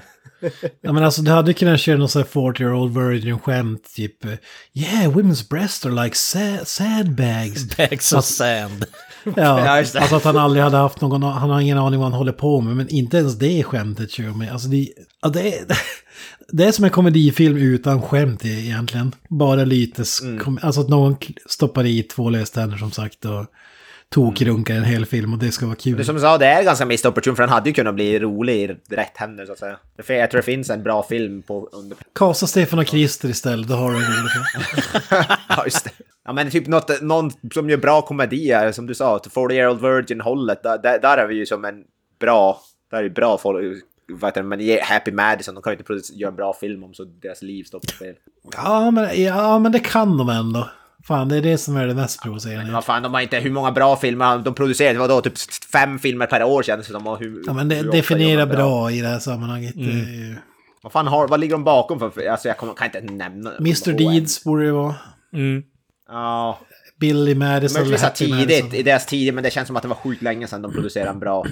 Ja 0.81 0.91
men 0.93 1.03
alltså 1.03 1.21
du 1.21 1.31
hade 1.31 1.53
kunnat 1.53 1.79
köra 1.79 1.97
någon 1.97 2.09
sån 2.09 2.21
här 2.21 2.29
40 2.29 2.63
year 2.63 2.73
old 2.73 2.97
virgin 2.97 3.39
skämt 3.39 3.93
typ 3.95 4.25
Yeah, 4.73 5.11
women's 5.17 5.49
breasts 5.49 5.85
are 5.85 6.03
like 6.03 6.15
sa- 6.17 6.65
sandbags. 6.65 7.77
Bags 7.77 8.13
of 8.13 8.19
Att- 8.19 8.25
sand. 8.25 8.85
Ja, 9.35 9.69
alltså 9.69 10.15
att 10.15 10.23
han 10.23 10.37
aldrig 10.37 10.63
hade 10.63 10.77
haft 10.77 11.01
någon, 11.01 11.23
han 11.23 11.49
har 11.49 11.61
ingen 11.61 11.77
aning 11.77 11.99
vad 11.99 12.09
han 12.09 12.17
håller 12.17 12.31
på 12.31 12.61
med, 12.61 12.75
men 12.77 12.89
inte 12.89 13.17
ens 13.17 13.35
det 13.39 13.63
skämtet 13.63 14.11
kör 14.11 14.23
med. 14.37 14.51
Alltså 14.51 14.67
det, 14.67 14.87
ja, 15.21 15.29
det, 15.29 15.57
är, 15.57 15.65
det 16.51 16.65
är 16.65 16.71
som 16.71 16.85
en 16.85 16.91
komedifilm 16.91 17.57
utan 17.57 18.01
skämt 18.01 18.45
egentligen. 18.45 19.15
Bara 19.29 19.63
lite, 19.65 20.03
kom, 20.43 20.59
alltså 20.61 20.81
att 20.81 20.89
någon 20.89 21.15
stoppar 21.49 21.85
i 21.85 22.03
två 22.03 22.29
löständer 22.29 22.77
som 22.77 22.91
sagt 22.91 23.25
och 23.25 23.45
tokrunkar 24.13 24.75
en 24.75 24.83
hel 24.83 25.05
film 25.05 25.33
och 25.33 25.39
det 25.39 25.51
ska 25.51 25.65
vara 25.65 25.75
kul. 25.75 25.97
Det 25.97 26.03
som 26.03 26.15
du 26.15 26.21
sa, 26.21 26.37
det 26.37 26.45
är 26.45 26.63
ganska 26.63 26.85
missed 26.85 27.09
opportunity 27.09 27.35
för 27.35 27.43
den 27.43 27.49
hade 27.49 27.69
ju 27.69 27.73
kunnat 27.73 27.95
bli 27.95 28.19
rolig 28.19 28.55
i 28.55 28.67
rätt 28.89 29.17
händer 29.17 29.45
så 29.45 29.51
att 29.51 29.59
säga. 29.59 29.77
Jag 29.95 30.31
tror 30.31 30.41
det 30.41 30.45
finns 30.45 30.69
en 30.69 30.83
bra 30.83 31.03
film 31.03 31.41
på 31.41 31.69
under... 31.71 31.97
Kasta 32.15 32.47
Stefan 32.47 32.79
och 32.79 32.85
Krister 32.85 33.29
istället, 33.29 33.67
då 33.67 33.73
har 33.73 33.91
du 33.91 33.97
en 33.97 34.03
rolig 34.03 34.31
film. 34.31 35.23
Ja, 35.49 35.63
just 35.63 35.83
det. 35.83 35.91
Ja, 36.25 36.33
men 36.33 36.51
typ 36.51 36.67
något, 36.67 37.01
någon 37.01 37.31
som 37.53 37.69
gör 37.69 37.77
bra 37.77 38.01
komedier, 38.01 38.71
som 38.71 38.87
du 38.87 38.95
sa, 38.95 39.19
40 39.29 39.53
year 39.53 39.69
old 39.69 39.81
virgin-hållet, 39.81 40.63
där, 40.63 40.77
där, 40.77 40.99
där 40.99 41.17
är 41.17 41.27
vi 41.27 41.35
ju 41.35 41.45
som 41.45 41.65
en 41.65 41.83
bra, 42.19 42.61
där 42.91 43.03
är 43.03 43.09
bra 43.09 43.37
folk, 43.37 43.83
vad 44.07 44.27
heter 44.27 44.43
men 44.43 44.79
Happy 44.81 45.11
Madison, 45.11 45.55
de 45.55 45.63
kan 45.63 45.73
ju 45.73 45.79
inte 45.79 46.13
göra 46.13 46.29
en 46.29 46.35
bra 46.35 46.53
film 46.53 46.83
om 46.83 46.93
så 46.93 47.03
deras 47.03 47.41
liv 47.41 47.63
står 47.63 47.79
på 47.79 47.87
spel. 47.87 48.15
Ja 48.53 48.91
men, 48.91 49.23
ja, 49.23 49.59
men 49.59 49.71
det 49.71 49.79
kan 49.79 50.17
de 50.17 50.29
ändå. 50.29 50.69
Fan, 51.07 51.29
det 51.29 51.37
är 51.37 51.41
det 51.41 51.57
som 51.57 51.75
är 51.77 51.87
det 51.87 51.93
mest 51.95 52.21
provocerande. 52.21 52.63
Men 52.65 52.73
vad 52.73 52.85
fan, 52.85 53.03
de 53.03 53.13
har 53.13 53.21
inte 53.21 53.39
hur 53.39 53.51
många 53.51 53.71
bra 53.71 53.95
filmer 53.95 54.37
de 54.37 54.53
producerat, 54.53 54.97
vadå, 54.97 55.21
typ 55.21 55.33
fem 55.71 55.99
filmer 55.99 56.25
per 56.25 56.43
år 56.43 56.63
känns 56.63 56.87
det 56.87 56.93
som. 56.93 57.07
Och 57.07 57.19
hur, 57.19 57.43
Ja, 57.45 57.53
men 57.53 57.69
det 57.69 57.75
hur 57.75 57.87
ofta 57.87 57.97
definierar 57.97 58.39
gör 58.39 58.45
de 58.47 58.55
bra 58.55 58.91
i 58.91 59.01
det 59.01 59.07
här 59.07 59.19
sammanhanget. 59.19 59.75
Är 59.75 59.79
ju- 59.79 60.35
Vad 60.83 60.91
fan 60.91 61.07
har, 61.07 61.27
vad 61.27 61.39
ligger 61.39 61.53
de 61.55 61.63
bakom 61.63 61.99
för, 61.99 62.27
alltså 62.27 62.47
jag 62.47 62.57
kommer, 62.57 62.73
kan 62.73 62.85
inte 62.85 63.01
nämna. 63.01 63.51
Mr 63.59 63.91
Deeds 63.97 64.43
borde 64.43 64.65
det 64.65 64.71
vara. 64.71 64.95
Mm. 65.33 65.63
Ja, 66.07 66.59
Billy 66.99 67.35
Madison. 67.35 67.91
Happy 67.93 68.13
tidigt, 68.15 68.39
Madison. 68.63 68.73
i 68.73 68.83
deras 68.83 69.05
tid, 69.05 69.33
men 69.33 69.43
det 69.43 69.51
känns 69.51 69.67
som 69.67 69.75
att 69.75 69.81
det 69.81 69.87
var 69.89 69.95
sjukt 69.95 70.21
länge 70.21 70.47
sedan 70.47 70.61
de 70.61 70.73
producerade 70.73 71.09
en 71.09 71.19
bra... 71.19 71.45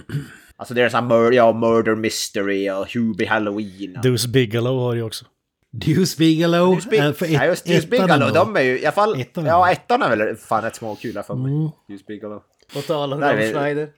Alltså 0.57 0.73
det 0.73 0.81
är 0.81 0.89
sån 0.89 1.07
murder, 1.07 1.31
ja, 1.37 1.53
Murder 1.53 1.95
Mystery 1.95 2.69
och 2.69 2.93
Hubie 2.93 3.27
Halloween. 3.29 3.95
Och... 3.97 4.03
Deuce 4.03 4.27
Bigelow 4.27 4.79
har 4.79 4.93
ju 4.93 5.03
också. 5.03 5.25
Deuce 5.71 6.17
Bigelow. 6.17 6.71
Deuce 6.75 6.89
Big- 6.89 6.99
eh, 6.99 7.13
för 7.13 7.25
ja, 7.25 7.45
just 7.45 7.65
Deuce 7.65 7.89
Bigelow, 7.89 8.33
de 8.33 8.55
är 8.55 8.61
ju 8.61 8.79
i 8.79 8.85
alla 8.85 8.91
fall... 8.91 9.21
Ettan 9.21 9.45
ja, 9.45 9.71
ettan 9.71 10.01
är 10.01 10.15
väl 10.15 10.35
fan 10.35 10.63
rätt 10.63 10.75
småkul 10.75 11.23
för 11.23 11.35
mig. 11.35 11.51
Mm. 11.53 11.69
Deuce 11.87 12.05
Bigelow. 12.05 12.41
På 12.73 12.81
tal 12.81 13.13
om 13.13 13.23
är 13.23 13.33
Rob 13.37 13.55
Schneider. 13.55 13.89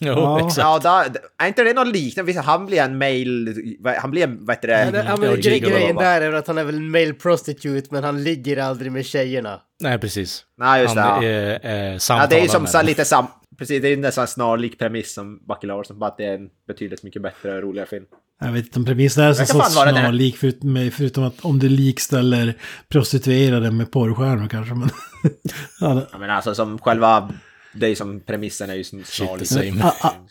Jo, 0.00 0.12
Ja. 0.12 0.46
exakt. 0.46 0.58
Ja, 0.58 0.78
där, 1.10 1.20
är 1.38 1.46
inte 1.48 1.64
det 1.64 1.72
något 1.72 1.88
liknande? 1.88 2.32
Visst, 2.32 2.44
Han 2.44 2.66
blir 2.66 2.78
en 2.82 2.98
mail... 2.98 3.54
Han 4.00 4.10
blir 4.10 4.24
en, 4.24 4.44
vad 4.46 4.56
heter 4.56 4.68
Ja, 4.68 4.84
det, 4.84 4.90
det? 4.90 5.04
ja, 5.08 5.16
men 5.16 5.30
Ja, 5.30 5.36
grejen 5.68 5.96
där 5.96 6.20
är 6.20 6.32
att 6.32 6.46
han 6.46 6.58
är 6.58 6.64
väl 6.64 6.74
en 6.76 6.90
male 6.90 7.12
prostitute 7.12 7.88
men 7.90 8.04
han 8.04 8.22
ligger 8.24 8.56
aldrig 8.56 8.92
med 8.92 9.06
tjejerna. 9.06 9.60
Nej, 9.80 9.98
precis. 9.98 10.44
Nej, 10.58 10.82
just 10.82 10.94
det. 10.94 11.00
Han 11.00 11.22
Ja. 11.24 11.28
är, 11.30 11.60
är 11.66 11.92
Ja, 11.92 11.98
samtalar 11.98 12.30
det 12.30 12.38
är 12.38 12.42
ju 12.42 12.48
som 12.48 12.66
så, 12.66 12.82
lite 12.82 13.04
sam... 13.04 13.26
Precis, 13.58 13.82
det 13.82 13.88
är 13.88 13.96
ju 13.96 14.10
sån 14.12 14.26
snarlik 14.26 14.78
premiss 14.78 15.14
som 15.14 15.38
Bucky 15.48 15.66
Larson, 15.66 15.98
bara 15.98 16.10
att 16.10 16.16
det 16.16 16.24
är 16.24 16.34
en 16.34 16.48
betydligt 16.68 17.02
mycket 17.02 17.22
bättre 17.22 17.56
och 17.56 17.62
roligare 17.62 17.86
film. 17.88 18.04
Jag 18.40 18.52
vet 18.52 18.64
inte 18.64 18.78
om 18.78 18.84
premissen 18.84 19.24
är 19.24 19.32
så, 19.32 19.46
så 19.46 19.58
det. 19.58 19.64
snarlik 19.64 20.36
förutom, 20.36 20.72
med- 20.72 20.94
förutom 20.94 21.24
att 21.24 21.40
om 21.40 21.58
du 21.58 21.68
likställer 21.68 22.54
prostituerade 22.88 23.70
med 23.70 23.90
porrstjärnor 23.90 24.48
kanske. 24.48 24.74
Men, 24.74 24.90
ja, 25.80 25.94
det- 26.12 26.18
menar 26.18 26.34
alltså 26.34 26.54
som 26.54 26.78
själva... 26.78 27.30
Det 27.74 27.86
är 27.88 27.94
som 27.94 28.20
premissen 28.20 28.70
är 28.70 28.74
ju 28.74 28.84
som 28.84 29.04
snarlik. 29.04 29.74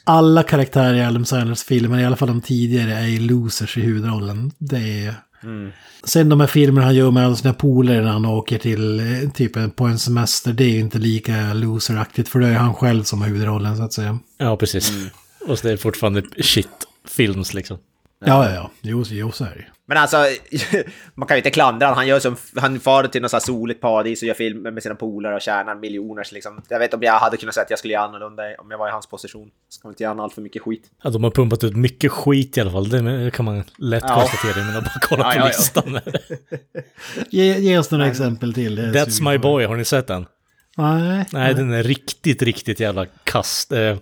alla 0.04 0.44
karaktärer 0.44 0.94
i 0.94 1.04
Adam 1.06 1.26
Sandlers 1.26 1.64
filmer, 1.64 2.00
i 2.00 2.06
alla 2.06 2.16
fall 2.16 2.28
de 2.28 2.42
tidigare, 2.42 2.94
är 2.94 3.08
ju 3.08 3.20
losers 3.20 3.78
i 3.78 3.82
huvudrollen. 3.82 4.52
Det 4.58 5.06
är... 5.06 5.14
Mm. 5.44 5.72
Sen 6.04 6.30
de 6.30 6.40
här 6.40 6.48
filmerna 6.48 6.86
han 6.86 6.96
gör 6.96 7.12
med 7.12 7.26
alla 7.26 7.36
sina 7.36 7.54
polare 7.54 8.02
när 8.02 8.12
han 8.12 8.26
åker 8.26 8.58
till 8.58 9.00
eh, 9.00 9.30
typ 9.30 9.76
på 9.76 9.86
en 9.86 10.00
semester, 10.00 10.54
det 10.54 10.64
är 10.64 10.70
ju 10.70 10.80
inte 10.80 10.98
lika 10.98 11.54
loseraktigt 11.54 12.30
för 12.30 12.40
det 12.40 12.48
är 12.48 12.54
han 12.54 12.74
själv 12.74 13.04
som 13.04 13.22
har 13.22 13.28
huvudrollen 13.28 13.78
så 13.78 13.84
att 13.84 13.94
säga. 13.94 14.20
Ja, 14.38 14.58
precis. 14.58 14.90
Mm. 14.92 15.08
Och 15.48 15.60
så 15.60 15.68
det 15.68 15.74
är 15.74 15.78
fortfarande 15.78 16.22
shit-films 16.38 17.54
liksom. 17.54 17.78
Ja, 18.26 18.50
ja, 18.50 18.56
ja. 18.56 18.72
Jo, 18.82 19.04
jo 19.10 19.32
så 19.32 19.44
är 19.44 19.50
det. 19.56 19.66
Men 19.88 19.98
alltså, 19.98 20.18
man 21.16 21.28
kan 21.28 21.36
ju 21.38 21.40
inte 21.40 21.50
klandra 21.50 21.86
honom. 21.88 21.98
Han 21.98 22.08
gör 22.08 22.20
som, 22.20 22.36
han 22.56 22.80
far 22.80 23.04
till 23.04 23.22
något 23.22 23.32
så 23.32 23.38
här 23.38 23.42
soligt 23.42 23.82
paradis 23.82 24.22
och 24.22 24.28
gör 24.28 24.34
filmer 24.36 24.72
med 24.72 24.84
sina 24.84 24.96
polare 24.96 25.36
och 25.36 25.42
tjänar 25.42 25.76
miljoner. 25.76 26.28
Liksom, 26.32 26.62
jag 26.70 26.80
vet 26.80 26.94
om 26.94 27.04
jag 27.04 27.14
hade 27.20 27.38
kunnat 27.38 27.56
säga 27.56 27.64
att 27.64 27.70
jag 27.70 27.80
skulle 27.80 27.94
göra 27.94 28.04
annorlunda 28.04 28.44
om 28.60 28.72
jag 28.72 28.78
var 28.78 28.88
i 28.88 28.92
hans 28.92 29.08
position. 29.08 29.50
Ska 29.70 29.90
inte 29.90 30.04
göra 30.04 30.24
allt 30.24 30.34
för 30.34 30.42
mycket 30.42 30.62
skit. 30.62 30.84
Ja, 31.04 31.10
de 31.10 31.24
har 31.24 31.32
pumpat 31.32 31.64
ut 31.64 31.76
mycket 31.76 32.12
skit 32.12 32.58
i 32.58 32.62
alla 32.62 32.72
fall. 32.72 32.90
Det 32.90 33.32
kan 33.32 33.46
man 33.46 33.64
lätt 33.78 34.04
Ja. 34.08 34.16
konstatera 34.16 34.66
när 34.66 34.74
man 34.74 34.84
bara 34.84 35.00
kollar 35.02 35.26
Ja, 35.26 35.32
på 35.32 35.38
ja, 35.38 35.42
ja. 35.42 35.48
listan. 35.48 36.00
Ge, 37.30 37.58
ge 37.60 37.78
oss 37.78 37.92
några 37.92 38.08
exempel 38.08 38.54
till. 38.54 38.80
That's 38.80 39.32
My. 39.32 39.38
Boy, 39.38 39.66
har 39.66 39.76
ni 39.76 39.86
sett 39.86 40.08
den? 40.08 40.26
Nej. 40.78 41.26
Nej, 41.34 41.54
den 41.54 41.74
är 41.74 41.84
riktigt, 41.84 42.42
riktigt 42.42 42.80
jävla 42.80 43.06
kast. 43.24 43.72
Eh, 43.72 43.98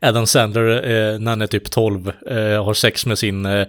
Adam 0.00 0.26
Sandler, 0.26 0.68
eh, 0.90 1.18
när 1.18 1.30
han 1.30 1.42
är 1.42 1.46
typ 1.46 1.70
12, 1.70 2.12
eh, 2.26 2.64
har 2.64 2.74
sex 2.74 3.06
med 3.06 3.18
sin 3.18 3.46
eh, 3.46 3.66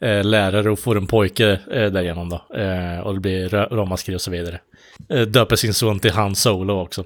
eh, 0.00 0.24
lärare 0.24 0.70
och 0.70 0.78
får 0.78 0.96
en 0.96 1.06
pojke 1.06 1.60
eh, 1.72 1.86
därigenom 1.92 2.28
då. 2.28 2.56
Eh, 2.60 3.00
och 3.00 3.14
det 3.14 3.20
blir 3.20 3.48
ra- 3.48 3.76
ramaskri 3.76 4.16
och 4.16 4.20
så 4.20 4.30
vidare. 4.30 4.60
Eh, 5.08 5.20
döper 5.20 5.56
sin 5.56 5.74
son 5.74 5.98
till 6.00 6.10
Han 6.12 6.34
Solo 6.34 6.80
också. 6.80 7.04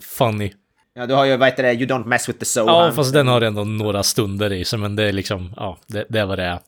Funny. 0.00 0.52
Ja, 0.94 1.06
du 1.06 1.14
har 1.14 1.24
ju, 1.24 1.36
vad 1.36 1.48
heter 1.48 1.62
det, 1.62 1.72
You 1.72 1.86
Don't 1.86 2.06
Mess 2.06 2.28
With 2.28 2.38
The 2.38 2.44
Soul. 2.44 2.66
Ja, 2.66 2.92
fast 2.94 3.12
den 3.12 3.28
har 3.28 3.40
ändå 3.40 3.64
några 3.64 4.02
stunder 4.02 4.52
i 4.52 4.64
sig, 4.64 4.78
men 4.78 4.96
det 4.96 5.02
är 5.02 5.12
liksom, 5.12 5.52
ja, 5.56 5.78
det, 5.86 6.04
det 6.08 6.18
är 6.20 6.26
vad 6.26 6.38
det 6.38 6.44
är. 6.44 6.58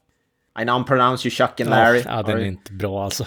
I 0.62 0.70
unpronounce 0.70 1.28
you 1.28 1.30
Chuck 1.34 1.60
and 1.60 1.70
Larry. 1.70 2.02
Ja, 2.06 2.22
den 2.22 2.38
är 2.38 2.44
inte 2.44 2.72
bra 2.72 3.04
alltså. 3.04 3.26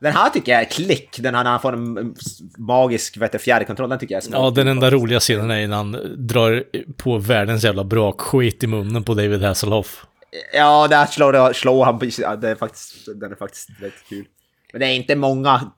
Den 0.00 0.12
här 0.12 0.30
tycker 0.30 0.52
jag 0.52 0.60
är 0.60 0.64
klick. 0.64 1.18
Den 1.20 1.34
här 1.34 1.44
när 1.44 1.50
han 1.50 1.60
får 1.60 1.72
en 1.72 2.14
magisk 2.58 3.18
fjärrkontroll. 3.40 3.90
Den 3.90 3.98
tycker 3.98 4.14
jag 4.14 4.22
är 4.22 4.26
smart. 4.26 4.40
Ja, 4.40 4.50
den 4.50 4.68
enda 4.68 4.90
roliga 4.90 5.20
scenen 5.20 5.50
är 5.50 5.68
när 5.68 5.76
han 5.76 5.92
drar 6.16 6.64
på 6.96 7.18
världens 7.18 7.64
jävla 7.64 7.84
brakskit 7.84 8.62
i 8.62 8.66
munnen 8.66 9.04
på 9.04 9.14
David 9.14 9.42
Hasselhoff. 9.42 10.06
Ja, 10.52 10.88
där 10.88 11.06
slår, 11.06 11.52
slår 11.52 11.84
han 11.84 11.98
det 12.40 12.50
är 12.50 12.54
faktiskt, 12.54 13.08
den 13.20 13.32
är 13.32 13.36
faktiskt 13.36 13.68
rätt 13.80 14.08
kul. 14.08 14.24
Men 14.72 14.80
det 14.80 14.86
är 14.86 14.94
inte 14.94 15.16
många, 15.16 15.70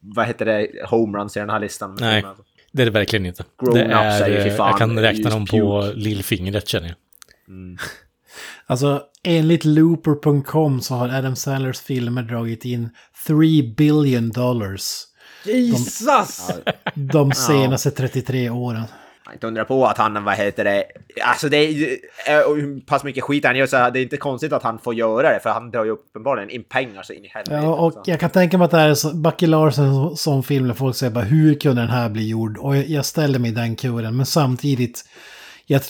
vad 0.00 0.26
heter 0.26 0.44
det, 0.44 0.68
homeruns 0.86 1.36
i 1.36 1.40
den 1.40 1.50
här 1.50 1.60
listan. 1.60 1.96
Nej, 2.00 2.24
det 2.72 2.82
är 2.82 2.86
det 2.86 2.92
verkligen 2.92 3.26
inte. 3.26 3.44
Grown 3.62 3.74
det 3.74 3.84
är, 3.84 4.46
jag 4.56 4.78
kan 4.78 4.98
räkna 4.98 5.30
dem 5.30 5.46
på 5.46 5.92
lillfingret 5.94 6.68
känner 6.68 6.88
jag. 6.88 6.96
Alltså, 8.70 9.02
enligt 9.24 9.64
Looper.com 9.64 10.80
så 10.80 10.94
har 10.94 11.08
Adam 11.08 11.36
Sandlers 11.36 11.80
filmer 11.80 12.22
dragit 12.22 12.64
in 12.64 12.88
3 13.26 13.62
billion 13.76 14.30
dollars 14.30 14.90
Jesus! 15.44 16.50
de 16.94 17.32
senaste 17.32 17.90
33 17.90 18.50
åren. 18.50 18.82
Jag 19.24 19.34
inte 19.34 19.46
undra 19.46 19.64
på 19.64 19.86
att 19.86 19.98
han, 19.98 20.24
vad 20.24 20.34
heter 20.34 20.64
det, 20.64 20.84
alltså 21.22 21.48
det 21.48 21.56
är 21.56 21.68
ju- 21.68 21.98
hur 22.26 22.80
pass 22.80 23.04
mycket 23.04 23.24
skit 23.24 23.44
han 23.44 23.56
gör 23.56 23.66
så 23.66 23.76
det 23.76 24.00
är 24.00 24.02
inte 24.02 24.16
konstigt 24.16 24.52
att 24.52 24.62
han 24.62 24.78
får 24.78 24.94
göra 24.94 25.32
det 25.32 25.40
för 25.40 25.50
han 25.50 25.70
drar 25.70 25.84
ju 25.84 25.90
uppenbarligen 25.90 26.50
in 26.50 26.64
pengar 26.64 27.02
så 27.02 27.12
in 27.12 27.24
i 27.24 27.28
helvete. 27.28 27.54
Ja, 27.62 27.74
och 27.74 27.92
Så. 27.92 28.02
jag 28.06 28.20
kan 28.20 28.30
tänka 28.30 28.58
mig 28.58 28.64
att 28.64 28.70
det 28.70 28.76
här 28.76 28.88
är 28.88 29.14
Bucky 29.14 29.46
Larson 29.46 30.16
som 30.16 30.42
film 30.42 30.68
där 30.68 30.74
folk 30.74 30.96
säger 30.96 31.12
bara 31.12 31.24
hur 31.24 31.54
kunde 31.54 31.82
den 31.82 31.90
här 31.90 32.08
bli 32.08 32.28
gjord? 32.28 32.58
Och 32.58 32.76
jag, 32.76 33.04
ställer 33.04 33.38
mig 33.38 33.50
i 33.50 33.54
den 33.54 33.76
kuren, 33.76 34.16
men 34.16 34.26
samtidigt, 34.26 35.04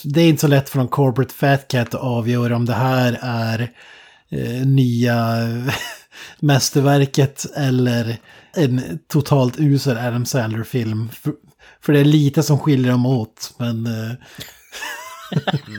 det 0.03 0.21
är 0.21 0.29
inte 0.29 0.41
så 0.41 0.47
lätt 0.47 0.69
för 0.69 0.77
någon 0.77 0.87
corporate 0.87 1.33
fat 1.33 1.67
cat 1.67 1.95
att 1.95 2.01
avgöra 2.01 2.55
om 2.55 2.65
det 2.65 2.73
här 2.73 3.19
är 3.21 3.71
eh, 4.29 4.65
nya 4.67 5.17
mästerverket 6.39 7.45
eller 7.55 8.17
en 8.55 8.99
totalt 9.07 9.59
usel 9.59 9.97
Adam 9.97 10.25
Sandler-film. 10.25 11.09
För, 11.09 11.33
för 11.81 11.93
det 11.93 11.99
är 11.99 12.05
lite 12.05 12.43
som 12.43 12.59
skiljer 12.59 12.91
dem 12.91 13.05
åt, 13.05 13.53
men... 13.57 13.85
Eh, 13.85 14.11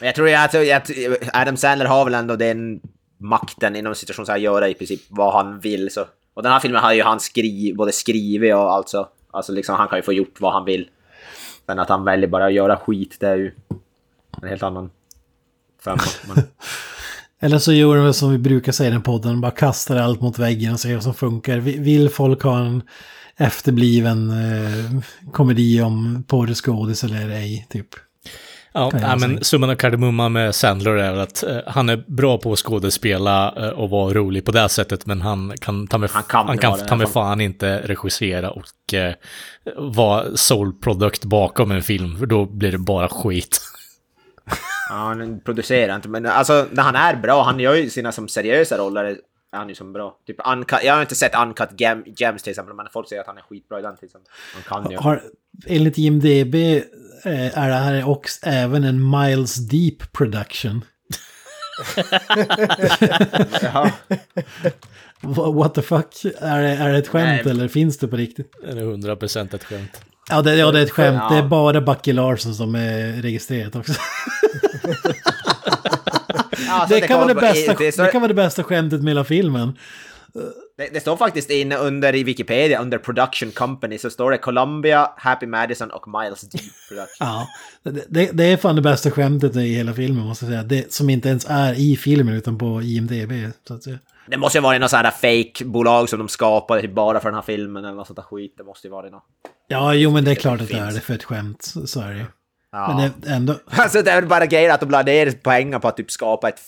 Men 0.00 0.06
jag 0.06 0.14
tror 0.14 0.28
ju 0.28 0.34
att 0.34 0.90
Adam 1.32 1.56
Sandler 1.56 1.86
har 1.86 2.04
väl 2.04 2.14
ändå 2.14 2.36
den 2.36 2.80
makten 3.20 3.76
inom 3.76 3.94
situation 3.94 4.26
så 4.26 4.32
här 4.32 4.38
göra 4.38 4.68
i 4.68 4.74
princip 4.74 5.00
vad 5.08 5.32
han 5.32 5.60
vill. 5.60 5.90
Så. 5.90 6.04
Och 6.34 6.42
den 6.42 6.52
här 6.52 6.60
filmen 6.60 6.82
har 6.82 6.92
ju 6.92 7.02
han 7.02 7.20
skri 7.20 7.74
både 7.76 7.92
skrivit 7.92 8.54
och 8.54 8.72
alltså, 8.72 9.08
alltså 9.30 9.52
liksom 9.52 9.76
han 9.76 9.88
kan 9.88 9.98
ju 9.98 10.02
få 10.02 10.12
gjort 10.12 10.40
vad 10.40 10.52
han 10.52 10.64
vill. 10.64 10.88
Men 11.66 11.78
att 11.78 11.88
han 11.88 12.04
väljer 12.04 12.28
bara 12.28 12.46
att 12.46 12.52
göra 12.52 12.76
skit, 12.76 13.16
det 13.20 13.28
är 13.28 13.36
ju 13.36 13.52
en 14.42 14.48
helt 14.48 14.62
annan 14.62 14.90
femma. 15.84 16.02
Men... 16.28 16.44
Eller 17.40 17.58
så 17.58 17.72
gör 17.72 17.96
de 17.96 18.14
som 18.14 18.30
vi 18.30 18.38
brukar 18.38 18.72
säga 18.72 18.88
i 18.88 18.92
den 18.92 19.02
podden, 19.02 19.40
bara 19.40 19.50
kastar 19.50 19.96
allt 19.96 20.20
mot 20.20 20.38
väggen 20.38 20.72
och 20.72 20.80
ser 20.80 20.94
vad 20.94 21.02
som 21.02 21.14
funkar. 21.14 21.58
Vill 21.58 22.08
folk 22.08 22.42
ha 22.42 22.58
en 22.58 22.82
efterbliven 23.36 24.30
eh, 24.30 25.00
komedi 25.32 25.82
om 25.82 26.24
porrskådis 26.26 27.04
eller 27.04 27.30
ej, 27.30 27.66
typ? 27.70 27.88
Ja, 28.76 28.90
nej, 28.94 29.18
men 29.18 29.44
summan 29.44 29.70
av 29.70 29.74
kardemumman 29.74 30.32
med 30.32 30.54
Sandler 30.54 30.90
är 30.90 31.12
väl 31.12 31.20
att 31.20 31.42
eh, 31.42 31.58
han 31.66 31.88
är 31.88 32.04
bra 32.06 32.38
på 32.38 32.52
att 32.52 32.58
skådespela 32.58 33.54
eh, 33.56 33.68
och 33.68 33.90
vara 33.90 34.14
rolig 34.14 34.44
på 34.44 34.52
det 34.52 34.68
sättet, 34.68 35.06
men 35.06 35.20
han 35.20 35.52
kan 35.60 35.86
ta 35.86 35.98
med, 35.98 36.10
han 36.10 36.22
kan 36.22 36.46
han 36.46 36.58
kan, 36.58 36.78
ta 36.78 36.96
med 36.96 37.08
fan 37.08 37.40
inte 37.40 37.80
regissera 37.84 38.50
och 38.50 38.94
eh, 38.94 39.14
vara 39.76 40.36
soul 40.36 40.72
product 40.72 41.24
bakom 41.24 41.70
en 41.70 41.82
film, 41.82 42.18
för 42.18 42.26
då 42.26 42.44
blir 42.46 42.72
det 42.72 42.78
bara 42.78 43.08
skit. 43.08 43.60
Ja, 44.88 44.94
han 44.94 45.40
producerar 45.40 45.96
inte, 45.96 46.08
men 46.08 46.26
alltså 46.26 46.66
när 46.70 46.82
han 46.82 46.94
är 46.94 47.16
bra, 47.16 47.42
han 47.42 47.60
gör 47.60 47.74
ju 47.74 47.90
sina 47.90 48.12
som 48.12 48.28
seriösa 48.28 48.78
roller, 48.78 49.04
är 49.04 49.18
han 49.58 49.68
ju 49.68 49.74
som 49.74 49.92
bra. 49.92 50.16
Typ 50.26 50.36
uncut, 50.52 50.78
jag 50.84 50.94
har 50.94 51.00
inte 51.00 51.14
sett 51.14 51.34
Uncut 51.34 51.80
Gem, 51.80 52.04
Gems 52.16 52.42
till 52.42 52.50
exempel, 52.50 52.74
men 52.74 52.86
folk 52.92 53.08
säger 53.08 53.20
att 53.20 53.26
han 53.26 53.38
är 53.38 53.42
skitbra 53.42 53.78
i 53.78 53.82
den 53.82 53.96
till 53.96 54.04
exempel. 54.04 54.32
Han 54.66 54.82
kan 54.82 54.90
ju. 54.90 54.96
Har, 54.96 55.22
enligt 55.66 55.98
IMDB 55.98 56.54
är 57.30 57.68
det 57.68 57.74
här 57.74 58.08
också 58.08 58.38
även 58.42 58.84
en 58.84 59.10
Miles 59.10 59.54
Deep 59.54 60.12
production. 60.12 60.84
What 65.54 65.74
the 65.74 65.82
fuck? 65.82 66.24
Är 66.38 66.62
det, 66.62 66.68
är 66.68 66.92
det 66.92 66.98
ett 66.98 67.08
skämt 67.08 67.44
Nej. 67.44 67.50
eller 67.50 67.68
finns 67.68 67.98
det 67.98 68.08
på 68.08 68.16
riktigt? 68.16 68.52
Det 68.62 68.68
är 68.70 68.74
100% 68.74 69.54
ett 69.54 69.64
skämt. 69.64 70.00
Ja 70.30 70.42
det, 70.42 70.54
ja, 70.56 70.70
det 70.72 70.78
är 70.78 70.82
ett 70.82 70.90
skämt. 70.90 71.18
Ja. 71.22 71.28
Det 71.30 71.38
är 71.38 71.42
bara 71.48 71.80
Bucky 71.80 72.12
Larson 72.12 72.54
som 72.54 72.74
är 72.74 73.22
registrerat 73.22 73.76
också. 73.76 73.92
Alltså, 76.70 76.94
det, 77.00 77.00
kan 77.00 77.18
vara 77.18 77.28
det, 77.28 77.34
kommer- 77.34 77.52
bästa, 77.52 77.74
det, 77.78 77.92
står- 77.92 78.04
det 78.04 78.10
kan 78.10 78.20
vara 78.20 78.28
det 78.28 78.34
bästa 78.34 78.62
skämtet 78.64 79.02
med 79.02 79.10
hela 79.10 79.24
filmen. 79.24 79.78
Det, 80.78 80.88
det 80.92 81.00
står 81.00 81.16
faktiskt 81.16 81.50
inne 81.50 81.76
under 81.76 82.14
i 82.14 82.24
Wikipedia, 82.24 82.80
under 82.80 82.98
Production 82.98 83.50
Company, 83.50 83.98
så 83.98 84.10
står 84.10 84.30
det 84.30 84.38
Columbia, 84.38 85.10
Happy 85.16 85.46
Madison 85.46 85.90
och 85.90 86.08
Miles 86.08 86.40
D. 86.40 86.58
Production. 86.88 87.16
Ja, 87.20 87.48
det, 88.08 88.30
det, 88.32 88.44
är 88.44 88.56
fan 88.56 88.76
det 88.76 88.82
bästa 88.82 89.10
skämtet 89.10 89.56
i 89.56 89.74
hela 89.74 89.94
filmen 89.94 90.26
måste 90.26 90.44
jag 90.44 90.52
säga. 90.52 90.62
Det, 90.62 90.92
som 90.92 91.10
inte 91.10 91.28
ens 91.28 91.46
är 91.48 91.74
i 91.74 91.96
filmen 91.96 92.34
utan 92.34 92.58
på 92.58 92.82
IMDB. 92.82 93.32
Så 93.68 93.74
att 93.74 93.82
säga. 93.82 93.98
Det 94.26 94.36
måste 94.36 94.58
ju 94.58 94.62
vara 94.62 94.78
något 94.78 94.90
sånt 94.90 95.02
här 95.02 95.10
fake-bolag 95.10 96.08
som 96.08 96.18
de 96.18 96.28
skapade 96.28 96.80
typ 96.80 96.94
bara 96.94 97.20
för 97.20 97.28
den 97.28 97.34
här 97.34 97.42
filmen 97.42 97.84
eller 97.84 97.94
något 97.94 98.06
sånt 98.06 98.16
där 98.16 98.22
skit. 98.22 98.54
Det 98.56 98.64
måste 98.64 98.86
ju 98.86 98.90
vara 98.90 99.10
något. 99.10 99.24
Ja, 99.68 99.94
jo 99.94 100.10
men 100.10 100.24
det 100.24 100.30
är 100.30 100.34
klart 100.34 100.60
att 100.60 100.68
det 100.68 100.78
är 100.78 100.92
det 100.92 101.00
för 101.00 101.14
ett 101.14 101.24
skämt. 101.24 101.74
Så 101.86 102.00
är 102.00 102.08
det 102.08 102.18
ju. 102.18 102.24
Ja. 102.72 102.96
Men 102.96 103.10
det, 103.20 103.30
ändå... 103.30 103.54
Alltså 103.70 104.02
det 104.02 104.10
är 104.10 104.20
väl 104.20 104.28
bara 104.28 104.46
grejer 104.46 104.74
att 104.74 104.80
de 104.80 104.90
la 104.90 105.02
ner 105.02 105.30
pengar 105.30 105.78
på 105.78 105.88
att 105.88 105.96
typ 105.96 106.10
skapa 106.10 106.48
ett 106.48 106.60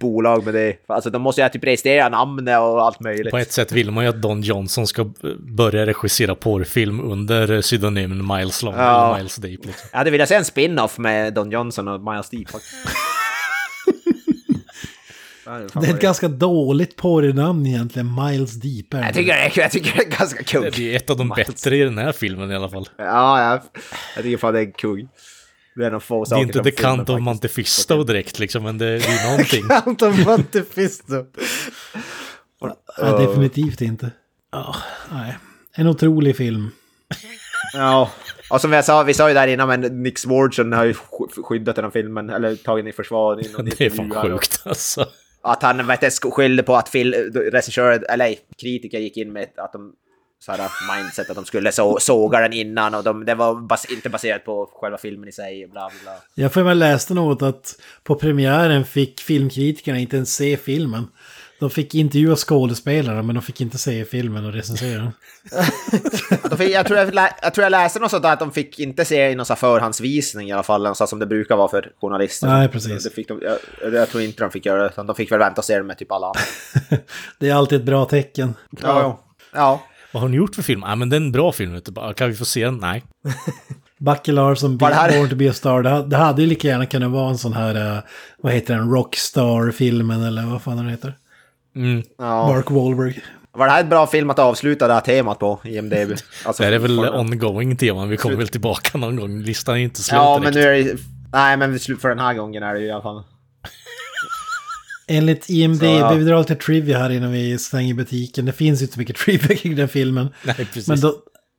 bolag 0.00 0.44
med 0.44 0.54
det. 0.54 0.76
Alltså 0.86 1.10
de 1.10 1.22
måste 1.22 1.42
ju 1.42 1.48
typ 1.48 1.64
registrera 1.64 2.08
namnet 2.08 2.58
och 2.58 2.82
allt 2.82 3.00
möjligt. 3.00 3.30
På 3.30 3.38
ett 3.38 3.52
sätt 3.52 3.72
vill 3.72 3.90
man 3.90 4.04
ju 4.04 4.10
att 4.10 4.22
Don 4.22 4.42
Johnson 4.42 4.86
ska 4.86 5.10
börja 5.38 5.86
regissera 5.86 6.34
porrfilm 6.34 7.00
under 7.00 7.62
pseudonymen 7.62 8.26
Miles 8.26 8.62
Long, 8.62 8.74
Ja. 8.74 9.06
eller 9.06 9.16
Miles 9.18 9.36
Deep. 9.36 9.64
Liksom. 9.64 9.88
Jag 9.92 9.98
hade 9.98 10.10
velat 10.10 10.28
se 10.28 10.34
en 10.34 10.44
spin-off 10.44 10.98
med 10.98 11.34
Don 11.34 11.50
Johnson 11.50 11.88
och 11.88 12.00
Miles 12.00 12.30
Deep 12.30 12.48
det 15.80 15.86
är 15.86 15.94
ett 15.94 16.00
ganska 16.00 16.28
dåligt 16.28 16.96
porrnamn 16.96 17.66
egentligen. 17.66 18.14
Miles 18.14 18.52
Deep 18.52 18.86
jag 18.90 19.14
tycker, 19.14 19.32
det 19.32 19.38
är, 19.40 19.52
jag 19.60 19.70
tycker 19.70 19.96
det 19.96 20.02
är 20.02 20.18
ganska 20.18 20.42
kung. 20.42 20.62
Det 20.62 20.92
är 20.92 20.96
ett 20.96 21.10
av 21.10 21.16
de 21.16 21.28
bättre 21.28 21.76
i 21.76 21.80
den 21.80 21.98
här 21.98 22.12
filmen 22.12 22.50
i 22.50 22.54
alla 22.54 22.68
fall. 22.68 22.88
Ja, 22.96 23.50
jag, 23.50 23.60
jag 24.16 24.24
tycker 24.24 24.38
fan 24.38 24.54
det 24.54 24.60
är 24.60 24.70
kung. 24.70 25.08
Det 25.76 25.86
är 25.86 25.90
de 25.90 26.00
få 26.00 26.24
Det 26.24 26.34
är 26.34 26.38
inte 26.38 26.58
de 26.58 26.70
The 26.70 26.76
Count 26.76 27.00
of 27.00 27.06
faktiskt. 27.06 27.24
Monte 27.24 27.48
Fisto 27.48 28.04
direkt 28.04 28.38
liksom, 28.38 28.62
men 28.62 28.78
det, 28.78 28.98
det 28.98 29.04
är 29.06 29.30
någonting. 29.30 29.64
Anton 29.70 30.20
Montefisto. 30.24 31.24
Nej, 33.02 33.26
definitivt 33.26 33.80
inte. 33.80 34.10
Ja, 34.52 34.76
nej. 35.12 35.36
En 35.74 35.86
otrolig 35.86 36.36
film. 36.36 36.70
Ja, 37.72 38.10
och 38.50 38.60
som 38.60 38.72
jag 38.72 38.84
sa, 38.84 39.02
vi 39.02 39.14
sa 39.14 39.28
ju 39.28 39.34
där 39.34 39.46
innan, 39.46 39.68
men 39.68 39.80
Nick 40.02 40.18
Swardson 40.18 40.72
har 40.72 40.84
ju 40.84 40.92
sk- 40.92 41.42
skyddat 41.42 41.76
den 41.76 41.84
här 41.84 41.90
filmen, 41.90 42.30
eller 42.30 42.56
tagit 42.56 42.84
den 42.84 42.90
i 42.90 42.92
försvar. 42.92 43.36
Det 43.76 43.80
är 43.86 43.90
fan 43.90 44.10
sjukt 44.10 44.62
alltså. 44.64 45.06
Att 45.42 45.62
han 45.62 45.86
vet, 45.86 46.12
skyllde 46.32 46.62
på 46.62 46.76
att 46.76 46.88
fil, 46.88 47.14
regissörer, 47.52 48.04
eller 48.10 48.24
nej, 48.24 48.38
kritiker 48.60 48.98
gick 48.98 49.16
in 49.16 49.32
med 49.32 49.48
att 49.56 49.72
de 49.72 49.92
så 50.38 50.52
här 50.52 50.70
mindset 50.96 51.30
att 51.30 51.36
de 51.36 51.44
skulle 51.44 51.72
så, 51.72 51.98
såga 52.00 52.40
den 52.40 52.52
innan 52.52 52.94
och 52.94 53.04
de, 53.04 53.24
det 53.24 53.34
var 53.34 53.54
bas, 53.54 53.84
inte 53.84 54.08
baserat 54.08 54.44
på 54.44 54.70
själva 54.72 54.98
filmen 54.98 55.28
i 55.28 55.32
sig. 55.32 55.66
Bla, 55.66 55.90
bla. 56.02 56.12
Jag 56.34 56.52
för 56.52 56.64
mig 56.64 56.74
läste 56.74 57.14
något 57.14 57.42
att 57.42 57.80
på 58.02 58.14
premiären 58.14 58.84
fick 58.84 59.20
filmkritikerna 59.20 59.98
inte 59.98 60.16
ens 60.16 60.34
se 60.34 60.56
filmen. 60.56 61.08
De 61.58 61.70
fick 61.70 61.94
intervjua 61.94 62.36
skådespelarna 62.36 63.22
men 63.22 63.34
de 63.34 63.42
fick 63.42 63.60
inte 63.60 63.78
se 63.78 64.04
filmen 64.04 64.46
och 64.46 64.52
recensera 64.52 64.98
den. 64.98 65.12
Jag, 66.70 66.86
tror 66.86 66.98
jag, 66.98 67.30
jag 67.42 67.54
tror 67.54 67.62
jag 67.62 67.70
läste 67.70 68.00
något 68.00 68.10
sånt 68.10 68.22
där 68.22 68.32
att 68.32 68.38
de 68.38 68.52
fick 68.52 68.78
inte 68.78 69.04
se 69.04 69.30
i 69.30 69.34
någon 69.34 69.46
förhandsvisning 69.46 70.48
i 70.48 70.52
alla 70.52 70.62
fall, 70.62 70.96
så 70.96 71.06
som 71.06 71.18
det 71.18 71.26
brukar 71.26 71.56
vara 71.56 71.68
för 71.68 71.92
journalister. 72.00 72.46
Nej, 72.46 72.68
precis. 72.68 73.04
Det 73.04 73.10
fick 73.10 73.28
de, 73.28 73.40
jag, 73.42 73.94
jag 73.94 74.08
tror 74.08 74.22
inte 74.22 74.42
de 74.42 74.50
fick 74.50 74.66
göra 74.66 74.82
det, 74.82 74.88
utan 74.88 75.06
de 75.06 75.16
fick 75.16 75.32
väl 75.32 75.38
vänta 75.38 75.60
och 75.60 75.64
se 75.64 75.76
det 75.76 75.82
med 75.82 75.98
typ 75.98 76.12
alla 76.12 76.26
andra. 76.26 76.40
Det 77.38 77.48
är 77.48 77.54
alltid 77.54 77.78
ett 77.78 77.86
bra 77.86 78.04
tecken. 78.04 78.54
Ja, 78.82 79.20
ja. 79.52 79.82
Vad 80.16 80.20
har 80.22 80.28
ni 80.28 80.36
gjort 80.36 80.54
för 80.54 80.62
film? 80.62 80.82
Ja, 80.86 80.94
men 80.96 81.08
det 81.08 81.16
är 81.16 81.20
en 81.20 81.32
bra 81.32 81.52
film. 81.52 81.80
Kan 82.16 82.28
vi 82.28 82.34
få 82.34 82.44
se 82.44 82.64
den? 82.64 82.78
Nej. 82.78 83.04
Det 84.90 84.94
här- 84.94 85.18
Born 85.18 85.28
to 85.28 85.36
be 85.36 85.50
a 85.50 85.52
star. 85.52 85.82
Det, 85.82 85.90
ha- 85.90 86.02
det 86.02 86.16
hade 86.16 86.42
ju 86.42 86.48
lika 86.48 86.68
gärna 86.68 86.86
kunnat 86.86 87.10
vara 87.10 87.28
en 87.30 87.38
sån 87.38 87.52
här, 87.52 87.96
eh, 87.96 88.02
vad 88.42 88.52
heter 88.52 88.74
den, 88.76 88.90
Rockstar-filmen 88.90 90.22
eller 90.22 90.42
vad 90.42 90.62
fan 90.62 90.76
den 90.76 90.88
heter. 90.88 91.14
Mm. 91.76 92.02
ja. 92.18 92.48
Mark 92.48 92.70
Wahlberg. 92.70 93.20
Var 93.52 93.66
det 93.66 93.72
här 93.72 93.80
ett 93.80 93.90
bra 93.90 94.06
film 94.06 94.30
att 94.30 94.38
avsluta 94.38 94.88
det 94.88 94.94
här 94.94 95.00
temat 95.00 95.38
på, 95.38 95.60
IMDB? 95.64 95.94
Alltså, 96.44 96.62
Det 96.62 96.74
är 96.74 96.78
väl 96.78 96.98
ongoing 96.98 97.76
teman. 97.76 98.08
Vi 98.08 98.16
kommer 98.16 98.36
väl 98.36 98.48
tillbaka 98.48 98.98
någon 98.98 99.16
gång. 99.16 99.38
Listan 99.38 99.74
är 99.74 99.78
inte 99.80 100.02
slut 100.02 100.16
Ja, 100.16 100.40
men 100.42 100.52
direkt. 100.52 100.84
nu 100.86 100.90
är 100.90 100.94
det 100.94 101.00
Nej, 101.32 101.56
men 101.56 101.78
för 101.78 102.08
den 102.08 102.18
här 102.18 102.34
gången 102.34 102.62
är 102.62 102.74
det 102.74 102.80
ju 102.80 102.86
i 102.86 102.90
alla 102.90 103.02
fall. 103.02 103.22
Enligt 105.08 105.50
IMDB, 105.50 105.80
Så, 105.80 105.86
ja. 105.86 106.12
vi 106.12 106.24
drar 106.24 106.38
lite 106.38 106.54
trivia 106.54 106.98
här 106.98 107.10
innan 107.10 107.32
vi 107.32 107.58
stänger 107.58 107.94
butiken. 107.94 108.44
Det 108.44 108.52
finns 108.52 108.80
ju 108.80 108.84
inte 108.84 108.94
så 108.94 109.00
mycket 109.00 109.16
trivia 109.24 109.56
kring 109.56 109.76
den 109.76 109.88
filmen. 109.88 110.28
Nej, 110.44 110.56
precis. 110.56 110.88
Men 110.88 111.00
då, 111.00 111.14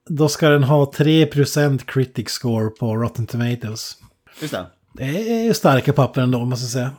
då 0.10 0.30
ska 0.30 0.50
den 0.50 0.64
ha 0.64 0.92
3% 0.92 1.86
critic 1.86 2.30
score 2.30 2.70
på 2.70 2.96
Rotten 2.96 3.28
Tomatoes. 3.28 3.98
Just 4.42 4.54
det. 4.54 4.66
Det 4.94 5.48
är 5.48 5.54
starka 5.54 5.94
papper 5.94 6.22
ändå, 6.22 6.46
måste 6.46 6.64
jag 6.64 6.72
säga. 6.72 6.92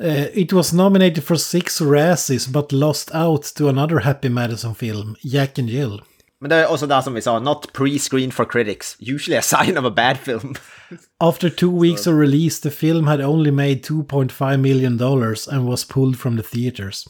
Eh, 0.00 0.38
it 0.38 0.52
was 0.52 0.72
nominated 0.72 1.24
for 1.24 1.36
six 1.36 1.80
Razzies 1.80 2.48
but 2.48 2.72
lost 2.72 3.14
out 3.14 3.54
to 3.54 3.68
another 3.68 3.96
Happy 3.96 4.28
Madison 4.28 4.74
film, 4.74 5.14
Jack 5.20 5.58
and 5.58 5.68
Jill. 5.68 6.00
Men 6.42 6.48
det 6.48 6.56
är 6.56 6.66
också 6.66 6.86
det 6.86 7.02
som 7.02 7.14
vi 7.14 7.22
sa, 7.22 7.38
not 7.38 7.72
pre-screened 7.72 8.32
for 8.32 8.44
critics. 8.44 8.96
Usually 9.00 9.38
a 9.38 9.42
sign 9.42 9.78
of 9.78 9.84
a 9.84 9.90
bad 9.90 10.18
film. 10.18 10.54
After 11.24 11.50
two 11.50 11.82
weeks 11.82 12.06
of 12.06 12.14
release, 12.14 12.60
the 12.62 12.70
film 12.70 13.06
had 13.06 13.20
only 13.20 13.50
made 13.50 13.82
2.5 13.82 14.56
million 14.56 14.96
dollars 14.96 15.48
and 15.48 15.66
was 15.68 15.84
pulled 15.84 16.18
from 16.18 16.36
the 16.36 16.42
theaters. 16.42 17.04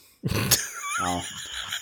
ja. 1.00 1.22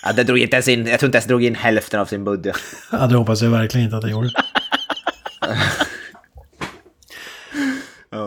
ja, 0.03 0.13
det 0.13 0.23
drog 0.23 0.37
inte 0.37 0.55
ens 0.55 0.67
in, 0.67 0.87
jag 0.87 0.99
tror 0.99 1.07
inte 1.07 1.17
ens 1.17 1.27
drog 1.27 1.43
in 1.43 1.55
hälften 1.55 1.99
av 1.99 2.05
sin 2.05 2.23
budget. 2.23 2.55
Ja, 2.91 3.07
det 3.07 3.15
hoppas 3.15 3.41
jag 3.41 3.49
verkligen 3.49 3.85
inte 3.85 3.97
att 3.97 4.03
det 4.03 4.11
gjorde. 4.11 4.31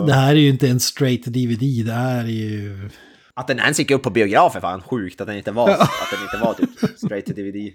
Det 0.06 0.14
här 0.14 0.30
är 0.30 0.38
ju 0.38 0.48
inte 0.48 0.68
en 0.68 0.80
straight 0.80 1.24
DVD, 1.24 1.86
det 1.86 1.92
här 1.92 2.24
är 2.24 2.28
ju... 2.28 2.90
Att 3.34 3.46
den 3.46 3.58
ens 3.58 3.78
gick 3.78 3.90
upp 3.90 4.02
på 4.02 4.10
biografer 4.10 4.60
fan 4.60 4.82
sjukt 4.82 5.20
att 5.20 5.26
den 5.26 5.36
inte 5.36 5.50
var, 5.50 5.70
att 5.70 6.10
den 6.10 6.22
inte 6.22 6.36
var 6.36 6.54
typ 6.54 6.98
straight 6.98 7.26
to 7.26 7.32
DVD. 7.32 7.72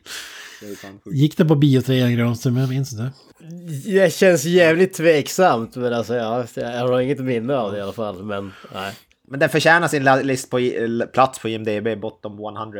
Gick 1.05 1.37
det 1.37 1.45
på 1.45 1.55
biotrean 1.55 2.15
Granström? 2.15 2.57
Jag 2.57 2.69
minns 2.69 2.93
inte. 2.93 3.11
Det 3.85 4.13
känns 4.13 4.45
jävligt 4.45 4.93
tveksamt, 4.93 5.75
men 5.75 5.93
alltså 5.93 6.15
ja, 6.15 6.45
jag 6.55 6.87
har 6.87 6.99
inget 6.99 7.19
minne 7.19 7.55
av 7.55 7.71
det 7.71 7.77
i 7.77 7.81
alla 7.81 7.93
fall. 7.93 8.23
Men 8.23 8.51
nej. 8.73 8.93
Men 9.27 9.39
den 9.39 9.49
förtjänar 9.49 9.87
sin 9.87 10.03
list 10.03 10.49
på, 10.49 10.59
plats 11.13 11.39
på 11.39 11.49
IMDB, 11.49 12.01
bottom 12.01 12.39
100. 12.57 12.79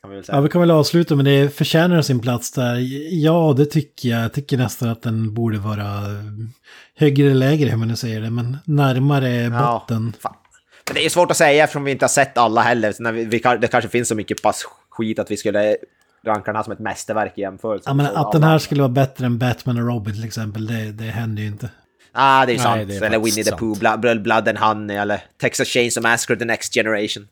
Kan 0.00 0.10
vi 0.10 0.16
väl 0.16 0.24
säga. 0.24 0.36
Ja, 0.36 0.40
vi 0.42 0.48
kan 0.48 0.60
väl 0.60 0.70
avsluta 0.70 1.16
med 1.16 1.24
det. 1.24 1.56
Förtjänar 1.56 2.02
sin 2.02 2.20
plats 2.20 2.50
där? 2.50 2.76
Ja, 3.10 3.54
det 3.56 3.66
tycker 3.66 4.08
jag. 4.08 4.24
Jag 4.24 4.32
tycker 4.32 4.56
nästan 4.56 4.88
att 4.88 5.02
den 5.02 5.34
borde 5.34 5.58
vara 5.58 6.00
högre 6.96 7.24
eller 7.26 7.34
lägre, 7.34 7.68
hur 7.70 7.76
man 7.76 7.88
nu 7.88 7.96
säger 7.96 8.20
det. 8.20 8.30
Men 8.30 8.56
närmare 8.64 9.30
Ja, 9.30 9.84
botten. 9.88 10.12
Men 10.86 10.94
det 10.94 11.04
är 11.04 11.08
svårt 11.08 11.30
att 11.30 11.36
säga 11.36 11.64
eftersom 11.64 11.84
vi 11.84 11.90
inte 11.90 12.04
har 12.04 12.08
sett 12.08 12.38
alla 12.38 12.60
heller. 12.60 12.92
Så 12.92 13.02
när 13.02 13.12
vi, 13.12 13.24
det 13.60 13.68
kanske 13.68 13.90
finns 13.90 14.08
så 14.08 14.14
mycket 14.14 14.42
pass 14.42 14.64
skit 14.90 15.18
att 15.18 15.30
vi 15.30 15.36
skulle 15.36 15.76
ranka 16.26 16.44
den 16.44 16.56
här 16.56 16.62
som 16.62 16.72
ett 16.72 16.78
mästerverk 16.78 17.32
i 17.36 17.40
jämförelse. 17.40 17.90
Ja, 17.90 17.94
men 17.94 18.06
att 18.06 18.32
den 18.32 18.42
här 18.42 18.58
skulle 18.58 18.82
vara 18.82 18.92
bättre 18.92 19.26
än 19.26 19.38
Batman 19.38 19.78
och 19.78 19.86
Robin 19.86 20.14
till 20.14 20.24
exempel, 20.24 20.66
det, 20.66 20.92
det 20.92 21.04
händer 21.04 21.42
ju 21.42 21.48
inte. 21.48 21.70
Ah, 22.14 22.46
det 22.46 22.52
är 22.52 22.54
ju 22.54 22.58
Nej, 22.58 22.64
sant. 22.64 22.88
det 22.88 22.96
är 22.96 23.02
eller 23.02 23.18
Winnie 23.18 23.44
the. 23.44 23.56
Pooh, 23.56 23.78
Blood, 23.78 24.00
Blood, 24.00 24.22
Blood 24.22 24.48
and 24.48 24.58
Honey, 24.58 24.96
eller 24.96 25.20
Texas 25.40 25.68
Chainsaw 25.68 26.10
Massacre 26.10 26.36
The 26.36 26.44
Next 26.44 26.74
Generation. 26.74 27.26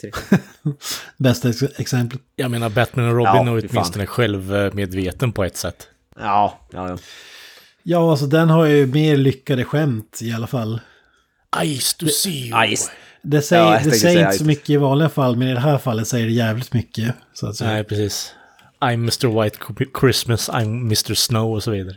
Bästa 1.16 1.48
ex 1.50 1.62
exemplet. 1.78 2.20
Jag 2.36 2.50
menar, 2.50 2.68
Batman 2.68 3.08
och 3.08 3.14
Robin 3.14 3.46
Ja, 3.46 3.58
är 3.58 3.68
åtminstone 3.70 4.06
självmedveten 4.06 5.32
på 5.32 5.44
ett 5.44 5.56
sätt. 5.56 5.88
Ja, 6.18 6.58
ja, 6.72 6.88
ja. 6.88 6.98
Ja, 7.82 8.10
alltså 8.10 8.26
den 8.26 8.50
har 8.50 8.66
ju 8.66 8.86
mer 8.86 9.16
lyckade 9.16 9.64
skämt 9.64 10.18
i 10.22 10.32
alla 10.32 10.46
fall. 10.46 10.80
Ice 11.64 11.94
to 11.94 12.06
see 12.06 12.48
you. 12.48 12.76
Ice. 12.76 12.90
Det 13.22 13.42
säger, 13.42 13.64
Ja, 13.64 13.80
det 13.84 13.90
säger 13.90 14.24
inte 14.24 14.38
så 14.38 14.44
mycket 14.44 14.70
i 14.70 14.76
vanliga 14.76 15.08
fall, 15.08 15.36
men 15.36 15.48
i 15.48 15.54
det 15.54 15.60
här 15.60 15.78
fallet 15.78 16.08
säger 16.08 16.26
det 16.26 16.32
jävligt 16.32 16.72
mycket. 16.72 17.14
Så 17.32 17.46
att 17.46 17.56
säga. 17.56 17.70
Nej, 17.70 17.84
precis. 17.84 18.34
I'm 18.80 18.94
Mr. 19.04 19.42
White 19.42 19.58
Christmas, 20.00 20.48
I'm 20.50 20.80
Mr. 20.80 21.14
Snow 21.14 21.52
och 21.54 21.62
så 21.62 21.70
vidare. 21.70 21.96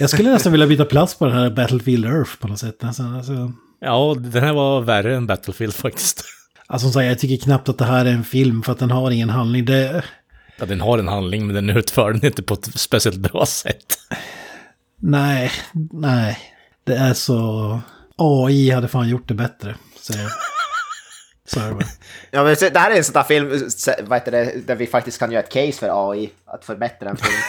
Jag 0.00 0.10
skulle 0.10 0.30
nästan 0.30 0.52
vilja 0.52 0.66
byta 0.66 0.84
plats 0.84 1.14
på 1.14 1.24
den 1.26 1.34
här 1.34 1.50
Battlefield 1.50 2.04
Earth 2.06 2.36
på 2.40 2.48
något 2.48 2.58
sätt. 2.58 2.84
Alltså, 2.84 3.02
alltså, 3.02 3.52
Ja, 3.80 4.16
den 4.18 4.42
här 4.44 4.52
var 4.52 4.80
värre 4.80 5.16
än 5.16 5.26
Battlefield 5.26 5.74
faktiskt. 5.74 6.24
alltså 6.66 6.84
som 6.84 6.92
sagt, 6.92 7.06
jag 7.06 7.18
tycker 7.18 7.44
knappt 7.44 7.68
att 7.68 7.78
det 7.78 7.84
här 7.84 8.04
är 8.04 8.10
en 8.10 8.24
film 8.24 8.62
för 8.62 8.72
att 8.72 8.78
den 8.78 8.90
har 8.90 9.10
ingen 9.10 9.30
handling. 9.30 9.64
Det, 9.64 10.04
Ja, 10.58 10.66
den 10.66 10.80
har 10.80 10.98
en 10.98 11.08
handling, 11.08 11.46
men 11.46 11.54
den 11.54 11.76
utför 11.76 12.12
den 12.12 12.24
inte 12.26 12.42
på 12.42 12.54
ett 12.54 12.80
speciellt 12.80 13.18
bra 13.18 13.46
sätt. 13.46 13.98
nej, 15.00 15.50
nej. 15.92 16.38
Det 16.84 16.94
är 16.94 17.14
så... 17.14 17.80
AI 18.16 18.70
hade 18.70 18.88
fan 18.88 19.08
gjort 19.08 19.28
det 19.28 19.34
bättre, 19.34 19.74
säger 20.00 20.22
jag. 20.22 20.30
Så 21.54 21.60
är 21.60 21.70
det. 21.74 21.86
Ja, 22.30 22.44
men 22.44 22.56
det 22.72 22.78
här 22.78 22.90
är 22.90 22.96
en 22.96 23.04
sån 23.04 23.12
där 23.12 23.22
film 23.22 23.48
vad 24.08 24.18
heter 24.18 24.32
det, 24.32 24.52
där 24.66 24.74
vi 24.76 24.86
faktiskt 24.86 25.18
kan 25.18 25.32
göra 25.32 25.42
ett 25.42 25.52
case 25.52 25.72
för 25.72 26.10
AI 26.12 26.30
att 26.46 26.64
förbättra 26.64 27.08
den 27.08 27.16
filmen. 27.16 27.40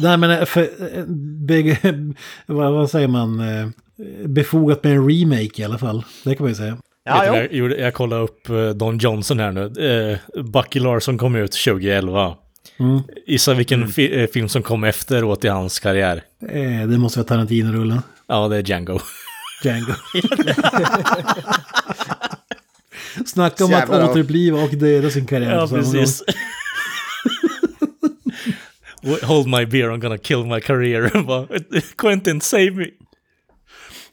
Nej 0.00 0.16
men 0.16 0.46
för, 0.46 0.62
eh, 0.62 1.04
beg, 1.46 1.78
vad, 2.46 2.72
vad 2.72 2.90
säger 2.90 3.08
man? 3.08 3.40
eh, 3.40 3.68
Befogat 4.26 4.84
med 4.84 4.92
en 4.92 5.08
remake 5.08 5.62
i 5.62 5.64
alla 5.64 5.78
fall. 5.78 6.04
Det 6.24 6.34
kan 6.34 6.44
man 6.44 6.50
ju 6.50 6.54
säga. 6.56 6.76
Ja, 7.04 7.24
jag, 7.26 7.52
gjorde- 7.52 7.76
jag 7.76 7.94
kollade 7.94 8.22
upp 8.22 8.48
eh, 8.48 8.68
Don 8.68 8.98
Johnson 8.98 9.40
här 9.40 9.52
nu. 9.52 9.62
Eh, 10.34 10.42
Bucky 10.42 10.80
Larson 10.80 11.18
kom 11.18 11.36
ut 11.36 11.52
2011. 11.52 12.34
Mm. 12.78 13.00
Gissa 13.26 13.54
vilken 13.54 13.88
fi- 13.88 14.20
eh, 14.22 14.26
film 14.26 14.48
som 14.48 14.62
kom 14.62 14.84
efteråt 14.84 15.44
i 15.44 15.48
hans 15.48 15.78
karriär. 15.80 16.22
Eh, 16.48 16.88
det 16.88 16.98
måste 16.98 17.18
vara 17.18 17.26
Tarantino-rullen. 17.28 18.02
Ja, 18.26 18.48
det 18.48 18.56
är 18.56 18.62
Django. 18.62 18.98
Django. 19.64 19.92
Snacka 23.26 23.64
om 23.64 23.74
att 23.74 23.90
återuppliva 23.90 24.62
och 24.62 24.70
döda 24.70 25.10
sin 25.10 25.26
karriär. 25.26 25.54
Ja, 25.54 25.68
precis. 25.68 26.22
Hold 29.22 29.46
my 29.46 29.66
beer, 29.66 29.90
I'm 29.90 30.00
gonna 30.00 30.18
kill 30.18 30.44
my 30.44 30.60
career. 30.60 31.10
Quentin, 31.96 32.40
save 32.40 32.70
me. 32.70 32.86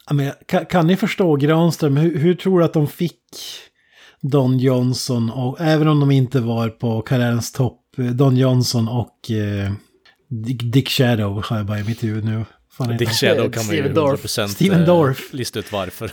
Ja, 0.08 0.14
men, 0.14 0.32
kan, 0.48 0.66
kan 0.66 0.88
ni 0.88 0.96
förstå 0.96 1.36
Granström, 1.36 1.98
hur, 1.98 2.18
hur 2.18 2.36
tror 2.36 2.60
du 2.60 2.66
att 2.66 2.74
de 2.74 2.88
fick 2.88 3.20
Don 4.22 4.60
Johnson, 4.60 5.30
och, 5.30 5.62
även 5.62 5.88
om 5.88 6.00
de 6.00 6.12
inte 6.12 6.40
var 6.40 6.70
på 6.70 7.02
karriärens 7.02 7.52
topp, 7.52 7.80
eh, 7.98 8.06
Don 8.06 8.38
Johnson 8.38 8.88
och 8.88 9.32
eh, 9.32 9.72
Dick, 10.30 10.62
Dick 10.64 10.90
Shadow 10.90 11.44
har 11.46 11.58
jag 11.58 11.66
bara 11.66 11.80
i 11.80 11.84
mitt 11.84 12.04
huvud 12.04 12.26
nu. 12.26 12.46
Dick? 13.00 13.10
Shadow 13.10 13.52
kan 13.52 13.66
man 13.66 13.76
ju 13.76 13.82
Steven 13.82 13.94
Dorff. 13.94 14.26
100% 14.26 14.48
Steven 14.48 14.80
eh, 14.80 14.86
Dorff. 14.86 15.34
lista 15.34 15.60
ut 15.60 15.72
varför. 15.72 16.12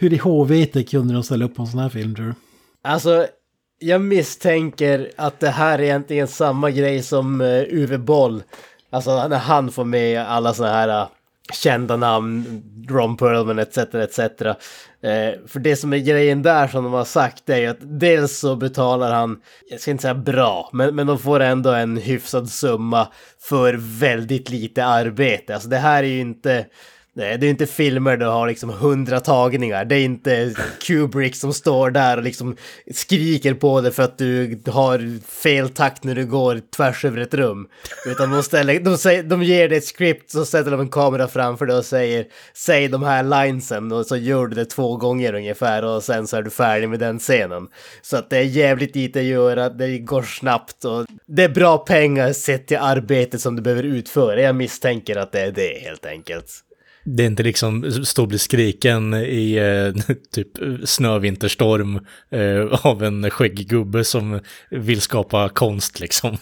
Hur 0.00 0.12
i 0.12 0.16
HVT 0.16 0.90
kunde 0.90 1.14
de 1.14 1.22
ställa 1.22 1.44
upp 1.44 1.54
på 1.54 1.62
en 1.62 1.68
sån 1.68 1.80
här 1.80 1.88
film 1.88 2.14
tror 2.14 2.26
du? 2.26 2.34
Alltså, 2.82 3.26
jag 3.78 4.00
misstänker 4.00 5.10
att 5.16 5.40
det 5.40 5.48
här 5.48 5.78
är 5.78 5.82
egentligen 5.82 6.28
samma 6.28 6.70
grej 6.70 7.02
som 7.02 7.40
uh, 7.40 7.64
Uwe 7.68 7.98
Boll. 7.98 8.42
Alltså 8.90 9.28
när 9.28 9.38
han 9.38 9.72
får 9.72 9.84
med 9.84 10.20
alla 10.20 10.54
såna 10.54 10.68
här 10.68 10.88
uh, 10.88 11.08
kända 11.52 11.96
namn, 11.96 12.62
Ron 12.88 13.16
Perlman 13.16 13.58
etc. 13.58 13.78
etc. 13.78 14.18
Eh, 14.18 15.32
för 15.46 15.58
det 15.58 15.76
som 15.76 15.92
är 15.92 15.98
grejen 15.98 16.42
där 16.42 16.68
som 16.68 16.84
de 16.84 16.92
har 16.92 17.04
sagt 17.04 17.48
är 17.48 17.56
ju 17.56 17.66
att 17.66 17.78
dels 17.80 18.38
så 18.38 18.56
betalar 18.56 19.12
han, 19.12 19.40
jag 19.70 19.80
ska 19.80 19.90
inte 19.90 20.02
säga 20.02 20.14
bra, 20.14 20.70
men, 20.72 20.94
men 20.94 21.06
de 21.06 21.18
får 21.18 21.40
ändå 21.40 21.70
en 21.70 21.96
hyfsad 21.96 22.50
summa 22.50 23.08
för 23.40 23.74
väldigt 24.00 24.50
lite 24.50 24.84
arbete. 24.84 25.54
Alltså 25.54 25.68
det 25.68 25.78
här 25.78 26.02
är 26.02 26.08
ju 26.08 26.20
inte 26.20 26.66
Nej, 27.20 27.38
det 27.38 27.46
är 27.46 27.50
inte 27.50 27.66
filmer 27.66 28.10
där 28.10 28.26
du 28.26 28.32
har 28.32 28.48
liksom 28.48 28.70
hundra 28.70 29.20
tagningar. 29.20 29.84
Det 29.84 29.94
är 29.94 30.04
inte 30.04 30.54
Kubrick 30.86 31.36
som 31.36 31.52
står 31.52 31.90
där 31.90 32.16
och 32.16 32.22
liksom 32.22 32.56
skriker 32.94 33.54
på 33.54 33.80
dig 33.80 33.92
för 33.92 34.02
att 34.02 34.18
du 34.18 34.60
har 34.66 35.20
fel 35.42 35.68
takt 35.68 36.04
när 36.04 36.14
du 36.14 36.26
går 36.26 36.60
tvärs 36.76 37.04
över 37.04 37.20
ett 37.20 37.34
rum. 37.34 37.68
Utan 38.06 38.30
de, 38.30 38.42
ställer, 38.42 38.80
de, 38.80 38.98
säger, 38.98 39.22
de 39.22 39.42
ger 39.42 39.68
dig 39.68 39.78
ett 39.78 39.96
script, 39.96 40.30
så 40.30 40.44
sätter 40.44 40.70
de 40.70 40.80
en 40.80 40.88
kamera 40.88 41.28
framför 41.28 41.66
dig 41.66 41.76
och 41.76 41.84
säger 41.84 42.26
säg 42.54 42.88
de 42.88 43.02
här 43.02 43.22
linesen 43.22 43.92
och 43.92 44.06
så 44.06 44.16
gör 44.16 44.46
du 44.46 44.54
det 44.54 44.64
två 44.64 44.96
gånger 44.96 45.34
ungefär 45.34 45.84
och 45.84 46.02
sen 46.02 46.26
så 46.26 46.36
är 46.36 46.42
du 46.42 46.50
färdig 46.50 46.88
med 46.88 46.98
den 46.98 47.18
scenen. 47.18 47.68
Så 48.02 48.16
att 48.16 48.30
det 48.30 48.36
är 48.36 48.42
jävligt 48.42 48.96
lite 48.96 49.18
att 49.18 49.24
göra, 49.24 49.68
det 49.68 49.98
går 49.98 50.22
snabbt 50.22 50.84
och 50.84 51.06
det 51.26 51.44
är 51.44 51.48
bra 51.48 51.78
pengar 51.78 52.32
sett 52.32 52.66
till 52.66 52.78
arbetet 52.78 53.40
som 53.40 53.56
du 53.56 53.62
behöver 53.62 53.82
utföra. 53.82 54.40
Jag 54.40 54.56
misstänker 54.56 55.16
att 55.16 55.32
det 55.32 55.40
är 55.40 55.52
det 55.52 55.80
helt 55.82 56.06
enkelt. 56.06 56.64
Det 57.04 57.22
är 57.22 57.26
inte 57.26 57.42
liksom 57.42 58.04
stå 58.04 58.22
och 58.22 58.28
bli 58.28 58.38
skriken 58.38 59.14
i 59.14 59.54
eh, 59.54 60.16
typ 60.34 60.48
snövinterstorm 60.84 62.06
eh, 62.30 62.86
av 62.86 63.04
en 63.04 63.30
skäggig 63.30 63.68
gubbe 63.68 64.04
som 64.04 64.40
vill 64.70 65.00
skapa 65.00 65.48
konst 65.48 66.00
liksom. 66.00 66.36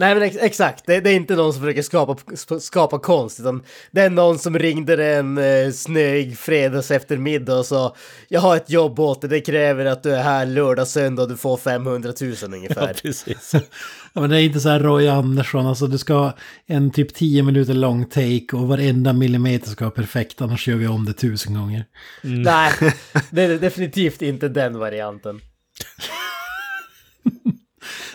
Nej 0.00 0.14
men 0.14 0.22
ex 0.22 0.36
exakt, 0.40 0.86
det, 0.86 1.00
det 1.00 1.10
är 1.10 1.14
inte 1.14 1.36
någon 1.36 1.52
som 1.52 1.62
försöker 1.62 1.82
skapa, 1.82 2.16
skapa 2.60 2.98
konst 2.98 3.40
utan 3.40 3.62
det 3.90 4.00
är 4.00 4.10
någon 4.10 4.38
som 4.38 4.58
ringde 4.58 5.14
en 5.14 5.38
eh, 5.38 5.70
snöig 5.72 6.38
fredags 6.38 6.90
eftermiddag 6.90 7.58
och 7.58 7.66
sa 7.66 7.96
jag 8.28 8.40
har 8.40 8.56
ett 8.56 8.70
jobb 8.70 9.00
åt 9.00 9.20
dig, 9.20 9.30
det 9.30 9.40
kräver 9.40 9.84
att 9.84 10.02
du 10.02 10.14
är 10.14 10.22
här 10.22 10.46
lördag, 10.46 10.88
söndag 10.88 11.22
och 11.22 11.28
du 11.28 11.36
får 11.36 11.56
500 11.56 12.12
000 12.20 12.34
ungefär. 12.54 12.88
Ja, 12.88 12.94
precis. 13.02 13.54
Ja, 14.12 14.20
men 14.20 14.30
det 14.30 14.40
är 14.40 14.42
inte 14.42 14.60
så 14.60 14.68
här 14.68 14.80
Roy 14.80 15.08
Andersson, 15.08 15.66
alltså 15.66 15.86
du 15.86 15.98
ska 15.98 16.14
ha 16.14 16.36
en 16.66 16.90
typ 16.90 17.14
10 17.14 17.42
minuter 17.42 17.74
lång 17.74 18.04
take 18.04 18.46
och 18.52 18.68
varenda 18.68 19.12
millimeter 19.12 19.70
ska 19.70 19.84
vara 19.84 19.94
perfekt, 19.94 20.40
annars 20.40 20.68
gör 20.68 20.76
vi 20.76 20.86
om 20.86 21.04
det 21.04 21.12
tusen 21.12 21.54
gånger. 21.54 21.84
Nej, 22.22 22.72
det 23.30 23.42
är 23.42 23.58
definitivt 23.58 24.22
inte 24.22 24.48
den 24.48 24.78
varianten. 24.78 25.40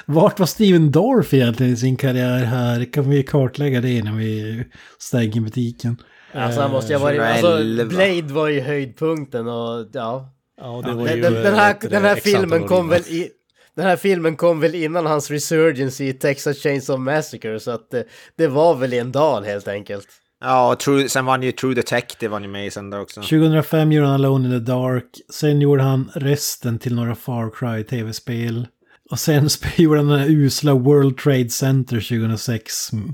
Vart 0.06 0.40
var 0.40 0.46
Steven 0.46 0.92
Dorff 0.92 1.34
egentligen 1.34 1.74
i 1.74 1.78
sin 1.78 1.96
karriär 1.96 2.44
här? 2.44 2.94
Kan 2.94 3.10
vi 3.10 3.24
kartlägga 3.24 3.82
det 3.82 3.92
innan 3.92 4.18
vi 4.18 4.64
stänger 5.00 5.42
butiken? 5.42 5.98
Alltså 6.34 6.62
han 6.62 6.72
måste 6.72 6.94
ju 6.94 7.00
ha 7.00 7.06
varit, 7.06 7.22
alltså 7.22 7.52
2011. 7.52 7.90
Blade 7.90 8.34
var 8.34 8.48
ju 8.48 8.62
höjdpunkten 8.62 9.48
och 9.48 9.88
ja. 9.94 10.32
Ja, 10.62 10.82
det 10.86 10.94
var 10.94 11.06
Den, 11.06 11.16
ju, 11.16 11.22
den, 11.22 11.34
den, 11.34 11.56
här, 11.56 11.72
eh, 11.72 11.90
den 11.90 12.04
här 12.04 12.10
antal 12.10 12.22
filmen 12.22 12.68
kom 12.68 12.90
väl 12.90 13.02
i... 13.02 13.30
Den 13.76 13.86
här 13.86 13.96
filmen 13.96 14.36
kom 14.36 14.60
väl 14.60 14.76
innan 14.76 15.06
hans 15.06 15.32
resurgence 15.32 16.04
i 16.04 16.14
Texas 16.14 16.58
Chainsaw 16.58 17.16
Massacre 17.16 17.60
så 17.60 17.72
att 17.72 17.92
det, 17.92 18.04
det 18.38 18.48
var 18.48 18.76
väl 18.76 18.94
i 18.94 19.00
en 19.00 19.12
dal 19.12 19.44
helt 19.44 19.68
enkelt. 19.68 20.08
Ja, 20.42 20.72
och 20.72 20.80
True, 20.80 21.10
sen 21.10 21.26
var 21.26 21.34
han 21.34 21.44
ju 21.44 21.52
True 21.52 21.74
Detective 21.74 22.30
var 22.30 22.36
han 22.36 22.44
ju 22.44 22.50
med 22.50 22.68
i 22.68 22.72
sen 22.72 22.90
där 22.90 23.02
också. 23.02 23.22
2005 23.22 23.92
gjorde 23.92 24.08
han 24.08 24.16
Alone 24.16 24.46
in 24.46 24.66
the 24.66 24.72
Dark. 24.72 25.06
Sen 25.34 25.62
gjorde 25.62 25.84
han 25.84 26.12
resten 26.16 26.80
till 26.80 26.96
några 26.96 27.16
Far 27.16 27.50
Cry 27.50 27.84
tv-spel. 27.84 28.68
Och 29.10 29.20
sen 29.20 29.50
gjorde 29.78 30.00
han 30.00 30.08
den 30.08 30.20
här 30.20 30.28
usla 30.30 30.74
World 30.74 31.18
Trade 31.18 31.50
Center 31.50 32.00
2006. 32.00 32.94
Mm. 32.94 33.14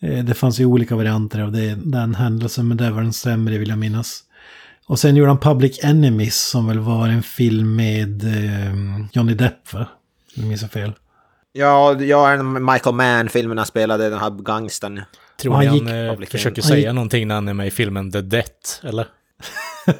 Eh, 0.00 0.24
Det 0.24 0.34
fanns 0.34 0.60
ju 0.60 0.64
olika 0.64 0.96
varianter 0.96 1.40
av 1.40 1.52
det, 1.52 1.74
den 1.84 2.14
händelsen, 2.14 2.68
men 2.68 2.76
det 2.76 2.90
var 2.90 3.02
den 3.02 3.12
sämre 3.12 3.58
vill 3.58 3.68
jag 3.68 3.78
minnas. 3.78 4.20
Och 4.86 4.98
sen 4.98 5.16
gjorde 5.16 5.30
han 5.30 5.38
Public 5.38 5.84
Enemies 5.84 6.36
som 6.40 6.66
väl 6.66 6.78
var 6.78 7.08
en 7.08 7.22
film 7.22 7.76
med 7.76 8.22
eh, 8.24 9.06
Johnny 9.12 9.34
Depp 9.34 9.72
va? 9.72 9.80
Om 10.36 10.42
jag 10.42 10.46
minns 10.48 10.70
fel. 10.70 10.92
Ja, 11.52 12.00
jag 12.02 12.32
är 12.32 12.42
Michael 12.72 12.94
Mann-filmen 12.96 13.58
han 13.58 13.66
spelade, 13.66 14.10
den 14.10 14.18
här 14.18 14.30
gangstern. 14.30 15.02
Tror 15.42 15.58
ni 15.58 15.66
han 15.66 15.78
han, 15.78 15.86
gick- 15.88 15.94
eh, 16.06 16.10
Public 16.12 16.30
försöker 16.30 16.62
Han 16.62 16.68
säga 16.68 16.88
gick- 16.88 16.94
någonting 16.94 17.28
när 17.28 17.34
han 17.34 17.48
är 17.48 17.54
med 17.54 17.66
i 17.66 17.70
filmen 17.70 18.10
The 18.12 18.20
Debt, 18.20 18.80
eller? 18.82 19.06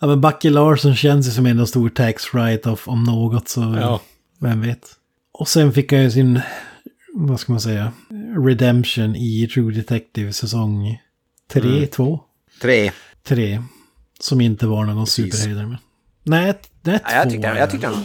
Ja 0.00 0.06
men 0.06 0.20
Bucky 0.20 0.50
Larson 0.50 0.94
känns 0.96 1.26
ju 1.26 1.30
som 1.30 1.46
en 1.46 1.66
stor 1.66 1.88
tax 1.88 2.34
write-off 2.34 2.88
om 2.88 3.04
något 3.04 3.48
så 3.48 3.60
Ja. 3.80 4.00
Vem 4.38 4.60
vet. 4.60 4.88
Och 5.32 5.48
sen 5.48 5.72
fick 5.72 5.92
jag 5.92 6.02
ju 6.02 6.10
sin, 6.10 6.40
vad 7.14 7.40
ska 7.40 7.52
man 7.52 7.60
säga, 7.60 7.92
redemption 8.46 9.16
i 9.16 9.48
True 9.54 9.72
Detective 9.74 10.32
säsong 10.32 11.00
3, 11.52 11.86
2, 11.86 12.20
Tre. 12.62 12.92
3. 13.22 13.62
Som 14.20 14.40
inte 14.40 14.66
var 14.66 14.84
någon 14.84 15.06
superhöjdare 15.06 15.66
med. 15.66 15.78
Nej, 16.22 16.54
det 16.82 16.90
är 16.90 17.00
Ja, 17.04 17.12
jag 17.14 17.22
två, 17.24 17.30
tyckte, 17.30 17.48
jag 17.48 17.70
tyckte 17.70 17.86
han... 17.86 18.04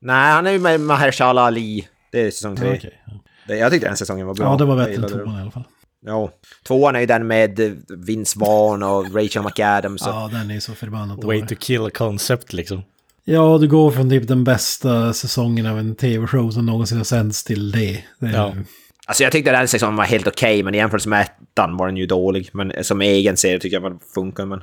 Nej, 0.00 0.32
han 0.32 0.46
är 0.46 0.50
ju 0.50 0.58
med 0.58 0.80
Mahershala 0.80 1.42
Ali. 1.42 1.88
Det 2.12 2.20
är 2.20 2.30
säsong 2.30 2.56
tre. 2.56 2.68
Ja, 2.68 2.74
okej. 2.76 3.00
Det- 3.46 3.56
Jag 3.56 3.72
tyckte 3.72 3.86
den 3.88 3.96
säsongen 3.96 4.26
var 4.26 4.34
bra. 4.34 4.44
Ja, 4.46 4.56
det 4.56 4.64
var 4.64 4.76
bättre 4.76 4.94
än 5.02 5.08
tvåan 5.08 5.38
i 5.38 5.42
alla 5.42 5.50
fall. 5.50 5.64
Ja. 6.06 6.30
Tvåan 6.66 6.96
är 6.96 7.00
ju 7.00 7.06
den 7.06 7.26
med 7.26 7.60
Vince 8.06 8.38
Vaughn 8.38 8.82
och 8.82 9.14
Rachel 9.14 9.42
McAdams. 9.42 10.02
och- 10.02 10.08
Ja, 10.08 10.28
den 10.32 10.50
är 10.50 10.60
så 10.60 10.72
förbannat 10.74 11.24
Way 11.24 11.46
to 11.46 11.54
kill 11.58 11.90
concept 11.90 12.52
liksom. 12.52 12.82
Ja, 13.24 13.58
du 13.58 13.68
går 13.68 13.90
från 13.90 14.10
typ 14.10 14.28
den 14.28 14.44
bästa 14.44 15.12
säsongen 15.12 15.66
av 15.66 15.78
en 15.78 15.94
tv-show 15.94 16.50
som 16.50 16.66
någonsin 16.66 16.96
har 16.98 17.04
sänds 17.04 17.44
till 17.44 17.70
det. 17.72 18.04
det 18.18 18.26
är, 18.26 18.32
Ja. 18.32 18.54
Alltså 19.06 19.22
jag 19.22 19.32
tyckte 19.32 19.52
den 19.52 19.68
säsongen 19.68 19.96
var 19.96 20.04
helt 20.04 20.26
okej, 20.26 20.62
men 20.62 20.74
i 20.74 20.78
jämförelse 20.78 21.08
med 21.08 21.20
ettan 21.22 21.76
var 21.76 21.86
den 21.86 21.96
ju 21.96 22.06
dålig. 22.06 22.50
Men 22.52 22.72
som 22.84 23.00
egen 23.00 23.36
serie 23.36 23.58
tycker 23.58 23.76
jag 23.80 23.92
den 23.92 23.98
funkar, 24.14 24.46
men 24.46 24.60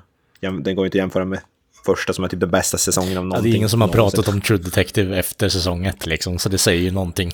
den 0.63 0.75
går 0.75 0.85
ju 0.85 0.88
inte 0.88 0.95
att 0.97 1.01
jämföra 1.01 1.25
med 1.25 1.39
första 1.85 2.13
som 2.13 2.23
är 2.23 2.27
typ 2.27 2.39
den 2.39 2.51
bästa 2.51 2.77
säsongen 2.77 3.09
av 3.09 3.15
Ja, 3.15 3.21
någonting. 3.21 3.51
det 3.51 3.55
är 3.55 3.57
ingen 3.57 3.69
som 3.69 3.81
har 3.81 3.88
pratat 3.88 4.27
om 4.27 4.41
True 4.41 4.57
Detective 4.57 5.19
efter 5.19 5.49
säsong 5.49 5.85
ett 5.85 6.05
liksom, 6.05 6.39
så 6.39 6.49
det 6.49 6.57
säger 6.57 6.81
ju 6.81 6.91
någonting. 6.91 7.31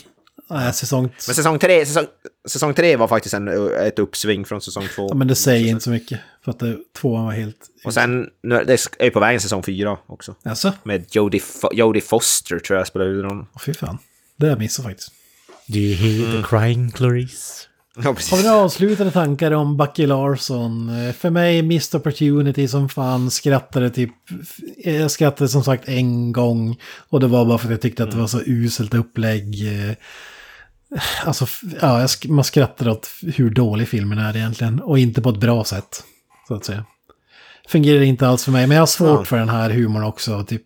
Nej, 0.49 0.73
säsong... 0.73 1.03
Men 1.27 1.35
säsong 1.35 1.59
tre, 1.59 1.85
säsong, 1.85 2.05
säsong 2.47 2.73
tre 2.73 2.95
var 2.95 3.07
faktiskt 3.07 3.33
en, 3.35 3.47
ett 3.87 3.99
uppsving 3.99 4.45
från 4.45 4.61
säsong 4.61 4.83
två. 4.95 5.07
Ja, 5.09 5.15
men 5.15 5.27
det 5.27 5.35
säger 5.35 5.67
inte 5.69 5.83
så 5.83 5.89
mycket. 5.89 6.19
För 6.43 6.51
att 6.51 6.59
det, 6.59 6.77
tvåan 7.01 7.25
var 7.25 7.31
helt... 7.31 7.57
Och 7.85 7.93
sen, 7.93 8.27
nu 8.43 8.55
är 8.55 8.65
det 8.65 8.87
är 8.99 9.09
på 9.09 9.19
vägen 9.19 9.41
säsong 9.41 9.63
fyra 9.63 9.97
också. 10.07 10.35
Alltså? 10.43 10.73
Med 10.83 11.05
Jodie, 11.11 11.39
Fo- 11.41 11.73
Jodie 11.73 12.01
Foster 12.01 12.59
tror 12.59 12.77
jag 12.79 12.87
spelar 12.87 13.05
huvudrollen. 13.05 13.45
Åh, 13.53 13.61
fy 13.65 13.73
fan. 13.73 13.97
Det 14.35 14.47
jag 14.47 14.59
missat 14.59 14.85
faktiskt. 14.85 15.11
Do 15.67 15.77
you 15.77 15.95
hear 15.95 16.41
the 16.41 16.47
crying 16.47 16.91
Clarice? 16.91 17.63
Ja, 18.03 18.13
precis. 18.13 18.31
Har 18.31 18.37
vi 18.37 18.43
några 18.43 18.57
avslutande 18.57 19.11
tankar 19.11 19.51
om 19.51 19.77
Bucky 19.77 20.05
Larsson? 20.05 20.89
Eh, 21.07 21.13
För 21.13 21.29
mig, 21.29 21.61
missed 21.61 21.99
opportunity 21.99 22.67
som 22.67 22.89
fan. 22.89 23.31
Skrattade 23.31 23.89
typ... 23.89 24.11
Jag 24.77 25.11
skrattade 25.11 25.49
som 25.49 25.63
sagt 25.63 25.87
en 25.87 26.31
gång. 26.31 26.77
Och 27.09 27.19
det 27.19 27.27
var 27.27 27.45
bara 27.45 27.57
för 27.57 27.65
att 27.67 27.71
jag 27.71 27.81
tyckte 27.81 28.03
att 28.03 28.11
det 28.11 28.17
var 28.17 28.27
så 28.27 28.41
uselt 28.45 28.93
upplägg. 28.93 29.55
Eh, 30.95 31.27
Alltså, 31.27 31.47
ja, 31.81 32.07
man 32.27 32.43
skrattar 32.43 32.89
åt 32.89 33.09
hur 33.21 33.49
dålig 33.49 33.87
filmen 33.87 34.17
är 34.17 34.37
egentligen. 34.37 34.81
Och 34.81 34.99
inte 34.99 35.21
på 35.21 35.29
ett 35.29 35.37
bra 35.39 35.63
sätt, 35.63 36.03
så 36.47 36.55
att 36.55 36.65
säga. 36.65 36.85
Fungerar 37.67 38.01
inte 38.01 38.27
alls 38.27 38.45
för 38.45 38.51
mig, 38.51 38.67
men 38.67 38.75
jag 38.75 38.81
har 38.81 38.87
svårt 38.87 39.19
Ja. 39.19 39.25
för 39.25 39.37
den 39.37 39.49
här 39.49 39.69
humorn 39.69 40.03
också. 40.03 40.43
Typ 40.43 40.63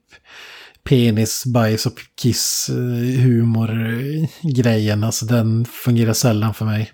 penis, 0.84 1.46
bajs 1.46 1.86
och 1.86 2.00
kiss 2.22 2.70
eh, 2.70 2.76
humor-grejen. 3.24 5.04
Alltså 5.04 5.26
den 5.26 5.66
fungerar 5.66 6.14
sällan 6.14 6.54
för 6.54 6.66
mig. 6.66 6.92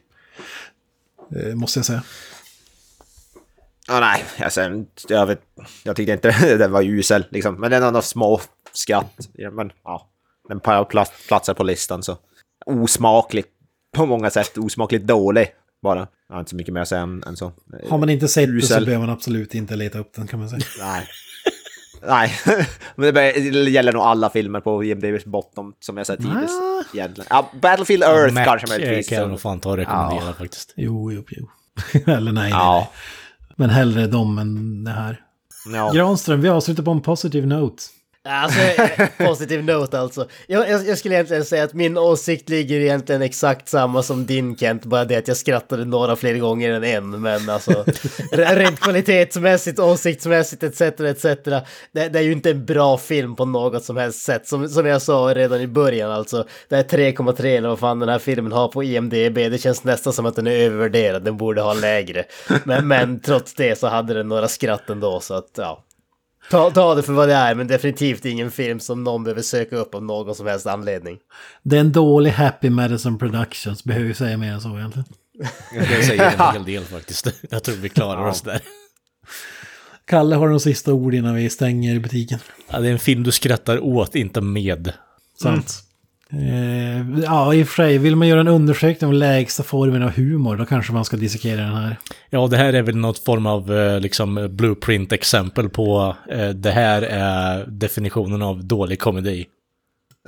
Eh, 1.35 1.55
Måste 1.55 1.79
jag 1.79 1.85
säga. 1.85 2.03
Ja, 3.87 3.99
nej, 3.99 4.23
alltså, 4.39 4.61
jag, 5.09 5.25
vet, 5.25 5.41
jag 5.83 5.95
tyckte 5.95 6.13
inte 6.13 6.31
den 6.57 6.71
var 6.71 6.83
usel, 6.83 7.25
liksom. 7.29 7.55
Men 7.55 7.71
den 7.71 7.83
har 7.83 7.91
några 7.91 8.01
små 8.01 8.41
skratt. 8.73 9.27
Ja, 9.33 9.51
Men 9.51 9.71
ja, 9.83 10.09
den 10.47 10.59
platsar 11.27 11.53
på 11.53 11.63
listan 11.63 12.03
så. 12.03 12.17
Osmakligt 12.67 13.49
på 13.95 14.05
många 14.05 14.29
sätt, 14.29 14.57
osmakligt 14.57 15.07
dålig 15.07 15.47
bara. 15.83 16.07
Jag 16.27 16.35
har 16.35 16.39
inte 16.39 16.49
så 16.49 16.55
mycket 16.55 16.73
mer 16.73 16.81
att 16.81 16.87
säga 16.87 17.01
än, 17.01 17.23
än 17.27 17.37
så. 17.37 17.51
Har 17.89 17.97
man 17.97 18.09
inte 18.09 18.27
sett 18.27 18.49
det 18.55 18.61
så 18.61 18.85
behöver 18.85 19.05
man 19.05 19.09
absolut 19.09 19.55
inte 19.55 19.75
leta 19.75 19.99
upp 19.99 20.13
den 20.13 20.27
kan 20.27 20.39
man 20.39 20.49
säga. 20.49 20.61
Nej. 20.79 21.07
Nej, 22.01 22.31
men 22.95 23.13
det, 23.13 23.31
gäller 23.69 23.93
nog 23.93 24.01
alla 24.01 24.29
filmer 24.29 24.59
på 24.59 24.83
IMDB's 24.83 25.29
bottom 25.29 25.73
som 25.79 25.97
jag 25.97 26.07
sett. 26.07 26.19
Egentligen. 26.93 27.27
Ja, 27.29 27.51
Battlefield 27.61 28.03
Earth 28.03 28.33
Mac, 28.33 28.45
kanske 28.45 28.67
eh, 28.67 28.79
möjligtvis. 28.79 29.09
kan 29.09 29.17
jag 29.17 29.29
nog 29.29 29.41
fan 29.41 29.59
ta 29.59 29.69
och 29.69 29.77
rekommendera 29.77 30.33
faktiskt. 30.33 30.73
Jo, 30.75 31.11
jo, 31.11 31.23
jo. 31.29 31.49
Eller 32.13 32.31
nej, 32.31 32.33
nej, 32.33 32.49
Ja. 32.49 32.87
nej. 32.91 33.49
Men 33.55 33.69
hellre 33.69 34.07
dem 34.07 34.37
än 34.37 34.83
det 34.83 34.91
här. 34.91 35.21
Ja. 35.73 35.91
Granström, 35.91 36.41
vi 36.41 36.49
avslutar 36.49 36.83
på 36.83 36.91
en 36.91 37.01
positive 37.01 37.47
note. 37.47 37.83
Alltså, 38.27 38.59
positiv 39.17 39.63
note 39.63 39.99
alltså. 39.99 40.27
Jag, 40.47 40.69
jag, 40.69 40.87
jag 40.87 40.97
skulle 40.97 41.15
egentligen 41.15 41.45
säga 41.45 41.63
att 41.63 41.73
min 41.73 41.97
åsikt 41.97 42.49
ligger 42.49 42.79
egentligen 42.79 43.21
exakt 43.21 43.69
samma 43.69 44.03
som 44.03 44.25
din 44.25 44.57
Kent, 44.57 44.85
bara 44.85 45.05
det 45.05 45.15
att 45.15 45.27
jag 45.27 45.37
skrattade 45.37 45.85
några 45.85 46.15
fler 46.15 46.37
gånger 46.37 46.71
än 46.71 46.83
en, 46.83 47.21
men 47.21 47.49
alltså 47.49 47.71
re- 48.31 48.55
rent 48.55 48.79
kvalitetsmässigt, 48.79 49.79
åsiktsmässigt 49.79 50.63
etc. 50.63 50.81
etc. 50.81 51.23
Det, 51.23 51.69
det 51.91 52.19
är 52.19 52.23
ju 52.23 52.31
inte 52.31 52.51
en 52.51 52.65
bra 52.65 52.97
film 52.97 53.35
på 53.35 53.45
något 53.45 53.83
som 53.83 53.97
helst 53.97 54.21
sätt. 54.21 54.47
Som, 54.47 54.69
som 54.69 54.85
jag 54.85 55.01
sa 55.01 55.33
redan 55.35 55.61
i 55.61 55.67
början 55.67 56.11
alltså, 56.11 56.47
det 56.69 56.75
är 56.75 56.83
3,3 56.83 57.45
eller 57.45 57.69
vad 57.69 57.79
fan 57.79 57.99
den 57.99 58.09
här 58.09 58.19
filmen 58.19 58.51
har 58.51 58.67
på 58.67 58.83
IMDB, 58.83 59.35
det 59.35 59.61
känns 59.61 59.83
nästan 59.83 60.13
som 60.13 60.25
att 60.25 60.35
den 60.35 60.47
är 60.47 60.51
övervärderad, 60.51 61.23
den 61.23 61.37
borde 61.37 61.61
ha 61.61 61.73
lägre. 61.73 62.23
Men, 62.63 62.87
men 62.87 63.19
trots 63.19 63.53
det 63.53 63.79
så 63.79 63.87
hade 63.87 64.13
den 64.13 64.27
några 64.27 64.47
skratt 64.47 64.89
ändå, 64.89 65.19
så 65.19 65.33
att 65.33 65.51
ja. 65.57 65.83
Ta, 66.49 66.71
ta 66.71 66.95
det 66.95 67.03
för 67.03 67.13
vad 67.13 67.29
det 67.29 67.33
är, 67.33 67.55
men 67.55 67.67
definitivt 67.67 68.25
ingen 68.25 68.51
film 68.51 68.79
som 68.79 69.03
någon 69.03 69.23
behöver 69.23 69.41
söka 69.41 69.75
upp 69.75 69.95
av 69.95 70.03
någon 70.03 70.35
som 70.35 70.47
helst 70.47 70.67
anledning. 70.67 71.17
Det 71.63 71.75
är 71.75 71.79
en 71.79 71.91
dålig 71.91 72.31
Happy 72.31 72.69
Madison 72.69 73.17
Productions, 73.17 73.83
behöver 73.83 74.07
vi 74.07 74.13
säga 74.13 74.37
mer 74.37 74.53
än 74.53 74.61
så 74.61 74.77
egentligen. 74.77 75.07
Jag 75.73 76.03
säger 76.03 76.47
en 76.47 76.53
hel 76.53 76.63
del 76.63 76.83
faktiskt. 76.83 77.27
Jag 77.49 77.63
tror 77.63 77.75
vi 77.75 77.89
klarar 77.89 78.27
oss 78.27 78.41
där. 78.41 78.61
Kalle 80.05 80.35
har 80.35 80.49
de 80.49 80.59
sista 80.59 80.93
ord 80.93 81.13
innan 81.13 81.35
vi 81.35 81.49
stänger 81.49 81.99
butiken. 81.99 82.39
Ja, 82.69 82.79
det 82.79 82.87
är 82.87 82.91
en 82.91 82.99
film 82.99 83.23
du 83.23 83.31
skrattar 83.31 83.79
åt, 83.79 84.15
inte 84.15 84.41
med. 84.41 84.93
Sant. 85.41 85.86
Eh, 86.29 87.19
ja, 87.23 87.53
i 87.53 87.63
och 87.63 87.67
för 87.67 87.75
sig, 87.83 87.97
vill 87.97 88.15
man 88.15 88.27
göra 88.27 88.39
en 88.39 88.47
undersökning 88.47 89.07
om 89.07 89.13
lägsta 89.13 89.63
formen 89.63 90.03
av 90.03 90.09
humor, 90.09 90.55
då 90.57 90.65
kanske 90.65 90.93
man 90.93 91.05
ska 91.05 91.17
dissekera 91.17 91.61
den 91.61 91.73
här. 91.75 91.95
Ja, 92.29 92.47
det 92.47 92.57
här 92.57 92.73
är 92.73 92.81
väl 92.81 92.95
något 92.97 93.19
form 93.19 93.45
av 93.45 93.73
eh, 93.77 93.99
liksom 93.99 94.47
blueprint-exempel 94.51 95.69
på 95.69 96.15
eh, 96.29 96.49
det 96.49 96.71
här 96.71 97.01
är 97.01 97.65
definitionen 97.67 98.41
av 98.41 98.63
dålig 98.65 98.99
komedi. 98.99 99.45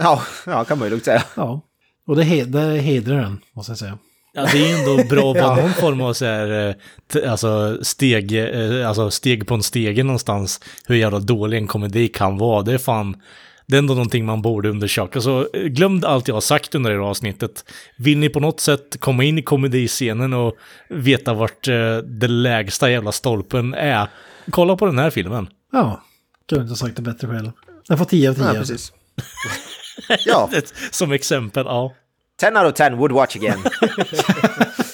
Ja, 0.02 0.22
ja, 0.46 0.64
kan 0.64 0.78
man 0.80 0.86
ju 0.86 0.90
lugnt 0.90 1.06
säga. 1.06 1.24
Ja, 1.36 1.62
och 2.08 2.16
det, 2.16 2.24
he- 2.24 2.46
det 2.46 2.80
hedrar 2.82 3.16
den, 3.22 3.40
måste 3.54 3.72
jag 3.72 3.78
säga. 3.78 3.98
Ja, 4.34 4.46
det 4.52 4.58
är 4.58 4.68
ju 4.68 4.76
ändå 4.92 5.04
bra 5.10 5.32
att 5.32 5.38
vara 5.42 5.56
någon 5.62 5.74
form 5.74 6.02
av 6.02 6.14
så 6.14 6.26
här, 6.26 6.76
eh, 7.16 7.32
alltså 7.32 7.78
steg, 7.84 8.32
eh, 8.80 8.88
alltså 8.90 9.12
steg 9.12 9.48
på 9.48 9.54
en 9.54 9.64
stege 9.64 10.04
någonstans, 10.04 10.60
hur 10.88 10.96
jävla 10.96 11.20
dålig 11.20 11.58
en 11.58 11.68
komedi 11.68 12.08
kan 12.08 12.38
vara. 12.38 12.62
Det 12.64 12.74
är 12.74 12.78
fan, 12.78 13.16
det 13.70 13.76
är 13.76 13.80
ändå 13.80 13.94
någonting 13.94 14.26
man 14.26 14.42
borde 14.42 14.70
undersöka. 14.70 15.22
Så 15.22 15.48
eh, 15.54 15.64
glöm 15.64 16.02
allt 16.06 16.28
jag 16.28 16.36
har 16.36 16.42
sagt 16.42 16.76
under 16.76 16.90
det 16.90 16.96
här 16.96 17.04
avsnittet. 17.04 17.66
Vill 17.98 18.18
ni 18.18 18.30
på 18.30 18.40
något 18.40 18.60
sätt 18.60 19.00
komma 19.00 19.24
in 19.24 19.38
i 19.38 19.42
komediscenen 19.42 20.34
och 20.34 20.56
veta 20.90 21.34
vart 21.34 21.68
eh, 21.68 21.98
den 21.98 22.44
lägsta 22.44 22.92
jävla 22.92 23.12
stolpen 23.12 23.74
är, 23.74 24.08
kolla 24.52 24.76
på 24.76 24.86
den 24.86 25.00
här 25.00 25.10
filmen. 25.10 25.48
Ja, 25.72 26.04
kunde 26.50 26.62
inte 26.62 26.72
ha 26.72 26.76
sagt 26.78 26.96
det 26.96 27.02
bättre 27.02 27.28
själv. 27.28 27.52
Den 27.88 27.98
får 27.98 28.06
10 28.06 28.30
av 28.30 28.34
10. 28.34 28.44
Ja, 28.46 28.54
precis. 28.54 28.92
Ja, 30.26 30.50
Som 30.92 31.12
exempel, 31.12 31.66
ja. 31.66 31.94
10 32.40 32.50
out 32.50 32.72
of 32.72 32.74
10 32.74 32.90
would 32.90 33.12
watch 33.12 33.36
again. 33.36 33.60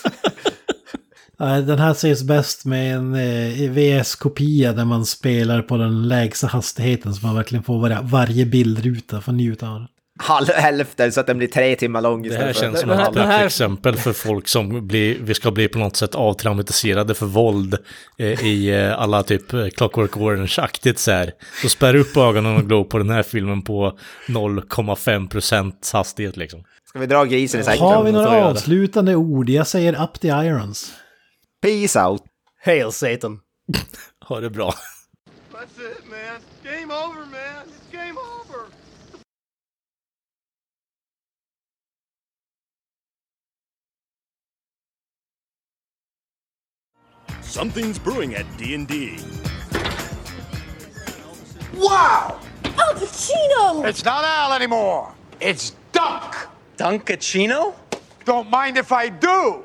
Den 1.37 1.79
här 1.79 1.91
ses 1.91 2.23
bäst 2.23 2.65
med 2.65 2.95
en 2.95 3.15
eh, 3.15 3.71
VS-kopia 3.71 4.73
där 4.73 4.85
man 4.85 5.05
spelar 5.05 5.61
på 5.61 5.77
den 5.77 6.07
lägsta 6.07 6.47
hastigheten 6.47 7.13
så 7.13 7.25
man 7.25 7.35
verkligen 7.35 7.63
får 7.63 7.79
var 7.79 7.99
varje 8.03 8.45
bildruta 8.45 9.21
för 9.21 9.31
att 9.31 9.37
njuta 9.37 9.69
av 9.69 9.79
den. 9.79 9.87
Halv, 10.19 10.47
hälften 10.47 11.11
så 11.11 11.19
att 11.19 11.27
den 11.27 11.37
blir 11.37 11.47
tre 11.47 11.75
timmar 11.75 12.01
lång 12.01 12.23
Det 12.23 12.29
här 12.29 12.49
istället 12.49 12.57
för... 12.57 12.63
känns 12.63 12.79
som 12.79 12.89
ett 12.89 13.13
den 13.13 13.27
här- 13.27 13.45
exempel 13.45 13.95
för 13.95 14.13
folk 14.13 14.47
som 14.47 14.87
blir, 14.87 15.17
vi 15.21 15.33
ska 15.33 15.51
bli 15.51 15.67
på 15.67 15.79
något 15.79 15.95
sätt 15.95 16.15
avtraumatiserade 16.15 17.13
för 17.13 17.25
våld 17.25 17.77
eh, 18.17 18.45
i 18.45 18.69
eh, 18.69 18.99
alla 18.99 19.23
typ 19.23 19.53
eh, 19.53 19.67
Clockwork 19.67 20.17
Orange-aktigt 20.17 20.99
så 20.99 21.11
här. 21.11 21.31
Så 21.61 21.69
spärr 21.69 21.95
upp 21.95 22.17
ögonen 22.17 22.55
och 22.57 22.69
gå 22.69 22.83
på 22.83 22.97
den 22.97 23.09
här 23.09 23.23
filmen 23.23 23.61
på 23.61 23.97
0,5% 24.27 25.93
hastighet 25.93 26.37
liksom. 26.37 26.63
Ska 26.89 26.99
vi 26.99 27.05
dra 27.05 27.25
grisen 27.25 27.61
i 27.61 27.63
säcken? 27.63 27.81
Har 27.81 28.03
vi 28.03 28.11
några 28.11 28.45
avslutande 28.45 29.15
ord? 29.15 29.49
Jag 29.49 29.67
säger 29.67 30.03
up 30.03 30.19
the 30.19 30.27
irons. 30.27 30.93
Peace 31.65 31.95
out. 31.95 32.21
Hail 32.61 32.91
Satan! 32.91 33.41
Ha 34.21 34.39
det 34.39 34.51
bra. 34.51 34.71
That's 35.51 35.79
it, 35.79 36.07
man. 36.07 36.39
Game 36.63 36.91
over, 36.91 37.25
man. 37.25 37.65
It's 37.65 37.91
game 37.91 38.17
over. 38.17 38.67
Something's 47.41 47.97
brewing 47.97 48.35
at 48.35 48.45
D&D. 48.57 49.17
Wow! 51.75 52.39
Al 52.77 52.93
Pacino! 52.93 53.85
It's 53.87 54.05
not 54.05 54.23
Al 54.23 54.53
anymore. 54.53 55.15
It's 55.39 55.73
Dunk. 55.91 56.35
Dunkachino? 56.77 57.73
Don't 58.23 58.51
mind 58.51 58.77
if 58.77 58.91
I 58.91 59.09
do. 59.09 59.64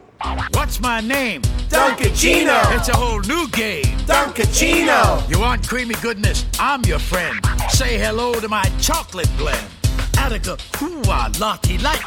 What's 0.52 0.80
my 0.80 1.00
name? 1.00 1.40
Dunkachino! 1.70 2.76
It's 2.76 2.88
a 2.88 2.96
whole 2.96 3.20
new 3.20 3.48
game. 3.48 3.84
Dunkachino! 4.06 5.28
You 5.30 5.40
want 5.40 5.66
creamy 5.66 5.94
goodness? 6.02 6.44
I'm 6.58 6.82
your 6.84 6.98
friend. 6.98 7.38
Say 7.70 7.98
hello 7.98 8.34
to 8.34 8.48
my 8.48 8.64
chocolate 8.80 9.30
blend. 9.38 9.66
Attica, 10.18 10.56
hooah, 10.72 11.38
lottie 11.40 11.78
light. 11.78 12.02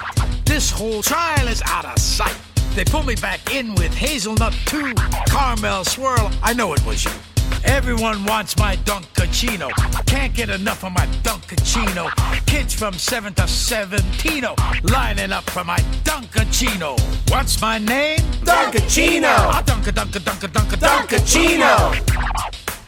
This 0.46 0.70
whole 0.70 1.02
trial 1.02 1.48
is 1.48 1.64
out 1.66 1.86
of 1.86 1.98
sight. 1.98 2.38
They 2.76 2.84
pull 2.84 3.04
me 3.04 3.16
back 3.16 3.54
in 3.54 3.74
with 3.76 3.94
hazelnut 3.94 4.54
too. 4.66 4.94
Caramel 5.28 5.84
swirl, 5.84 6.32
I 6.44 6.54
know 6.54 6.74
it 6.74 6.86
was 6.86 7.06
you. 7.06 7.33
Everyone 7.64 8.26
wants 8.26 8.58
my 8.58 8.76
Dunkachino. 8.78 9.70
Can't 10.06 10.34
get 10.34 10.50
enough 10.50 10.84
of 10.84 10.94
my 10.94 11.06
Dunkachino. 11.24 12.10
Kids 12.46 12.74
from 12.74 12.94
7 12.94 13.34
to 13.36 13.48
17 13.48 14.44
lining 14.84 15.32
up 15.32 15.50
for 15.50 15.64
my 15.64 15.78
Dunkachino. 16.04 17.00
What's 17.30 17.62
my 17.62 17.78
name? 17.78 18.20
Dunkachino! 18.44 19.26
I 19.26 19.62
dunk 19.66 19.88
a 19.88 19.92
dunk 19.92 20.16
a 20.16 20.20
dunk 20.20 20.44
a 20.44 20.48
dunk 20.48 20.74
a 20.74 20.78
Dunkachino! 20.78 22.83